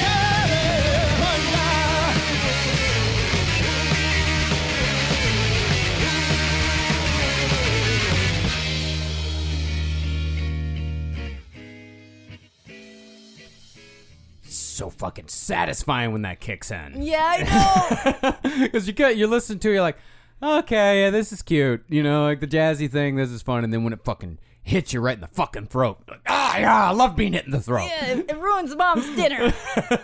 So 14.75 14.89
fucking 14.89 15.27
satisfying 15.27 16.11
when 16.11 16.21
that 16.23 16.39
kicks 16.39 16.71
in. 16.71 17.01
Yeah, 17.01 17.23
I 17.23 18.33
know. 18.43 18.59
Because 18.61 18.87
you 18.87 18.93
get 18.93 19.17
you 19.17 19.27
listen 19.27 19.59
to 19.59 19.69
it, 19.69 19.73
you're 19.73 19.81
like, 19.81 19.97
okay, 20.41 21.01
yeah, 21.03 21.09
this 21.09 21.31
is 21.33 21.41
cute. 21.41 21.83
You 21.89 22.03
know, 22.03 22.23
like 22.23 22.39
the 22.39 22.47
jazzy 22.47 22.89
thing, 22.89 23.15
this 23.15 23.29
is 23.29 23.41
fun. 23.41 23.63
And 23.63 23.73
then 23.73 23.83
when 23.83 23.93
it 23.93 24.03
fucking 24.03 24.39
hits 24.61 24.93
you 24.93 24.99
right 25.01 25.15
in 25.15 25.21
the 25.21 25.27
fucking 25.27 25.67
throat, 25.67 25.99
like, 26.09 26.21
ah, 26.27 26.57
yeah, 26.57 26.89
I 26.89 26.91
love 26.91 27.15
being 27.15 27.33
hit 27.33 27.45
in 27.45 27.51
the 27.51 27.61
throat. 27.61 27.85
yeah, 27.87 28.05
it, 28.07 28.29
it 28.29 28.37
ruins 28.37 28.75
mom's 28.75 29.05
dinner. 29.15 29.53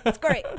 It's 0.06 0.18
great. 0.18 0.46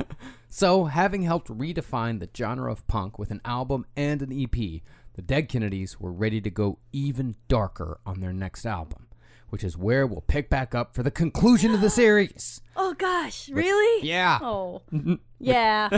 So, 0.54 0.84
having 0.84 1.22
helped 1.22 1.48
redefine 1.48 2.20
the 2.20 2.28
genre 2.36 2.70
of 2.70 2.86
punk 2.86 3.18
with 3.18 3.30
an 3.30 3.40
album 3.42 3.86
and 3.96 4.20
an 4.20 4.30
EP, 4.38 4.82
the 5.14 5.22
Dead 5.22 5.48
Kennedys 5.48 5.98
were 5.98 6.12
ready 6.12 6.42
to 6.42 6.50
go 6.50 6.78
even 6.92 7.36
darker 7.48 8.00
on 8.04 8.20
their 8.20 8.34
next 8.34 8.66
album, 8.66 9.06
which 9.52 9.62
is 9.62 9.76
where 9.76 10.06
we'll 10.06 10.22
pick 10.22 10.48
back 10.48 10.74
up 10.74 10.94
for 10.94 11.02
the 11.02 11.10
conclusion 11.10 11.74
of 11.74 11.82
the 11.82 11.90
series. 12.02 12.62
Oh 12.74 12.94
gosh, 12.94 13.50
really? 13.50 14.08
Yeah. 14.08 14.38
Oh, 14.40 14.80
mm-hmm. 14.90 15.16
yeah. 15.38 15.90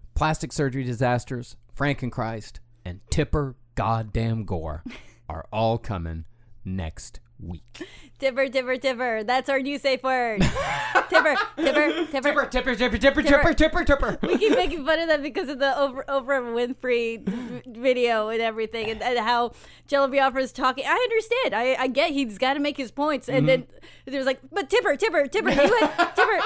Plastic 0.14 0.50
surgery 0.50 0.82
disasters, 0.82 1.56
Frankenchrist, 1.78 2.60
and 2.82 3.00
Tipper 3.10 3.56
Goddamn 3.74 4.46
Gore 4.46 4.82
are 5.28 5.46
all 5.52 5.76
coming 5.76 6.24
next 6.64 7.20
week. 7.38 7.82
Tipper, 8.20 8.48
tipper, 8.50 8.76
tipper. 8.76 9.24
That's 9.24 9.48
our 9.48 9.60
new 9.60 9.78
safe 9.78 10.02
word. 10.02 10.42
tipper, 11.08 11.36
tipper, 11.56 12.04
tipper. 12.04 12.46
Tipper, 12.46 12.46
tipper, 12.46 12.74
tipper, 12.76 12.98
tipper, 12.98 13.22
tipper, 13.22 13.54
tipper, 13.54 13.84
tipper. 13.84 14.18
We 14.20 14.36
keep 14.36 14.54
making 14.56 14.84
fun 14.84 14.98
of 14.98 15.08
that 15.08 15.22
because 15.22 15.48
of 15.48 15.58
the 15.58 15.74
over 15.78 16.04
Oprah 16.06 16.42
Winfrey 16.54 17.64
video 17.66 18.28
and 18.28 18.42
everything, 18.42 18.90
and, 18.90 19.02
and 19.02 19.18
how 19.20 19.52
Jello 19.86 20.06
Biafra 20.08 20.42
is 20.42 20.52
talking. 20.52 20.84
I 20.86 20.92
understand. 20.92 21.54
I, 21.54 21.82
I 21.84 21.86
get 21.88 22.10
he's 22.10 22.36
got 22.36 22.54
to 22.54 22.60
make 22.60 22.76
his 22.76 22.90
points, 22.90 23.26
and 23.26 23.48
then 23.48 23.62
mm-hmm. 23.62 24.10
there's 24.12 24.26
like, 24.26 24.40
but 24.52 24.68
Tipper, 24.68 24.96
Tipper, 24.96 25.26
Tipper, 25.26 25.50
you 25.50 25.78
had 25.80 26.14
Tipper. 26.14 26.40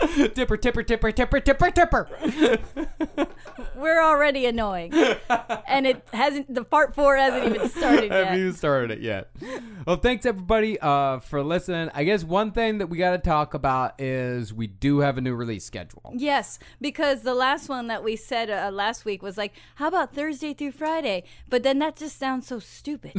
tipper, 0.34 0.56
tipper, 0.56 0.82
tipper, 0.82 1.12
tipper, 1.12 1.40
tipper, 1.40 1.70
tipper. 1.70 2.08
We're 3.76 4.02
already 4.02 4.46
annoying, 4.46 4.92
and 5.66 5.86
it 5.86 6.06
hasn't. 6.12 6.54
The 6.54 6.64
part 6.64 6.94
four 6.94 7.16
hasn't 7.16 7.54
even 7.54 7.68
started 7.68 8.12
I 8.12 8.16
haven't 8.16 8.40
even 8.40 8.52
started 8.54 8.90
it 8.90 9.00
yet. 9.00 9.30
Well, 9.86 9.96
thanks 9.96 10.26
everybody 10.30 10.78
uh, 10.78 11.18
for 11.18 11.42
listening. 11.42 11.90
I 11.92 12.04
guess 12.04 12.22
one 12.22 12.52
thing 12.52 12.78
that 12.78 12.86
we 12.86 12.98
got 12.98 13.10
to 13.10 13.18
talk 13.18 13.52
about 13.52 14.00
is 14.00 14.54
we 14.54 14.68
do 14.68 15.00
have 15.00 15.18
a 15.18 15.20
new 15.20 15.34
release 15.34 15.64
schedule. 15.64 16.12
Yes, 16.14 16.60
because 16.80 17.22
the 17.22 17.34
last 17.34 17.68
one 17.68 17.88
that 17.88 18.04
we 18.04 18.14
said 18.14 18.48
uh, 18.48 18.70
last 18.70 19.04
week 19.04 19.22
was 19.22 19.36
like, 19.36 19.52
how 19.74 19.88
about 19.88 20.14
Thursday 20.14 20.54
through 20.54 20.70
Friday? 20.70 21.24
But 21.48 21.64
then 21.64 21.80
that 21.80 21.96
just 21.96 22.16
sounds 22.16 22.46
so 22.46 22.60
stupid. 22.60 23.12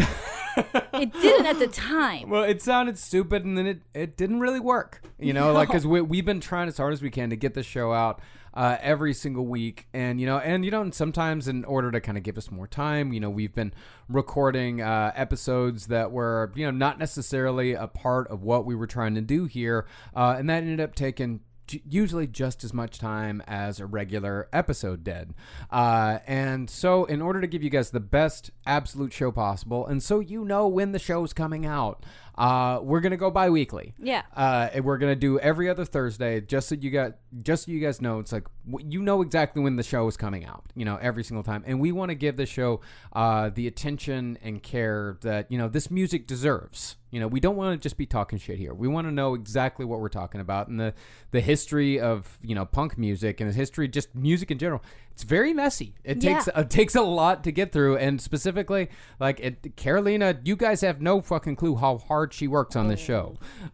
it 0.56 1.12
didn't 1.22 1.48
at 1.48 1.60
the 1.60 1.68
time. 1.68 2.30
Well, 2.30 2.44
it 2.44 2.62
sounded 2.62 2.98
stupid, 2.98 3.44
and 3.44 3.58
then 3.58 3.68
it, 3.68 3.82
it 3.94 4.16
didn't 4.16 4.40
really 4.40 4.62
work. 4.62 5.04
You 5.20 5.34
know, 5.34 5.52
like 5.52 5.68
because 5.68 5.86
we 5.86 6.00
we've 6.02 6.26
been 6.26 6.40
trying 6.40 6.70
as 6.70 6.78
hard 6.78 6.94
as 6.94 7.02
we 7.02 7.10
can 7.10 7.30
to 7.30 7.36
get 7.36 7.54
the 7.56 7.64
show 7.64 7.92
out 7.92 8.22
uh, 8.54 8.78
every 8.82 9.14
single 9.14 9.46
week, 9.46 9.88
and 9.94 10.20
you 10.20 10.26
know, 10.26 10.38
and 10.38 10.66
you 10.66 10.72
know, 10.72 10.82
and 10.82 10.94
sometimes 10.94 11.48
in 11.48 11.64
order 11.66 11.92
to 11.92 12.02
kind 12.02 12.18
of 12.18 12.24
give 12.24 12.38
us 12.38 12.52
more 12.52 12.68
time, 12.68 13.14
you 13.14 13.20
know, 13.20 13.30
we've 13.30 13.54
been 13.54 13.74
recording 14.10 14.82
uh, 14.82 15.12
episodes 15.16 15.88
that 15.88 16.12
were 16.12 16.52
you 16.56 16.66
know 16.66 16.72
not 16.72 17.00
necessarily 17.00 17.74
a 17.74 17.88
part 17.88 18.28
of 18.30 18.44
what 18.44 18.66
we 18.66 18.76
were 18.76 18.88
trying 18.88 19.16
to 19.16 19.22
do 19.22 19.46
here, 19.46 19.86
uh, 20.16 20.36
and 20.38 20.50
that 20.50 20.64
ended 20.64 20.80
up 20.80 20.96
taking 20.96 21.42
usually 21.90 22.28
just 22.28 22.64
as 22.64 22.74
much 22.74 23.00
time 23.00 23.42
as 23.48 23.80
a 23.80 23.86
regular 23.86 24.50
episode 24.52 25.04
did. 25.04 25.34
Uh, 25.70 26.20
and 26.28 26.70
so, 26.70 27.06
in 27.06 27.22
order 27.22 27.42
to 27.42 27.48
give 27.48 27.64
you 27.64 27.70
guys 27.70 27.92
the 27.92 28.00
best 28.00 28.52
absolute 28.66 29.14
show 29.14 29.32
possible, 29.32 29.86
and 29.86 30.02
so 30.04 30.20
you 30.20 30.44
know 30.44 30.68
when 30.68 30.92
the 30.92 31.00
show's 31.00 31.34
coming 31.34 31.66
out, 31.66 32.06
uh, 32.42 32.80
we're 32.82 33.02
gonna 33.02 33.18
go 33.18 33.30
bi-weekly. 33.30 33.94
Yeah. 34.00 34.24
Uh, 34.36 34.68
and 34.74 34.84
we're 34.84 34.98
gonna 34.98 35.16
do 35.16 35.38
every 35.38 35.70
other 35.70 35.86
Thursday, 35.86 36.42
just 36.42 36.70
so 36.70 36.74
you 36.74 36.90
got, 36.90 37.18
just 37.44 37.66
so 37.66 37.72
you 37.72 37.80
guys 37.80 38.02
know, 38.02 38.18
it's 38.18 38.32
like 38.32 38.48
you 38.80 39.04
know 39.04 39.22
exactly 39.22 39.62
when 39.62 39.76
the 39.76 39.84
show 39.84 40.08
is 40.08 40.18
coming 40.18 40.44
out. 40.44 40.66
You 40.74 40.84
know, 40.84 40.98
every 41.00 41.24
single 41.24 41.44
time, 41.44 41.64
and 41.68 41.80
we 41.80 41.92
want 41.92 42.10
to 42.10 42.16
give 42.16 42.38
the 42.38 42.48
show 42.48 42.82
uh, 43.14 43.52
the 43.54 43.68
attention 43.68 44.40
and 44.42 44.64
care 44.64 45.20
that 45.22 45.52
you 45.52 45.60
know 45.60 45.68
this 45.68 45.92
music 45.92 46.26
deserves. 46.26 46.96
You 47.12 47.20
know, 47.20 47.28
we 47.28 47.40
don't 47.40 47.58
want 47.58 47.80
to 47.80 47.84
just 47.84 47.96
be 47.96 48.08
talking 48.08 48.40
shit 48.40 48.58
here. 48.58 48.74
We 48.74 48.88
want 48.88 49.06
to 49.06 49.12
know 49.12 49.36
exactly 49.36 49.86
what 49.86 50.00
we're 50.00 50.10
talking 50.10 50.42
about 50.42 50.68
and 50.68 50.80
the 50.80 50.96
the 51.30 51.42
history 51.42 52.00
of 52.00 52.40
you 52.42 52.56
know 52.56 52.66
punk 52.66 52.98
music 52.98 53.40
and 53.40 53.52
the 53.52 53.54
history 53.54 53.88
just 53.88 54.16
music 54.16 54.50
in 54.50 54.58
general. 54.58 54.82
It's 55.14 55.24
very 55.24 55.54
messy. 55.54 55.94
It 56.04 56.24
Yeah. 56.24 56.36
takes 56.36 56.48
it 56.56 56.70
takes 56.70 56.96
a 56.96 57.02
lot 57.02 57.44
to 57.44 57.52
get 57.52 57.72
through, 57.72 57.98
and 57.98 58.20
specifically, 58.22 58.90
like 59.20 59.40
it, 59.40 59.76
Carolina, 59.76 60.40
you 60.44 60.56
guys 60.56 60.82
have 60.82 61.02
no 61.02 61.22
fucking 61.22 61.56
clue 61.58 61.76
how 61.76 61.98
hard 61.98 62.34
she 62.34 62.48
works 62.48 62.76
on 62.76 62.88
this 62.88 63.00
show. 63.00 63.38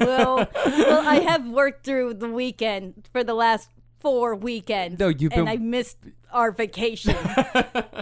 well, 0.00 0.48
well, 0.54 1.08
I 1.08 1.20
have 1.28 1.46
worked 1.48 1.84
through 1.84 2.14
the 2.14 2.28
weekend 2.28 3.08
for 3.12 3.24
the 3.24 3.34
last 3.34 3.70
four 4.00 4.34
weekends. 4.34 4.98
No, 4.98 5.08
you've 5.08 5.32
and 5.32 5.46
been- 5.46 5.48
I 5.48 5.56
missed 5.56 5.98
our 6.32 6.50
vacation, 6.50 7.14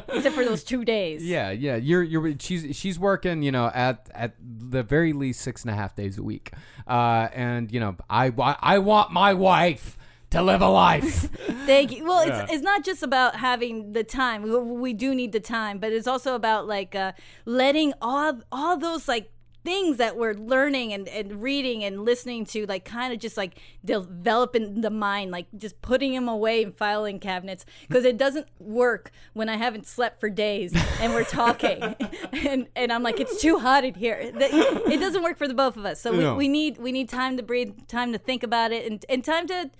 except 0.09 0.35
for 0.35 0.45
those 0.45 0.63
two 0.65 0.85
days. 0.85 1.25
Yeah, 1.25 1.51
yeah. 1.51 1.77
You're 1.77 2.03
you're 2.03 2.35
she's 2.39 2.77
she's 2.77 2.99
working, 2.99 3.43
you 3.43 3.53
know, 3.53 3.71
at 3.75 4.09
at 4.15 4.35
the 4.41 4.83
very 4.83 5.13
least 5.13 5.41
six 5.41 5.63
and 5.63 5.71
a 5.71 5.75
half 5.75 5.95
days 5.97 6.17
a 6.17 6.23
week. 6.23 6.53
Uh, 6.87 7.29
and 7.35 7.71
you 7.73 7.81
know, 7.81 7.97
I 8.09 8.33
I 8.61 8.79
want 8.79 9.13
my 9.13 9.35
wife 9.35 9.99
to 10.31 10.43
live 10.43 10.63
a 10.63 10.69
life. 10.69 11.05
Thank 11.67 11.93
you. 11.97 12.05
Well, 12.05 12.27
it's 12.27 12.53
it's 12.53 12.63
not 12.63 12.85
just 12.85 13.03
about 13.03 13.37
having 13.37 13.93
the 13.93 14.05
time. 14.05 14.43
We, 14.43 14.59
we 14.59 14.93
do 14.93 15.15
need 15.15 15.33
the 15.33 15.41
time, 15.41 15.79
but 15.79 15.93
it's 15.93 16.07
also 16.07 16.35
about 16.35 16.67
like 16.67 16.95
uh, 16.95 17.13
letting 17.45 17.93
all 18.01 18.41
all 18.51 18.77
those 18.77 19.09
like 19.09 19.31
things 19.63 19.99
that 19.99 20.17
we're 20.17 20.33
learning 20.33 20.93
and, 20.93 21.07
and 21.09 21.43
reading 21.43 21.85
and 21.85 22.05
listening 22.05 22.47
to 22.47 22.65
like 22.67 22.85
kind 22.85 23.13
of 23.13 23.19
just 23.19 23.37
like 23.37 23.59
developing 23.85 24.81
the 24.81 24.89
mind 24.89 25.31
like 25.31 25.47
just 25.57 25.81
putting 25.83 26.15
them 26.15 26.29
away 26.29 26.63
in 26.63 26.73
filing 26.73 27.19
cabinets 27.19 27.67
because 27.87 28.07
it 28.07 28.17
doesn't 28.17 28.47
work 28.59 29.11
when 29.35 29.51
i 29.51 29.57
haven't 29.59 29.87
slept 29.87 30.19
for 30.19 30.31
days 30.31 30.73
and 31.01 31.13
we're 31.13 31.25
talking 31.25 31.83
and 32.33 32.69
and 32.75 32.91
i'm 32.91 33.03
like 33.03 33.21
it's 33.21 33.41
too 33.41 33.59
hot 33.59 33.85
in 33.85 33.93
here 33.93 34.17
it 34.19 34.99
doesn't 34.99 35.23
work 35.23 35.37
for 35.37 35.47
the 35.47 35.53
both 35.53 35.77
of 35.77 35.85
us 35.85 36.01
so 36.01 36.13
we, 36.13 36.19
No. 36.21 36.37
we 36.37 36.49
need 36.49 36.79
we 36.79 36.91
need 36.91 37.11
time 37.11 37.37
to 37.37 37.43
breathe 37.43 37.87
time 37.87 38.13
to 38.13 38.19
think 38.19 38.43
about 38.43 38.73
it 38.73 38.91
and, 38.91 39.05
and 39.11 39.23
time 39.23 39.47
to 39.49 39.71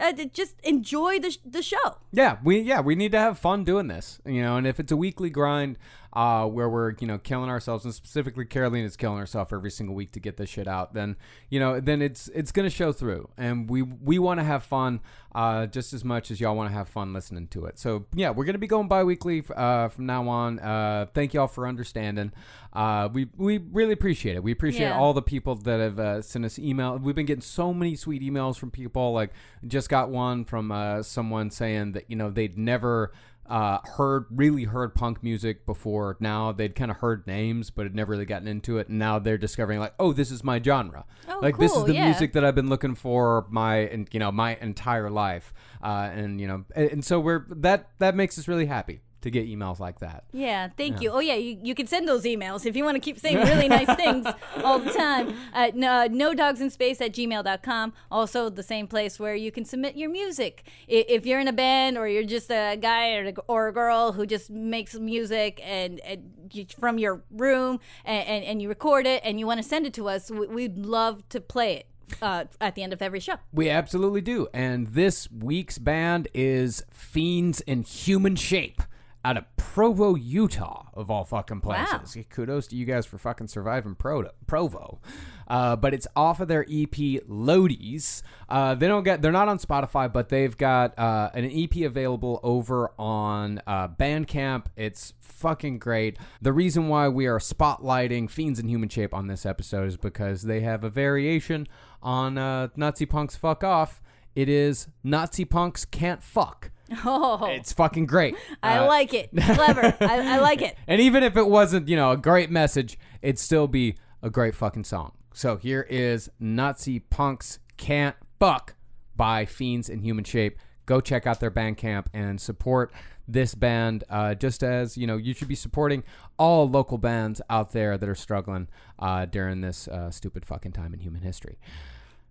uh, 0.00 0.12
just 0.32 0.60
enjoy 0.62 1.18
the, 1.20 1.36
the 1.44 1.62
show. 1.62 1.98
yeah, 2.12 2.38
we 2.42 2.60
yeah 2.60 2.80
we 2.80 2.94
need 2.94 3.12
to 3.12 3.18
have 3.18 3.38
fun 3.38 3.64
doing 3.64 3.88
this, 3.88 4.20
you 4.24 4.42
know. 4.42 4.56
And 4.56 4.66
if 4.66 4.80
it's 4.80 4.92
a 4.92 4.96
weekly 4.96 5.30
grind, 5.30 5.76
uh, 6.12 6.44
where 6.46 6.68
we're 6.68 6.94
you 7.00 7.06
know 7.06 7.18
killing 7.18 7.48
ourselves, 7.50 7.84
and 7.84 7.94
specifically 7.94 8.44
Carolina's 8.44 8.96
killing 8.96 9.18
herself 9.18 9.52
every 9.52 9.70
single 9.70 9.94
week 9.94 10.12
to 10.12 10.20
get 10.20 10.36
this 10.36 10.48
shit 10.50 10.66
out, 10.68 10.94
then 10.94 11.16
you 11.48 11.60
know 11.60 11.80
then 11.80 12.02
it's 12.02 12.28
it's 12.34 12.52
gonna 12.52 12.70
show 12.70 12.92
through, 12.92 13.28
and 13.36 13.68
we 13.70 13.82
we 13.82 14.18
want 14.18 14.40
to 14.40 14.44
have 14.44 14.62
fun 14.64 15.00
uh, 15.34 15.66
just 15.66 15.92
as 15.92 16.04
much 16.04 16.30
as 16.30 16.40
y'all 16.40 16.56
want 16.56 16.68
to 16.68 16.74
have 16.74 16.88
fun 16.88 17.12
listening 17.12 17.46
to 17.48 17.64
it. 17.66 17.78
So 17.78 18.06
yeah, 18.14 18.30
we're 18.30 18.44
gonna 18.44 18.58
be 18.58 18.66
going 18.66 18.88
bi-weekly 18.88 19.44
uh, 19.54 19.88
from 19.88 20.06
now 20.06 20.28
on. 20.28 20.58
Uh, 20.58 21.06
thank 21.14 21.34
y'all 21.34 21.46
for 21.46 21.66
understanding. 21.68 22.32
Uh, 22.72 23.08
we 23.12 23.28
we 23.36 23.58
really 23.58 23.92
appreciate 23.92 24.36
it. 24.36 24.42
We 24.42 24.52
appreciate 24.52 24.88
Yeah. 24.88 24.98
all 24.98 25.12
the 25.12 25.22
people 25.22 25.54
that 25.56 25.80
have 25.80 25.98
uh, 25.98 26.22
sent 26.22 26.44
us 26.44 26.58
email. 26.58 26.98
We've 26.98 27.14
been 27.14 27.26
getting 27.26 27.42
so 27.42 27.72
many 27.72 27.94
sweet 27.96 28.22
emails 28.22 28.56
from 28.58 28.70
people. 28.70 29.12
Like 29.12 29.30
just 29.66 29.88
got 29.88 30.08
one 30.10 30.44
from 30.44 30.70
uh, 30.72 31.02
someone 31.02 31.50
saying 31.50 31.92
that 31.92 32.04
you 32.10 32.16
know 32.16 32.30
they'd 32.30 32.56
never 32.58 33.12
uh, 33.50 33.80
heard 33.96 34.26
really 34.30 34.64
heard 34.64 34.94
punk 34.94 35.22
music 35.22 35.66
before. 35.66 36.16
Now 36.20 36.52
they'd 36.52 36.74
kind 36.74 36.90
of 36.90 36.98
heard 36.98 37.26
names, 37.26 37.68
but 37.68 37.84
had 37.84 37.94
never 37.94 38.12
really 38.12 38.24
gotten 38.24 38.46
into 38.46 38.78
it. 38.78 38.88
And 38.88 38.98
now 38.98 39.18
they're 39.18 39.36
discovering 39.36 39.80
like, 39.80 39.94
oh, 39.98 40.12
this 40.12 40.30
is 40.30 40.44
my 40.44 40.62
genre. 40.62 41.04
Oh, 41.28 41.40
like 41.42 41.58
this 41.58 41.74
is 41.74 41.84
the 41.84 41.94
yeah. 41.94 42.04
music 42.04 42.32
that 42.34 42.44
I've 42.44 42.54
been 42.54 42.68
looking 42.68 42.94
for 42.94 43.46
my 43.50 43.76
and 43.76 44.08
you 44.12 44.20
know 44.20 44.30
my 44.30 44.56
entire 44.56 45.10
life. 45.10 45.52
Uh, 45.82 46.10
and 46.12 46.40
you 46.40 46.46
know, 46.46 46.64
and, 46.74 46.90
and 46.90 47.04
so 47.04 47.18
we're 47.18 47.46
that 47.50 47.90
that 47.98 48.14
makes 48.14 48.38
us 48.38 48.46
really 48.46 48.66
happy 48.66 49.00
to 49.22 49.30
get 49.30 49.46
emails 49.46 49.78
like 49.78 50.00
that. 50.00 50.24
Yeah, 50.32 50.68
thank 50.76 51.00
you. 51.00 51.10
Oh, 51.10 51.20
yeah, 51.20 51.34
you, 51.34 51.58
you 51.62 51.74
can 51.74 51.86
send 51.86 52.08
those 52.08 52.24
emails 52.24 52.64
if 52.66 52.76
you 52.76 52.84
want 52.84 52.96
to 52.96 53.00
keep 53.00 53.18
saying 53.18 53.36
really 53.36 53.68
nice 53.68 53.94
things 53.96 54.26
all 54.64 54.78
the 54.78 54.92
time. 54.92 55.34
Uh, 55.52 55.70
no, 55.74 56.06
no 56.06 56.34
dogs 56.34 56.60
in 56.60 56.70
space 56.70 57.00
at 57.00 57.12
gmail.com. 57.12 57.92
Also, 58.10 58.48
the 58.48 58.62
same 58.62 58.86
place 58.86 59.18
where 59.18 59.34
you 59.34 59.50
can 59.52 59.64
submit 59.64 59.96
your 59.96 60.10
music. 60.10 60.66
If 60.88 61.26
you're 61.26 61.40
in 61.40 61.48
a 61.48 61.52
band 61.52 61.98
or 61.98 62.08
you're 62.08 62.24
just 62.24 62.50
a 62.50 62.76
guy 62.80 63.14
or 63.14 63.28
a, 63.28 63.34
or 63.46 63.68
a 63.68 63.72
girl 63.72 64.12
who 64.12 64.26
just 64.26 64.50
makes 64.50 64.94
music 64.94 65.60
and, 65.62 66.00
and 66.00 66.50
you, 66.52 66.66
from 66.78 66.98
your 66.98 67.22
room 67.30 67.80
and, 68.04 68.26
and, 68.26 68.44
and 68.44 68.62
you 68.62 68.68
record 68.68 69.06
it 69.06 69.20
and 69.24 69.38
you 69.38 69.46
want 69.46 69.62
to 69.62 69.68
send 69.68 69.86
it 69.86 69.94
to 69.94 70.08
us, 70.08 70.30
we, 70.30 70.46
we'd 70.46 70.78
love 70.78 71.28
to 71.28 71.40
play 71.40 71.74
it 71.74 71.86
uh, 72.22 72.44
at 72.60 72.74
the 72.74 72.82
end 72.82 72.92
of 72.92 73.02
every 73.02 73.20
show. 73.20 73.34
We 73.52 73.70
absolutely 73.70 74.20
do. 74.20 74.48
And 74.52 74.88
this 74.88 75.30
week's 75.30 75.78
band 75.78 76.28
is 76.34 76.82
Fiends 76.90 77.60
in 77.62 77.82
Human 77.82 78.36
Shape 78.36 78.82
out 79.24 79.36
of 79.36 79.44
Provo, 79.56 80.14
Utah, 80.14 80.86
of 80.94 81.10
all 81.10 81.24
fucking 81.24 81.60
places. 81.60 82.16
Kudos 82.30 82.66
to 82.68 82.76
you 82.76 82.86
guys 82.86 83.06
for 83.06 83.18
fucking 83.18 83.48
surviving 83.48 83.94
Pro- 83.94 84.30
Provo. 84.46 85.00
Uh, 85.46 85.76
but 85.76 85.92
it's 85.92 86.06
off 86.16 86.40
of 86.40 86.48
their 86.48 86.62
EP 86.62 86.94
Lodies. 87.28 88.22
Uh, 88.48 88.74
they 88.74 88.86
don't 88.88 89.02
get 89.02 89.20
they're 89.20 89.32
not 89.32 89.48
on 89.48 89.58
Spotify, 89.58 90.10
but 90.10 90.28
they've 90.28 90.56
got 90.56 90.98
uh, 90.98 91.30
an 91.34 91.44
EP 91.44 91.84
available 91.84 92.40
over 92.42 92.92
on 92.98 93.60
uh, 93.66 93.88
Bandcamp. 93.88 94.66
It's 94.76 95.12
fucking 95.20 95.78
great. 95.78 96.18
The 96.40 96.52
reason 96.52 96.88
why 96.88 97.08
we 97.08 97.26
are 97.26 97.38
spotlighting 97.38 98.30
Fiends 98.30 98.58
in 98.58 98.68
Human 98.68 98.88
Shape 98.88 99.12
on 99.12 99.26
this 99.26 99.44
episode 99.44 99.88
is 99.88 99.96
because 99.96 100.42
they 100.42 100.60
have 100.60 100.84
a 100.84 100.90
variation 100.90 101.66
on 102.02 102.38
uh, 102.38 102.68
Nazi 102.76 103.06
Punks 103.06 103.36
Fuck 103.36 103.64
Off. 103.64 104.00
It 104.34 104.48
is 104.48 104.88
Nazi 105.02 105.44
Punks 105.44 105.84
Can't 105.84 106.22
Fuck. 106.22 106.70
Oh, 107.04 107.44
It's 107.46 107.72
fucking 107.72 108.06
great. 108.06 108.34
I 108.62 108.78
Uh, 108.78 108.86
like 108.86 109.14
it. 109.14 109.30
Clever. 109.36 109.96
I, 110.00 110.34
I 110.34 110.38
like 110.40 110.62
it. 110.62 110.76
and 110.86 111.00
even 111.00 111.22
if 111.22 111.36
it 111.36 111.46
wasn't, 111.46 111.88
you 111.88 111.96
know, 111.96 112.10
a 112.10 112.16
great 112.16 112.50
message, 112.50 112.98
it'd 113.22 113.38
still 113.38 113.68
be 113.68 113.94
a 114.22 114.30
great 114.30 114.54
fucking 114.54 114.84
song. 114.84 115.12
So 115.32 115.56
here 115.56 115.86
is 115.88 116.28
Nazi 116.40 116.98
Punks 116.98 117.58
Can't 117.76 118.16
Fuck 118.38 118.74
by 119.16 119.44
Fiends 119.46 119.88
in 119.88 120.00
Human 120.00 120.24
Shape. 120.24 120.58
Go 120.86 121.00
check 121.00 121.26
out 121.26 121.38
their 121.40 121.50
Bandcamp 121.52 122.06
and 122.12 122.40
support 122.40 122.92
this 123.28 123.54
band 123.54 124.02
uh, 124.10 124.34
just 124.34 124.64
as, 124.64 124.96
you 124.96 125.06
know, 125.06 125.16
you 125.16 125.32
should 125.34 125.46
be 125.46 125.54
supporting 125.54 126.02
all 126.36 126.68
local 126.68 126.98
bands 126.98 127.40
out 127.48 127.70
there 127.70 127.96
that 127.96 128.08
are 128.08 128.14
struggling 128.16 128.66
uh, 128.98 129.24
during 129.26 129.60
this 129.60 129.86
uh, 129.86 130.10
stupid 130.10 130.44
fucking 130.44 130.72
time 130.72 130.92
in 130.92 130.98
human 130.98 131.22
history. 131.22 131.56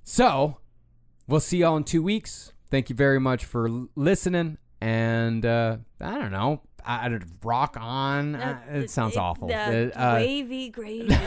So 0.03 0.57
we'll 1.27 1.39
see 1.39 1.59
y'all 1.59 1.77
in 1.77 1.85
two 1.85 2.03
weeks. 2.03 2.51
Thank 2.71 2.89
you 2.89 2.95
very 2.95 3.19
much 3.19 3.45
for 3.45 3.69
listening. 3.95 4.57
And 4.81 5.45
uh, 5.45 5.77
I 5.99 6.17
don't 6.19 6.31
know. 6.31 6.61
I, 6.85 7.07
I- 7.07 7.19
rock 7.43 7.75
on. 7.79 8.35
Uh, 8.35 8.59
it 8.71 8.89
sounds 8.89 9.17
awful. 9.17 9.47
The 9.49 9.91
Uh, 9.99 10.15
wavy 10.15 10.69
gravy. 10.69 11.07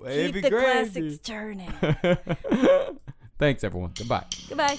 wavy 0.00 0.32
Keep 0.32 0.42
the 0.44 0.50
gravy. 0.50 0.90
classics 0.90 1.18
turning. 1.18 1.72
Thanks, 3.38 3.64
everyone. 3.64 3.92
Goodbye. 3.96 4.24
Goodbye. 4.48 4.78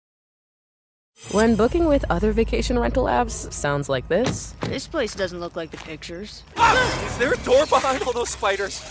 When 1.29 1.55
booking 1.55 1.85
with 1.85 2.03
other 2.09 2.31
vacation 2.33 2.77
rental 2.77 3.05
apps 3.05 3.51
sounds 3.53 3.87
like 3.87 4.07
this, 4.09 4.53
This 4.61 4.87
place 4.87 5.15
doesn't 5.15 5.39
look 5.39 5.55
like 5.55 5.71
the 5.71 5.77
pictures. 5.77 6.43
Is 7.05 7.17
there 7.19 7.31
a 7.33 7.37
door 7.37 7.65
behind 7.67 8.01
all 8.03 8.11
those 8.13 8.29
spiders? 8.29 8.81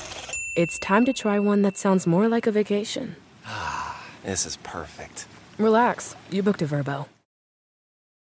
it's 0.56 0.78
time 0.80 1.04
to 1.04 1.12
try 1.12 1.38
one 1.38 1.62
that 1.62 1.76
sounds 1.76 2.06
more 2.06 2.28
like 2.28 2.46
a 2.46 2.50
vacation. 2.52 3.16
Ah, 3.46 4.00
this 4.24 4.46
is 4.46 4.56
perfect. 4.58 5.26
Relax, 5.58 6.16
you 6.30 6.42
booked 6.42 6.62
a 6.62 6.66
Vrbo. 6.66 7.06